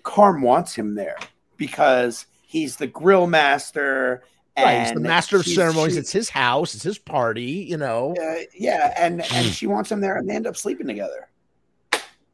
Carm 0.02 0.42
wants 0.42 0.74
him 0.74 0.94
there 0.94 1.18
because 1.56 2.26
he's 2.42 2.76
the 2.76 2.86
grill 2.86 3.26
master 3.26 4.22
Right, 4.56 4.82
he's 4.82 4.92
the 4.92 5.00
master 5.00 5.36
of 5.38 5.46
ceremonies. 5.46 5.96
it's 5.96 6.12
his 6.12 6.28
house. 6.28 6.74
It's 6.74 6.82
his 6.82 6.98
party. 6.98 7.66
You 7.68 7.78
know. 7.78 8.14
Uh, 8.20 8.42
yeah, 8.54 8.92
and 8.98 9.22
and 9.32 9.46
she 9.46 9.66
wants 9.66 9.90
him 9.90 10.00
there, 10.00 10.16
and 10.16 10.28
they 10.28 10.34
end 10.34 10.46
up 10.46 10.56
sleeping 10.56 10.86
together. 10.86 11.28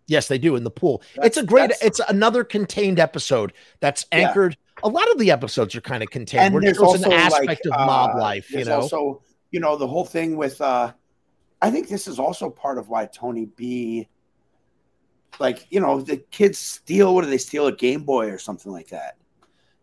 Yes, 0.08 0.26
they 0.26 0.38
do 0.38 0.56
in 0.56 0.64
the 0.64 0.70
pool. 0.70 1.02
That's, 1.14 1.28
it's 1.28 1.36
a 1.36 1.44
great. 1.44 1.70
It's 1.82 2.00
another 2.08 2.42
contained 2.42 2.98
episode 2.98 3.52
that's 3.80 4.06
anchored. 4.10 4.56
Yeah. 4.82 4.88
A 4.88 4.90
lot 4.90 5.08
of 5.10 5.18
the 5.18 5.30
episodes 5.30 5.76
are 5.76 5.80
kind 5.80 6.02
of 6.02 6.10
contained. 6.10 6.54
And 6.54 6.64
there's 6.64 6.78
also 6.78 7.04
an 7.04 7.12
aspect 7.12 7.46
like, 7.46 7.60
of 7.66 7.86
mob 7.86 8.16
uh, 8.16 8.18
life. 8.18 8.50
You 8.50 8.64
know, 8.64 8.80
also 8.80 9.22
you 9.50 9.60
know 9.60 9.76
the 9.76 9.86
whole 9.86 10.04
thing 10.04 10.36
with. 10.36 10.60
uh 10.60 10.92
I 11.60 11.72
think 11.72 11.88
this 11.88 12.06
is 12.06 12.20
also 12.20 12.48
part 12.50 12.78
of 12.78 12.88
why 12.88 13.06
Tony 13.06 13.46
B. 13.46 14.08
Like 15.38 15.66
you 15.70 15.80
know 15.80 16.00
the 16.00 16.16
kids 16.16 16.58
steal. 16.58 17.14
What 17.14 17.22
do 17.22 17.30
they 17.30 17.38
steal? 17.38 17.66
A 17.66 17.72
Game 17.72 18.04
Boy 18.04 18.30
or 18.30 18.38
something 18.38 18.72
like 18.72 18.88
that. 18.88 19.16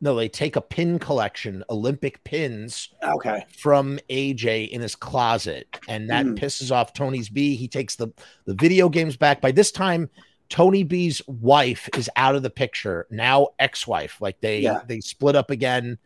No, 0.02 0.16
they 0.16 0.28
take 0.28 0.56
a 0.56 0.62
pin 0.62 1.00
collection, 1.00 1.64
Olympic 1.70 2.24
pins, 2.24 2.90
okay, 3.02 3.46
from 3.58 3.98
AJ 4.10 4.70
in 4.70 4.82
his 4.82 4.96
closet, 4.96 5.80
and 5.88 6.10
that 6.10 6.26
mm. 6.26 6.38
pisses 6.38 6.72
off 6.72 6.94
Tony's 6.94 7.30
B. 7.30 7.56
He 7.56 7.68
takes 7.68 7.96
the 7.96 8.10
the 8.46 8.54
video 8.54 8.90
games 8.90 9.16
back. 9.16 9.40
By 9.42 9.52
this 9.52 9.72
time, 9.72 10.10
Tony 10.50 10.84
B's 10.84 11.22
wife 11.28 11.90
is 11.98 12.10
out 12.16 12.36
of 12.36 12.44
the 12.44 12.50
picture. 12.50 13.08
Now 13.10 13.50
ex-wife, 13.58 14.22
like 14.22 14.40
they 14.42 14.60
yeah. 14.60 14.82
they 14.86 15.00
split 15.00 15.36
up 15.36 15.50
again. 15.50 15.98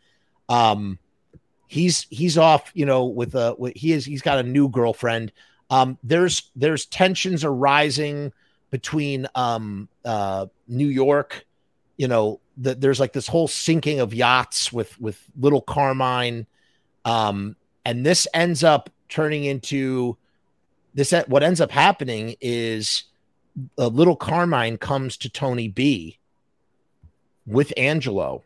Um, 0.47 0.99
he's 1.67 2.07
he's 2.09 2.37
off, 2.37 2.71
you 2.73 2.85
know, 2.85 3.05
with 3.05 3.35
a 3.35 3.55
with, 3.57 3.75
he 3.75 3.91
is 3.91 4.05
he's 4.05 4.21
got 4.21 4.39
a 4.39 4.43
new 4.43 4.69
girlfriend. 4.69 5.31
Um, 5.69 5.97
there's 6.03 6.51
there's 6.55 6.85
tensions 6.85 7.43
arising 7.43 8.33
between 8.71 9.27
um 9.35 9.89
uh 10.05 10.47
New 10.67 10.87
York, 10.87 11.45
you 11.99 12.07
know, 12.07 12.39
that 12.57 12.79
there's 12.79 12.99
like 12.99 13.11
this 13.11 13.27
whole 13.27 13.49
sinking 13.49 13.99
of 13.99 14.13
yachts 14.13 14.71
with 14.71 14.99
with 15.01 15.21
little 15.37 15.61
Carmine, 15.61 16.47
um, 17.03 17.57
and 17.85 18.05
this 18.05 18.25
ends 18.33 18.63
up 18.63 18.89
turning 19.09 19.43
into 19.43 20.17
this. 20.93 21.13
What 21.27 21.43
ends 21.43 21.59
up 21.59 21.71
happening 21.71 22.35
is 22.39 23.03
a 23.77 23.89
little 23.89 24.15
Carmine 24.15 24.77
comes 24.77 25.17
to 25.17 25.29
Tony 25.29 25.67
B 25.67 26.17
with 27.45 27.73
Angelo 27.75 28.45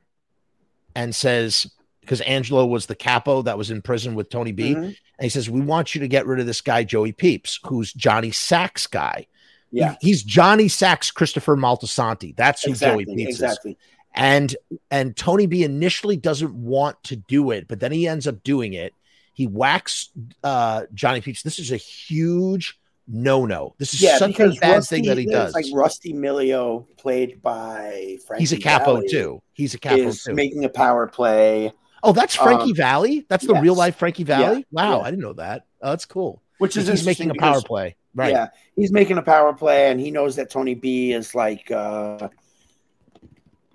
and 0.96 1.14
says 1.14 1.72
because 2.02 2.22
Angelo 2.22 2.66
was 2.66 2.88
the 2.88 2.96
capo 2.96 3.44
that 3.44 3.58
was 3.58 3.70
in 3.70 3.84
prison 3.84 4.16
with 4.16 4.32
Tony 4.32 4.52
B, 4.52 4.74
mm-hmm. 4.74 4.84
and 4.84 4.96
he 5.20 5.30
says 5.30 5.48
we 5.48 5.62
want 5.62 5.94
you 5.94 6.02
to 6.02 6.08
get 6.08 6.26
rid 6.26 6.40
of 6.40 6.48
this 6.48 6.62
guy 6.62 6.84
Joey 6.84 7.12
Peeps, 7.12 7.60
who's 7.68 7.94
Johnny 7.94 8.32
Sack's 8.32 8.88
guy. 8.88 9.28
Yeah, 9.74 9.96
he's 10.02 10.24
Johnny 10.24 10.68
Sack's 10.68 11.12
Christopher 11.12 11.58
Moltisanti. 11.58 12.36
That's 12.36 12.64
who 12.64 12.72
exactly, 12.72 13.06
Joey 13.06 13.16
Peeps 13.16 13.32
exactly. 13.32 13.72
is 13.72 13.78
and 14.14 14.56
and 14.92 15.16
Tony 15.16 15.46
B 15.46 15.64
initially 15.64 16.18
doesn't 16.18 16.54
want 16.54 17.02
to 17.06 17.16
do 17.16 17.52
it, 17.52 17.68
but 17.68 17.80
then 17.80 17.92
he 17.92 18.08
ends 18.08 18.28
up 18.28 18.44
doing 18.44 18.74
it. 18.74 18.94
He 19.34 19.48
whacks 19.48 20.10
uh, 20.44 20.84
Johnny 20.94 21.22
Peeps. 21.22 21.42
This 21.42 21.58
is 21.60 21.72
a 21.72 21.78
huge 21.78 22.80
no 23.08 23.46
no. 23.46 23.76
This 23.80 23.94
is 23.94 24.02
yeah, 24.02 24.18
such 24.18 24.40
a 24.40 24.50
bad 24.50 24.76
Rusty, 24.76 24.96
thing 24.96 25.06
that 25.06 25.18
he 25.18 25.26
does. 25.26 25.54
Like 25.54 25.66
Rusty 25.74 26.14
Millio, 26.14 26.86
played 26.98 27.42
by 27.42 28.18
Frankie. 28.28 28.44
He's 28.44 28.54
a 28.54 28.58
capo 28.58 28.96
Valli, 28.96 29.08
too. 29.10 29.42
He's 29.54 29.74
a 29.74 29.80
capo 29.80 30.12
too. 30.12 30.34
Making 30.34 30.64
a 30.66 30.70
power 30.70 31.08
play. 31.08 31.74
Oh, 32.04 32.12
that's 32.12 32.36
Frankie 32.36 32.72
um, 32.72 32.76
Valli. 32.76 33.26
That's 33.30 33.48
the 33.48 33.54
yes. 33.54 33.64
real 33.64 33.76
life 33.76 33.96
Frankie 33.96 34.24
Valli. 34.24 34.60
Yeah, 34.60 34.64
wow, 34.72 34.98
yeah. 34.98 35.04
I 35.04 35.10
didn't 35.10 35.24
know 35.24 35.34
that. 35.34 35.66
Oh, 35.82 35.90
that's 35.90 36.06
cool. 36.06 36.42
Which 36.60 36.78
is 36.78 36.88
he's 36.88 37.06
making 37.06 37.30
a 37.32 37.36
power 37.36 37.62
play, 37.62 37.96
right? 38.16 38.32
Yeah, 38.32 38.48
he's 38.76 38.92
making 38.92 39.18
a 39.18 39.22
power 39.22 39.54
play, 39.54 39.92
and 39.92 40.00
he 40.00 40.12
knows 40.12 40.36
that 40.36 40.50
Tony 40.50 40.76
B 40.76 41.14
is 41.14 41.36
like 41.36 41.70
uh, 41.72 42.30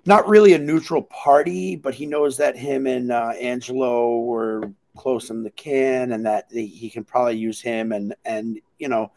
not 0.05 0.27
really 0.27 0.53
a 0.53 0.59
neutral 0.59 1.03
party, 1.03 1.75
but 1.75 1.93
he 1.93 2.05
knows 2.05 2.37
that 2.37 2.57
him 2.57 2.87
and 2.87 3.11
uh, 3.11 3.33
Angelo 3.39 4.19
were 4.19 4.71
close 4.97 5.29
in 5.29 5.43
the 5.43 5.51
can, 5.51 6.11
and 6.11 6.25
that 6.25 6.47
he 6.51 6.89
can 6.89 7.03
probably 7.03 7.37
use 7.37 7.61
him, 7.61 7.91
and 7.91 8.15
and 8.25 8.59
you 8.77 8.87
know 8.87 9.11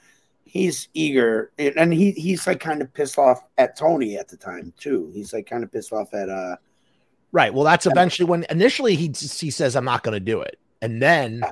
he's 0.53 0.89
eager 0.93 1.51
and 1.57 1.95
he 1.95 2.11
he's 2.11 2.47
like 2.47 2.61
kind 2.61 2.83
of 2.83 2.93
pissed 2.93 3.17
off 3.17 3.43
at 3.57 3.75
Tony 3.75 4.19
at 4.19 4.29
the 4.29 4.37
time 4.37 4.71
too. 4.79 5.11
He's 5.15 5.33
like 5.33 5.47
kind 5.47 5.65
of 5.65 5.73
pissed 5.73 5.95
off 5.95 6.13
at 6.13 6.29
uh 6.29 6.57
right. 7.33 7.55
Well, 7.55 7.65
that's 7.65 7.87
eventually 7.87 8.29
when 8.29 8.45
initially 8.51 8.95
he 8.95 9.07
he 9.07 9.51
says 9.51 9.75
I'm 9.75 9.87
not 9.87 10.03
going 10.03 10.13
to 10.13 10.21
do 10.21 10.43
it. 10.43 10.59
And 10.83 11.01
then 11.01 11.43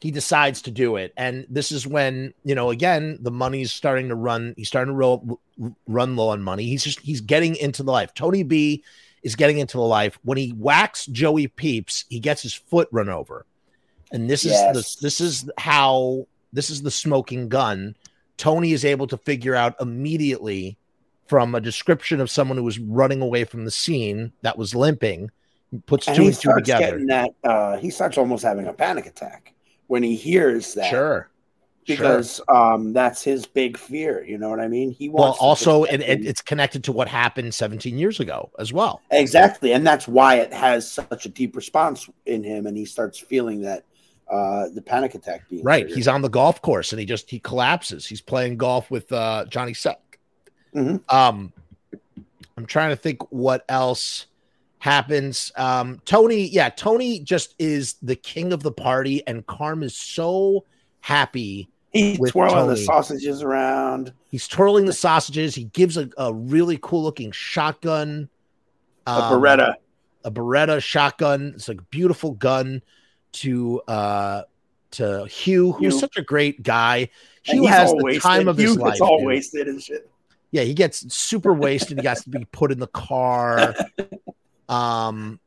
he 0.00 0.10
decides 0.10 0.62
to 0.62 0.70
do 0.70 0.96
it. 0.96 1.12
And 1.16 1.46
this 1.48 1.70
is 1.70 1.86
when, 1.86 2.34
you 2.44 2.54
know, 2.54 2.70
again, 2.70 3.18
the 3.20 3.30
money's 3.30 3.72
starting 3.72 4.08
to 4.08 4.14
run, 4.14 4.54
he's 4.56 4.68
starting 4.68 4.92
to 4.92 4.96
roll, 4.96 5.40
run 5.86 6.16
low 6.16 6.30
on 6.30 6.42
money. 6.42 6.64
He's 6.64 6.84
just 6.84 7.00
he's 7.00 7.20
getting 7.20 7.56
into 7.56 7.82
the 7.82 7.92
life. 7.92 8.14
Tony 8.14 8.42
B 8.42 8.82
is 9.22 9.36
getting 9.36 9.58
into 9.58 9.76
the 9.76 9.82
life. 9.84 10.18
When 10.22 10.38
he 10.38 10.50
whacks 10.50 11.06
Joey 11.06 11.48
Peeps, 11.48 12.04
he 12.08 12.20
gets 12.20 12.42
his 12.42 12.54
foot 12.54 12.88
run 12.90 13.08
over. 13.08 13.46
And 14.12 14.28
this 14.28 14.44
yes. 14.44 14.76
is 14.76 14.96
the 14.96 15.02
this 15.02 15.20
is 15.20 15.50
how 15.58 16.26
this 16.52 16.70
is 16.70 16.82
the 16.82 16.90
smoking 16.90 17.48
gun 17.48 17.94
Tony 18.40 18.72
is 18.72 18.86
able 18.86 19.06
to 19.06 19.18
figure 19.18 19.54
out 19.54 19.74
immediately 19.82 20.78
from 21.28 21.54
a 21.54 21.60
description 21.60 22.22
of 22.22 22.30
someone 22.30 22.56
who 22.56 22.64
was 22.64 22.78
running 22.78 23.20
away 23.20 23.44
from 23.44 23.66
the 23.66 23.70
scene 23.70 24.32
that 24.40 24.56
was 24.56 24.74
limping, 24.74 25.30
puts 25.84 26.08
and 26.08 26.16
two 26.16 26.24
and 26.24 26.34
two 26.34 26.54
together. 26.54 27.04
That 27.06 27.30
uh, 27.44 27.76
he 27.76 27.90
starts 27.90 28.16
almost 28.16 28.42
having 28.42 28.66
a 28.66 28.72
panic 28.72 29.04
attack 29.04 29.52
when 29.90 30.04
he 30.04 30.14
hears 30.14 30.74
that. 30.74 30.88
Sure. 30.88 31.28
Because 31.84 32.36
sure. 32.36 32.56
um, 32.56 32.92
that's 32.92 33.24
his 33.24 33.44
big 33.44 33.76
fear. 33.76 34.24
You 34.24 34.38
know 34.38 34.48
what 34.48 34.60
I 34.60 34.68
mean? 34.68 34.92
He 34.92 35.08
wants. 35.08 35.40
Well, 35.40 35.48
also, 35.48 35.82
and 35.84 36.00
it, 36.00 36.24
it's 36.24 36.40
connected 36.40 36.84
to 36.84 36.92
what 36.92 37.08
happened 37.08 37.52
17 37.52 37.98
years 37.98 38.20
ago 38.20 38.52
as 38.60 38.72
well. 38.72 39.02
Exactly, 39.10 39.72
and 39.72 39.84
that's 39.84 40.06
why 40.06 40.36
it 40.36 40.52
has 40.52 40.88
such 40.88 41.26
a 41.26 41.28
deep 41.28 41.56
response 41.56 42.08
in 42.26 42.44
him, 42.44 42.66
and 42.66 42.76
he 42.76 42.84
starts 42.84 43.18
feeling 43.18 43.62
that 43.62 43.84
uh, 44.30 44.68
the 44.68 44.80
panic 44.80 45.16
attack 45.16 45.48
being 45.48 45.64
right. 45.64 45.80
Triggered. 45.80 45.96
He's 45.96 46.06
on 46.06 46.22
the 46.22 46.28
golf 46.28 46.62
course 46.62 46.92
and 46.92 47.00
he 47.00 47.06
just 47.06 47.28
he 47.28 47.40
collapses. 47.40 48.06
He's 48.06 48.20
playing 48.20 48.58
golf 48.58 48.88
with 48.88 49.10
uh, 49.10 49.46
Johnny 49.46 49.74
Sack. 49.74 50.20
Mm-hmm. 50.72 50.98
Um, 51.12 51.52
I'm 52.56 52.66
trying 52.66 52.90
to 52.90 52.96
think 52.96 53.32
what 53.32 53.64
else 53.68 54.26
happens. 54.80 55.52
Um, 55.56 56.00
Tony, 56.04 56.48
yeah, 56.48 56.70
Tony 56.70 57.20
just 57.20 57.54
is 57.58 57.94
the 58.02 58.16
king 58.16 58.52
of 58.52 58.62
the 58.62 58.72
party, 58.72 59.24
and 59.26 59.46
Carm 59.46 59.82
is 59.82 59.96
so 59.96 60.64
happy. 61.00 61.70
He's 61.92 62.18
twirling 62.30 62.54
Tony. 62.54 62.68
the 62.70 62.76
sausages 62.78 63.42
around. 63.42 64.12
He's 64.30 64.48
twirling 64.48 64.86
the 64.86 64.92
sausages. 64.92 65.54
He 65.54 65.64
gives 65.64 65.96
a, 65.96 66.08
a 66.18 66.32
really 66.32 66.78
cool 66.82 67.02
looking 67.02 67.30
shotgun. 67.30 68.28
Um, 69.06 69.22
a 69.22 69.36
Beretta. 69.36 69.74
A 70.24 70.30
Beretta 70.30 70.82
shotgun. 70.82 71.52
It's 71.54 71.68
like 71.68 71.80
a 71.80 71.84
beautiful 71.84 72.32
gun 72.32 72.82
to 73.32 73.80
uh 73.82 74.42
to 74.92 75.24
Hugh, 75.26 75.72
who's 75.72 75.94
Hugh. 75.94 76.00
such 76.00 76.16
a 76.16 76.22
great 76.22 76.62
guy. 76.62 77.08
Hugh 77.42 77.66
has 77.66 77.90
the 77.90 78.02
wasted. 78.02 78.22
time 78.22 78.48
of 78.48 78.58
Hugh 78.58 78.68
his 78.68 78.76
life. 78.76 78.92
It's 78.92 79.00
all 79.00 79.18
dude. 79.18 79.26
wasted 79.26 79.68
and 79.68 79.82
shit. 79.82 80.10
Yeah, 80.52 80.62
he 80.62 80.74
gets 80.74 81.12
super 81.14 81.52
wasted. 81.52 82.00
He 82.00 82.06
has 82.06 82.24
to 82.24 82.30
be 82.30 82.44
put 82.46 82.72
in 82.72 82.78
the 82.78 82.88
car. 82.88 83.74
Um, 84.70 85.40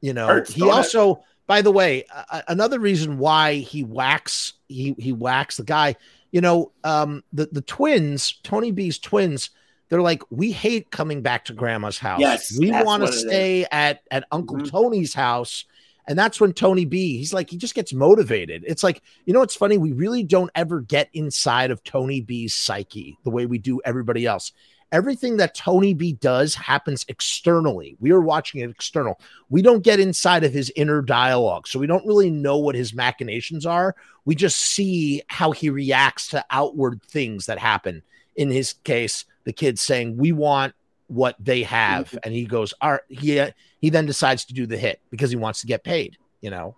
you 0.00 0.12
know, 0.12 0.26
Hurts, 0.26 0.52
he 0.52 0.68
also, 0.68 1.16
it? 1.16 1.20
by 1.46 1.62
the 1.62 1.72
way, 1.72 2.04
uh, 2.30 2.42
another 2.48 2.78
reason 2.78 3.18
why 3.18 3.54
he 3.54 3.82
whacks 3.82 4.54
he 4.68 4.94
he 4.98 5.12
whacks 5.12 5.56
the 5.56 5.64
guy. 5.64 5.96
You 6.30 6.40
know, 6.40 6.72
um, 6.84 7.24
the 7.32 7.48
the 7.50 7.62
twins, 7.62 8.38
Tony 8.42 8.70
B's 8.70 8.98
twins, 8.98 9.50
they're 9.88 10.02
like, 10.02 10.22
we 10.30 10.52
hate 10.52 10.90
coming 10.90 11.22
back 11.22 11.46
to 11.46 11.54
grandma's 11.54 11.98
house. 11.98 12.20
Yes, 12.20 12.56
we 12.58 12.70
want 12.70 13.06
to 13.06 13.12
stay 13.12 13.66
at 13.72 14.02
at 14.10 14.24
Uncle 14.30 14.56
mm-hmm. 14.56 14.66
Tony's 14.66 15.14
house 15.14 15.64
and 16.08 16.18
that's 16.18 16.40
when 16.40 16.54
Tony 16.54 16.86
B, 16.86 17.18
he's 17.18 17.34
like, 17.34 17.50
he 17.50 17.58
just 17.58 17.74
gets 17.74 17.92
motivated. 17.92 18.64
It's 18.66 18.82
like, 18.82 19.02
you 19.26 19.34
know, 19.34 19.42
it's 19.42 19.54
funny. 19.54 19.76
We 19.76 19.92
really 19.92 20.24
don't 20.24 20.50
ever 20.54 20.80
get 20.80 21.10
inside 21.12 21.70
of 21.70 21.84
Tony 21.84 22.22
B's 22.22 22.54
psyche 22.54 23.18
the 23.24 23.30
way 23.30 23.44
we 23.44 23.58
do 23.58 23.82
everybody 23.84 24.24
else. 24.24 24.52
Everything 24.90 25.36
that 25.36 25.54
Tony 25.54 25.92
B 25.92 26.14
does 26.14 26.54
happens 26.54 27.04
externally. 27.08 27.96
We 28.00 28.10
are 28.10 28.20
watching 28.20 28.60
it 28.62 28.70
external. 28.70 29.20
We 29.50 29.60
don't 29.60 29.82
get 29.82 30.00
inside 30.00 30.44
of 30.44 30.52
his 30.52 30.72
inner 30.76 31.02
dialogue. 31.02 31.68
So 31.68 31.78
we 31.78 31.86
don't 31.86 32.06
really 32.06 32.30
know 32.30 32.56
what 32.56 32.74
his 32.74 32.94
machinations 32.94 33.66
are. 33.66 33.94
We 34.24 34.34
just 34.34 34.58
see 34.58 35.22
how 35.28 35.52
he 35.52 35.68
reacts 35.68 36.28
to 36.28 36.44
outward 36.50 37.02
things 37.02 37.46
that 37.46 37.58
happen. 37.58 38.02
In 38.36 38.50
his 38.50 38.74
case, 38.84 39.26
the 39.44 39.52
kid 39.52 39.78
saying, 39.78 40.16
We 40.16 40.32
want 40.32 40.74
what 41.08 41.36
they 41.38 41.64
have. 41.64 42.08
Mm-hmm. 42.08 42.18
And 42.24 42.34
he 42.34 42.44
goes, 42.44 42.72
All 42.80 42.92
right, 42.92 43.00
he 43.08 43.44
he 43.80 43.90
then 43.90 44.06
decides 44.06 44.46
to 44.46 44.54
do 44.54 44.66
the 44.66 44.78
hit 44.78 45.00
because 45.10 45.30
he 45.30 45.36
wants 45.36 45.60
to 45.60 45.66
get 45.66 45.84
paid, 45.84 46.16
you 46.40 46.50
know. 46.50 46.76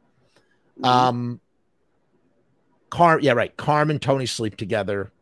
Mm-hmm. 0.79 0.85
Um 0.85 1.41
Car 2.91 3.21
yeah, 3.21 3.33
right. 3.33 3.57
Carm 3.57 3.91
and 3.91 4.03
Tony 4.03 4.27
sleep 4.27 4.57
together. 4.57 5.13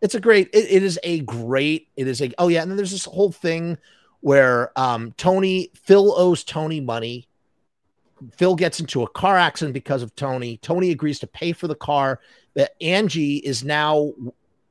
It's 0.00 0.14
a 0.14 0.20
great, 0.20 0.50
it, 0.52 0.66
it 0.70 0.82
is 0.82 0.98
a 1.02 1.20
great, 1.20 1.88
it 1.96 2.06
is 2.06 2.20
a 2.20 2.30
oh 2.38 2.48
yeah, 2.48 2.62
and 2.62 2.70
then 2.70 2.76
there's 2.76 2.90
this 2.90 3.04
whole 3.04 3.32
thing 3.32 3.78
where 4.20 4.72
um 4.78 5.12
Tony 5.16 5.70
Phil 5.74 6.14
owes 6.16 6.44
Tony 6.44 6.80
money. 6.80 7.28
Phil 8.32 8.54
gets 8.54 8.80
into 8.80 9.02
a 9.02 9.08
car 9.08 9.36
accident 9.36 9.74
because 9.74 10.02
of 10.02 10.14
Tony. 10.14 10.58
Tony 10.58 10.90
agrees 10.90 11.18
to 11.18 11.26
pay 11.26 11.52
for 11.52 11.68
the 11.68 11.74
car. 11.74 12.20
That 12.54 12.74
Angie 12.80 13.36
is 13.38 13.64
now 13.64 14.12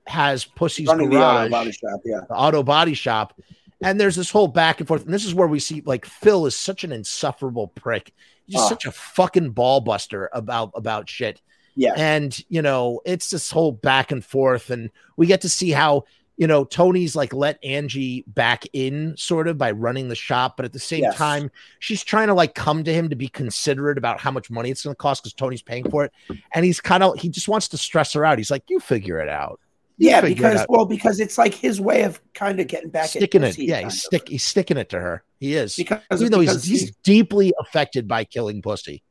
has 0.08 0.46
Pussy's 0.46 0.88
Running 0.88 1.10
garage, 1.10 1.50
the 1.50 1.56
auto 1.56 1.64
body 1.64 1.72
shop, 1.72 2.02
yeah, 2.06 2.20
the 2.28 2.36
auto 2.36 2.64
body 2.64 2.94
shop, 2.94 3.42
and 3.82 4.00
there's 4.00 4.16
this 4.16 4.32
whole 4.32 4.48
back 4.48 4.80
and 4.80 4.88
forth. 4.88 5.06
And 5.06 5.14
this 5.14 5.26
is 5.26 5.34
where 5.34 5.48
we 5.48 5.60
see 5.60 5.82
like 5.86 6.06
Phil 6.06 6.46
is 6.46 6.56
such 6.56 6.84
an 6.84 6.92
insufferable 6.92 7.68
prick. 7.68 8.14
He's 8.46 8.60
oh. 8.60 8.70
such 8.70 8.86
a 8.86 8.92
fucking 8.92 9.52
ball 9.52 9.82
buster 9.82 10.30
about 10.34 10.72
about 10.76 11.10
shit. 11.10 11.42
Yeah. 11.76 11.94
And 11.96 12.38
you 12.50 12.62
know, 12.62 13.02
it's 13.06 13.30
this 13.30 13.52
whole 13.52 13.72
back 13.72 14.12
and 14.12 14.24
forth. 14.24 14.70
And 14.70 14.90
we 15.18 15.28
get 15.28 15.42
to 15.42 15.50
see 15.50 15.72
how, 15.72 16.06
you 16.38 16.48
know, 16.48 16.64
Tony's 16.66 17.16
like 17.16 17.34
let 17.34 17.64
Angie 17.64 18.24
back 18.28 18.66
in 18.74 19.16
sort 19.18 19.48
of 19.48 19.58
by 19.58 19.72
running 19.72 20.10
the 20.10 20.16
shop, 20.16 20.58
but 20.58 20.66
at 20.66 20.74
the 20.74 20.80
same 20.80 21.02
yes. 21.02 21.16
time, 21.16 21.50
she's 21.80 22.04
trying 22.04 22.28
to 22.28 22.34
like 22.34 22.56
come 22.56 22.84
to 22.84 22.94
him 22.94 23.10
to 23.10 23.16
be 23.16 23.28
considerate 23.28 23.98
about 23.98 24.20
how 24.20 24.32
much 24.32 24.50
money 24.50 24.70
it's 24.70 24.84
gonna 24.84 24.96
cost 24.96 25.24
because 25.24 25.34
Tony's 25.34 25.62
paying 25.62 25.90
for 25.90 26.06
it. 26.06 26.12
And 26.54 26.66
he's 26.66 26.80
kind 26.80 27.04
of 27.04 27.20
he 27.20 27.30
just 27.30 27.48
wants 27.48 27.68
to 27.70 27.78
stress 27.78 28.14
her 28.14 28.26
out. 28.26 28.38
He's 28.38 28.52
like, 28.52 28.64
You 28.70 28.80
figure 28.80 29.20
it 29.20 29.30
out 29.30 29.60
yeah, 29.98 30.22
because 30.22 30.66
well, 30.70 30.86
because 30.86 31.20
it's 31.20 31.38
like 31.38 31.54
his 31.54 31.80
way 31.80 32.04
of 32.04 32.20
kind 32.34 32.60
of 32.60 32.68
getting 32.68 32.90
back 32.90 33.10
sticking 33.10 33.44
it. 33.44 33.58
Yeah, 33.58 33.82
he's 33.82 34.04
stick 34.04 34.28
he's 34.28 34.44
sticking 34.44 34.78
it 34.78 34.90
to 34.90 35.00
her. 35.00 35.24
He 35.40 35.56
is 35.56 35.76
because 35.76 36.02
even 36.12 36.32
though 36.32 36.40
he's, 36.40 36.64
he's 36.64 36.96
deeply 37.04 37.54
affected 37.60 38.08
by 38.08 38.24
killing 38.24 38.62
pussy, 38.62 39.04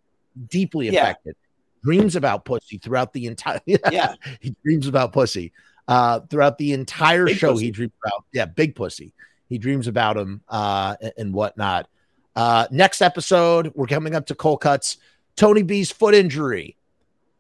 deeply 0.49 0.91
yeah. 0.91 1.03
affected. 1.03 1.37
Dreams 1.83 2.17
about 2.17 2.45
pussy 2.45 2.79
throughout 2.79 3.13
the 3.13 3.27
entire. 3.27 3.61
yeah, 3.67 4.15
he 4.41 4.55
dreams 4.65 4.87
about 4.87 5.13
pussy 5.13 5.53
uh, 5.89 6.21
throughout 6.21 6.59
the 6.59 6.73
entire 6.73 7.27
big 7.27 7.37
show. 7.37 7.53
Pussy. 7.53 7.65
He 7.67 7.71
dreams 7.71 7.93
about 8.05 8.25
yeah, 8.33 8.47
big 8.47 8.75
pussy. 8.75 9.15
He 9.49 9.59
dreams 9.59 9.89
about 9.89 10.17
him 10.17 10.43
uh, 10.49 10.97
and, 11.01 11.13
and 11.19 11.35
whatnot. 11.35 11.89
Uh, 12.35 12.67
next 12.71 13.03
episode, 13.03 13.73
we're 13.75 13.87
coming 13.87 14.15
up 14.15 14.27
to 14.27 14.35
Cold 14.35 14.61
Cuts. 14.61 14.97
Tony 15.37 15.63
B's 15.63 15.91
foot 15.91 16.15
injury 16.15 16.77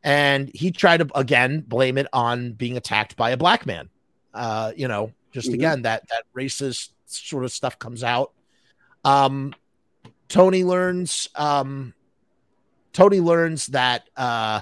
and 0.02 0.50
he 0.54 0.70
tried 0.70 0.98
to 0.98 1.18
again 1.18 1.60
blame 1.66 1.98
it 1.98 2.06
on 2.12 2.52
being 2.52 2.76
attacked 2.76 3.16
by 3.16 3.30
a 3.30 3.36
black 3.36 3.66
man. 3.66 3.88
Uh, 4.34 4.72
you 4.76 4.88
know, 4.88 5.12
just 5.30 5.48
mm-hmm. 5.48 5.54
again 5.54 5.82
that 5.82 6.08
that 6.08 6.24
racist 6.36 6.90
sort 7.06 7.44
of 7.44 7.52
stuff 7.52 7.78
comes 7.78 8.02
out. 8.02 8.32
Um, 9.04 9.54
Tony 10.28 10.64
learns. 10.64 11.28
Um, 11.34 11.94
Tony 12.92 13.20
learns 13.20 13.66
that 13.68 14.08
uh, 14.16 14.60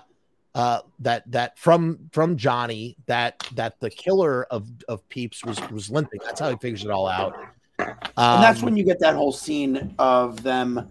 uh, 0.54 0.80
that 1.00 1.30
that 1.30 1.58
from 1.58 1.98
from 2.12 2.36
Johnny 2.36 2.96
that 3.06 3.46
that 3.54 3.80
the 3.80 3.90
killer 3.90 4.44
of 4.50 4.68
of 4.88 5.06
Peeps 5.08 5.44
was 5.44 5.58
was 5.70 5.90
limping. 5.90 6.20
That's 6.24 6.40
how 6.40 6.50
he 6.50 6.56
figures 6.56 6.84
it 6.84 6.90
all 6.90 7.08
out. 7.08 7.36
Um, 7.78 7.94
and 8.16 8.42
that's 8.42 8.58
um, 8.60 8.66
when 8.66 8.76
you 8.76 8.84
get 8.84 9.00
that 9.00 9.14
whole 9.14 9.32
scene 9.32 9.94
of 9.98 10.42
them 10.42 10.90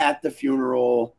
at 0.00 0.22
the 0.22 0.30
funeral, 0.30 1.16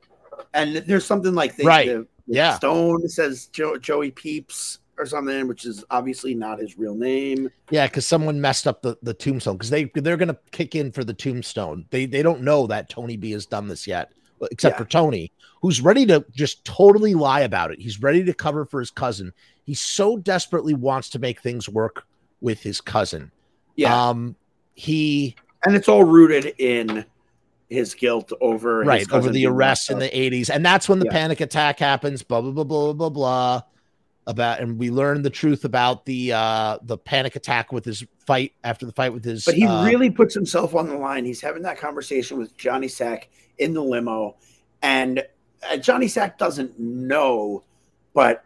and 0.53 0.75
there's 0.77 1.05
something 1.05 1.33
like 1.33 1.55
they, 1.55 1.65
right. 1.65 1.87
The, 1.87 2.07
yeah. 2.27 2.55
Stone 2.55 3.07
says 3.07 3.47
jo- 3.47 3.77
Joey 3.77 4.11
Peeps 4.11 4.79
or 4.97 5.05
something, 5.05 5.47
which 5.47 5.65
is 5.65 5.83
obviously 5.91 6.33
not 6.33 6.59
his 6.59 6.77
real 6.77 6.95
name. 6.95 7.49
Yeah, 7.69 7.87
because 7.87 8.07
someone 8.07 8.39
messed 8.39 8.67
up 8.67 8.81
the, 8.81 8.97
the 9.01 9.13
tombstone 9.13 9.57
because 9.57 9.69
they 9.69 9.85
they're 9.95 10.17
gonna 10.17 10.37
kick 10.51 10.75
in 10.75 10.91
for 10.91 11.03
the 11.03 11.13
tombstone. 11.13 11.85
They 11.89 12.05
they 12.05 12.21
don't 12.21 12.41
know 12.41 12.67
that 12.67 12.89
Tony 12.89 13.17
B 13.17 13.31
has 13.31 13.45
done 13.45 13.67
this 13.67 13.85
yet 13.87 14.11
except 14.51 14.73
Yeah. 14.75 14.77
for 14.77 14.85
Tony, 14.89 15.31
who's 15.61 15.81
ready 15.81 16.05
to 16.07 16.25
just 16.33 16.63
totally 16.65 17.13
lie 17.13 17.41
about 17.41 17.71
it. 17.71 17.79
He's 17.79 18.01
ready 18.01 18.23
to 18.23 18.33
cover 18.33 18.65
for 18.65 18.79
his 18.79 18.91
cousin. 18.91 19.33
He 19.63 19.73
so 19.73 20.17
desperately 20.17 20.73
wants 20.73 21.09
to 21.11 21.19
make 21.19 21.41
things 21.41 21.67
work 21.67 22.05
with 22.41 22.61
his 22.61 22.81
cousin. 22.81 23.31
Yeah, 23.75 24.09
Um, 24.09 24.35
he 24.75 25.35
and 25.65 25.75
it's 25.75 25.87
all 25.89 26.03
rooted 26.03 26.53
in 26.59 27.05
his 27.69 27.93
guilt 27.95 28.31
over 28.41 28.81
his 28.81 28.87
right 28.87 29.11
over 29.11 29.29
the 29.31 29.45
arrest 29.47 29.89
in 29.89 29.97
the 29.99 30.09
80s 30.09 30.49
and 30.53 30.63
that's 30.63 30.87
when 30.87 30.99
the 30.99 31.05
Yeah. 31.05 31.11
panic 31.13 31.41
attack 31.41 31.79
happens 31.79 32.21
blah 32.21 32.41
blah 32.41 32.51
blah 32.51 32.63
blah 32.63 32.93
blah 32.93 33.09
blah 33.09 33.61
about 34.27 34.59
and 34.59 34.77
we 34.77 34.91
learn 34.91 35.23
the 35.23 35.29
truth 35.31 35.65
about 35.65 36.05
the 36.05 36.31
uh 36.33 36.77
the 36.83 36.97
panic 36.97 37.35
attack 37.35 37.71
with 37.71 37.83
his 37.85 38.03
fight 38.27 38.51
after 38.63 38.85
the 38.85 38.91
fight 38.91 39.13
with 39.13 39.23
his 39.25 39.45
But 39.45 39.55
he 39.55 39.65
uh, 39.65 39.83
really 39.85 40.09
puts 40.11 40.33
himself 40.35 40.75
on 40.75 40.87
the 40.87 40.95
line. 40.95 41.25
He's 41.25 41.41
having 41.41 41.63
that 41.63 41.77
conversation 41.79 42.37
with 42.37 42.55
Johnny 42.57 42.87
Sack 42.87 43.29
in 43.57 43.73
the 43.73 43.81
limo, 43.81 44.35
and 44.81 45.23
uh, 45.69 45.77
Johnny 45.77 46.07
Sack 46.07 46.37
doesn't 46.37 46.77
know, 46.79 47.63
but 48.13 48.45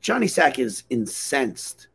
Johnny 0.00 0.26
Sack 0.26 0.58
is 0.58 0.82
incensed, 0.90 1.88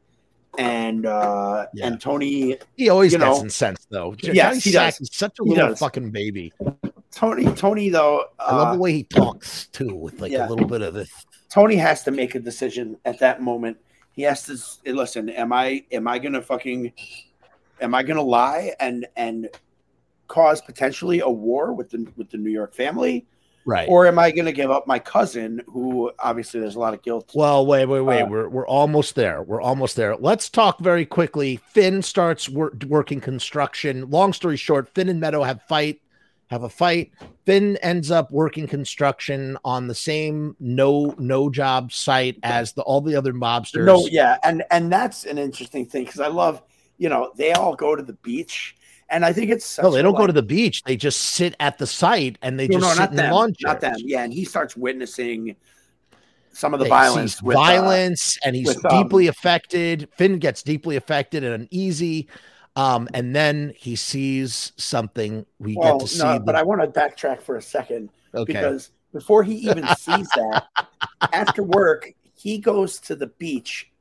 and 0.58 1.06
uh, 1.06 1.66
Yeah. 1.74 1.88
and 1.88 2.00
Tony 2.02 2.58
he 2.76 2.90
always 2.90 3.14
you 3.14 3.20
gets 3.20 3.38
know- 3.38 3.44
incensed 3.44 3.88
though 3.90 4.16
Yes, 4.22 4.36
Johnny 4.36 4.60
he 4.60 4.72
Sack 4.72 4.94
does. 4.94 5.02
is 5.02 5.10
such 5.14 5.40
a 5.40 5.44
He 5.44 5.50
little 5.50 5.68
does. 5.70 5.80
fucking 5.80 6.12
baby 6.12 6.52
Tony 7.12 7.46
Tony 7.54 7.90
though 7.90 8.26
i 8.40 8.56
love 8.56 8.68
uh, 8.70 8.74
the 8.74 8.80
way 8.80 8.92
he 8.94 9.04
talks 9.04 9.68
too 9.68 9.94
with 9.96 10.20
like 10.22 10.32
yeah. 10.32 10.48
a 10.48 10.50
little 10.50 10.68
bit 10.68 10.82
of 10.82 10.94
this 10.94 11.12
Tony 11.50 11.76
has 11.76 12.04
to 12.04 12.12
make 12.12 12.36
a 12.36 12.40
decision 12.40 12.98
at 13.06 13.20
that 13.20 13.42
moment. 13.42 13.78
He 14.12 14.22
has 14.24 14.44
to 14.84 14.94
listen. 14.94 15.30
Am 15.30 15.54
I 15.54 15.86
am 15.92 16.06
I 16.08 16.20
gonna 16.20 16.42
fucking 16.42 16.92
am 17.82 17.96
I 17.96 18.04
gonna 18.04 18.22
lie 18.22 18.74
and 18.80 19.08
and 19.16 19.48
cause 20.28 20.62
potentially 20.62 21.20
a 21.20 21.30
war 21.30 21.74
with 21.74 21.90
the 21.90 22.08
with 22.16 22.30
the 22.30 22.38
New 22.38 22.52
York 22.52 22.74
family, 22.74 23.26
right. 23.66 23.88
Or 23.90 24.08
am 24.08 24.20
I 24.20 24.32
gonna 24.32 24.52
give 24.52 24.72
up 24.72 24.88
my 24.88 25.00
cousin, 25.00 25.62
who 25.68 26.12
obviously 26.20 26.60
there's 26.60 26.76
a 26.76 26.80
lot 26.80 26.94
of 26.94 27.02
guilt. 27.02 27.32
well 27.34 27.66
wait 27.66 27.86
wait 27.86 28.02
wait. 28.02 28.22
Uh, 28.22 28.28
we're, 28.28 28.50
we're 28.50 28.68
almost 28.68 29.16
there. 29.16 29.42
We're 29.44 29.62
almost 29.62 29.96
there. 29.96 30.16
Let's 30.16 30.50
talk 30.50 30.80
very 30.80 31.06
quickly. 31.06 31.58
Finn 31.72 32.02
starts 32.02 32.50
wor- 32.50 32.74
working 32.88 33.22
construction. 33.22 34.10
Long 34.10 34.34
story 34.34 34.58
short 34.58 34.90
finn 34.94 35.10
and 35.10 35.20
meadow 35.20 35.44
have 35.44 35.62
fight 35.64 36.02
have 36.48 36.64
a 36.64 36.70
fight. 36.70 37.12
Finn 37.46 37.78
ends 37.78 38.10
up 38.10 38.32
working 38.32 38.68
construction 38.68 39.58
on 39.64 39.88
the 39.88 39.96
same 39.96 40.56
no 40.60 41.14
no 41.18 41.50
job 41.50 41.92
site 41.92 42.38
as 42.44 42.74
the 42.74 42.82
all 42.82 43.02
the 43.02 43.16
other 43.16 43.34
mobsters. 43.34 43.86
No, 43.86 44.08
yeah, 44.08 44.38
and 44.44 44.64
and 44.72 44.92
that's 44.92 45.26
an 45.26 45.38
interesting 45.38 45.86
thing 45.86 46.06
because 46.06 46.20
I 46.20 46.28
love, 46.28 46.62
you 46.98 47.10
know, 47.10 47.32
they 47.36 47.52
all 47.52 47.76
go 47.76 47.96
to 47.96 48.04
the 48.04 48.14
beach, 48.14 48.77
and 49.10 49.26
I 49.26 49.34
think 49.34 49.52
it's 49.52 49.80
no, 49.80 49.92
they 49.92 50.02
don't 50.02 50.16
go 50.16 50.28
to 50.28 50.34
the 50.34 50.44
beach. 50.44 50.84
They 50.84 50.98
just 50.98 51.20
sit 51.20 51.56
at 51.60 51.78
the 51.78 51.88
site 51.88 52.38
and 52.42 52.60
they 52.60 52.68
no, 52.68 52.80
just 52.80 52.84
no, 52.84 52.94
sit 52.94 53.00
not 53.00 53.10
in 53.12 53.16
the 53.16 53.22
them, 53.24 53.32
lawn 53.32 53.54
not 53.62 53.82
them. 53.82 53.96
Yeah, 54.00 54.24
and 54.24 54.34
he 54.34 54.46
starts 54.46 54.76
witnessing 54.76 55.56
some 56.52 56.74
of 56.74 56.80
the 56.80 56.86
He 56.86 56.90
violence. 56.90 57.42
with, 57.42 57.56
uh, 57.56 57.60
violence, 57.60 58.38
and 58.44 58.56
he's 58.56 58.68
with, 58.68 58.86
um, 58.86 59.04
deeply 59.04 59.28
affected. 59.28 60.10
Finn 60.18 60.40
gets 60.40 60.64
deeply 60.64 60.96
affected 60.96 61.44
and 61.44 61.68
uneasy. 61.72 62.28
Um, 62.76 63.08
and 63.14 63.36
then 63.36 63.74
he 63.76 63.96
sees 63.96 64.72
something. 64.78 65.46
We 65.60 65.76
well, 65.76 65.98
get 65.98 66.08
to 66.08 66.14
see. 66.14 66.24
no, 66.24 66.34
the- 66.34 66.40
but 66.42 66.56
I 66.56 66.64
want 66.64 66.82
to 66.82 66.88
backtrack 66.88 67.42
for 67.42 67.58
a 67.58 67.62
second 67.62 68.10
okay. 68.34 68.54
because 68.54 68.92
before 69.14 69.44
he 69.44 69.56
even 69.56 69.88
sees 69.98 70.28
that, 70.30 70.66
after 71.34 71.64
work, 71.64 72.12
he 72.36 72.58
goes 72.60 73.00
to 73.02 73.16
the 73.16 73.28
beach, 73.28 73.92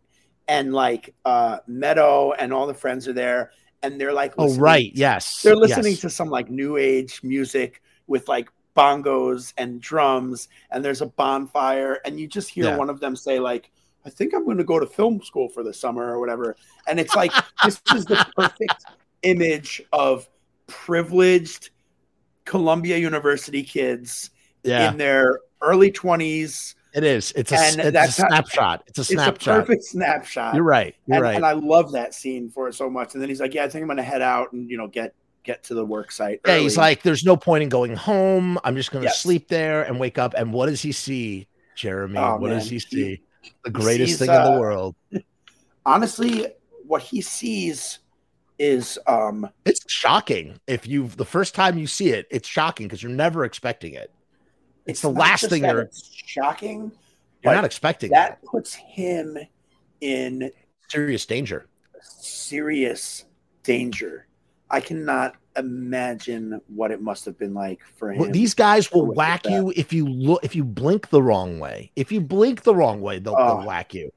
and 0.48 0.72
like 0.74 1.14
uh 1.24 1.58
Meadow 1.66 2.32
and 2.32 2.52
all 2.52 2.66
the 2.66 2.74
friends 2.74 3.08
are 3.08 3.12
there, 3.14 3.50
and 3.86 4.00
they're 4.00 4.12
like, 4.12 4.34
oh, 4.38 4.54
right. 4.56 4.90
Yes. 4.94 5.42
they're 5.42 5.56
listening 5.56 5.92
yes. 5.92 6.00
to 6.00 6.10
some 6.10 6.28
like 6.28 6.50
new 6.50 6.76
age 6.76 7.20
music 7.22 7.82
with 8.06 8.28
like 8.28 8.48
bongos 8.76 9.54
and 9.56 9.80
drums, 9.80 10.48
and 10.70 10.84
there's 10.84 11.00
a 11.00 11.06
bonfire, 11.06 12.00
and 12.04 12.18
you 12.20 12.26
just 12.26 12.50
hear 12.50 12.64
Yeah. 12.64 12.76
one 12.76 12.90
of 12.90 13.00
them 13.00 13.16
say 13.16 13.38
like. 13.38 13.70
I 14.04 14.08
think 14.08 14.34
I'm 14.34 14.44
going 14.44 14.58
to 14.58 14.62
go 14.62 14.78
to 14.78 14.86
film 14.86 15.20
school 15.20 15.48
for 15.48 15.64
the 15.64 15.74
summer 15.74 16.04
or 16.04 16.20
whatever. 16.20 16.54
And 16.86 17.00
it's 17.00 17.16
like, 17.16 17.32
this 17.64 17.82
is 17.92 18.04
the 18.04 18.24
perfect 18.36 18.84
image 19.22 19.82
of 19.92 20.28
privileged 20.68 21.70
Columbia 22.44 22.98
University 22.98 23.64
kids 23.64 24.30
Yeah, 24.62 24.92
in 24.92 24.96
their 24.96 25.40
early 25.60 25.90
20s. 25.90 26.76
It 26.96 27.04
is. 27.04 27.32
It's 27.36 27.52
a, 27.52 27.56
and 27.58 27.78
it's 27.78 27.88
a 27.88 27.90
that's 27.92 28.16
how- 28.16 28.28
snapshot. 28.28 28.84
It's 28.86 28.98
a 28.98 29.04
snapshot. 29.04 29.36
It's 29.36 29.46
a 29.46 29.50
perfect 29.60 29.84
snapshot. 29.84 30.54
You're 30.54 30.64
right. 30.64 30.94
You're 31.06 31.16
and, 31.16 31.22
right. 31.22 31.36
and 31.36 31.44
I 31.46 31.52
love 31.52 31.92
that 31.92 32.14
scene 32.14 32.50
for 32.50 32.68
it 32.68 32.74
so 32.74 32.88
much. 32.90 33.12
And 33.14 33.22
then 33.22 33.28
he's 33.28 33.40
like, 33.40 33.54
"Yeah, 33.54 33.64
I 33.64 33.68
think 33.68 33.82
I'm 33.82 33.88
going 33.88 33.98
to 33.98 34.02
head 34.02 34.22
out 34.22 34.52
and 34.52 34.70
you 34.70 34.76
know 34.78 34.88
get 34.88 35.14
get 35.44 35.62
to 35.64 35.74
the 35.74 35.84
work 35.84 36.10
site." 36.10 36.40
Yeah, 36.46 36.56
he's 36.58 36.76
like, 36.76 37.02
there's 37.02 37.24
no 37.24 37.36
point 37.36 37.62
in 37.62 37.68
going 37.68 37.94
home. 37.94 38.58
I'm 38.64 38.74
just 38.76 38.90
going 38.90 39.02
to 39.02 39.08
Yes. 39.08 39.20
sleep 39.20 39.48
there 39.48 39.82
and 39.82 40.00
wake 40.00 40.18
up. 40.18 40.34
And 40.34 40.52
what 40.52 40.66
does 40.66 40.80
he 40.82 40.90
see, 40.92 41.46
Jeremy? 41.76 42.16
Oh, 42.18 42.36
what 42.38 42.48
does 42.48 42.64
man. 42.64 42.68
he 42.70 42.74
He- 42.74 42.80
see? 42.80 43.22
the 43.64 43.70
greatest 43.70 44.12
sees, 44.12 44.18
thing 44.18 44.28
in 44.30 44.34
uh, 44.34 44.50
the 44.54 44.58
world. 44.60 44.96
honestly, 45.86 46.46
what 46.86 47.02
he 47.02 47.20
sees 47.20 47.98
is 48.58 48.98
um 49.06 49.48
It's 49.64 49.84
shocking. 49.90 50.58
If 50.66 50.86
you 50.86 51.08
the 51.08 51.24
first 51.26 51.54
time 51.54 51.76
you 51.78 51.86
see 51.86 52.08
it, 52.08 52.26
it's 52.30 52.48
shocking 52.48 52.86
because 52.86 53.02
you're 53.02 53.12
never 53.12 53.44
expecting 53.44 53.92
it. 53.94 54.10
It's 54.86 55.00
the 55.02 55.10
not 55.10 55.18
last 55.20 55.48
thing 55.48 55.62
that 55.62 55.72
you're 55.74 55.82
it's 55.82 56.10
shocking. 56.14 56.92
you're 57.42 57.54
not 57.54 57.64
expecting. 57.64 58.10
That 58.10 58.42
puts 58.44 58.74
him 58.74 59.36
in 60.00 60.50
serious 60.88 61.26
danger. 61.26 61.66
serious 62.02 63.24
danger. 63.62 64.26
I 64.70 64.80
cannot 64.80 65.36
imagine 65.56 66.60
what 66.68 66.90
it 66.90 67.00
must 67.00 67.24
have 67.24 67.38
been 67.38 67.54
like 67.54 67.80
for 67.96 68.12
him. 68.12 68.18
Well, 68.18 68.30
these 68.30 68.52
guys 68.54 68.90
will 68.92 69.06
whack 69.06 69.44
that. 69.44 69.52
you 69.52 69.72
if 69.76 69.92
you 69.92 70.06
look 70.06 70.44
if 70.44 70.54
you 70.56 70.64
blink 70.64 71.08
the 71.10 71.22
wrong 71.22 71.58
way. 71.58 71.90
If 71.96 72.10
you 72.12 72.20
blink 72.20 72.62
the 72.62 72.74
wrong 72.74 73.00
way, 73.00 73.18
they'll, 73.18 73.34
Oh. 73.34 73.46
they'll 73.46 73.56
ah. 73.62 73.64
whack 73.64 73.94
you. 73.94 74.12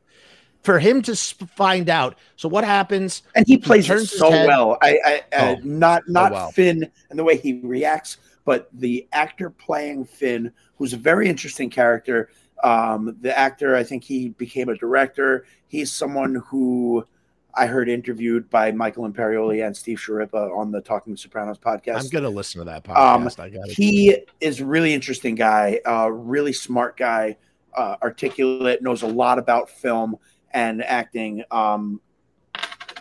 For 0.64 0.78
him 0.78 1.02
to 1.04 1.16
sp- 1.16 1.48
find 1.56 1.88
out, 1.90 2.18
so 2.36 2.50
what 2.50 2.66
happens? 2.66 3.24
and 3.34 3.48
he 3.48 3.58
plays 3.58 3.90
it 3.90 4.06
so 4.08 4.30
head- 4.30 4.48
well. 4.48 4.78
I, 4.82 4.98
I, 5.06 5.22
I 5.32 5.52
Oh, 5.52 5.56
not 5.64 6.04
not 6.10 6.32
well. 6.34 6.52
Finn 6.52 6.90
and 7.10 7.18
the 7.18 7.24
way 7.24 7.38
he 7.38 7.62
reacts, 7.64 8.18
but 8.50 8.68
the 8.74 9.08
actor 9.12 9.52
playing 9.52 10.04
Finn, 10.06 10.52
who's 10.76 10.94
a 10.94 10.98
very 10.98 11.30
interesting 11.30 11.70
character. 11.70 12.32
Um, 12.64 13.16
the 13.22 13.38
actor, 13.38 13.76
I 13.76 13.84
think 13.84 14.04
he 14.04 14.30
became 14.30 14.70
a 14.70 14.76
director. 14.76 15.46
He's 15.68 15.92
someone 15.92 16.34
who 16.48 17.06
I 17.54 17.68
heard 17.68 17.90
interviewed 17.90 18.50
by 18.50 18.72
Michael 18.72 19.08
Imperioli 19.08 19.64
and 19.64 19.78
Steve 19.78 20.00
Schirripa 20.00 20.50
on 20.58 20.72
the 20.72 20.82
Talking 20.82 21.16
Sopranos 21.16 21.60
podcast. 21.60 22.00
I'm 22.00 22.10
gonna 22.10 22.28
listen 22.32 22.58
to 22.58 22.66
that 22.66 22.90
Um, 22.90 23.28
podcast. 23.28 23.40
I 23.40 23.72
he 23.72 24.18
is 24.42 24.62
a 24.62 24.66
really 24.66 24.96
interesting 24.96 25.36
guy, 25.36 25.80
uh, 25.86 26.10
really 26.12 26.52
smart 26.54 26.98
guy, 26.98 27.38
uh, 27.78 27.98
articulate, 28.02 28.82
knows 28.82 29.04
a 29.04 29.08
lot 29.08 29.38
about 29.38 29.70
film 29.70 30.16
and 30.56 30.84
acting. 30.84 31.44
Um, 31.52 32.02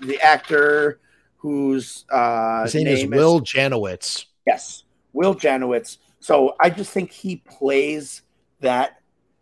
the 0.02 0.20
actor 0.20 1.00
whose 1.38 2.04
uh, 2.10 2.64
His 2.64 2.74
name, 2.74 2.86
is 2.88 3.06
Will 3.06 3.40
Janowitz. 3.40 4.26
yes, 4.46 4.84
Will 5.18 5.34
Janowitz. 5.34 5.98
So 6.20 6.54
I 6.60 6.70
just 6.70 6.92
think 6.92 7.10
he 7.10 7.36
plays 7.36 8.22
that 8.60 9.00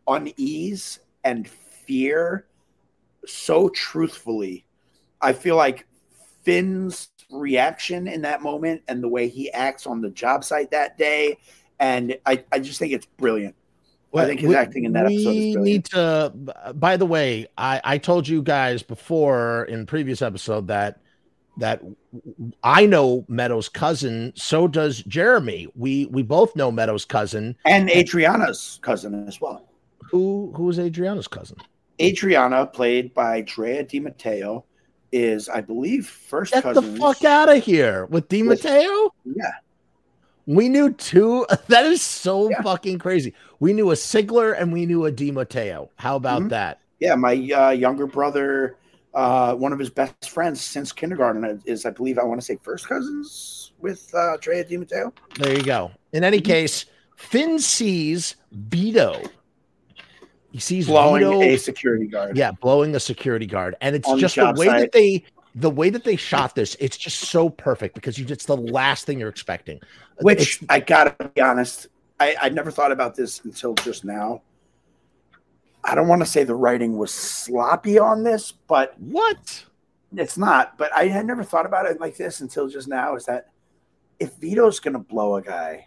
unease 0.08 1.00
and 1.22 1.46
fear 1.46 2.46
so 3.26 3.68
truthfully. 3.68 4.64
I 5.20 5.34
feel 5.34 5.56
like 5.56 5.86
Finn's 6.44 7.10
reaction 7.30 8.08
in 8.08 8.22
that 8.22 8.40
moment 8.40 8.84
and 8.88 9.02
the 9.02 9.08
way 9.08 9.28
he 9.28 9.52
acts 9.52 9.86
on 9.86 10.00
the 10.00 10.08
job 10.08 10.44
site 10.44 10.70
that 10.70 10.96
day, 10.96 11.36
and 11.78 12.16
I, 12.24 12.42
I 12.50 12.58
just 12.58 12.78
think 12.78 12.94
it's 12.94 13.06
brilliant. 13.06 13.54
I 14.14 14.24
think 14.24 14.40
his 14.40 14.48
we- 14.48 14.56
acting 14.56 14.84
in 14.84 14.94
that 14.94 15.04
episode 15.04 15.18
is 15.18 15.26
we 15.26 15.52
brilliant. 15.52 15.64
need 15.64 15.84
to. 15.86 16.32
By 16.74 16.96
the 16.96 17.04
way, 17.04 17.48
I 17.58 17.82
I 17.84 17.98
told 17.98 18.26
you 18.26 18.40
guys 18.40 18.82
before 18.82 19.64
in 19.64 19.84
previous 19.84 20.22
episode 20.22 20.68
that 20.68 21.02
that 21.58 21.82
I 22.62 22.86
know 22.86 23.24
Meadows' 23.28 23.68
cousin. 23.68 24.32
So 24.36 24.68
does 24.68 25.02
Jeremy. 25.04 25.68
We 25.74 26.06
we 26.06 26.22
both 26.22 26.54
know 26.56 26.70
Meadows' 26.70 27.04
cousin. 27.04 27.56
And 27.64 27.88
Adriana's 27.90 28.78
cousin 28.82 29.26
as 29.26 29.40
well. 29.40 29.68
Who 30.10 30.52
who 30.56 30.68
is 30.70 30.78
Adriana's 30.78 31.28
cousin? 31.28 31.56
Adriana, 32.00 32.66
played 32.66 33.14
by 33.14 33.40
Drea 33.40 33.82
de 33.82 34.00
Matteo, 34.00 34.64
is 35.12 35.48
I 35.48 35.62
believe 35.62 36.06
first 36.06 36.52
Get 36.52 36.62
cousin. 36.62 36.94
the 36.94 37.00
fuck 37.00 37.24
out 37.24 37.48
of 37.48 37.62
here 37.64 38.04
with 38.06 38.28
de 38.28 38.42
Matteo. 38.42 39.14
Yeah, 39.24 39.52
We 40.46 40.68
knew 40.68 40.92
two. 40.92 41.46
That 41.68 41.86
is 41.86 42.02
so 42.02 42.50
Yeah. 42.50 42.60
fucking 42.62 42.98
crazy. 42.98 43.32
We 43.60 43.72
knew 43.72 43.90
a 43.92 43.94
Sigler 43.94 44.54
and 44.60 44.72
we 44.72 44.84
knew 44.84 45.06
a 45.06 45.10
de 45.10 45.30
Matteo. 45.30 45.90
How 45.96 46.16
about 46.16 46.42
Mhm. 46.42 46.48
that? 46.50 46.80
yeah. 47.00 47.14
My 47.14 47.32
uh, 47.32 47.70
younger 47.70 48.06
brother, 48.06 48.76
uh, 49.16 49.54
one 49.54 49.72
of 49.72 49.78
his 49.78 49.90
best 49.90 50.30
friends 50.30 50.60
since 50.60 50.92
kindergarten, 50.92 51.60
is 51.64 51.84
I 51.86 51.90
believe 51.90 52.18
I 52.18 52.22
want 52.24 52.38
to 52.40 52.44
say 52.44 52.58
first 52.62 52.86
cousins 52.88 53.72
with 53.80 54.14
uh, 54.14 54.36
Drea 54.40 54.62
de 54.62 54.76
Matteo. 54.76 55.12
There 55.38 55.56
you 55.56 55.62
go. 55.64 55.90
In 56.12 56.22
any 56.22 56.38
Mhm. 56.40 56.44
case, 56.44 56.84
Finn 57.16 57.58
sees 57.58 58.36
Vito. 58.52 59.22
He 60.52 60.60
sees 60.60 60.86
blowing 60.86 61.24
Vito, 61.24 61.40
a 61.42 61.56
security 61.56 62.06
guard. 62.06 62.36
yeah, 62.36 62.52
blowing 62.52 62.94
a 62.94 63.00
security 63.00 63.46
guard, 63.46 63.74
and 63.80 63.96
it's 63.96 64.06
On 64.08 64.18
just 64.18 64.36
the 64.36 64.42
job 64.42 64.58
way 64.58 64.66
site. 64.66 64.80
that 64.80 64.92
they, 64.92 65.24
the 65.54 65.70
way 65.70 65.88
that 65.90 66.04
they 66.04 66.16
shot 66.16 66.54
this. 66.54 66.76
It's 66.78 66.96
just 66.98 67.18
so 67.20 67.48
perfect 67.48 67.94
because 67.94 68.18
you, 68.18 68.26
it's 68.28 68.44
the 68.46 68.56
last 68.56 69.06
thing 69.06 69.18
you're 69.18 69.28
expecting. 69.30 69.80
Which 70.20 70.62
It's- 70.62 70.66
I 70.68 70.80
gotta 70.80 71.14
be 71.34 71.40
honest, 71.40 71.88
I, 72.20 72.36
I 72.40 72.48
never 72.50 72.70
thought 72.70 72.92
about 72.92 73.14
this 73.14 73.40
until 73.44 73.74
just 73.74 74.04
now. 74.04 74.42
I 75.86 75.94
don't 75.94 76.08
want 76.08 76.20
to 76.20 76.26
say 76.26 76.42
the 76.42 76.54
writing 76.54 76.98
was 76.98 77.12
sloppy 77.12 77.98
on 77.98 78.24
this, 78.24 78.50
but 78.52 78.98
what? 79.00 79.64
It's 80.16 80.36
not. 80.36 80.76
But 80.76 80.92
I 80.92 81.06
had 81.06 81.26
never 81.26 81.44
thought 81.44 81.64
about 81.64 81.86
it 81.86 82.00
like 82.00 82.16
this 82.16 82.40
until 82.40 82.68
just 82.68 82.88
now. 82.88 83.14
Is 83.14 83.24
that 83.26 83.50
if 84.18 84.34
Vito's 84.34 84.80
going 84.80 84.94
to 84.94 84.98
blow 84.98 85.36
a 85.36 85.42
guy, 85.42 85.86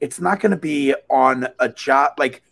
it's 0.00 0.20
not 0.20 0.40
going 0.40 0.50
to 0.50 0.56
be 0.56 0.94
on 1.10 1.48
a 1.58 1.68
job 1.68 2.12
like 2.18 2.42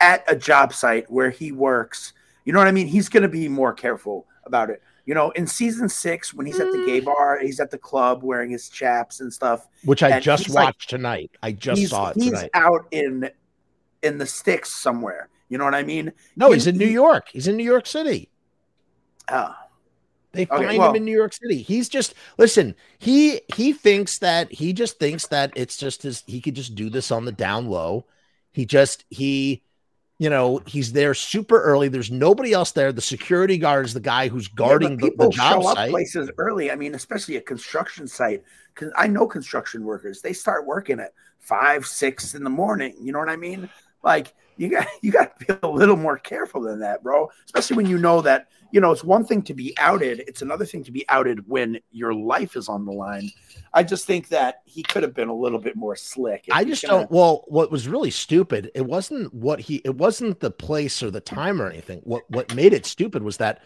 at 0.00 0.24
a 0.26 0.34
job 0.34 0.72
site 0.72 1.10
where 1.10 1.30
he 1.30 1.52
works. 1.52 2.14
You 2.44 2.52
know 2.52 2.58
what 2.58 2.68
I 2.68 2.72
mean? 2.72 2.86
He's 2.86 3.08
going 3.08 3.22
to 3.22 3.28
be 3.28 3.48
more 3.48 3.72
careful 3.74 4.26
about 4.44 4.70
it. 4.70 4.82
You 5.04 5.14
know, 5.14 5.30
in 5.32 5.46
season 5.46 5.88
six, 5.88 6.32
when 6.32 6.46
he's 6.46 6.60
at 6.60 6.70
the 6.70 6.84
gay 6.86 7.00
mm. 7.00 7.06
bar, 7.06 7.40
he's 7.40 7.60
at 7.60 7.70
the 7.70 7.78
club 7.78 8.22
wearing 8.22 8.50
his 8.50 8.68
chaps 8.68 9.20
and 9.20 9.32
stuff. 9.32 9.66
Which 9.84 10.02
I 10.02 10.18
just 10.20 10.48
watched 10.48 10.54
like, 10.54 10.78
tonight. 10.78 11.30
I 11.42 11.52
just 11.52 11.88
saw 11.88 12.10
it. 12.10 12.16
He's 12.16 12.26
tonight. 12.26 12.50
out 12.54 12.86
in 12.90 13.28
in 14.02 14.18
the 14.18 14.26
sticks 14.26 14.70
somewhere. 14.70 15.28
You 15.52 15.58
know 15.58 15.64
what 15.66 15.74
I 15.74 15.82
mean? 15.82 16.14
No, 16.34 16.46
he's, 16.46 16.64
he's 16.64 16.68
in 16.68 16.78
New 16.78 16.86
York. 16.86 17.28
He's 17.30 17.46
in 17.46 17.58
New 17.58 17.62
York 17.62 17.84
City. 17.86 18.30
Oh. 19.30 19.54
They 20.32 20.46
find 20.46 20.64
okay, 20.64 20.78
well, 20.78 20.88
him 20.88 20.96
in 20.96 21.04
New 21.04 21.14
York 21.14 21.34
City. 21.34 21.60
He's 21.60 21.90
just 21.90 22.14
listen. 22.38 22.74
He 22.98 23.42
he 23.54 23.74
thinks 23.74 24.16
that 24.20 24.50
he 24.50 24.72
just 24.72 24.98
thinks 24.98 25.26
that 25.26 25.52
it's 25.54 25.76
just 25.76 26.04
his. 26.04 26.24
He 26.26 26.40
could 26.40 26.54
just 26.54 26.74
do 26.74 26.88
this 26.88 27.10
on 27.10 27.26
the 27.26 27.32
down 27.32 27.66
low. 27.66 28.06
He 28.50 28.64
just 28.64 29.04
he 29.10 29.62
you 30.16 30.30
know, 30.30 30.62
he's 30.64 30.92
there 30.92 31.12
super 31.12 31.60
early. 31.60 31.88
There's 31.88 32.10
nobody 32.10 32.54
else 32.54 32.72
there. 32.72 32.90
The 32.90 33.02
security 33.02 33.58
guard 33.58 33.84
is 33.84 33.92
the 33.92 34.00
guy 34.00 34.28
who's 34.28 34.48
guarding 34.48 34.92
yeah, 34.92 35.10
the, 35.18 35.24
the 35.24 35.30
job 35.30 35.64
site. 35.64 35.90
places 35.90 36.30
early. 36.38 36.70
I 36.70 36.76
mean, 36.76 36.94
especially 36.94 37.36
a 37.36 37.42
construction 37.42 38.08
site. 38.08 38.42
Because 38.72 38.90
I 38.96 39.06
know 39.06 39.26
construction 39.26 39.84
workers, 39.84 40.22
they 40.22 40.32
start 40.32 40.64
working 40.64 40.98
at 40.98 41.12
five, 41.40 41.84
six 41.84 42.34
in 42.34 42.42
the 42.42 42.50
morning. 42.50 42.94
You 43.02 43.12
know 43.12 43.18
what 43.18 43.28
I 43.28 43.36
mean? 43.36 43.68
Like 44.02 44.32
you 44.56 44.68
got 44.68 44.86
you 45.00 45.12
got 45.12 45.38
to 45.38 45.46
be 45.46 45.54
a 45.62 45.68
little 45.68 45.96
more 45.96 46.18
careful 46.18 46.60
than 46.60 46.80
that, 46.80 47.02
bro. 47.02 47.30
Especially 47.46 47.76
when 47.76 47.86
you 47.86 47.98
know 47.98 48.20
that 48.22 48.48
you 48.70 48.80
know 48.80 48.92
it's 48.92 49.04
one 49.04 49.24
thing 49.24 49.42
to 49.42 49.54
be 49.54 49.74
outed; 49.78 50.20
it's 50.26 50.42
another 50.42 50.64
thing 50.64 50.84
to 50.84 50.92
be 50.92 51.04
outed 51.08 51.48
when 51.48 51.78
your 51.90 52.14
life 52.14 52.56
is 52.56 52.68
on 52.68 52.84
the 52.84 52.92
line. 52.92 53.30
I 53.74 53.82
just 53.82 54.06
think 54.06 54.28
that 54.28 54.62
he 54.64 54.82
could 54.82 55.02
have 55.02 55.14
been 55.14 55.28
a 55.28 55.34
little 55.34 55.58
bit 55.58 55.76
more 55.76 55.96
slick. 55.96 56.46
I 56.52 56.64
just 56.64 56.82
gonna... 56.82 57.00
don't. 57.00 57.10
Well, 57.10 57.44
what 57.48 57.70
was 57.70 57.88
really 57.88 58.10
stupid, 58.10 58.70
it 58.74 58.86
wasn't 58.86 59.32
what 59.32 59.60
he, 59.60 59.76
it 59.84 59.96
wasn't 59.96 60.40
the 60.40 60.50
place 60.50 61.02
or 61.02 61.10
the 61.10 61.20
time 61.20 61.60
or 61.60 61.68
anything. 61.68 62.00
What 62.04 62.22
what 62.28 62.54
made 62.54 62.72
it 62.72 62.86
stupid 62.86 63.22
was 63.22 63.38
that 63.38 63.62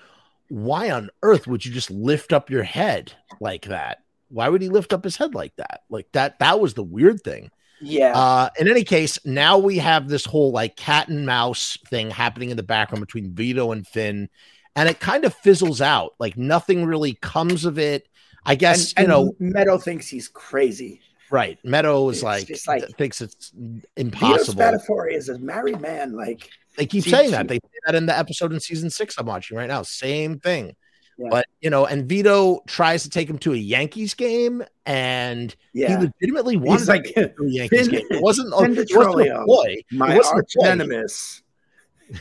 why 0.49 0.91
on 0.91 1.11
earth 1.23 1.47
would 1.47 1.65
you 1.65 1.73
just 1.73 1.91
lift 1.91 2.33
up 2.33 2.51
your 2.51 2.63
head 2.63 3.13
like 3.41 3.67
that? 3.67 4.03
Why 4.29 4.49
would 4.49 4.63
he 4.63 4.69
lift 4.69 4.93
up 4.93 5.05
his 5.05 5.17
head 5.17 5.35
like 5.35 5.55
that? 5.57 5.83
Like 5.89 6.11
that, 6.13 6.39
that 6.41 6.61
was 6.61 6.75
the 6.75 6.83
weird 6.83 7.23
thing. 7.23 7.51
Yeah. 7.81 8.17
Uh, 8.17 8.49
in 8.59 8.69
any 8.69 8.85
case, 8.85 9.19
now 9.25 9.59
we 9.59 9.79
have 9.79 10.09
this 10.09 10.25
whole 10.25 10.51
like 10.51 10.77
cat 10.77 11.09
and 11.09 11.27
mouse 11.27 11.79
thing 11.89 12.11
happening 12.11 12.51
in 12.51 12.57
the 12.57 12.63
background 12.63 13.01
between 13.01 13.33
Vito 13.33 13.73
and 13.73 13.87
Finn, 13.87 14.29
and 14.75 14.89
it 14.89 15.01
kind 15.01 15.25
of 15.25 15.35
fizzles 15.35 15.81
out. 15.81 16.15
Like 16.19 16.37
nothing 16.37 16.85
really 16.85 17.15
comes 17.15 17.65
of 17.65 17.79
it. 17.79 18.09
I 18.45 18.55
guess 18.55 18.93
and, 18.95 19.05
you 19.05 19.09
know 19.09 19.35
Meadow 19.39 19.79
thinks 19.79 20.09
he's 20.09 20.29
crazy. 20.29 21.01
Right. 21.31 21.59
Meadow 21.65 22.09
is 22.09 22.23
like, 22.23 22.49
like, 22.69 22.85
thinks 22.97 23.21
it's 23.21 23.53
impossible. 23.97 24.63
Vito 24.63 25.03
is 25.11 25.29
a 25.29 25.39
married 25.39 25.81
man. 25.81 26.13
Like 26.13 26.49
they 26.77 26.87
keep 26.87 27.05
saying 27.05 27.33
that. 27.33 27.49
They 27.49 27.57
say 27.57 27.79
that 27.87 27.95
in 27.95 28.07
the 28.07 28.17
episode 28.17 28.53
in 28.53 28.61
season 28.61 28.91
six 28.91 29.19
I'm 29.19 29.27
watching 29.27 29.57
right 29.57 29.67
now. 29.67 29.83
Same 29.83 30.39
thing. 30.39 30.77
Yeah. 31.19 31.29
But 31.31 31.47
you 31.61 31.71
know, 31.71 31.87
and 31.87 32.07
Vito 32.07 32.63
tries 32.67 33.03
to 33.05 33.11
take 33.11 33.29
him 33.29 33.39
to 33.39 33.55
a 33.55 33.57
Yankees 33.57 34.13
game, 34.13 34.63
and 34.85 35.55
yeah. 35.73 35.89
he 35.89 36.07
legitimately 36.07 36.57
wanted 36.57 36.89
like, 36.89 37.05
to 37.15 37.33
a 37.41 37.49
Yankees 37.49 37.89
game. 37.89 38.07
It 38.11 38.23
wasn't, 38.23 38.53
a, 38.53 38.81
it 38.81 38.89
wasn't 38.95 39.29
a 39.29 39.45
boy. 39.47 39.77
My 39.93 40.19
arch 40.19 40.53
nemesis 40.59 41.43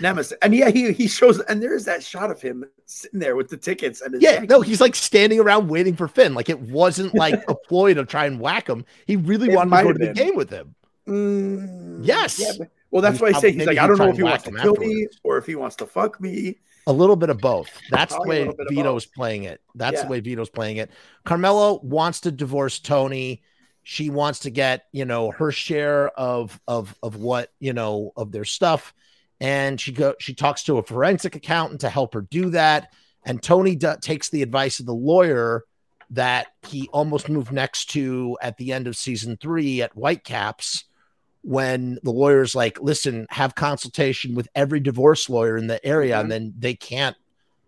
nemesis. 0.02 0.38
And 0.42 0.54
yeah, 0.56 0.70
he 0.70 0.92
he 0.92 1.08
shows, 1.08 1.40
and 1.42 1.62
there 1.62 1.74
is 1.74 1.86
that 1.86 2.04
shot 2.04 2.32
of 2.32 2.42
him 2.42 2.66
sitting 2.86 3.20
there 3.20 3.36
with 3.36 3.50
the 3.50 3.58
tickets. 3.58 4.02
And 4.02 4.22
yeah, 4.22 4.40
no, 4.48 4.62
he's 4.62 4.82
like 4.82 4.96
standing 4.96 5.40
around 5.40 5.68
waiting 5.68 5.96
for 5.96 6.08
Finn. 6.08 6.34
Like 6.34 6.50
it 6.50 6.60
wasn't 6.60 7.14
like 7.16 7.44
a 7.48 7.56
ploy 7.56 7.94
to 7.94 8.06
try 8.06 8.26
and 8.26 8.40
whack 8.40 8.68
him. 8.68 8.86
He 9.06 9.16
really 9.16 9.52
it 9.52 9.56
wanted 9.56 9.76
to 9.78 9.84
go 9.84 9.94
to 9.94 10.00
the 10.00 10.14
game 10.14 10.36
with 10.36 10.50
him. 10.50 10.76
Mm, 11.08 12.00
yes. 12.06 12.40
Yeah, 12.40 12.66
well, 12.92 13.02
that's 13.02 13.20
why 13.20 13.30
I 13.30 13.34
say 13.34 13.52
he's 13.52 13.68
like, 13.68 13.78
I 13.78 13.88
don't 13.88 13.98
know 13.98 14.10
if 14.10 14.18
he 14.18 14.24
wants 14.24 14.44
to 14.46 14.52
kill 14.52 14.72
afterwards. 14.72 14.80
me 14.80 15.08
or 15.24 15.38
if 15.38 15.46
he 15.46 15.56
wants 15.56 15.76
to 15.78 15.86
fuck 15.86 16.20
me. 16.20 16.60
A 16.88 16.94
little 16.94 17.16
bit 17.16 17.30
of 17.30 17.40
both. 17.40 17.70
That's 17.90 18.14
Probably 18.14 18.44
the 18.44 18.50
way 18.50 18.56
Vito's 18.70 19.06
playing 19.06 19.44
it. 19.44 19.62
That's 19.74 19.96
yeah. 19.96 20.04
the 20.04 20.10
way 20.10 20.20
Vito's 20.20 20.50
playing 20.50 20.78
it. 20.78 20.92
Carmela 21.24 21.78
wants 21.78 22.22
to 22.22 22.32
divorce 22.32 22.80
Tony. 22.80 23.42
She 23.84 24.10
wants 24.10 24.40
to 24.40 24.52
get, 24.52 24.86
you 24.92 25.06
know, 25.06 25.32
her 25.32 25.52
share 25.52 26.10
of 26.10 26.60
of 26.68 26.96
of 27.02 27.16
what, 27.16 27.52
you 27.60 27.74
know, 27.74 28.12
of 28.16 28.32
their 28.32 28.46
stuff 28.46 28.94
and 29.40 29.80
she 29.80 29.92
go 29.92 30.16
she 30.20 30.34
talks 30.34 30.64
to 30.64 30.78
a 30.78 30.84
forensic 30.84 31.36
accountant 31.36 31.82
to 31.82 31.90
help 31.90 32.14
her 32.14 32.22
do 32.22 32.50
that 32.50 32.94
and 33.26 33.42
tony 33.42 33.76
d- 33.76 33.88
takes 34.02 34.30
the 34.30 34.42
advice 34.42 34.80
of 34.80 34.86
the 34.86 34.94
lawyer 34.94 35.64
that 36.12 36.48
he 36.68 36.88
almost 36.94 37.30
moved 37.30 37.52
next 37.52 37.90
to 37.90 38.38
at 38.42 38.58
the 38.58 38.72
end 38.72 38.88
of 38.88 38.96
season 38.96 39.38
three 39.38 39.82
at 39.82 39.96
whitecaps 39.96 40.86
when 41.46 42.00
the 42.04 42.12
lawyer's 42.12 42.56
like 42.56 42.82
listen 42.82 43.28
have 43.30 43.56
consultation 43.56 44.34
with 44.34 44.48
every 44.56 44.80
divorce 44.80 45.30
lawyer 45.30 45.58
in 45.58 45.68
the 45.68 45.84
area 45.86 46.14
mm-hmm. 46.14 46.22
and 46.22 46.32
then 46.32 46.54
they 46.58 46.74
can't 46.74 47.16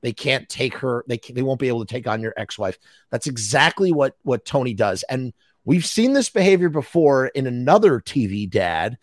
they 0.02 0.14
can't 0.14 0.50
take 0.50 0.76
her 0.76 1.04
they, 1.08 1.20
they 1.32 1.44
won't 1.44 1.60
be 1.60 1.68
able 1.68 1.86
to 1.86 1.94
take 1.94 2.08
on 2.08 2.22
your 2.22 2.34
ex-wife 2.38 2.78
that's 3.12 3.28
exactly 3.28 3.92
what 3.92 4.16
what 4.24 4.46
tony 4.46 4.74
does 4.74 5.04
and 5.04 5.32
we've 5.64 5.86
seen 5.86 6.14
this 6.14 6.30
behavior 6.30 6.70
before 6.70 7.28
in 7.28 7.46
another 7.46 8.00
tv 8.00 8.50
dad 8.50 8.98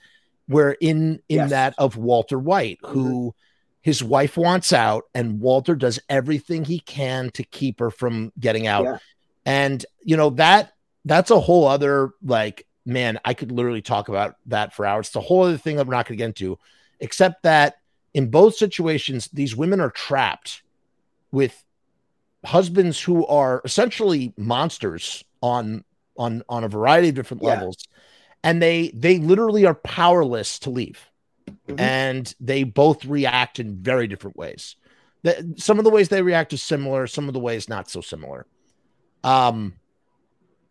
where 0.47 0.73
in 0.73 1.21
in 1.29 1.37
yes. 1.37 1.51
that 1.51 1.75
of 1.79 1.97
Walter 1.97 2.39
White, 2.39 2.79
mm-hmm. 2.83 2.93
who 2.93 3.35
his 3.81 4.03
wife 4.03 4.37
wants 4.37 4.73
out, 4.73 5.05
and 5.15 5.41
Walter 5.41 5.75
does 5.75 6.01
everything 6.09 6.65
he 6.65 6.81
can 6.81 7.31
to 7.31 7.45
keep 7.45 7.81
her 7.81 7.91
from 7.91 8.33
getting 8.39 8.67
out. 8.67 8.85
Yeah. 8.85 8.99
And 9.47 9.87
you 10.03 10.17
know 10.17 10.31
that 10.31 10.73
that's 11.05 11.31
a 11.31 11.41
whole 11.41 11.67
other 11.67 12.11
like 12.23 12.67
man. 12.85 13.19
I 13.25 13.35
could 13.35 13.53
literally 13.53 13.83
talk 13.83 14.09
about 14.09 14.37
that 14.47 14.75
for 14.75 14.87
hours. 14.87 15.09
It's 15.09 15.17
a 15.17 15.21
whole 15.21 15.43
other 15.43 15.59
thing 15.59 15.77
that 15.77 15.87
we're 15.87 15.95
not 15.95 16.07
going 16.07 16.19
to 16.19 16.23
get 16.23 16.27
into, 16.27 16.59
except 17.01 17.43
that 17.45 17.77
in 18.13 18.31
both 18.31 18.55
situations, 18.55 19.29
these 19.33 19.57
women 19.57 19.81
are 19.81 19.91
trapped 19.91 20.63
with 21.33 21.65
husbands 22.45 23.01
who 23.01 23.27
are 23.27 23.61
essentially 23.65 24.33
monsters 24.37 25.25
on 25.43 25.85
on 26.17 26.43
on 26.49 26.65
a 26.65 26.69
variety 26.69 27.09
of 27.09 27.15
different 27.15 27.43
yeah. 27.43 27.51
levels 27.51 27.89
and 28.43 28.63
they 28.63 28.91
they 28.95 29.19
literally 29.19 29.67
are 29.67 29.75
powerless 29.75 30.59
to 30.59 30.71
leave 30.71 31.11
mm-hmm. 31.49 31.81
and 31.81 32.35
they 32.39 32.63
both 32.63 33.05
react 33.05 33.59
in 33.59 33.77
very 33.77 34.07
different 34.07 34.37
ways 34.37 34.77
the, 35.23 35.55
some 35.57 35.79
of 35.79 35.85
the 35.85 35.91
ways 35.91 36.09
they 36.09 36.23
react 36.23 36.53
is 36.53 36.63
similar 36.63 37.07
some 37.07 37.29
of 37.29 37.35
the 37.35 37.41
ways 37.41 37.69
not 37.69 37.91
so 37.91 38.01
similar 38.01 38.47
um 39.25 39.75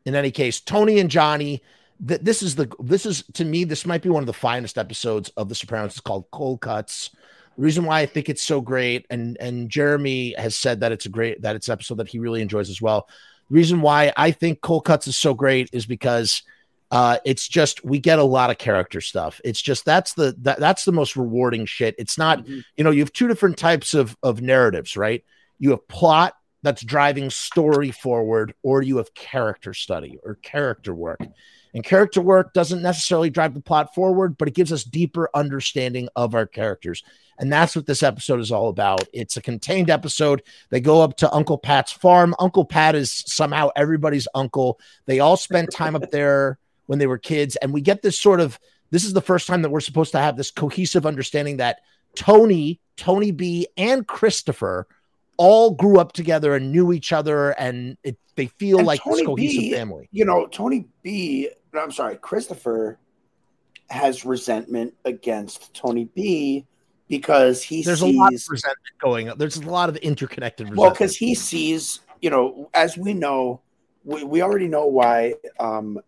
in 0.06 0.16
any 0.16 0.32
case 0.32 0.62
tony 0.62 1.00
and 1.00 1.10
johnny 1.10 1.62
th- 2.08 2.22
this 2.22 2.42
is 2.42 2.56
the 2.56 2.72
this 2.80 3.06
is 3.06 3.24
to 3.34 3.46
me 3.46 3.64
this 3.64 3.86
might 3.86 4.02
be 4.02 4.10
one 4.10 4.24
of 4.24 4.28
the 4.28 4.34
finest 4.34 4.78
episodes 4.78 5.30
of 5.38 5.50
the 5.50 5.56
sopranos 5.56 5.92
it's 5.92 6.00
called 6.00 6.26
cold 6.32 6.62
cuts 6.62 7.12
the 7.56 7.62
reason 7.62 7.86
why 7.86 8.00
i 8.00 8.06
think 8.06 8.30
it's 8.30 8.44
so 8.44 8.62
great 8.62 9.06
and 9.10 9.38
and 9.40 9.70
jeremy 9.70 10.34
has 10.38 10.56
said 10.56 10.80
that 10.80 10.92
it's 10.92 11.06
a 11.06 11.10
great 11.10 11.42
that 11.42 11.56
it's 11.56 11.70
episode 11.70 11.96
that 11.96 12.08
he 12.08 12.20
really 12.20 12.42
enjoys 12.42 12.70
as 12.70 12.82
well 12.82 13.08
the 13.50 13.56
reason 13.56 13.82
why 13.82 14.12
i 14.18 14.32
think 14.32 14.62
cold 14.62 14.86
cuts 14.86 15.08
is 15.08 15.18
so 15.18 15.34
great 15.34 15.70
is 15.74 15.86
because 15.86 16.44
uh, 16.94 17.18
it's 17.26 17.48
just 17.48 17.84
we 17.84 17.98
get 17.98 18.20
a 18.20 18.24
lot 18.24 18.52
of 18.52 18.60
character 18.60 19.02
stuff. 19.02 19.42
It's 19.44 19.60
just 19.60 19.84
that's 19.84 20.14
the 20.14 20.36
that, 20.42 20.60
that's 20.60 20.86
the 20.86 20.92
most 20.92 21.16
rewarding 21.16 21.66
shit. 21.66 21.96
It's 21.98 22.20
not 22.20 22.44
mm-hmm. 22.44 22.60
you 22.78 22.84
know 22.84 22.92
you 22.92 23.00
have 23.00 23.12
two 23.12 23.28
different 23.28 23.58
types 23.58 23.96
of 23.96 24.16
of 24.22 24.44
narratives, 24.44 24.96
right? 24.96 25.24
You 25.58 25.72
have 25.72 25.88
plot 25.88 26.36
that's 26.62 26.84
driving 26.84 27.32
story 27.32 27.90
forward, 27.90 28.54
or 28.62 28.84
you 28.84 28.98
have 28.98 29.12
character 29.16 29.74
study 29.74 30.20
or 30.24 30.36
character 30.36 30.94
work. 30.94 31.20
And 31.74 31.84
character 31.84 32.22
work 32.22 32.54
doesn't 32.54 32.82
necessarily 32.82 33.30
drive 33.30 33.54
the 33.54 33.62
plot 33.62 33.96
forward, 33.96 34.38
but 34.38 34.48
it 34.48 34.54
gives 34.54 34.72
us 34.72 34.84
deeper 34.84 35.30
understanding 35.34 36.08
of 36.16 36.36
our 36.36 36.46
characters. 36.46 37.04
And 37.40 37.52
that's 37.52 37.76
what 37.76 37.88
this 37.88 38.04
episode 38.04 38.40
is 38.40 38.52
all 38.52 38.70
about. 38.70 39.08
It's 39.12 39.38
a 39.38 39.42
contained 39.42 39.90
episode. 39.90 40.44
They 40.70 40.80
go 40.80 41.02
up 41.02 41.18
to 41.18 41.34
Uncle 41.34 41.58
Pat's 41.58 41.92
farm. 41.92 42.36
Uncle 42.38 42.66
Pat 42.66 42.96
is 42.96 43.12
somehow 43.12 43.70
everybody's 43.76 44.28
uncle. 44.36 44.80
They 45.06 45.20
all 45.20 45.38
spend 45.38 45.72
time 45.72 45.96
up 45.96 46.12
there 46.12 46.60
when 46.86 47.00
they 47.00 47.08
were 47.08 47.18
kids. 47.18 47.56
And 47.56 47.74
we 47.74 47.82
get 47.82 48.02
this 48.02 48.20
sort 48.20 48.40
of 48.40 48.60
this 48.92 49.06
is 49.06 49.14
the 49.14 49.22
first 49.22 49.48
time 49.48 49.64
that 49.64 49.72
we're 49.72 49.80
supposed 49.80 50.12
to 50.12 50.20
have 50.20 50.38
this 50.38 50.52
cohesive 50.52 51.08
understanding 51.08 51.58
that 51.58 51.80
Tony, 52.16 52.80
Tony 52.96 53.32
B, 53.32 53.68
and 53.76 54.06
Christopher 54.06 54.88
all 55.38 55.72
grew 55.72 56.00
up 56.00 56.14
together 56.14 56.56
and 56.56 56.72
knew 56.72 56.94
each 56.94 57.12
other, 57.12 57.52
and 57.52 57.98
it, 58.04 58.18
they 58.36 58.48
feel 58.48 58.80
and 58.80 58.88
like 58.88 59.04
Tony 59.04 59.18
this 59.18 59.26
cohesive 59.26 59.62
B, 59.62 59.74
family. 59.74 60.10
You 60.12 60.26
know, 60.26 60.48
Tony 60.48 60.86
B. 61.02 61.50
I'm 61.74 61.92
sorry, 61.92 62.18
Christopher 62.18 63.00
has 63.90 64.26
resentment 64.26 64.94
against 65.06 65.74
Tony 65.74 66.06
B 66.16 66.66
because 67.08 67.62
he 67.62 67.84
there's 67.84 68.00
sees, 68.00 68.16
a 68.16 68.18
lot 68.18 68.34
of 68.34 68.42
resentment 68.50 68.98
going. 69.00 69.30
On. 69.30 69.38
There's 69.38 69.58
a 69.58 69.70
lot 69.70 69.90
of 69.90 69.98
interconnected. 69.98 70.66
Resentment. 70.66 70.82
Well, 70.82 70.92
because 70.92 71.16
he 71.16 71.36
sees, 71.36 72.02
you 72.22 72.30
know, 72.30 72.70
as 72.74 72.98
we 72.98 73.14
know, 73.14 73.62
we, 74.04 74.24
we 74.24 74.42
already 74.42 74.68
know 74.68 74.86
why 74.86 75.36
um, 75.60 76.00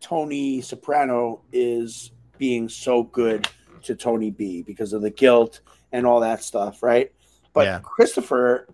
Tony 0.00 0.60
Soprano 0.60 1.42
is 1.52 2.12
being 2.38 2.68
so 2.68 3.02
good 3.02 3.48
to 3.82 3.94
Tony 3.94 4.30
B 4.30 4.62
because 4.62 4.92
of 4.92 5.02
the 5.02 5.10
guilt 5.10 5.60
and 5.92 6.06
all 6.06 6.20
that 6.20 6.42
stuff, 6.42 6.82
right? 6.82 7.12
But 7.52 7.66
yeah. 7.66 7.80
Christopher 7.82 8.68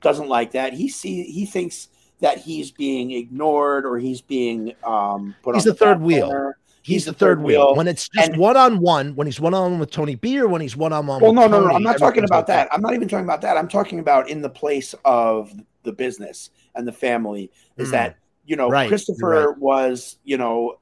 doesn't 0.00 0.28
like 0.28 0.52
that. 0.52 0.72
He 0.72 0.88
see 0.88 1.24
he 1.24 1.46
thinks 1.46 1.88
that 2.20 2.38
he's 2.38 2.70
being 2.70 3.10
ignored 3.12 3.84
or 3.84 3.98
he's 3.98 4.20
being 4.20 4.74
um, 4.84 5.34
put 5.42 5.54
he's 5.54 5.66
on 5.66 5.72
the, 5.72 5.74
third 5.74 6.00
wheel. 6.00 6.52
He's, 6.82 6.94
he's 6.94 7.04
the, 7.06 7.12
the 7.12 7.18
third, 7.18 7.38
third 7.38 7.42
wheel. 7.42 7.66
wheel. 7.68 7.76
When 7.76 7.88
it's 7.88 8.08
just 8.08 8.36
one 8.36 8.56
on 8.56 8.78
one, 8.78 9.14
when 9.16 9.26
he's 9.26 9.40
one 9.40 9.54
on 9.54 9.72
one 9.72 9.80
with 9.80 9.90
Tony 9.90 10.14
B, 10.14 10.38
or 10.38 10.48
when 10.48 10.60
he's 10.60 10.76
one 10.76 10.92
on 10.92 11.06
one. 11.06 11.20
Well, 11.20 11.32
no, 11.32 11.46
no, 11.46 11.66
no. 11.66 11.74
I'm 11.74 11.82
not 11.82 11.98
talking 11.98 12.24
about 12.24 12.46
that. 12.48 12.68
I'm 12.72 12.82
not 12.82 12.94
even 12.94 13.08
talking 13.08 13.24
about 13.24 13.40
that. 13.42 13.56
I'm 13.56 13.68
talking 13.68 13.98
about 13.98 14.28
in 14.28 14.42
the 14.42 14.50
place 14.50 14.94
of 15.04 15.52
the 15.82 15.92
business 15.92 16.50
and 16.74 16.86
the 16.86 16.92
family. 16.92 17.50
Is 17.76 17.88
mm. 17.88 17.92
that 17.92 18.16
you 18.44 18.56
know 18.56 18.68
right. 18.68 18.88
Christopher 18.88 19.50
right. 19.50 19.58
was 19.58 20.16
you 20.24 20.36
know, 20.36 20.78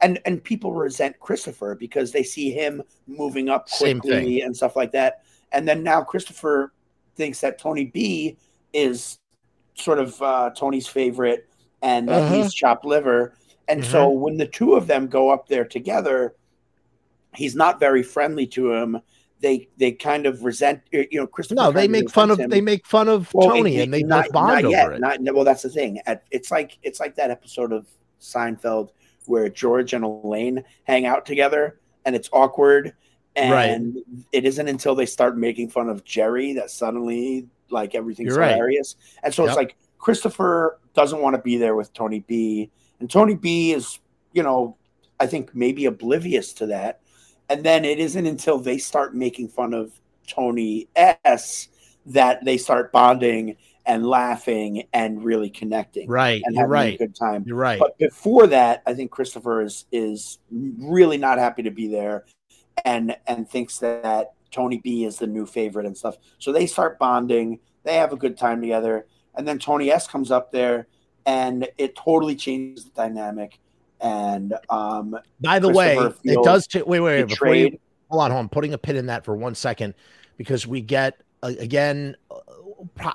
and 0.00 0.18
and 0.24 0.42
people 0.42 0.72
resent 0.72 1.18
Christopher 1.20 1.74
because 1.74 2.12
they 2.12 2.22
see 2.22 2.50
him 2.50 2.82
moving 3.06 3.48
up 3.48 3.68
quickly 3.70 4.40
and 4.42 4.56
stuff 4.56 4.76
like 4.76 4.92
that. 4.92 5.22
And 5.52 5.66
then 5.66 5.82
now 5.82 6.02
Christopher 6.02 6.72
thinks 7.16 7.40
that 7.40 7.58
Tony 7.58 7.86
B 7.86 8.36
is 8.72 9.18
sort 9.74 9.98
of 9.98 10.20
uh, 10.20 10.50
Tony's 10.56 10.86
favorite 10.86 11.48
and 11.82 12.08
that 12.08 12.22
uh-huh. 12.22 12.42
he's 12.42 12.54
chopped 12.54 12.84
liver 12.84 13.34
and 13.68 13.84
so 13.84 14.08
when 14.08 14.38
the 14.38 14.46
two 14.46 14.74
of 14.74 14.86
them 14.86 15.06
go 15.08 15.30
up 15.30 15.46
there 15.46 15.64
together, 15.64 16.34
he's 17.34 17.54
not 17.54 17.78
very 17.78 18.02
friendly 18.02 18.46
to 18.48 18.72
him. 18.72 19.00
They 19.40 19.68
they 19.76 19.92
kind 19.92 20.26
of 20.26 20.42
resent 20.42 20.80
you 20.90 21.06
know 21.12 21.26
Christopher. 21.26 21.60
No, 21.60 21.70
they 21.70 21.86
make 21.86 22.10
fun 22.10 22.30
of 22.30 22.40
him. 22.40 22.50
they 22.50 22.62
make 22.62 22.86
fun 22.86 23.08
of 23.08 23.32
well, 23.32 23.50
Tony 23.50 23.76
it, 23.76 23.82
and 23.84 23.94
they 23.94 24.02
not, 24.02 24.30
bond 24.32 24.64
not 24.64 24.70
yet, 24.70 24.86
over 24.86 24.94
it. 24.94 25.00
Not, 25.00 25.34
well, 25.34 25.44
that's 25.44 25.62
the 25.62 25.68
thing. 25.68 26.00
It's 26.30 26.50
like 26.50 26.78
it's 26.82 26.98
like 26.98 27.14
that 27.16 27.30
episode 27.30 27.72
of 27.72 27.86
Seinfeld 28.20 28.90
where 29.26 29.48
George 29.48 29.92
and 29.92 30.02
Elaine 30.02 30.64
hang 30.84 31.06
out 31.06 31.24
together 31.26 31.78
and 32.04 32.16
it's 32.16 32.30
awkward. 32.32 32.94
And 33.36 33.52
right. 33.52 34.20
it 34.32 34.44
isn't 34.44 34.68
until 34.68 34.94
they 34.94 35.06
start 35.06 35.38
making 35.38 35.70
fun 35.70 35.88
of 35.88 36.04
Jerry 36.04 36.54
that 36.54 36.70
suddenly 36.70 37.46
like 37.70 37.94
everything's 37.94 38.34
You're 38.34 38.42
hilarious. 38.42 38.96
Right. 38.98 39.20
And 39.24 39.34
so 39.34 39.42
yep. 39.42 39.50
it's 39.50 39.56
like 39.56 39.76
Christopher 39.98 40.80
doesn't 40.94 41.20
want 41.20 41.36
to 41.36 41.42
be 41.42 41.56
there 41.56 41.76
with 41.76 41.92
Tony 41.92 42.20
B 42.20 42.70
and 43.00 43.10
Tony 43.10 43.34
B 43.34 43.72
is, 43.72 43.98
you 44.32 44.42
know, 44.42 44.76
I 45.20 45.26
think 45.26 45.54
maybe 45.54 45.86
oblivious 45.86 46.52
to 46.54 46.66
that. 46.66 47.00
And 47.48 47.64
then 47.64 47.84
it 47.84 47.98
isn't 47.98 48.26
until 48.26 48.58
they 48.58 48.78
start 48.78 49.14
making 49.14 49.48
fun 49.48 49.72
of 49.72 49.92
Tony 50.26 50.88
S 50.94 51.68
that 52.06 52.44
they 52.44 52.58
start 52.58 52.92
bonding 52.92 53.56
and 53.86 54.06
laughing 54.06 54.84
and 54.92 55.24
really 55.24 55.48
connecting. 55.48 56.08
Right. 56.08 56.42
And 56.44 56.56
having 56.56 56.70
right. 56.70 56.94
a 56.94 56.98
good 56.98 57.14
time. 57.14 57.44
You're 57.46 57.56
right. 57.56 57.78
But 57.78 57.96
before 57.98 58.46
that, 58.48 58.82
I 58.86 58.94
think 58.94 59.10
Christopher 59.10 59.62
is 59.62 59.86
is 59.90 60.38
really 60.50 61.16
not 61.16 61.38
happy 61.38 61.62
to 61.62 61.70
be 61.70 61.88
there 61.88 62.26
and 62.84 63.16
and 63.26 63.48
thinks 63.48 63.78
that 63.78 64.32
Tony 64.50 64.78
B 64.78 65.04
is 65.04 65.18
the 65.18 65.26
new 65.26 65.46
favorite 65.46 65.86
and 65.86 65.96
stuff. 65.96 66.16
So 66.38 66.52
they 66.52 66.66
start 66.66 66.98
bonding, 66.98 67.60
they 67.84 67.94
have 67.94 68.12
a 68.12 68.16
good 68.16 68.36
time 68.36 68.60
together. 68.60 69.06
And 69.34 69.46
then 69.46 69.58
Tony 69.58 69.90
S 69.90 70.06
comes 70.06 70.30
up 70.30 70.52
there 70.52 70.86
and 71.26 71.68
it 71.76 71.94
totally 71.94 72.34
changes 72.34 72.84
the 72.84 72.90
dynamic. 72.90 73.58
And 74.00 74.54
um, 74.70 75.18
by 75.40 75.58
the 75.58 75.68
way, 75.68 75.96
it 76.24 76.42
does. 76.44 76.66
T- 76.66 76.82
wait, 76.82 77.00
wait, 77.00 77.20
wait. 77.20 77.28
Before 77.28 77.54
you, 77.54 77.78
hold 78.10 78.22
on, 78.22 78.30
hold 78.30 78.44
on. 78.44 78.48
Putting 78.48 78.72
a 78.72 78.78
pin 78.78 78.96
in 78.96 79.06
that 79.06 79.24
for 79.24 79.36
one 79.36 79.54
second 79.54 79.94
because 80.36 80.66
we 80.66 80.80
get 80.80 81.20
uh, 81.42 81.52
again 81.58 82.16
uh, 82.30 82.38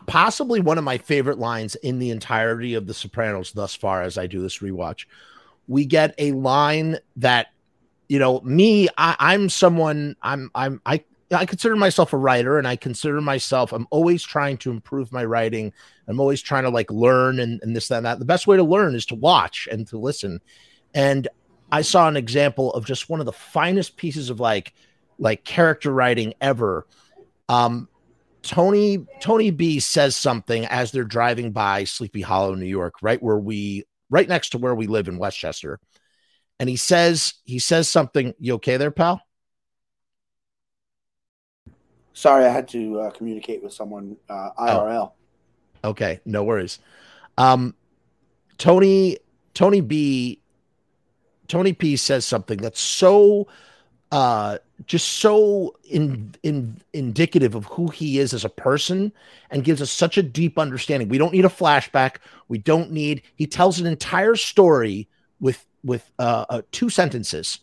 possibly 0.07 0.59
one 0.59 0.77
of 0.77 0.83
my 0.83 0.97
favorite 0.97 1.39
lines 1.39 1.75
in 1.75 1.99
the 1.99 2.09
entirety 2.09 2.73
of 2.73 2.85
The 2.85 2.93
Sopranos 2.93 3.53
thus 3.53 3.75
far 3.75 4.01
as 4.01 4.17
I 4.17 4.27
do 4.27 4.41
this 4.41 4.59
rewatch. 4.59 5.05
We 5.67 5.85
get 5.85 6.13
a 6.17 6.33
line 6.33 6.97
that 7.15 7.47
you 8.07 8.19
know 8.19 8.41
me. 8.41 8.87
I'm 8.97 9.49
someone. 9.49 10.15
I'm. 10.21 10.51
I'm. 10.55 10.81
I 10.85 11.03
I 11.33 11.45
consider 11.45 11.75
myself 11.75 12.13
a 12.13 12.17
writer 12.17 12.57
and 12.57 12.67
I 12.67 12.75
consider 12.75 13.21
myself, 13.21 13.73
I'm 13.73 13.87
always 13.89 14.23
trying 14.23 14.57
to 14.59 14.71
improve 14.71 15.11
my 15.11 15.25
writing. 15.25 15.73
I'm 16.07 16.19
always 16.19 16.41
trying 16.41 16.63
to 16.63 16.69
like 16.69 16.91
learn 16.91 17.39
and, 17.39 17.61
and 17.63 17.75
this, 17.75 17.87
that, 17.87 17.97
and 17.97 18.05
that. 18.05 18.19
The 18.19 18.25
best 18.25 18.47
way 18.47 18.57
to 18.57 18.63
learn 18.63 18.95
is 18.95 19.05
to 19.07 19.15
watch 19.15 19.67
and 19.71 19.87
to 19.87 19.97
listen. 19.97 20.41
And 20.93 21.27
I 21.71 21.81
saw 21.81 22.07
an 22.07 22.17
example 22.17 22.73
of 22.73 22.85
just 22.85 23.09
one 23.09 23.19
of 23.19 23.25
the 23.25 23.31
finest 23.31 23.97
pieces 23.97 24.29
of 24.29 24.39
like, 24.39 24.73
like 25.17 25.43
character 25.43 25.91
writing 25.91 26.33
ever. 26.41 26.85
Um, 27.49 27.87
Tony, 28.41 29.05
Tony 29.21 29.51
B 29.51 29.79
says 29.79 30.15
something 30.15 30.65
as 30.65 30.91
they're 30.91 31.03
driving 31.03 31.51
by 31.51 31.85
Sleepy 31.85 32.21
Hollow, 32.21 32.55
New 32.55 32.65
York, 32.65 32.95
right 33.01 33.21
where 33.21 33.37
we, 33.37 33.85
right 34.09 34.27
next 34.27 34.49
to 34.49 34.57
where 34.57 34.75
we 34.75 34.87
live 34.87 35.07
in 35.07 35.17
Westchester. 35.17 35.79
And 36.59 36.69
he 36.69 36.75
says, 36.75 37.33
he 37.43 37.59
says 37.59 37.89
something. 37.89 38.33
You 38.39 38.55
okay 38.55 38.77
there, 38.77 38.91
pal? 38.91 39.21
Sorry, 42.13 42.45
I 42.45 42.49
had 42.49 42.67
to 42.69 42.99
uh, 43.01 43.11
communicate 43.11 43.63
with 43.63 43.73
someone 43.73 44.17
uh, 44.29 44.49
IRL. 44.57 45.11
Oh. 45.83 45.89
Okay, 45.89 46.21
no 46.25 46.43
worries. 46.43 46.79
Um, 47.37 47.75
Tony 48.57 49.17
Tony 49.53 49.81
B 49.81 50.39
Tony 51.47 51.73
P 51.73 51.95
says 51.95 52.25
something 52.25 52.57
that's 52.57 52.79
so 52.79 53.47
uh 54.11 54.57
just 54.85 55.07
so 55.07 55.75
in, 55.83 56.35
in 56.43 56.81
indicative 56.93 57.55
of 57.55 57.65
who 57.65 57.87
he 57.87 58.19
is 58.19 58.33
as 58.33 58.43
a 58.43 58.49
person 58.49 59.11
and 59.49 59.63
gives 59.63 59.81
us 59.81 59.91
such 59.91 60.17
a 60.17 60.23
deep 60.23 60.59
understanding. 60.59 61.09
We 61.09 61.17
don't 61.17 61.33
need 61.33 61.45
a 61.45 61.49
flashback. 61.49 62.17
We 62.47 62.57
don't 62.57 62.91
need 62.91 63.23
he 63.35 63.47
tells 63.47 63.79
an 63.79 63.85
entire 63.85 64.35
story 64.35 65.09
with 65.39 65.65
with 65.83 66.09
uh, 66.19 66.45
uh 66.49 66.61
two 66.71 66.89
sentences. 66.89 67.59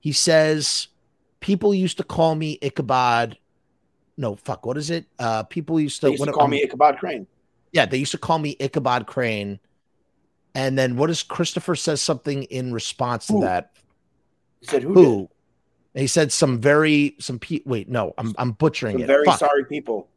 He 0.00 0.12
says 0.12 0.88
people 1.40 1.74
used 1.74 1.98
to 1.98 2.04
call 2.04 2.34
me 2.34 2.58
Ichabod. 2.62 3.36
No 4.16 4.36
fuck 4.36 4.66
what 4.66 4.76
is 4.76 4.90
it? 4.90 5.06
Uh 5.18 5.42
people 5.44 5.80
used 5.80 6.00
to, 6.02 6.10
used 6.10 6.24
to 6.24 6.32
call 6.32 6.48
me 6.48 6.62
ichabod 6.62 6.98
crane. 6.98 7.26
Yeah 7.72 7.86
they 7.86 7.98
used 7.98 8.12
to 8.12 8.18
call 8.18 8.38
me 8.38 8.56
ichabod 8.60 9.06
crane. 9.06 9.60
And 10.54 10.76
then 10.78 10.96
what 10.96 11.06
does 11.06 11.22
christopher 11.22 11.76
says 11.76 12.02
something 12.02 12.44
in 12.44 12.72
response 12.72 13.26
to 13.28 13.40
that. 13.40 13.72
He 14.60 14.66
said 14.66 14.82
who, 14.82 14.92
who? 14.92 15.30
he 15.94 16.06
said 16.06 16.32
some 16.32 16.60
very 16.60 17.16
some 17.18 17.38
pe- 17.38 17.62
wait 17.64 17.88
no 17.88 18.14
i'm, 18.18 18.34
I'm 18.38 18.52
butchering 18.52 18.94
some 18.94 19.02
it. 19.02 19.06
very 19.06 19.24
fuck. 19.24 19.38
sorry 19.38 19.64
people. 19.64 20.08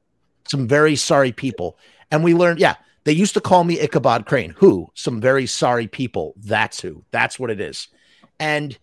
Some 0.49 0.67
very 0.67 0.97
sorry 0.97 1.31
people. 1.31 1.77
And 2.11 2.23
we 2.23 2.33
learned 2.33 2.59
yeah 2.59 2.75
they 3.03 3.13
used 3.13 3.33
to 3.33 3.41
call 3.41 3.63
me 3.63 3.79
ichabod 3.79 4.25
crane. 4.25 4.51
Who? 4.57 4.89
Some 4.93 5.19
very 5.19 5.45
sorry 5.45 5.87
people. 5.87 6.33
That's 6.37 6.81
who. 6.81 7.03
That's 7.11 7.37
what 7.39 7.49
it 7.49 7.59
is. 7.59 7.87
And 8.39 8.77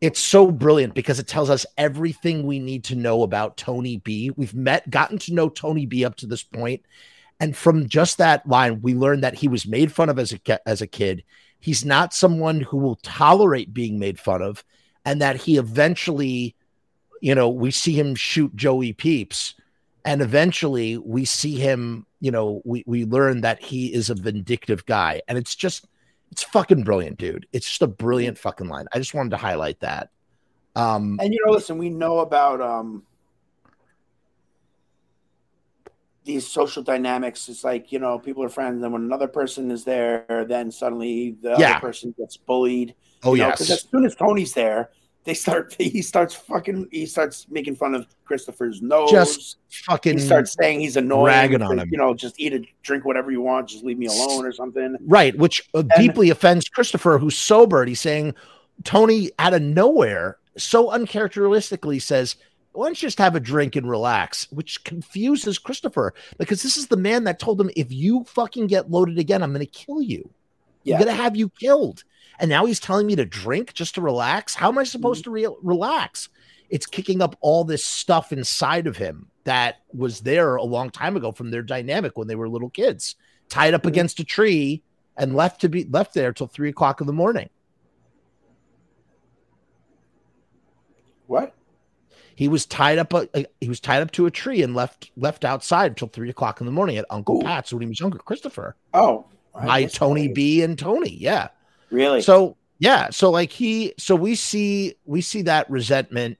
it's 0.00 0.20
so 0.20 0.50
brilliant 0.50 0.94
because 0.94 1.18
it 1.18 1.26
tells 1.26 1.50
us 1.50 1.66
everything 1.78 2.46
we 2.46 2.58
need 2.58 2.84
to 2.84 2.96
know 2.96 3.22
about 3.22 3.56
Tony 3.56 3.98
B. 3.98 4.30
We've 4.36 4.54
met, 4.54 4.88
gotten 4.90 5.18
to 5.20 5.34
know 5.34 5.48
Tony 5.48 5.86
B 5.86 6.04
up 6.04 6.16
to 6.16 6.26
this 6.26 6.42
point, 6.42 6.82
and 7.38 7.56
from 7.56 7.88
just 7.88 8.18
that 8.18 8.46
line, 8.46 8.82
we 8.82 8.94
learned 8.94 9.24
that 9.24 9.34
he 9.34 9.48
was 9.48 9.66
made 9.66 9.92
fun 9.92 10.10
of 10.10 10.18
as 10.18 10.32
a 10.32 10.68
as 10.68 10.82
a 10.82 10.86
kid. 10.86 11.24
He's 11.58 11.84
not 11.84 12.12
someone 12.12 12.60
who 12.60 12.76
will 12.76 12.96
tolerate 12.96 13.72
being 13.72 13.98
made 13.98 14.18
fun 14.18 14.42
of, 14.42 14.64
and 15.04 15.22
that 15.22 15.36
he 15.36 15.56
eventually, 15.56 16.54
you 17.20 17.34
know, 17.34 17.48
we 17.48 17.70
see 17.70 17.92
him 17.92 18.14
shoot 18.14 18.54
Joey 18.54 18.92
Peeps, 18.92 19.54
and 20.04 20.20
eventually 20.20 20.98
we 20.98 21.24
see 21.24 21.56
him, 21.56 22.06
you 22.20 22.30
know, 22.30 22.62
we 22.64 22.84
we 22.86 23.04
learn 23.04 23.40
that 23.40 23.62
he 23.62 23.92
is 23.92 24.10
a 24.10 24.14
vindictive 24.14 24.86
guy, 24.86 25.22
and 25.26 25.38
it's 25.38 25.54
just 25.54 25.86
it's 26.30 26.42
fucking 26.42 26.84
brilliant, 26.84 27.18
dude. 27.18 27.46
It's 27.52 27.66
just 27.66 27.82
a 27.82 27.86
brilliant 27.86 28.38
fucking 28.38 28.68
line. 28.68 28.86
I 28.92 28.98
just 28.98 29.14
wanted 29.14 29.30
to 29.30 29.36
highlight 29.36 29.80
that. 29.80 30.10
Um, 30.76 31.18
and 31.20 31.32
you 31.32 31.40
know, 31.44 31.52
listen, 31.52 31.78
we 31.78 31.90
know 31.90 32.20
about 32.20 32.60
um, 32.60 33.02
these 36.24 36.46
social 36.46 36.82
dynamics. 36.82 37.48
It's 37.48 37.64
like 37.64 37.90
you 37.90 37.98
know, 37.98 38.18
people 38.18 38.44
are 38.44 38.48
friends, 38.48 38.82
and 38.82 38.92
when 38.92 39.02
another 39.02 39.28
person 39.28 39.70
is 39.70 39.84
there, 39.84 40.44
then 40.48 40.70
suddenly 40.70 41.36
the 41.40 41.56
yeah. 41.58 41.72
other 41.72 41.80
person 41.80 42.14
gets 42.16 42.36
bullied. 42.36 42.94
Oh 43.22 43.34
yeah, 43.34 43.50
because 43.50 43.70
as 43.70 43.82
soon 43.82 44.04
as 44.04 44.14
Tony's 44.14 44.52
there, 44.52 44.90
they 45.24 45.34
start 45.34 45.74
he 45.78 46.02
starts 46.02 46.34
fucking 46.34 46.88
he 46.90 47.06
starts 47.06 47.46
making 47.50 47.76
fun 47.76 47.94
of 47.94 48.06
Christopher's 48.24 48.82
nose. 48.82 49.10
Just 49.10 49.58
fucking 49.68 50.18
he 50.18 50.24
starts 50.24 50.54
saying 50.58 50.80
he's 50.80 50.96
annoying, 50.96 51.26
ragging 51.26 51.62
on 51.62 51.78
him. 51.78 51.88
You 51.90 51.98
know, 51.98 52.14
just 52.14 52.38
eat 52.38 52.52
a 52.52 52.64
drink 52.82 53.04
whatever 53.04 53.30
you 53.30 53.40
want, 53.40 53.68
just 53.68 53.84
leave 53.84 53.98
me 53.98 54.06
alone 54.06 54.44
or 54.44 54.52
something. 54.52 54.96
Right, 55.06 55.36
which 55.36 55.68
uh, 55.74 55.78
and, 55.78 55.92
deeply 55.96 56.30
offends 56.30 56.68
Christopher, 56.68 57.18
who's 57.18 57.36
sober. 57.36 57.84
He's 57.84 58.00
saying 58.00 58.34
Tony 58.84 59.30
out 59.38 59.54
of 59.54 59.62
nowhere, 59.62 60.38
so 60.56 60.90
uncharacteristically 60.90 61.98
says, 61.98 62.36
"Why 62.72 62.86
don't 62.86 63.00
you 63.00 63.06
just 63.06 63.18
have 63.18 63.36
a 63.36 63.40
drink 63.40 63.76
and 63.76 63.88
relax?" 63.88 64.50
Which 64.50 64.84
confuses 64.84 65.58
Christopher 65.58 66.14
because 66.38 66.62
this 66.62 66.76
is 66.76 66.86
the 66.86 66.96
man 66.96 67.24
that 67.24 67.38
told 67.38 67.60
him, 67.60 67.70
"If 67.76 67.92
you 67.92 68.24
fucking 68.24 68.68
get 68.68 68.90
loaded 68.90 69.18
again, 69.18 69.42
I'm 69.42 69.52
going 69.52 69.66
to 69.66 69.66
kill 69.66 70.00
you. 70.00 70.30
Yeah. 70.82 70.96
I'm 70.96 71.04
going 71.04 71.16
to 71.16 71.22
have 71.22 71.36
you 71.36 71.50
killed." 71.50 72.04
and 72.40 72.48
now 72.48 72.64
he's 72.64 72.80
telling 72.80 73.06
me 73.06 73.14
to 73.16 73.24
drink 73.24 73.74
just 73.74 73.94
to 73.94 74.00
relax. 74.00 74.54
How 74.54 74.68
am 74.68 74.78
I 74.78 74.82
mm-hmm. 74.82 74.88
supposed 74.88 75.24
to 75.24 75.30
re- 75.30 75.48
relax? 75.62 76.28
It's 76.70 76.86
kicking 76.86 77.20
up 77.20 77.36
all 77.40 77.64
this 77.64 77.84
stuff 77.84 78.32
inside 78.32 78.86
of 78.86 78.96
him 78.96 79.28
that 79.44 79.78
was 79.92 80.20
there 80.20 80.56
a 80.56 80.62
long 80.62 80.90
time 80.90 81.16
ago 81.16 81.32
from 81.32 81.50
their 81.50 81.62
dynamic 81.62 82.16
when 82.16 82.28
they 82.28 82.34
were 82.34 82.48
little 82.48 82.70
kids, 82.70 83.16
tied 83.48 83.74
up 83.74 83.82
mm-hmm. 83.82 83.88
against 83.88 84.20
a 84.20 84.24
tree 84.24 84.82
and 85.16 85.36
left 85.36 85.60
to 85.60 85.68
be 85.68 85.84
left 85.84 86.14
there 86.14 86.32
till 86.32 86.46
three 86.46 86.70
o'clock 86.70 87.00
in 87.00 87.06
the 87.06 87.12
morning. 87.12 87.50
What? 91.26 91.54
He 92.34 92.48
was 92.48 92.64
tied 92.64 92.98
up. 92.98 93.12
A, 93.12 93.44
he 93.60 93.68
was 93.68 93.80
tied 93.80 94.00
up 94.00 94.12
to 94.12 94.24
a 94.24 94.30
tree 94.30 94.62
and 94.62 94.74
left 94.74 95.10
left 95.16 95.44
outside 95.44 95.92
until 95.92 96.08
three 96.08 96.30
o'clock 96.30 96.60
in 96.60 96.66
the 96.66 96.72
morning 96.72 96.96
at 96.96 97.04
Uncle 97.10 97.38
Ooh. 97.38 97.42
Pat's 97.42 97.72
when 97.72 97.82
he 97.82 97.88
was 97.88 98.00
younger. 98.00 98.18
Christopher. 98.18 98.76
Oh, 98.94 99.26
I, 99.54 99.82
I 99.82 99.84
Tony 99.84 100.28
B 100.28 100.62
and 100.62 100.78
Tony. 100.78 101.10
Yeah. 101.10 101.48
Really? 101.90 102.22
So 102.22 102.56
yeah. 102.78 103.10
So 103.10 103.30
like 103.30 103.50
he. 103.50 103.94
So 103.98 104.14
we 104.16 104.34
see 104.34 104.94
we 105.04 105.20
see 105.20 105.42
that 105.42 105.70
resentment, 105.70 106.38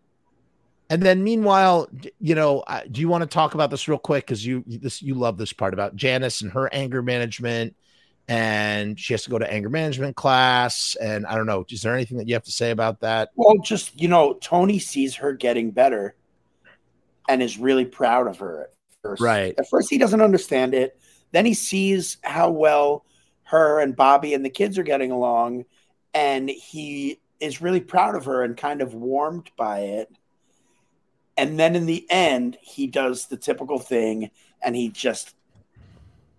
and 0.88 1.02
then 1.02 1.22
meanwhile, 1.22 1.88
you 2.18 2.34
know, 2.34 2.64
do 2.90 3.00
you 3.00 3.08
want 3.08 3.22
to 3.22 3.26
talk 3.26 3.54
about 3.54 3.70
this 3.70 3.88
real 3.88 3.98
quick 3.98 4.26
because 4.26 4.44
you 4.44 4.64
this 4.66 5.02
you 5.02 5.14
love 5.14 5.38
this 5.38 5.52
part 5.52 5.74
about 5.74 5.96
Janice 5.96 6.40
and 6.40 6.52
her 6.52 6.72
anger 6.72 7.02
management 7.02 7.74
and 8.30 8.98
she 8.98 9.12
has 9.12 9.24
to 9.24 9.30
go 9.30 9.40
to 9.40 9.52
anger 9.52 9.68
management 9.68 10.14
class. 10.14 10.96
And 11.00 11.26
I 11.26 11.34
don't 11.34 11.46
know, 11.46 11.64
is 11.68 11.82
there 11.82 11.94
anything 11.94 12.16
that 12.18 12.28
you 12.28 12.34
have 12.34 12.44
to 12.44 12.52
say 12.52 12.70
about 12.70 13.00
that? 13.00 13.30
Well, 13.34 13.58
just 13.58 14.00
you 14.00 14.06
know, 14.06 14.34
Tony 14.34 14.78
sees 14.78 15.16
her 15.16 15.32
getting 15.32 15.72
better 15.72 16.14
and 17.28 17.42
is 17.42 17.58
really 17.58 17.84
proud 17.84 18.28
of 18.28 18.38
her 18.38 18.62
at 18.62 18.74
first. 19.02 19.20
Right. 19.20 19.52
At 19.58 19.68
first, 19.68 19.90
he 19.90 19.98
doesn't 19.98 20.20
understand 20.20 20.74
it. 20.74 20.96
Then 21.32 21.44
he 21.44 21.54
sees 21.54 22.18
how 22.22 22.50
well 22.50 23.04
her 23.50 23.80
and 23.80 23.96
Bobby 23.96 24.34
and 24.34 24.44
the 24.44 24.50
kids 24.50 24.78
are 24.78 24.84
getting 24.84 25.10
along, 25.10 25.64
and 26.14 26.48
he 26.48 27.20
is 27.40 27.60
really 27.60 27.80
proud 27.80 28.14
of 28.14 28.26
her 28.26 28.42
and 28.42 28.56
kind 28.56 28.82
of 28.82 28.94
warmed 28.94 29.50
by 29.56 29.80
it. 29.80 30.10
And 31.36 31.58
then 31.58 31.74
in 31.74 31.86
the 31.86 32.06
end, 32.10 32.58
he 32.60 32.86
does 32.86 33.26
the 33.26 33.36
typical 33.36 33.78
thing 33.78 34.30
and 34.62 34.76
he 34.76 34.88
just 34.88 35.34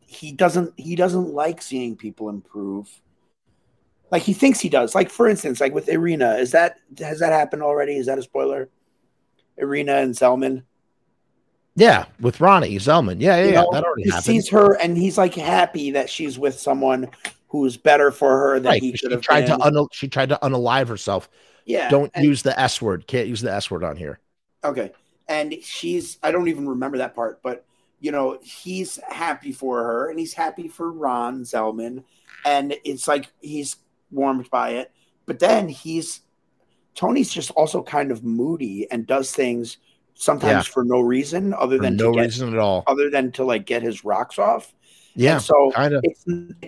he 0.05 0.31
doesn't 0.31 0.73
he 0.77 0.95
doesn't 0.95 1.33
like 1.33 1.61
seeing 1.61 1.95
people 1.95 2.29
improve. 2.29 3.01
Like 4.11 4.23
he 4.23 4.33
thinks 4.33 4.59
he 4.59 4.69
does. 4.69 4.93
Like 4.93 5.09
for 5.09 5.27
instance, 5.27 5.59
like 5.59 5.73
with 5.73 5.89
Irina, 5.89 6.35
is 6.35 6.51
that 6.51 6.77
has 6.99 7.19
that 7.19 7.33
happened 7.33 7.63
already? 7.63 7.97
Is 7.97 8.05
that 8.07 8.19
a 8.19 8.23
spoiler? 8.23 8.69
Irina 9.57 9.95
and 9.95 10.13
Zellman. 10.13 10.63
Yeah, 11.75 12.05
with 12.19 12.41
Ronnie 12.41 12.75
Zellman. 12.77 13.21
Yeah, 13.21 13.37
yeah, 13.37 13.45
you 13.45 13.51
know, 13.53 13.69
that 13.71 13.83
already 13.83 14.03
he 14.03 14.09
happened. 14.09 14.25
sees 14.25 14.49
her 14.49 14.73
and 14.81 14.97
he's 14.97 15.17
like 15.17 15.33
happy 15.35 15.91
that 15.91 16.09
she's 16.09 16.37
with 16.37 16.59
someone 16.59 17.09
who's 17.47 17.77
better 17.77 18.11
for 18.11 18.37
her 18.37 18.59
than 18.59 18.71
right, 18.71 18.81
he 18.81 18.95
should 18.95 19.11
have 19.11 19.21
tried 19.21 19.45
been. 19.45 19.59
to 19.59 19.65
un- 19.65 19.87
she 19.91 20.07
tried 20.07 20.29
to 20.29 20.39
unalive 20.41 20.87
herself. 20.87 21.29
Yeah. 21.65 21.89
Don't 21.89 22.11
and, 22.13 22.25
use 22.25 22.41
the 22.41 22.57
S 22.59 22.81
word. 22.81 23.07
Can't 23.07 23.27
use 23.27 23.41
the 23.41 23.51
S 23.51 23.71
word 23.71 23.83
on 23.83 23.95
here. 23.95 24.19
Okay. 24.63 24.91
And 25.27 25.55
she's 25.61 26.17
I 26.23 26.31
don't 26.31 26.49
even 26.49 26.67
remember 26.67 26.97
that 26.97 27.15
part, 27.15 27.41
but 27.41 27.65
you 27.99 28.11
know, 28.11 28.39
he's 28.41 28.99
happy 29.07 29.51
for 29.51 29.83
her 29.83 30.09
and 30.09 30.19
he's 30.19 30.33
happy 30.33 30.67
for 30.67 30.91
Ron 30.91 31.43
Zellman. 31.43 32.03
And 32.45 32.75
it's 32.83 33.07
like 33.07 33.31
he's 33.39 33.77
warmed 34.11 34.49
by 34.49 34.71
it. 34.71 34.91
But 35.25 35.39
then 35.39 35.69
he's 35.69 36.21
Tony's 36.95 37.31
just 37.31 37.51
also 37.51 37.81
kind 37.81 38.11
of 38.11 38.23
moody 38.23 38.89
and 38.91 39.07
does 39.07 39.31
things 39.31 39.77
sometimes 40.13 40.67
yeah. 40.67 40.73
for 40.73 40.83
no 40.83 40.99
reason 40.99 41.53
other 41.53 41.77
for 41.77 41.83
than 41.83 41.95
no 41.95 42.13
get, 42.13 42.21
reason 42.21 42.53
at 42.53 42.59
all, 42.59 42.83
other 42.87 43.09
than 43.09 43.31
to 43.33 43.43
like 43.43 43.65
get 43.65 43.81
his 43.81 44.03
rocks 44.03 44.39
off. 44.39 44.73
Yeah. 45.15 45.33
And 45.33 45.41
so 45.41 45.71
kind 45.71 45.93
of. 45.93 46.05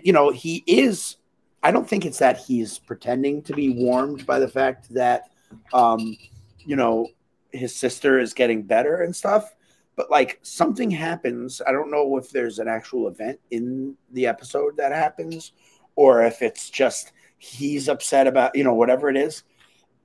you 0.04 0.14
know, 0.14 0.30
he 0.30 0.64
is 0.68 1.18
I 1.62 1.72
don't 1.72 1.88
think 1.88 2.06
it's 2.06 2.20
that 2.20 2.38
he's 2.38 2.80
pretending 2.80 3.42
to 3.44 3.54
be 3.54 3.70
warmed 3.70 4.26
by 4.26 4.40
the 4.40 4.48
fact 4.48 4.94
that 4.94 5.30
um, 5.74 6.18
you 6.60 6.76
know, 6.76 7.08
his 7.52 7.76
sister 7.76 8.20
is 8.20 8.34
getting 8.34 8.64
better 8.64 9.02
and 9.04 9.16
stuff 9.16 9.54
but 9.96 10.10
like 10.10 10.40
something 10.42 10.90
happens. 10.90 11.62
I 11.66 11.72
don't 11.72 11.92
know 11.92 12.18
if 12.18 12.30
there's 12.30 12.60
an 12.60 12.68
actual 12.68 13.08
event 13.08 13.40
in 13.52 13.96
the 14.12 14.28
episode 14.28 14.78
that 14.78 14.92
happens 14.92 15.54
or 15.96 16.24
if 16.24 16.42
it's 16.42 16.70
just 16.70 17.14
he's 17.38 17.88
upset 17.90 18.28
about, 18.28 18.56
you 18.56 18.64
know, 18.64 18.74
whatever 18.74 19.10
it 19.10 19.18
is. 19.18 19.44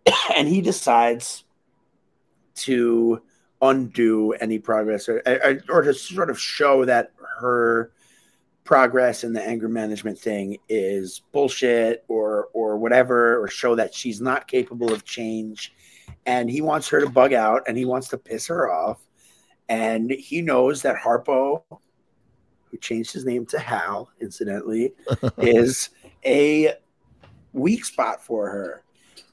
and 0.37 0.47
he 0.47 0.61
decides 0.61 1.45
to 2.57 3.23
undo 3.63 4.33
any 4.33 4.59
progress 4.59 5.09
or, 5.09 5.23
or 5.69 5.83
to 5.83 5.93
sort 5.93 6.31
of 6.31 6.39
show 6.39 6.85
that 6.85 7.13
her 7.41 7.93
progress 8.65 9.25
in 9.25 9.33
the 9.33 9.43
anger 9.43 9.69
management 9.69 10.19
thing 10.19 10.59
is 10.69 11.23
bullshit 11.33 12.05
or 12.09 12.49
or 12.53 12.77
whatever 12.77 13.43
or 13.43 13.49
show 13.49 13.75
that 13.75 13.95
she's 13.95 14.21
not 14.21 14.47
capable 14.47 14.93
of 14.93 15.05
change 15.05 15.73
and 16.27 16.51
he 16.51 16.61
wants 16.61 16.89
her 16.89 17.01
to 17.01 17.09
bug 17.09 17.33
out 17.33 17.63
and 17.67 17.77
he 17.77 17.85
wants 17.85 18.09
to 18.09 18.19
piss 18.19 18.47
her 18.47 18.71
off 18.71 19.01
and 19.69 20.11
he 20.11 20.41
knows 20.41 20.83
that 20.83 20.97
Harpo, 20.97 21.63
who 21.69 22.79
changed 22.79 23.13
his 23.13 23.25
name 23.25 23.45
to 23.47 23.59
Hal, 23.59 24.11
incidentally, 24.21 24.95
is 25.39 25.91
a 26.25 26.75
weak 27.53 27.85
spot 27.85 28.25
for 28.25 28.49
her. 28.49 28.83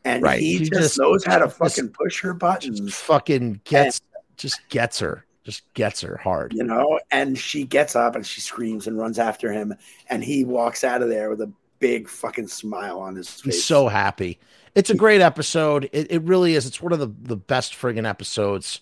And 0.03 0.21
right. 0.21 0.39
he, 0.39 0.57
he 0.57 0.69
just, 0.69 0.81
just, 0.81 0.99
knows 0.99 1.25
how 1.25 1.39
to 1.39 1.49
fucking 1.49 1.89
push 1.89 2.21
her 2.21 2.33
buttons. 2.33 2.93
Fucking 2.95 3.61
gets 3.63 4.01
just 4.37 4.59
gets 4.69 4.99
her. 4.99 5.25
Just 5.43 5.71
gets 5.75 6.01
her 6.01 6.17
hard. 6.17 6.53
You 6.53 6.63
know, 6.63 6.99
and 7.11 7.37
she 7.37 7.65
gets 7.65 7.95
up 7.95 8.15
and 8.15 8.25
she 8.25 8.41
screams 8.41 8.87
and 8.87 8.97
runs 8.97 9.19
after 9.19 9.51
him. 9.51 9.75
And 10.09 10.23
he 10.23 10.43
walks 10.43 10.83
out 10.83 11.03
of 11.03 11.09
there 11.09 11.29
with 11.29 11.41
a 11.41 11.51
big 11.79 12.09
fucking 12.09 12.47
smile 12.47 12.99
on 12.99 13.15
his 13.15 13.29
face. 13.29 13.55
He's 13.55 13.63
so 13.63 13.87
happy. 13.87 14.39
It's 14.73 14.89
a 14.89 14.95
great 14.95 15.21
episode. 15.21 15.89
It, 15.93 16.11
it 16.11 16.21
really 16.23 16.55
is. 16.55 16.65
It's 16.65 16.81
one 16.81 16.93
of 16.93 16.99
the, 16.99 17.13
the 17.21 17.37
best 17.37 17.73
friggin' 17.73 18.09
episodes 18.09 18.81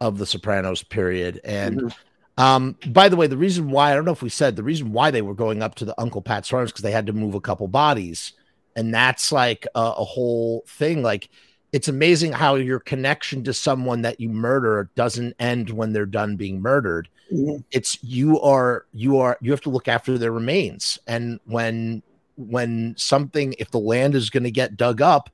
of 0.00 0.18
the 0.18 0.26
Sopranos 0.26 0.82
period. 0.82 1.40
And 1.44 1.80
mm-hmm. 1.80 2.42
um, 2.42 2.76
by 2.88 3.08
the 3.08 3.16
way, 3.16 3.26
the 3.26 3.36
reason 3.36 3.70
why 3.70 3.90
I 3.90 3.94
don't 3.94 4.04
know 4.04 4.12
if 4.12 4.22
we 4.22 4.28
said 4.28 4.56
the 4.56 4.62
reason 4.62 4.92
why 4.92 5.10
they 5.10 5.22
were 5.22 5.34
going 5.34 5.62
up 5.62 5.74
to 5.76 5.84
the 5.84 6.00
Uncle 6.00 6.22
Pat's 6.22 6.48
farm 6.48 6.64
is 6.64 6.72
because 6.72 6.82
they 6.82 6.92
had 6.92 7.06
to 7.06 7.12
move 7.12 7.34
a 7.34 7.40
couple 7.40 7.68
bodies, 7.68 8.32
and 8.76 8.94
that's 8.94 9.32
like 9.32 9.66
a, 9.74 9.80
a, 9.80 10.04
whole 10.04 10.64
thing. 10.66 11.02
Like 11.02 11.28
it's 11.72 11.88
amazing 11.88 12.32
how 12.32 12.54
your 12.54 12.80
connection 12.80 13.44
to 13.44 13.52
someone 13.52 14.02
that 14.02 14.20
you 14.20 14.28
murder 14.28 14.90
doesn't 14.94 15.34
end 15.38 15.70
when 15.70 15.92
they're 15.92 16.06
done 16.06 16.36
being 16.36 16.62
murdered. 16.62 17.08
Mm-hmm. 17.32 17.62
It's 17.70 18.02
you 18.02 18.40
are 18.40 18.86
you 18.92 19.18
are 19.18 19.38
you 19.40 19.50
have 19.50 19.60
to 19.62 19.70
look 19.70 19.88
after 19.88 20.16
their 20.16 20.32
remains, 20.32 20.98
and 21.06 21.40
when 21.44 22.02
when 22.36 22.94
something 22.96 23.54
if 23.58 23.70
the 23.70 23.80
land 23.80 24.14
is 24.14 24.30
going 24.30 24.44
to 24.44 24.50
get 24.50 24.76
dug 24.76 25.02
up 25.02 25.28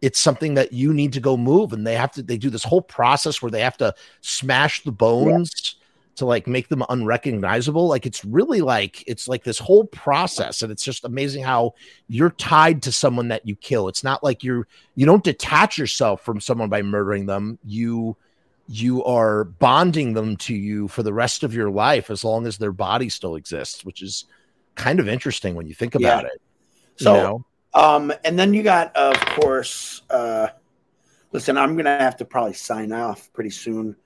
it's 0.00 0.18
something 0.18 0.54
that 0.54 0.72
you 0.72 0.92
need 0.92 1.12
to 1.12 1.20
go 1.20 1.36
move 1.36 1.72
and 1.72 1.86
they 1.86 1.94
have 1.94 2.12
to 2.12 2.22
they 2.22 2.38
do 2.38 2.50
this 2.50 2.64
whole 2.64 2.82
process 2.82 3.42
where 3.42 3.50
they 3.50 3.60
have 3.60 3.76
to 3.76 3.94
smash 4.20 4.82
the 4.82 4.92
bones. 4.92 5.76
To 6.18 6.26
like 6.26 6.46
make 6.46 6.68
them 6.68 6.82
unrecognizable 6.88 7.88
like 7.88 8.06
it's 8.06 8.24
really 8.24 8.60
like 8.60 9.02
it's 9.06 9.28
like 9.28 9.44
this 9.44 9.58
whole 9.58 9.84
process 9.86 10.62
and 10.62 10.70
it's 10.70 10.84
just 10.84 11.04
amazing 11.04 11.42
how 11.42 11.72
you're 12.08 12.30
tied 12.30 12.82
to 12.82 12.92
someone 12.92 13.28
that 13.28 13.46
you 13.46 13.56
kill 13.56 13.88
it's 13.88 14.04
not 14.04 14.22
like 14.22 14.44
you're 14.44 14.66
you 14.94 15.06
don't 15.06 15.24
detach 15.24 15.78
yourself 15.78 16.22
from 16.22 16.40
someone 16.40 16.68
by 16.68 16.82
murdering 16.82 17.26
them 17.26 17.58
you 17.64 18.16
you 18.68 19.02
are 19.04 19.44
bonding 19.44 20.12
them 20.12 20.36
to 20.36 20.54
you 20.54 20.86
for 20.88 21.02
the 21.02 21.12
rest 21.12 21.42
of 21.42 21.54
your 21.54 21.70
life 21.70 22.10
as 22.10 22.22
long 22.22 22.46
as 22.46 22.58
their 22.58 22.72
body 22.72 23.08
still 23.08 23.34
exists 23.34 23.84
which 23.84 24.02
is 24.02 24.26
kind 24.74 25.00
of 25.00 25.08
interesting 25.08 25.54
when 25.54 25.66
you 25.66 25.74
think 25.74 25.94
about 25.94 26.24
yeah. 26.24 26.28
it 26.28 26.40
so 26.96 27.14
you 27.14 27.22
know? 27.22 27.44
Um, 27.74 28.12
and 28.24 28.38
then 28.38 28.54
you 28.54 28.62
got, 28.62 28.94
of 28.96 29.18
course, 29.40 30.02
uh, 30.10 30.48
listen, 31.32 31.56
I'm 31.56 31.76
to 31.76 31.84
have 31.84 32.16
to 32.16 32.24
probably 32.24 32.54
sign 32.54 32.92
off 32.92 33.32
pretty 33.32 33.50
soon. 33.50 33.96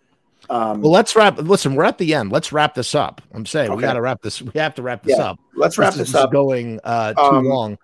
Um, 0.50 0.80
well, 0.80 0.90
let's 0.90 1.14
wrap. 1.14 1.38
Listen, 1.38 1.74
we're 1.74 1.84
at 1.84 1.98
the 1.98 2.14
end. 2.14 2.32
Let's 2.32 2.52
wrap 2.52 2.74
this 2.74 2.94
up. 2.94 3.22
I'm 3.32 3.46
saying 3.46 3.70
okay. 3.70 3.76
we 3.76 3.82
got 3.82 3.94
to 3.94 4.00
wrap 4.00 4.22
this. 4.22 4.42
We 4.42 4.58
have 4.58 4.74
to 4.74 4.82
wrap 4.82 5.02
this 5.02 5.16
yeah, 5.16 5.30
up. 5.30 5.40
Let's 5.54 5.78
wrap 5.78 5.94
this, 5.94 6.08
this 6.08 6.14
up. 6.14 6.32
Going 6.32 6.80
uh, 6.84 7.14
too 7.14 7.20
um, 7.20 7.44
long. 7.46 7.78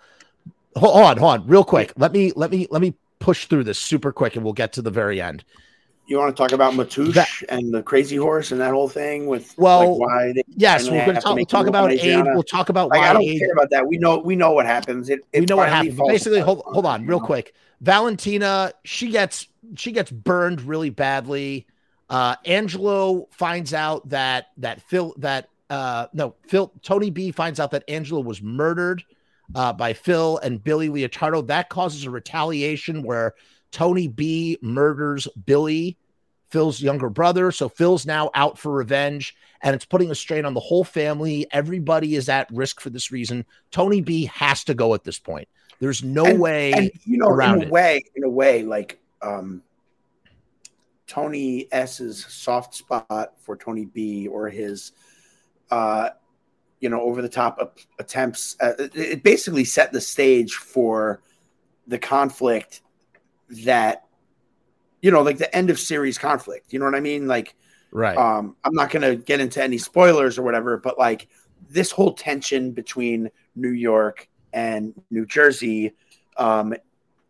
Hold 0.77 0.97
on, 0.97 1.17
hold 1.17 1.41
on, 1.41 1.47
real 1.47 1.65
quick. 1.65 1.93
Let 1.97 2.13
me 2.13 2.33
let 2.37 2.51
me 2.51 2.67
let 2.71 2.83
me 2.83 2.95
push 3.19 3.47
through 3.47 3.65
this 3.65 3.79
super 3.79 4.13
quick, 4.13 4.37
and 4.37 4.45
we'll 4.45 4.53
get 4.53 4.73
to 4.75 4.83
the 4.83 4.91
very 4.91 5.21
end. 5.21 5.45
You 6.07 6.19
want 6.19 6.35
to 6.35 6.43
talk 6.43 6.53
about 6.53 6.73
Matush 6.73 7.13
that, 7.15 7.29
and 7.51 7.73
the 7.73 7.83
crazy 7.83 8.17
horse 8.17 8.51
and 8.51 8.61
that 8.63 8.73
whole 8.73 8.89
thing 8.89 9.27
with 9.27 9.55
well, 9.59 9.99
like 9.99 10.09
why 10.09 10.43
yes, 10.57 10.89
we're 10.89 11.05
going 11.05 11.17
to 11.17 11.21
talk, 11.21 11.37
we'll 11.37 11.45
talk 11.45 11.67
about 11.67 11.93
aid. 11.93 12.25
We'll 12.25 12.43
talk 12.43 12.71
about 12.71 12.89
like, 12.89 13.01
why 13.01 13.11
I 13.11 13.13
don't 13.13 13.39
care 13.39 13.53
about 13.53 13.69
that. 13.71 13.87
We 13.87 13.99
know 13.99 14.19
we 14.19 14.35
know 14.35 14.53
what 14.53 14.65
happens. 14.65 15.11
It, 15.11 15.21
we 15.35 15.41
know 15.41 15.57
what 15.57 15.69
happens. 15.69 16.01
Basically, 16.09 16.41
hold 16.41 16.63
hold 16.65 16.87
on, 16.87 17.07
real 17.07 17.21
quick. 17.21 17.55
Valentina, 17.83 18.73
she 18.85 19.11
gets 19.11 19.49
she 19.77 19.93
gets 19.93 20.11
burned 20.11 20.63
really 20.63 20.91
badly. 20.91 21.67
Uh, 22.11 22.37
Angelo 22.45 23.29
finds 23.31 23.75
out 23.75 24.09
that 24.09 24.47
that 24.57 24.81
Phil 24.83 25.15
that 25.19 25.49
uh 25.71 26.07
no 26.13 26.35
Phil 26.47 26.73
Tony 26.83 27.11
B 27.11 27.31
finds 27.31 27.61
out 27.61 27.71
that 27.73 27.85
Angelo 27.89 28.21
was 28.21 28.41
murdered 28.41 29.05
uh, 29.55 29.73
by 29.73 29.93
Phil 29.93 30.39
and 30.39 30.63
Billy 30.63 30.89
Leotardo. 30.89 31.47
That 31.47 31.69
causes 31.69 32.05
a 32.05 32.11
retaliation 32.11 33.03
where 33.03 33.35
Tony 33.71 34.09
B 34.09 34.59
murders 34.63 35.29
Billy, 35.47 35.99
Phil's 36.51 36.81
younger 36.81 37.11
brother. 37.11 37.53
So 37.53 37.69
Phil's 37.69 38.07
now 38.07 38.31
out 38.35 38.59
for 38.59 38.73
revenge, 38.73 39.37
and 39.63 39.75
it's 39.75 39.85
putting 39.85 40.11
a 40.11 40.15
strain 40.15 40.45
on 40.45 40.55
the 40.55 40.61
whole 40.61 40.85
family. 40.85 41.47
Everybody 41.51 42.15
is 42.15 42.29
at 42.29 42.51
risk 42.51 42.81
for 42.81 42.91
this 42.91 43.11
reason. 43.13 43.45
Tony 43.71 44.01
B 44.01 44.27
has 44.27 44.65
to 44.65 44.75
go 44.75 44.95
at 44.95 45.05
this 45.05 45.19
point. 45.19 45.49
There's 45.81 46.03
no 46.03 46.25
and, 46.25 46.41
way 46.41 46.73
and, 46.73 46.91
you 47.05 47.19
know 47.19 47.29
around 47.29 47.57
in 47.57 47.63
a 47.63 47.67
it. 47.67 47.71
way 47.73 48.05
in 48.17 48.25
a 48.25 48.29
way 48.29 48.63
like 48.63 48.99
um 49.23 49.63
Tony 51.09 51.67
S's 51.73 52.25
soft 52.29 52.75
spot 52.75 53.33
for 53.41 53.57
Tony 53.57 53.87
B 53.87 54.29
or 54.29 54.49
his 54.49 54.93
uh 55.71 56.11
you 56.81 56.89
know 56.89 57.01
over 57.01 57.21
the 57.21 57.29
top 57.29 57.79
attempts 57.99 58.57
uh, 58.61 58.73
it 58.95 59.23
basically 59.25 59.65
set 59.65 59.93
the 59.93 60.01
stage 60.01 60.55
for 60.55 61.21
the 61.89 61.99
conflict 61.99 62.83
that 63.65 64.09
you 65.01 65.11
know, 65.11 65.23
like 65.23 65.39
the 65.39 65.55
end 65.55 65.71
of 65.71 65.79
series 65.79 66.19
conflict. 66.19 66.73
You 66.73 66.79
know 66.79 66.85
what 66.85 66.95
I 66.95 67.01
mean? 67.01 67.27
Like, 67.27 67.55
right. 67.93 68.17
Um, 68.17 68.57
I'm 68.65 68.75
not 68.75 68.91
going 68.91 69.03
to 69.03 69.23
get 69.23 69.41
into 69.41 69.63
any 69.63 69.79
spoilers 69.79 70.39
or 70.39 70.43
whatever, 70.43 70.77
but 70.77 70.99
like 70.99 71.29
this 71.71 71.91
whole 71.91 72.13
tension 72.13 72.73
between 72.73 73.31
New 73.55 73.71
York 73.71 74.29
and 74.53 74.95
New 75.11 75.27
Jersey 75.27 75.95
um, 76.37 76.75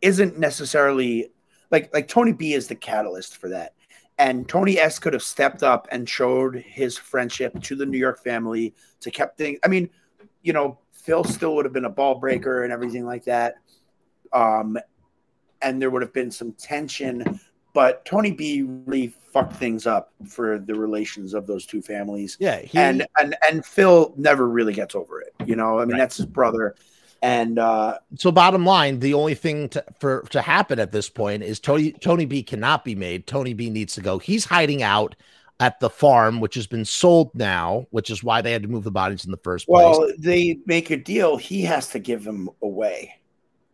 isn't 0.00 0.38
necessarily 0.38 1.30
like 1.70 1.92
like 1.92 2.08
Tony 2.08 2.32
B 2.32 2.54
is 2.54 2.68
the 2.68 2.74
catalyst 2.74 3.36
for 3.36 3.48
that. 3.48 3.74
And 4.18 4.48
Tony 4.48 4.78
S 4.78 4.98
could 4.98 5.12
have 5.12 5.22
stepped 5.22 5.62
up 5.62 5.86
and 5.92 6.08
showed 6.08 6.56
his 6.56 6.98
friendship 6.98 7.60
to 7.62 7.76
the 7.76 7.86
New 7.86 7.98
York 7.98 8.22
family 8.22 8.74
to 9.00 9.10
kept 9.12 9.38
things. 9.38 9.60
I 9.64 9.68
mean, 9.68 9.88
you 10.42 10.52
know, 10.52 10.78
Phil 10.92 11.22
still 11.22 11.54
would 11.54 11.64
have 11.64 11.72
been 11.72 11.84
a 11.84 11.90
ball 11.90 12.16
breaker 12.16 12.64
and 12.64 12.72
everything 12.72 13.06
like 13.06 13.24
that. 13.24 13.54
Um, 14.32 14.76
and 15.62 15.80
there 15.80 15.90
would 15.90 16.02
have 16.02 16.12
been 16.12 16.30
some 16.30 16.52
tension, 16.52 17.40
but 17.74 18.04
Tony 18.04 18.32
B 18.32 18.62
really 18.62 19.14
fucked 19.32 19.54
things 19.54 19.86
up 19.86 20.12
for 20.26 20.58
the 20.58 20.74
relations 20.74 21.32
of 21.34 21.46
those 21.46 21.64
two 21.64 21.80
families. 21.80 22.36
Yeah, 22.40 22.60
he, 22.60 22.76
and 22.76 23.06
and 23.18 23.36
and 23.48 23.64
Phil 23.64 24.14
never 24.16 24.48
really 24.48 24.72
gets 24.72 24.94
over 24.94 25.20
it. 25.20 25.32
You 25.46 25.56
know, 25.56 25.78
I 25.78 25.84
mean, 25.84 25.92
right. 25.92 25.98
that's 25.98 26.16
his 26.16 26.26
brother. 26.26 26.74
And 27.20 27.58
uh, 27.58 27.98
so, 28.16 28.30
bottom 28.30 28.64
line, 28.64 29.00
the 29.00 29.14
only 29.14 29.34
thing 29.34 29.68
to, 29.70 29.84
for 29.98 30.22
to 30.30 30.40
happen 30.40 30.78
at 30.78 30.92
this 30.92 31.08
point 31.08 31.42
is 31.42 31.58
Tony 31.58 31.92
Tony 31.92 32.26
B 32.26 32.42
cannot 32.42 32.84
be 32.84 32.94
made. 32.94 33.26
Tony 33.26 33.54
B 33.54 33.70
needs 33.70 33.94
to 33.94 34.00
go. 34.00 34.18
He's 34.18 34.44
hiding 34.44 34.82
out 34.82 35.16
at 35.60 35.80
the 35.80 35.90
farm, 35.90 36.40
which 36.40 36.54
has 36.54 36.68
been 36.68 36.84
sold 36.84 37.34
now, 37.34 37.86
which 37.90 38.10
is 38.10 38.22
why 38.22 38.40
they 38.40 38.52
had 38.52 38.62
to 38.62 38.68
move 38.68 38.84
the 38.84 38.92
bodies 38.92 39.24
in 39.24 39.32
the 39.32 39.38
first 39.38 39.66
place. 39.66 39.96
Well, 39.98 40.12
they 40.16 40.60
make 40.66 40.90
a 40.90 40.96
deal. 40.96 41.36
He 41.36 41.62
has 41.62 41.88
to 41.88 41.98
give 41.98 42.22
them 42.22 42.48
away. 42.62 43.16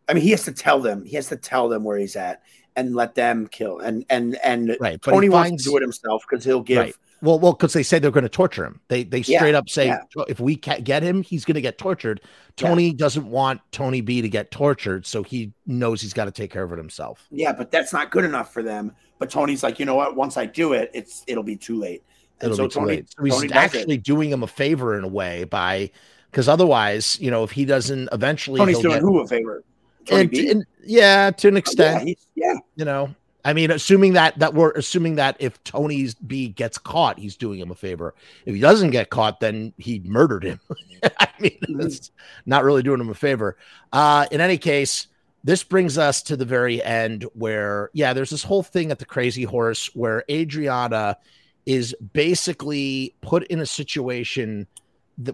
I 0.09 0.15
mean, 0.15 0.23
he 0.23 0.31
has 0.31 0.45
to 0.45 0.53
tell 0.53 0.81
them. 0.81 1.05
He 1.05 1.16
has 1.16 1.29
to 1.29 1.37
tell 1.37 1.69
them 1.69 1.85
where 1.85 1.99
he's 1.99 2.16
at 2.16 2.43
and 2.77 2.95
let 2.95 3.15
them 3.15 3.47
kill. 3.47 3.79
And 3.81 4.07
and 4.09 4.37
and 4.43 4.77
right, 4.81 5.01
Tony 5.01 5.29
finds, 5.29 5.51
wants 5.51 5.65
to 5.65 5.71
do 5.71 5.77
it 5.77 5.83
himself 5.83 6.25
because 6.29 6.45
he'll 6.45 6.62
give. 6.62 6.79
Right. 6.79 6.97
Well, 7.25 7.39
well, 7.39 7.53
because 7.53 7.73
they 7.73 7.83
say 7.83 7.99
they're 7.99 8.11
going 8.11 8.25
to 8.25 8.29
torture 8.29 8.67
him. 8.67 8.81
They 8.89 9.03
they 9.03 9.23
straight 9.23 9.53
yeah, 9.53 9.59
up 9.59 9.71
say 9.71 9.87
yeah. 9.87 10.03
if 10.29 10.41
we 10.41 10.57
can't 10.57 10.85
get 10.85 11.03
him, 11.03 11.23
he's 11.23 11.47
going 11.47 11.55
to 11.55 11.63
get 11.63 11.79
tortured. 11.79 12.21
Tony 12.57 12.89
yeah. 12.89 12.97
doesn't 12.97 13.27
want 13.27 13.63
Tony 13.73 14.03
B 14.03 14.21
to 14.21 14.29
get 14.29 14.51
tortured, 14.51 15.07
so 15.07 15.23
he 15.23 15.53
knows 15.67 16.03
he's 16.03 16.13
got 16.13 16.27
to 16.27 16.31
take 16.31 16.51
care 16.51 16.63
of 16.63 16.73
it 16.73 16.77
himself. 16.77 17.27
Yeah, 17.31 17.55
but 17.55 17.71
that's 17.71 17.95
not 17.95 18.11
good 18.11 18.27
enough 18.27 18.53
for 18.53 18.63
them. 18.63 18.93
But 19.19 19.31
Tony's 19.31 19.63
like, 19.63 19.79
you 19.79 19.87
know 19.87 19.95
what? 19.95 20.17
Once 20.17 20.37
I 20.37 20.45
do 20.45 20.75
it, 20.75 20.91
it's 20.93 21.25
it'll 21.27 21.43
be 21.43 21.57
too 21.57 21.81
late. 21.81 22.03
And 22.43 22.53
it'll 22.53 22.71
so 22.71 22.81
Tony, 22.81 22.97
late. 22.97 23.15
So 23.17 23.25
he's 23.25 23.35
Tony 23.35 23.53
actually 23.53 23.97
doing 23.97 24.31
him 24.31 24.43
a 24.43 24.47
favor 24.47 24.99
in 24.99 25.05
a 25.05 25.09
way 25.09 25.45
by 25.45 25.91
because 26.31 26.47
otherwise, 26.47 27.19
you 27.21 27.31
know, 27.31 27.43
if 27.43 27.53
he 27.53 27.65
doesn't 27.65 28.11
eventually, 28.13 28.59
Tony's 28.59 28.81
doing 28.81 28.97
get, 28.97 29.03
who 29.03 29.21
a 29.21 29.27
favor. 29.27 29.65
And, 30.11 30.31
and, 30.35 30.67
yeah, 30.85 31.31
to 31.31 31.49
an 31.49 31.57
extent. 31.57 32.03
Oh, 32.03 32.07
yeah, 32.07 32.15
yeah, 32.35 32.55
you 32.77 32.85
know, 32.85 33.15
I 33.45 33.53
mean, 33.53 33.71
assuming 33.71 34.15
that 34.15 34.39
that 34.39 34.55
we're 34.55 34.73
assuming 34.73 35.16
that 35.16 35.37
if 35.39 35.62
Tony's 35.65 36.15
B 36.15 36.49
gets 36.49 36.79
caught, 36.79 37.19
he's 37.19 37.37
doing 37.37 37.61
him 37.61 37.71
a 37.71 37.75
favor. 37.75 38.15
If 38.47 38.55
he 38.55 38.61
doesn't 38.61 38.91
get 38.91 39.11
caught, 39.11 39.41
then 39.41 39.75
he 39.77 40.01
murdered 40.05 40.45
him. 40.45 40.61
I 41.19 41.29
mean, 41.39 41.59
mm-hmm. 41.62 41.81
it's 41.81 42.11
not 42.47 42.65
really 42.65 42.83
doing 42.83 43.01
him 43.01 43.11
a 43.11 43.15
favor. 43.15 43.59
Uh, 43.93 44.27
in 44.31 44.41
any 44.41 44.57
case, 44.57 45.09
this 45.45 45.62
brings 45.62 45.99
us 45.99 46.23
to 46.23 46.37
the 46.37 46.47
very 46.47 46.83
end 46.83 47.25
where, 47.35 47.91
yeah, 47.93 48.15
there's 48.15 48.31
this 48.31 48.43
whole 48.43 48.62
thing 48.62 48.91
at 48.91 48.99
the 48.99 49.05
Crazy 49.05 49.45
Horse 49.45 49.95
where 49.95 50.25
Adriana 50.31 51.19
is 51.66 51.95
basically 52.15 53.15
put 53.21 53.47
in 53.49 53.61
a 53.61 53.66
situation 53.66 54.66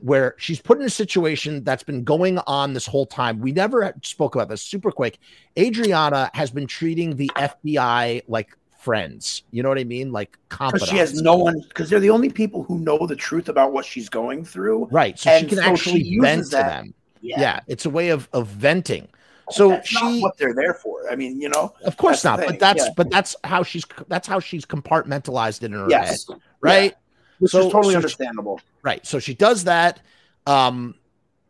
where 0.02 0.34
she's 0.38 0.60
put 0.60 0.78
in 0.78 0.84
a 0.84 0.90
situation 0.90 1.64
that's 1.64 1.82
been 1.82 2.04
going 2.04 2.38
on 2.46 2.74
this 2.74 2.86
whole 2.86 3.06
time. 3.06 3.40
We 3.40 3.52
never 3.52 3.92
spoke 4.02 4.34
about 4.34 4.48
this 4.48 4.62
super 4.62 4.90
quick. 4.90 5.18
Adriana 5.58 6.30
has 6.34 6.50
been 6.50 6.66
treating 6.66 7.16
the 7.16 7.30
FBI 7.34 8.22
like 8.28 8.56
friends. 8.78 9.42
You 9.50 9.62
know 9.62 9.68
what 9.68 9.78
I 9.78 9.84
mean? 9.84 10.12
Like 10.12 10.38
confidants. 10.48 10.90
She 10.90 10.98
has 10.98 11.20
no 11.20 11.36
one 11.36 11.60
because 11.68 11.88
they're 11.88 12.00
the 12.00 12.10
only 12.10 12.28
people 12.28 12.62
who 12.64 12.78
know 12.78 13.06
the 13.06 13.16
truth 13.16 13.48
about 13.48 13.72
what 13.72 13.84
she's 13.84 14.08
going 14.08 14.44
through. 14.44 14.86
Right. 14.90 15.18
So 15.18 15.38
she 15.38 15.46
can 15.46 15.58
so 15.58 15.64
actually 15.64 16.04
she 16.04 16.18
vent 16.18 16.44
to 16.46 16.56
them. 16.56 16.94
Yeah. 17.22 17.40
yeah. 17.40 17.60
It's 17.66 17.86
a 17.86 17.90
way 17.90 18.10
of, 18.10 18.28
of 18.32 18.48
venting. 18.48 19.08
So 19.50 19.70
that's 19.70 19.88
she 19.88 20.20
what 20.20 20.36
they're 20.36 20.54
there 20.54 20.74
for. 20.74 21.10
I 21.10 21.16
mean, 21.16 21.40
you 21.40 21.48
know, 21.48 21.74
of 21.84 21.96
course 21.96 22.22
not. 22.22 22.38
But 22.38 22.60
that's 22.60 22.84
yeah. 22.84 22.92
but 22.96 23.10
that's 23.10 23.34
how 23.42 23.64
she's 23.64 23.84
that's 24.06 24.28
how 24.28 24.38
she's 24.38 24.64
compartmentalized 24.64 25.62
it 25.62 25.66
in 25.66 25.72
her 25.72 25.88
yes. 25.88 26.28
head. 26.28 26.38
Right. 26.60 26.90
Yeah 26.92 26.96
which 27.40 27.52
so, 27.52 27.66
is 27.66 27.72
totally 27.72 27.94
so 27.94 27.98
understandable. 27.98 28.58
She, 28.58 28.64
right. 28.82 29.04
So 29.04 29.18
she 29.18 29.34
does 29.34 29.64
that. 29.64 30.00
Um, 30.46 30.94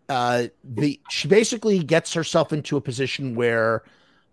uh, 0.09 0.49
the 0.65 0.99
she 1.11 1.29
basically 1.29 1.79
gets 1.81 2.15
herself 2.15 2.53
into 2.53 2.77
a 2.77 2.81
position 2.81 3.35
where 3.35 3.85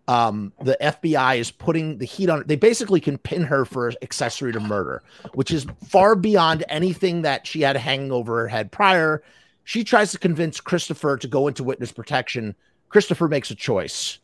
um, 0.07 0.53
the 0.61 0.77
FBI 0.81 1.37
is 1.37 1.51
putting 1.51 1.97
the 1.97 2.05
heat 2.05 2.29
on. 2.29 2.43
They 2.47 2.55
basically 2.55 2.99
can 2.99 3.17
pin 3.17 3.43
her 3.43 3.65
for 3.65 3.91
accessory 4.01 4.53
to 4.53 4.59
murder, 4.59 5.03
which 5.33 5.51
is 5.51 5.67
far 5.87 6.15
beyond 6.15 6.63
anything 6.69 7.23
that 7.23 7.45
she 7.45 7.61
had 7.61 7.75
hanging 7.75 8.11
over 8.11 8.39
her 8.39 8.47
head 8.47 8.71
prior. 8.71 9.21
She 9.65 9.83
tries 9.83 10.11
to 10.13 10.17
convince 10.17 10.61
Christopher 10.61 11.17
to 11.17 11.27
go 11.27 11.47
into 11.47 11.63
witness 11.63 11.91
protection. 11.91 12.55
Christopher 12.89 13.27
makes 13.27 13.51
a 13.51 13.55
choice 13.55 14.19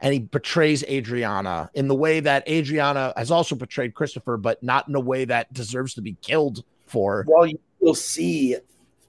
and 0.00 0.12
he 0.12 0.20
betrays 0.20 0.82
Adriana 0.84 1.70
in 1.74 1.86
the 1.86 1.94
way 1.94 2.20
that 2.20 2.48
Adriana 2.48 3.12
has 3.16 3.30
also 3.30 3.54
betrayed 3.54 3.94
Christopher, 3.94 4.36
but 4.36 4.62
not 4.62 4.88
in 4.88 4.94
a 4.94 5.00
way 5.00 5.24
that 5.24 5.52
deserves 5.52 5.94
to 5.94 6.00
be 6.00 6.16
killed 6.22 6.64
for. 6.86 7.24
Well, 7.28 7.50
you'll 7.80 7.94
see 7.94 8.56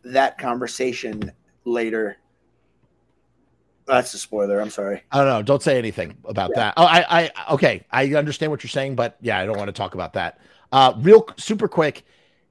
that 0.04 0.38
conversation 0.38 1.32
later. 1.66 2.18
That's 3.86 4.14
a 4.14 4.18
spoiler. 4.18 4.60
I'm 4.60 4.70
sorry. 4.70 5.04
I 5.12 5.20
don't 5.20 5.28
know. 5.28 5.42
Don't 5.42 5.64
say 5.64 5.78
anything 5.78 6.18
about 6.26 6.52
yeah. 6.54 6.60
that. 6.60 6.74
Oh, 6.78 6.84
I, 6.84 7.06
I, 7.10 7.54
okay. 7.54 7.86
I 7.90 8.14
understand 8.16 8.52
what 8.52 8.64
you're 8.64 8.70
saying, 8.70 8.96
but 8.96 9.18
yeah, 9.22 9.40
I 9.40 9.46
don't 9.46 9.58
want 9.58 9.70
to 9.70 9.74
talk 9.74 9.94
about 9.94 10.14
that. 10.14 10.40
Uh, 10.72 10.94
real 10.98 11.26
super 11.38 11.68
quick. 11.68 12.06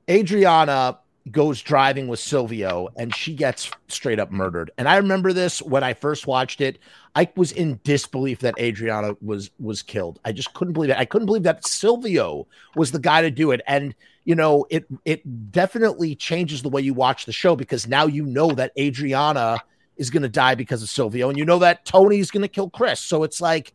Adriana 0.08 0.98
goes 1.30 1.60
driving 1.60 2.06
with 2.06 2.20
Silvio 2.20 2.88
and 2.96 3.14
she 3.14 3.34
gets 3.34 3.70
straight 3.88 4.20
up 4.20 4.30
murdered. 4.30 4.70
And 4.78 4.88
I 4.88 4.96
remember 4.96 5.32
this 5.32 5.60
when 5.60 5.82
I 5.82 5.92
first 5.92 6.26
watched 6.26 6.60
it. 6.60 6.78
I 7.14 7.28
was 7.36 7.52
in 7.52 7.80
disbelief 7.82 8.40
that 8.40 8.58
Adriana 8.58 9.16
was 9.20 9.50
was 9.58 9.82
killed. 9.82 10.20
I 10.24 10.32
just 10.32 10.54
couldn't 10.54 10.74
believe 10.74 10.90
it. 10.90 10.96
I 10.96 11.04
couldn't 11.04 11.26
believe 11.26 11.42
that 11.42 11.66
Silvio 11.66 12.46
was 12.76 12.92
the 12.92 12.98
guy 12.98 13.22
to 13.22 13.30
do 13.30 13.50
it. 13.50 13.60
And 13.66 13.94
you 14.26 14.34
know, 14.34 14.66
it 14.68 14.86
it 15.04 15.52
definitely 15.52 16.16
changes 16.16 16.60
the 16.60 16.68
way 16.68 16.82
you 16.82 16.92
watch 16.92 17.24
the 17.24 17.32
show 17.32 17.56
because 17.56 17.86
now 17.86 18.06
you 18.06 18.26
know 18.26 18.50
that 18.50 18.72
Adriana 18.78 19.58
is 19.96 20.10
going 20.10 20.24
to 20.24 20.28
die 20.28 20.56
because 20.56 20.82
of 20.82 20.90
Silvio 20.90 21.30
and 21.30 21.38
you 21.38 21.44
know 21.44 21.60
that 21.60 21.86
Tony's 21.86 22.30
going 22.30 22.42
to 22.42 22.48
kill 22.48 22.68
Chris. 22.68 23.00
So 23.00 23.22
it's 23.22 23.40
like 23.40 23.72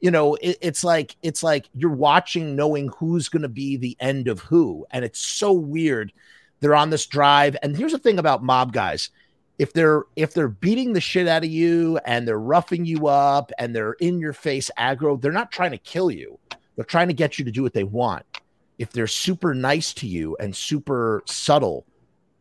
you 0.00 0.10
know, 0.10 0.34
it, 0.34 0.58
it's 0.60 0.82
like 0.82 1.16
it's 1.22 1.44
like 1.44 1.68
you're 1.72 1.90
watching 1.94 2.56
knowing 2.56 2.90
who's 2.98 3.28
going 3.28 3.42
to 3.42 3.48
be 3.48 3.76
the 3.76 3.96
end 4.00 4.26
of 4.26 4.40
who 4.40 4.84
and 4.90 5.04
it's 5.04 5.20
so 5.20 5.52
weird 5.52 6.12
they're 6.58 6.74
on 6.74 6.90
this 6.90 7.06
drive. 7.06 7.56
And 7.62 7.76
here's 7.76 7.92
the 7.92 7.98
thing 7.98 8.18
about 8.18 8.42
mob 8.42 8.72
guys. 8.72 9.10
If 9.58 9.72
they're 9.72 10.02
if 10.16 10.34
they're 10.34 10.48
beating 10.48 10.94
the 10.94 11.00
shit 11.00 11.28
out 11.28 11.44
of 11.44 11.50
you 11.50 11.98
and 12.04 12.26
they're 12.26 12.40
roughing 12.40 12.84
you 12.84 13.06
up 13.06 13.52
and 13.58 13.74
they're 13.74 13.92
in 13.94 14.18
your 14.18 14.32
face 14.32 14.68
aggro, 14.76 15.20
they're 15.20 15.30
not 15.30 15.52
trying 15.52 15.70
to 15.70 15.78
kill 15.78 16.10
you. 16.10 16.40
They're 16.74 16.84
trying 16.84 17.08
to 17.08 17.14
get 17.14 17.38
you 17.38 17.44
to 17.44 17.52
do 17.52 17.62
what 17.62 17.72
they 17.72 17.84
want. 17.84 18.24
If 18.82 18.90
they're 18.90 19.06
super 19.06 19.54
nice 19.54 19.94
to 19.94 20.08
you 20.08 20.36
and 20.40 20.56
super 20.56 21.22
subtle, 21.24 21.86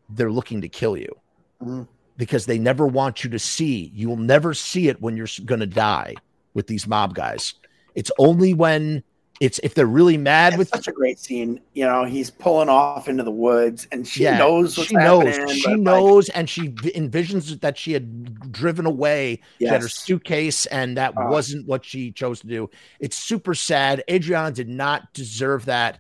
they're 0.10 0.32
looking 0.32 0.62
to 0.62 0.68
kill 0.68 0.98
you. 0.98 1.16
Mm-hmm. 1.62 1.84
Because 2.18 2.48
they 2.48 2.58
never 2.58 2.88
want 2.88 3.24
you 3.24 3.30
to 3.30 3.38
see. 3.38 3.92
You 3.94 4.10
will 4.10 4.18
never 4.18 4.56
see 4.56 4.88
it 4.88 5.00
when 5.00 5.16
you're 5.16 5.28
going 5.46 5.60
to 5.60 5.68
die 5.68 6.16
with 6.56 6.66
these 6.66 6.88
mob 6.88 7.14
guys. 7.14 7.54
It's 7.94 8.12
only 8.18 8.56
when 8.56 9.04
it's 9.40 9.60
if 9.64 9.76
they're 9.76 9.86
really 9.86 10.18
mad 10.18 10.54
it's 10.54 10.58
with 10.58 10.70
such 10.70 10.88
a 10.88 10.92
great 10.92 11.20
scene. 11.20 11.62
You 11.74 11.86
know, 11.86 12.06
he's 12.06 12.32
pulling 12.32 12.70
off 12.70 13.08
into 13.08 13.22
the 13.22 13.32
woods, 13.32 13.88
and 13.92 14.08
she 14.08 14.24
yeah, 14.24 14.40
knows 14.40 14.74
she 14.74 14.96
knows. 14.96 15.36
She 15.52 15.76
knows, 15.76 16.30
like, 16.30 16.38
and 16.38 16.50
she 16.50 16.70
envisions 16.70 17.60
that 17.62 17.78
she 17.78 17.92
had 17.94 18.52
driven 18.52 18.88
away. 18.88 19.42
Yes. 19.60 19.68
She 19.70 19.74
had 19.74 19.82
her 19.84 19.90
suitcase, 19.90 20.66
and 20.68 20.98
that 20.98 21.14
uh, 21.16 21.28
wasn't 21.30 21.68
what 21.68 21.86
she 21.86 22.12
chose 22.12 22.42
to 22.42 22.48
do. 22.48 22.68
It's 23.00 23.16
super 23.16 23.54
sad. 23.54 24.04
Adriana 24.10 24.52
did 24.52 24.70
not 24.70 25.14
deserve 25.14 25.66
that. 25.66 26.00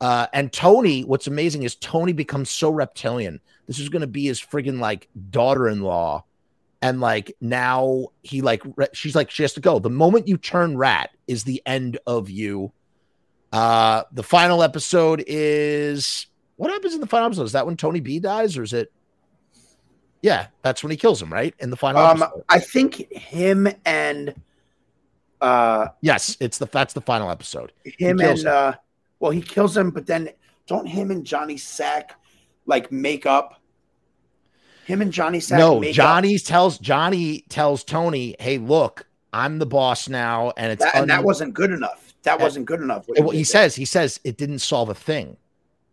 Uh, 0.00 0.26
and 0.32 0.52
Tony, 0.52 1.02
what's 1.04 1.26
amazing 1.26 1.62
is 1.62 1.76
Tony 1.76 2.12
becomes 2.12 2.50
so 2.50 2.70
reptilian. 2.70 3.40
This 3.66 3.78
is 3.78 3.88
going 3.88 4.02
to 4.02 4.06
be 4.06 4.26
his 4.26 4.40
friggin' 4.40 4.78
like 4.78 5.08
daughter-in-law. 5.30 6.24
And 6.82 7.00
like 7.00 7.34
now 7.40 8.08
he 8.22 8.42
like 8.42 8.62
she's 8.92 9.14
like 9.14 9.30
she 9.30 9.42
has 9.42 9.54
to 9.54 9.60
go. 9.62 9.78
The 9.78 9.88
moment 9.88 10.28
you 10.28 10.36
turn 10.36 10.76
rat 10.76 11.10
is 11.26 11.44
the 11.44 11.62
end 11.64 11.98
of 12.06 12.28
you. 12.28 12.72
Uh 13.50 14.02
the 14.12 14.22
final 14.22 14.62
episode 14.62 15.24
is 15.26 16.26
what 16.56 16.70
happens 16.70 16.92
in 16.92 17.00
the 17.00 17.06
final 17.06 17.28
episode? 17.28 17.44
Is 17.44 17.52
that 17.52 17.64
when 17.64 17.78
tony 17.78 18.00
b 18.00 18.18
dies 18.18 18.58
or 18.58 18.62
is 18.62 18.74
it? 18.74 18.92
Yeah 20.20 20.48
that's 20.60 20.82
when 20.82 20.90
he 20.90 20.98
kills 20.98 21.22
him 21.22 21.32
right? 21.32 21.54
In 21.58 21.70
the 21.70 21.76
final 21.76 22.02
um 22.02 22.22
episode. 22.22 22.44
i 22.50 22.58
think 22.58 23.10
him 23.10 23.66
and 23.86 24.34
uh 25.40 25.88
yes 26.02 26.36
it's 26.38 26.58
the 26.58 26.66
that's 26.66 26.92
the 26.92 27.00
final 27.00 27.30
episode. 27.30 27.72
Him 27.82 28.20
and 28.20 28.40
him. 28.40 28.46
uh 28.46 28.72
well 29.24 29.32
he 29.32 29.40
kills 29.40 29.76
him 29.76 29.90
but 29.90 30.06
then 30.06 30.28
don't 30.66 30.86
him 30.86 31.10
and 31.10 31.24
johnny 31.24 31.56
sack 31.56 32.20
like 32.66 32.92
make 32.92 33.26
up 33.26 33.60
him 34.84 35.00
and 35.00 35.12
Johnny 35.12 35.40
Sack. 35.40 35.58
No, 35.58 35.82
Johnny 35.92 36.36
up. 36.36 36.42
tells 36.42 36.78
Johnny 36.78 37.44
tells 37.48 37.84
Tony, 37.84 38.36
"Hey, 38.38 38.58
look, 38.58 39.06
I'm 39.32 39.58
the 39.58 39.66
boss 39.66 40.08
now," 40.08 40.52
and 40.56 40.72
it's 40.72 40.84
that, 40.84 40.94
and 40.94 41.10
that 41.10 41.24
wasn't 41.24 41.54
good 41.54 41.70
enough. 41.70 42.14
that 42.24 42.40
uh, 42.40 42.44
wasn't 42.44 42.66
good 42.66 42.80
enough. 42.80 43.06
He, 43.16 43.38
he 43.38 43.44
says 43.44 43.74
he 43.74 43.84
says 43.84 44.20
it 44.24 44.36
didn't 44.36 44.58
solve 44.58 44.90
a 44.90 44.94
thing. 44.94 45.36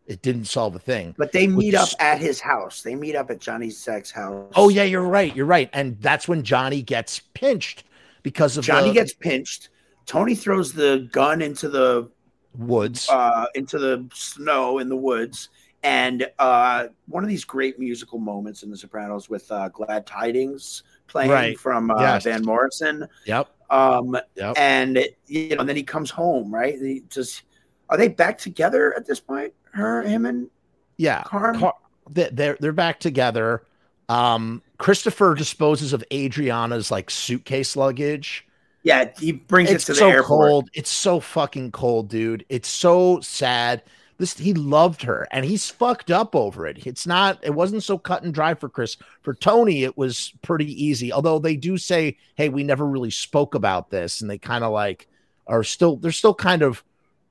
It 0.08 0.22
didn't 0.22 0.46
solve 0.46 0.76
a 0.76 0.80
thing. 0.80 1.16
But 1.18 1.32
they 1.32 1.48
meet 1.48 1.74
up 1.74 1.88
at 2.00 2.20
his 2.20 2.42
house. 2.42 2.82
They 2.82 2.96
meet 2.96 3.16
up 3.16 3.32
at 3.32 3.40
Johnny 3.40 3.70
Sack's 3.70 4.12
house. 4.12 4.52
Oh 4.56 4.68
yeah, 4.68 4.84
you're 4.84 5.04
right. 5.04 5.34
You're 5.34 5.46
right. 5.46 5.70
And 5.72 5.98
that's 6.02 6.28
when 6.28 6.44
Johnny 6.44 6.82
gets 6.82 7.20
pinched 7.34 7.86
because 8.24 8.58
of 8.58 8.66
Johnny 8.66 8.90
the, 8.90 8.94
gets 8.94 9.14
pinched. 9.14 9.70
Tony 10.06 10.36
throws 10.36 10.74
the 10.74 11.08
gun 11.14 11.42
into 11.42 11.70
the 11.70 12.10
woods, 12.58 13.10
uh, 13.10 13.46
into 13.56 13.80
the 13.80 14.08
snow 14.14 14.80
in 14.80 14.90
the 14.90 14.96
woods. 14.96 15.50
And 15.84 16.28
uh, 16.38 16.88
one 17.08 17.24
of 17.24 17.30
these 17.30 17.44
great 17.44 17.80
musical 17.80 18.20
moments 18.20 18.62
in 18.62 18.70
The 18.70 18.78
Sopranos 18.78 19.30
with 19.30 19.52
uh, 19.52 19.70
"Glad 19.70 20.06
Tidings" 20.06 20.84
playing 21.08 21.32
Right. 21.32 21.60
from 21.60 21.90
uh, 21.90 22.00
Yes. 22.00 22.24
Van 22.26 22.44
Morrison. 22.46 23.08
Yep. 23.26 23.50
Um, 23.72 24.16
Yep. 24.36 24.56
and 24.58 25.04
you 25.26 25.56
know, 25.56 25.64
then 25.64 25.76
he 25.76 25.84
comes 25.84 26.12
home, 26.12 26.54
right? 26.54 26.76
He 26.78 27.02
just 27.10 27.44
are 27.90 27.98
they 27.98 28.08
back 28.10 28.38
together 28.38 28.94
at 28.96 29.06
this 29.08 29.20
point? 29.20 29.54
Her, 29.74 30.04
him, 30.04 30.26
and 30.26 30.50
Yeah. 30.98 31.24
Carm. 31.24 31.60
Car- 31.60 31.74
they- 32.10 32.30
they're 32.32 32.58
they're 32.60 32.72
back 32.74 33.00
together. 33.00 33.64
Um, 34.08 34.62
Christopher 34.78 35.34
disposes 35.36 35.94
of 35.94 36.04
Adriana's 36.14 36.92
like 36.92 37.10
suitcase 37.10 37.76
luggage. 37.76 38.46
Yeah, 38.84 39.12
he 39.20 39.32
brings 39.34 39.70
It's 39.70 39.84
it 39.84 39.88
to 39.88 39.92
the 39.94 40.00
so 40.00 40.10
airport. 40.10 40.50
cold. 40.50 40.70
It's 40.74 40.90
so 40.90 41.20
fucking 41.20 41.72
cold, 41.72 42.10
dude. 42.10 42.46
It's 42.50 42.68
so 42.70 43.20
sad. 43.22 43.84
This 44.18 44.38
he 44.38 44.54
loved 44.54 45.02
her 45.04 45.28
and 45.32 45.44
he's 45.46 45.70
fucked 45.70 46.12
up 46.12 46.36
over 46.36 46.68
it. 46.68 46.86
It's 46.86 47.08
not, 47.08 47.40
it 47.42 47.56
wasn't 47.56 47.84
so 47.84 47.98
cut 47.98 48.22
and 48.24 48.34
dry 48.34 48.54
for 48.54 48.70
Chris. 48.70 48.98
For 49.22 49.34
Tony, 49.34 49.84
it 49.84 49.98
was 49.98 50.34
pretty 50.44 50.72
easy. 50.84 51.12
Although 51.12 51.40
they 51.40 51.56
do 51.56 51.78
say, 51.78 52.18
hey, 52.36 52.50
we 52.50 52.64
never 52.64 52.86
really 52.86 53.10
spoke 53.10 53.56
about 53.56 53.90
this, 53.90 54.22
and 54.22 54.30
they 54.30 54.38
kind 54.38 54.64
of 54.64 54.72
like 54.72 55.08
are 55.48 55.64
still 55.64 55.98
they're 55.98 56.12
still 56.12 56.36
kind 56.36 56.62
of 56.62 56.84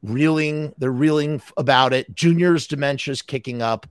reeling, 0.03 0.73
they're 0.79 0.91
reeling 0.91 1.41
about 1.57 1.93
it. 1.93 2.13
Junior's 2.15 2.67
dementia's 2.67 3.23
kicking 3.23 3.63
up. 3.63 3.87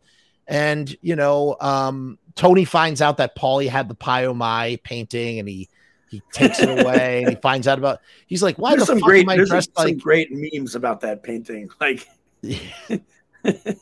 And 0.48 0.94
you 1.02 1.16
know, 1.16 1.56
um, 1.62 2.18
Tony 2.36 2.66
finds 2.66 3.02
out 3.02 3.18
that 3.18 3.36
Paulie 3.38 3.70
had 3.70 3.88
the 3.88 3.96
Pie-O-My 3.96 4.80
painting 4.84 5.40
and 5.40 5.48
he 5.48 5.70
he 6.10 6.22
takes 6.32 6.60
it 6.62 6.70
away 6.80 7.22
and 7.24 7.30
he 7.30 7.36
finds 7.42 7.68
out 7.68 7.78
about 7.78 8.00
he's 8.28 8.42
like, 8.44 8.58
why 8.58 8.72
There's 8.72 8.82
the 8.82 8.86
some 8.88 9.00
fuck 9.00 9.08
great, 9.10 9.22
am 9.24 9.30
I 9.30 9.36
there's 9.38 9.50
dressed 9.50 9.72
some 9.78 9.86
like 9.86 9.98
great 10.00 10.30
memes 10.32 10.76
about 10.76 11.02
that 11.02 11.24
painting. 11.24 11.70
Like, 11.80 12.08
um, 13.44 13.76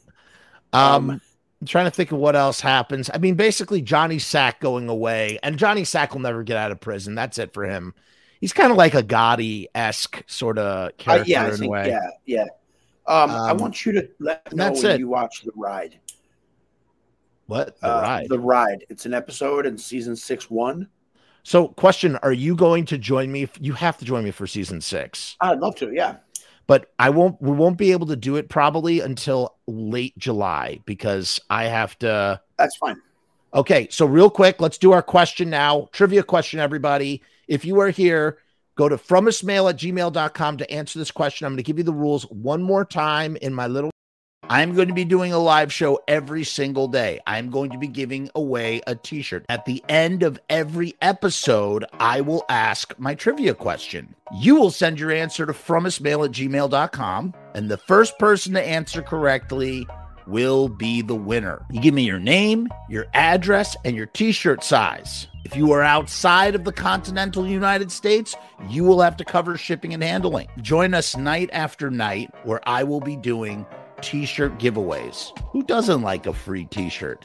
Um, 0.74 1.22
I'm 1.62 1.68
trying 1.68 1.86
to 1.86 1.92
think 1.92 2.12
of 2.12 2.20
what 2.20 2.36
else 2.36 2.60
happens. 2.60 3.10
I 3.14 3.18
mean, 3.18 3.36
basically 3.36 3.82
Johnny 3.82 4.20
Sack 4.20 4.60
going 4.60 4.90
away, 4.90 5.40
and 5.42 5.58
Johnny 5.58 5.84
Sack 5.84 6.14
will 6.14 6.22
never 6.22 6.44
get 6.44 6.58
out 6.58 6.72
of 6.72 6.80
prison. 6.80 7.16
That's 7.16 7.38
it 7.40 7.54
for 7.54 7.64
him. 7.66 7.94
He's 8.40 8.54
kind 8.54 8.70
of 8.72 8.78
like 8.78 8.94
a 8.94 9.02
Gotti 9.02 9.66
esque 9.74 10.24
sort 10.28 10.60
of 10.60 10.66
uh, 10.66 10.92
character 11.00 11.30
yeah, 11.32 11.44
I 11.44 11.48
in 11.48 11.54
a 11.54 11.58
think, 11.58 11.72
way. 11.72 11.88
yeah, 11.88 12.10
yeah. 12.26 12.46
Um, 13.08 13.32
I 13.32 13.50
Um, 13.52 13.58
want 13.58 13.86
you 13.86 13.94
to 13.94 14.08
let 14.20 14.52
me 14.52 14.58
know 14.58 14.72
when 14.74 14.86
it. 14.86 15.00
you 15.00 15.08
watch 15.08 15.42
the 15.44 15.52
ride. 15.56 16.00
What 17.48 17.80
the 17.80 17.88
Uh, 17.88 18.02
ride? 18.02 18.30
The 18.30 18.40
ride. 18.40 18.86
It's 18.90 19.06
an 19.08 19.14
episode 19.16 19.66
in 19.66 19.78
season 19.78 20.16
six 20.16 20.52
one. 20.52 20.88
So, 21.48 21.70
question: 21.70 22.18
Are 22.18 22.34
you 22.34 22.58
going 22.58 22.84
to 22.88 22.98
join 22.98 23.32
me? 23.32 23.48
You 23.62 23.72
have 23.72 23.98
to 24.00 24.04
join 24.04 24.26
me 24.26 24.32
for 24.32 24.48
season 24.48 24.82
six. 24.82 25.38
I'd 25.40 25.60
love 25.60 25.76
to. 25.76 25.94
Yeah. 25.94 26.18
but 26.68 26.92
I 27.00 27.10
won't 27.10 27.42
we 27.42 27.52
won't 27.52 27.78
be 27.78 27.94
able 27.94 28.08
to 28.08 28.18
do 28.18 28.36
it 28.36 28.50
probably 28.50 29.00
until 29.00 29.56
late 29.66 30.18
July 30.18 30.82
because 30.86 31.40
I 31.50 31.64
have 31.68 31.98
to 32.00 32.42
That's 32.58 32.76
fine. 32.76 33.02
Okay, 33.54 33.88
so 33.90 34.06
real 34.06 34.30
quick, 34.30 34.60
let's 34.60 34.78
do 34.78 34.92
our 34.92 35.02
question 35.02 35.50
now. 35.50 35.88
Trivia 35.94 36.22
question, 36.22 36.60
everybody. 36.60 37.24
If 37.48 37.64
you 37.64 37.80
are 37.80 37.92
here, 37.92 38.40
go 38.76 38.90
to 38.90 38.98
frumessmail 38.98 39.70
at 39.70 39.78
gmail.com 39.78 40.58
to 40.58 40.70
answer 40.70 41.00
this 41.00 41.12
question. 41.12 41.46
I'm 41.46 41.54
going 41.54 41.58
to 41.58 41.64
give 41.64 41.78
you 41.78 41.86
the 41.86 41.94
rules 41.94 42.24
one 42.24 42.62
more 42.62 42.84
time 42.84 43.38
in 43.38 43.54
my 43.54 43.68
little. 43.68 43.90
I'm 44.50 44.76
going 44.76 44.88
to 44.88 44.94
be 44.94 45.04
doing 45.04 45.34
a 45.34 45.40
live 45.40 45.74
show 45.74 46.00
every 46.08 46.46
single 46.46 46.88
day. 46.88 47.20
I'm 47.28 47.50
going 47.50 47.70
to 47.72 47.78
be 47.78 47.88
giving 47.88 48.30
away 48.34 48.82
a 48.88 48.96
t 48.96 49.22
shirt. 49.22 49.46
At 49.50 49.66
the 49.66 49.84
end 49.90 50.24
of 50.24 50.40
every 50.50 50.96
episode, 51.02 51.84
I 52.00 52.22
will 52.22 52.46
ask 52.48 52.98
my 52.98 53.14
trivia 53.14 53.54
question. 53.54 54.16
You 54.34 54.56
will 54.56 54.72
send 54.72 55.02
your 55.02 55.12
answer 55.12 55.46
to 55.46 55.52
frumessmail 55.52 56.26
at 56.26 56.32
gmail.com, 56.32 57.34
and 57.56 57.70
the 57.70 57.78
first 57.78 58.18
person 58.20 58.54
to 58.54 58.62
answer 58.66 59.02
correctly 59.02 59.86
will 60.28 60.70
be 60.70 61.02
the 61.02 61.16
winner. 61.16 61.66
You 61.70 61.82
give 61.82 61.94
me 61.94 62.04
your 62.04 62.20
name, 62.20 62.70
your 62.88 63.08
address, 63.14 63.76
and 63.84 63.98
your 63.98 64.06
t 64.06 64.32
shirt 64.32 64.64
size. 64.64 65.28
If 65.44 65.58
you 65.58 65.74
are 65.74 65.82
outside 65.82 66.56
of 66.56 66.64
the 66.64 66.74
continental 66.74 67.46
United 67.46 67.92
States, 67.92 68.36
you 68.70 68.86
will 68.86 69.02
have 69.02 69.18
to 69.18 69.26
cover 69.26 69.58
shipping 69.58 69.94
and 69.94 70.04
handling. 70.04 70.48
Join 70.62 70.94
us 70.94 71.18
night 71.18 71.50
after 71.52 71.90
night 71.90 72.34
where 72.44 72.62
I 72.68 72.84
will 72.84 73.02
be 73.02 73.16
doing 73.18 73.66
t 74.02 74.26
shirt 74.26 74.58
giveaways. 74.58 75.38
Who 75.52 75.64
doesn't 75.64 76.02
like 76.02 76.26
a 76.28 76.34
free 76.34 76.66
t 76.66 76.90
shirt? 76.90 77.24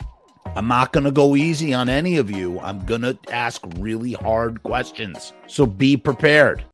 I'm 0.54 0.68
not 0.68 0.92
going 0.92 1.04
to 1.04 1.10
go 1.10 1.36
easy 1.36 1.72
on 1.72 1.88
any 1.88 2.18
of 2.18 2.30
you. 2.30 2.58
I'm 2.60 2.84
going 2.84 3.02
to 3.02 3.16
ask 3.30 3.62
really 3.76 4.12
hard 4.12 4.62
questions. 4.62 5.32
So 5.46 5.64
be 5.66 5.96
prepared. 5.96 6.64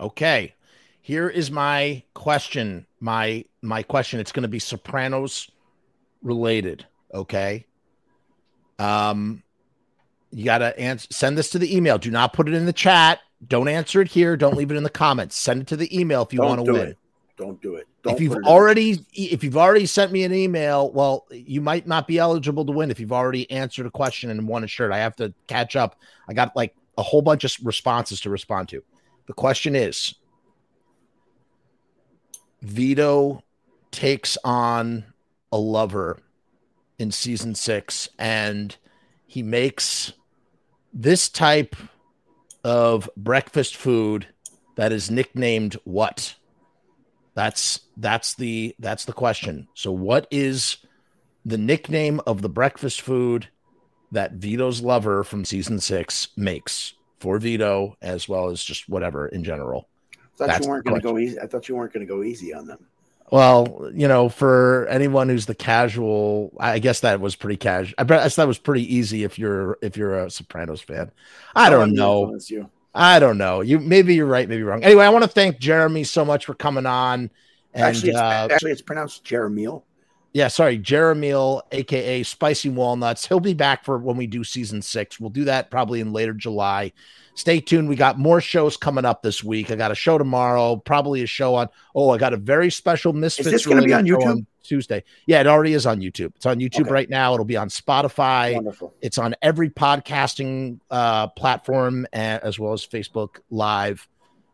Okay. 0.00 0.54
Here 1.00 1.28
is 1.28 1.50
my 1.50 2.02
question. 2.14 2.86
My 3.00 3.44
my 3.60 3.82
question. 3.82 4.20
It's 4.20 4.32
going 4.32 4.42
to 4.42 4.48
be 4.48 4.58
Sopranos 4.58 5.50
related, 6.22 6.86
okay? 7.12 7.66
Um 8.78 9.42
you 10.30 10.44
got 10.44 10.58
to 10.58 10.78
answer 10.78 11.08
send 11.10 11.36
this 11.36 11.50
to 11.50 11.58
the 11.58 11.76
email. 11.76 11.98
Do 11.98 12.10
not 12.10 12.32
put 12.32 12.48
it 12.48 12.54
in 12.54 12.66
the 12.66 12.72
chat. 12.72 13.20
Don't 13.46 13.68
answer 13.68 14.00
it 14.00 14.08
here. 14.08 14.36
Don't 14.36 14.56
leave 14.56 14.70
it 14.70 14.76
in 14.76 14.82
the 14.82 14.90
comments. 14.90 15.36
Send 15.36 15.62
it 15.62 15.66
to 15.68 15.76
the 15.76 15.98
email 15.98 16.22
if 16.22 16.32
you 16.32 16.40
want 16.40 16.64
to 16.64 16.72
win 16.72 16.88
it. 16.88 16.98
Don't 17.42 17.60
do 17.60 17.74
it. 17.74 17.88
Don't 18.02 18.14
if 18.14 18.20
you've 18.20 18.32
put 18.34 18.38
it 18.38 18.46
in- 18.46 18.52
already 18.52 19.04
if 19.12 19.42
you've 19.42 19.56
already 19.56 19.86
sent 19.86 20.12
me 20.12 20.22
an 20.22 20.32
email 20.32 20.92
well 20.92 21.26
you 21.30 21.60
might 21.60 21.88
not 21.88 22.06
be 22.06 22.18
eligible 22.18 22.64
to 22.64 22.72
win 22.72 22.90
if 22.90 23.00
you've 23.00 23.12
already 23.12 23.50
answered 23.50 23.84
a 23.84 23.90
question 23.90 24.30
and 24.30 24.46
won 24.46 24.62
a 24.62 24.68
shirt. 24.68 24.92
I 24.92 24.98
have 24.98 25.16
to 25.16 25.34
catch 25.48 25.74
up. 25.74 25.96
I 26.28 26.34
got 26.34 26.54
like 26.54 26.76
a 26.96 27.02
whole 27.02 27.20
bunch 27.20 27.42
of 27.42 27.52
responses 27.64 28.20
to 28.20 28.30
respond 28.30 28.68
to. 28.68 28.84
The 29.26 29.32
question 29.32 29.74
is 29.74 30.14
vito 32.60 33.42
takes 33.90 34.38
on 34.44 35.04
a 35.50 35.58
lover 35.58 36.20
in 37.00 37.10
season 37.10 37.56
six 37.56 38.08
and 38.20 38.76
he 39.26 39.42
makes 39.42 40.12
this 40.94 41.28
type 41.28 41.74
of 42.62 43.10
breakfast 43.16 43.74
food 43.74 44.28
that 44.76 44.92
is 44.92 45.10
nicknamed 45.10 45.74
what 45.84 46.36
that's 47.34 47.80
that's 47.96 48.34
the 48.34 48.74
that's 48.78 49.04
the 49.04 49.12
question. 49.12 49.68
So 49.74 49.92
what 49.92 50.26
is 50.30 50.78
the 51.44 51.58
nickname 51.58 52.20
of 52.26 52.42
the 52.42 52.48
breakfast 52.48 53.00
food 53.00 53.48
that 54.12 54.32
Vito's 54.32 54.80
lover 54.82 55.24
from 55.24 55.44
season 55.44 55.80
6 55.80 56.28
makes 56.36 56.94
for 57.18 57.38
Vito 57.38 57.96
as 58.02 58.28
well 58.28 58.48
as 58.48 58.62
just 58.62 58.88
whatever 58.88 59.28
in 59.28 59.44
general? 59.44 59.88
I 60.12 60.16
thought 60.36 60.46
that's 60.48 60.66
you 60.66 60.70
weren't 60.70 60.84
going 60.84 61.00
to 61.00 61.02
go 61.02 61.18
easy. 61.18 61.40
I 61.40 61.46
thought 61.46 61.68
you 61.68 61.76
weren't 61.76 61.92
going 61.92 62.06
to 62.06 62.12
go 62.12 62.22
easy 62.22 62.52
on 62.54 62.66
them. 62.66 62.86
Well, 63.30 63.90
you 63.94 64.08
know, 64.08 64.28
for 64.28 64.86
anyone 64.88 65.30
who's 65.30 65.46
the 65.46 65.54
casual, 65.54 66.52
I 66.60 66.78
guess 66.80 67.00
that 67.00 67.18
was 67.18 67.34
pretty 67.34 67.56
casual. 67.56 67.94
I 67.96 68.04
guess 68.04 68.36
that 68.36 68.46
was 68.46 68.58
pretty 68.58 68.94
easy 68.94 69.24
if 69.24 69.38
you're 69.38 69.78
if 69.80 69.96
you're 69.96 70.18
a 70.18 70.30
Sopranos 70.30 70.82
fan. 70.82 71.10
I 71.56 71.70
don't 71.70 71.94
know. 71.94 72.38
I 72.94 73.18
don't 73.18 73.38
know. 73.38 73.60
You 73.60 73.78
maybe 73.78 74.14
you're 74.14 74.26
right, 74.26 74.48
maybe 74.48 74.58
you're 74.58 74.68
wrong. 74.68 74.82
Anyway, 74.84 75.04
I 75.04 75.08
want 75.08 75.24
to 75.24 75.30
thank 75.30 75.58
Jeremy 75.58 76.04
so 76.04 76.24
much 76.24 76.46
for 76.46 76.54
coming 76.54 76.86
on. 76.86 77.30
And 77.74 77.84
actually, 77.84 78.10
it's, 78.10 78.18
uh, 78.18 78.48
actually, 78.50 78.72
it's 78.72 78.82
pronounced 78.82 79.24
Jeremiel. 79.24 79.82
Yeah, 80.32 80.48
sorry, 80.48 80.78
Jeremiel, 80.78 81.62
aka 81.72 82.22
Spicy 82.22 82.68
Walnuts. 82.70 83.26
He'll 83.26 83.40
be 83.40 83.54
back 83.54 83.84
for 83.84 83.98
when 83.98 84.16
we 84.16 84.26
do 84.26 84.44
season 84.44 84.80
six. 84.82 85.20
We'll 85.20 85.30
do 85.30 85.44
that 85.44 85.70
probably 85.70 86.00
in 86.00 86.12
later 86.12 86.32
July. 86.32 86.92
Stay 87.34 87.60
tuned. 87.60 87.88
We 87.88 87.96
got 87.96 88.18
more 88.18 88.40
shows 88.42 88.76
coming 88.76 89.04
up 89.06 89.22
this 89.22 89.42
week. 89.42 89.70
I 89.70 89.76
got 89.76 89.90
a 89.90 89.94
show 89.94 90.18
tomorrow, 90.18 90.76
probably 90.76 91.22
a 91.22 91.26
show 91.26 91.54
on. 91.54 91.68
Oh, 91.94 92.10
I 92.10 92.18
got 92.18 92.34
a 92.34 92.36
very 92.36 92.70
special 92.70 93.12
Misfits. 93.12 93.50
this 93.50 93.66
gonna 93.66 93.82
be 93.82 93.94
on 93.94 94.04
YouTube? 94.04 94.44
Tuesday? 94.62 95.02
Yeah, 95.26 95.40
it 95.40 95.46
already 95.46 95.72
is 95.74 95.86
on 95.86 96.00
YouTube. 96.00 96.32
It's 96.36 96.46
on 96.46 96.58
YouTube 96.60 96.82
Okay. 96.82 96.90
right 96.92 97.10
now. 97.10 97.32
It'll 97.34 97.44
be 97.44 97.56
on 97.56 97.68
Spotify. 97.68 98.54
Wonderful. 98.54 98.94
It's 99.00 99.18
on 99.18 99.34
every 99.42 99.70
podcasting 99.70 100.78
uh, 100.90 101.28
platform 101.28 102.06
as 102.12 102.58
well 102.58 102.72
as 102.74 102.86
Facebook 102.86 103.38
Live. 103.50 104.06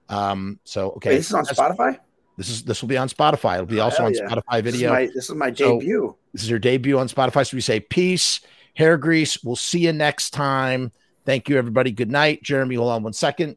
Um, 0.09 0.59
so 0.65 0.93
okay, 0.93 1.11
Wait, 1.11 1.17
this 1.17 1.27
is 1.29 1.35
on 1.35 1.45
That's- 1.45 1.59
Spotify. 1.59 1.99
This 2.39 2.49
is 2.49 2.63
this 2.63 2.81
will 2.81 2.89
be 2.89 2.97
on 2.97 3.09
Spotify. 3.09 3.55
It'll 3.55 3.67
be 3.67 3.81
Oh, 3.81 3.85
also 3.85 4.05
on 4.05 4.15
yeah. 4.15 4.21
Spotify 4.29 4.63
This 4.63 4.75
is 4.75 4.81
video. 4.81 4.93
my, 4.93 5.07
this 5.13 5.29
is 5.29 5.35
my 5.35 5.53
So- 5.53 5.81
debut. 5.81 6.17
This 6.33 6.43
is 6.45 6.51
your 6.51 6.61
debut 6.61 6.97
on 6.99 7.09
Spotify. 7.09 7.45
So 7.47 7.57
we 7.57 7.61
say 7.61 7.81
peace, 7.81 8.41
hair 8.75 8.97
grease. 8.97 9.43
We'll 9.43 9.57
see 9.57 9.81
you 9.81 9.93
next 9.93 10.31
time. 10.31 10.93
Thank 11.27 11.49
you, 11.49 11.59
everybody. 11.59 11.91
Good 11.91 12.11
night. 12.11 12.43
Jeremy, 12.45 12.77
hold 12.77 12.91
on 12.91 13.03
one 13.03 13.13
second. 13.13 13.57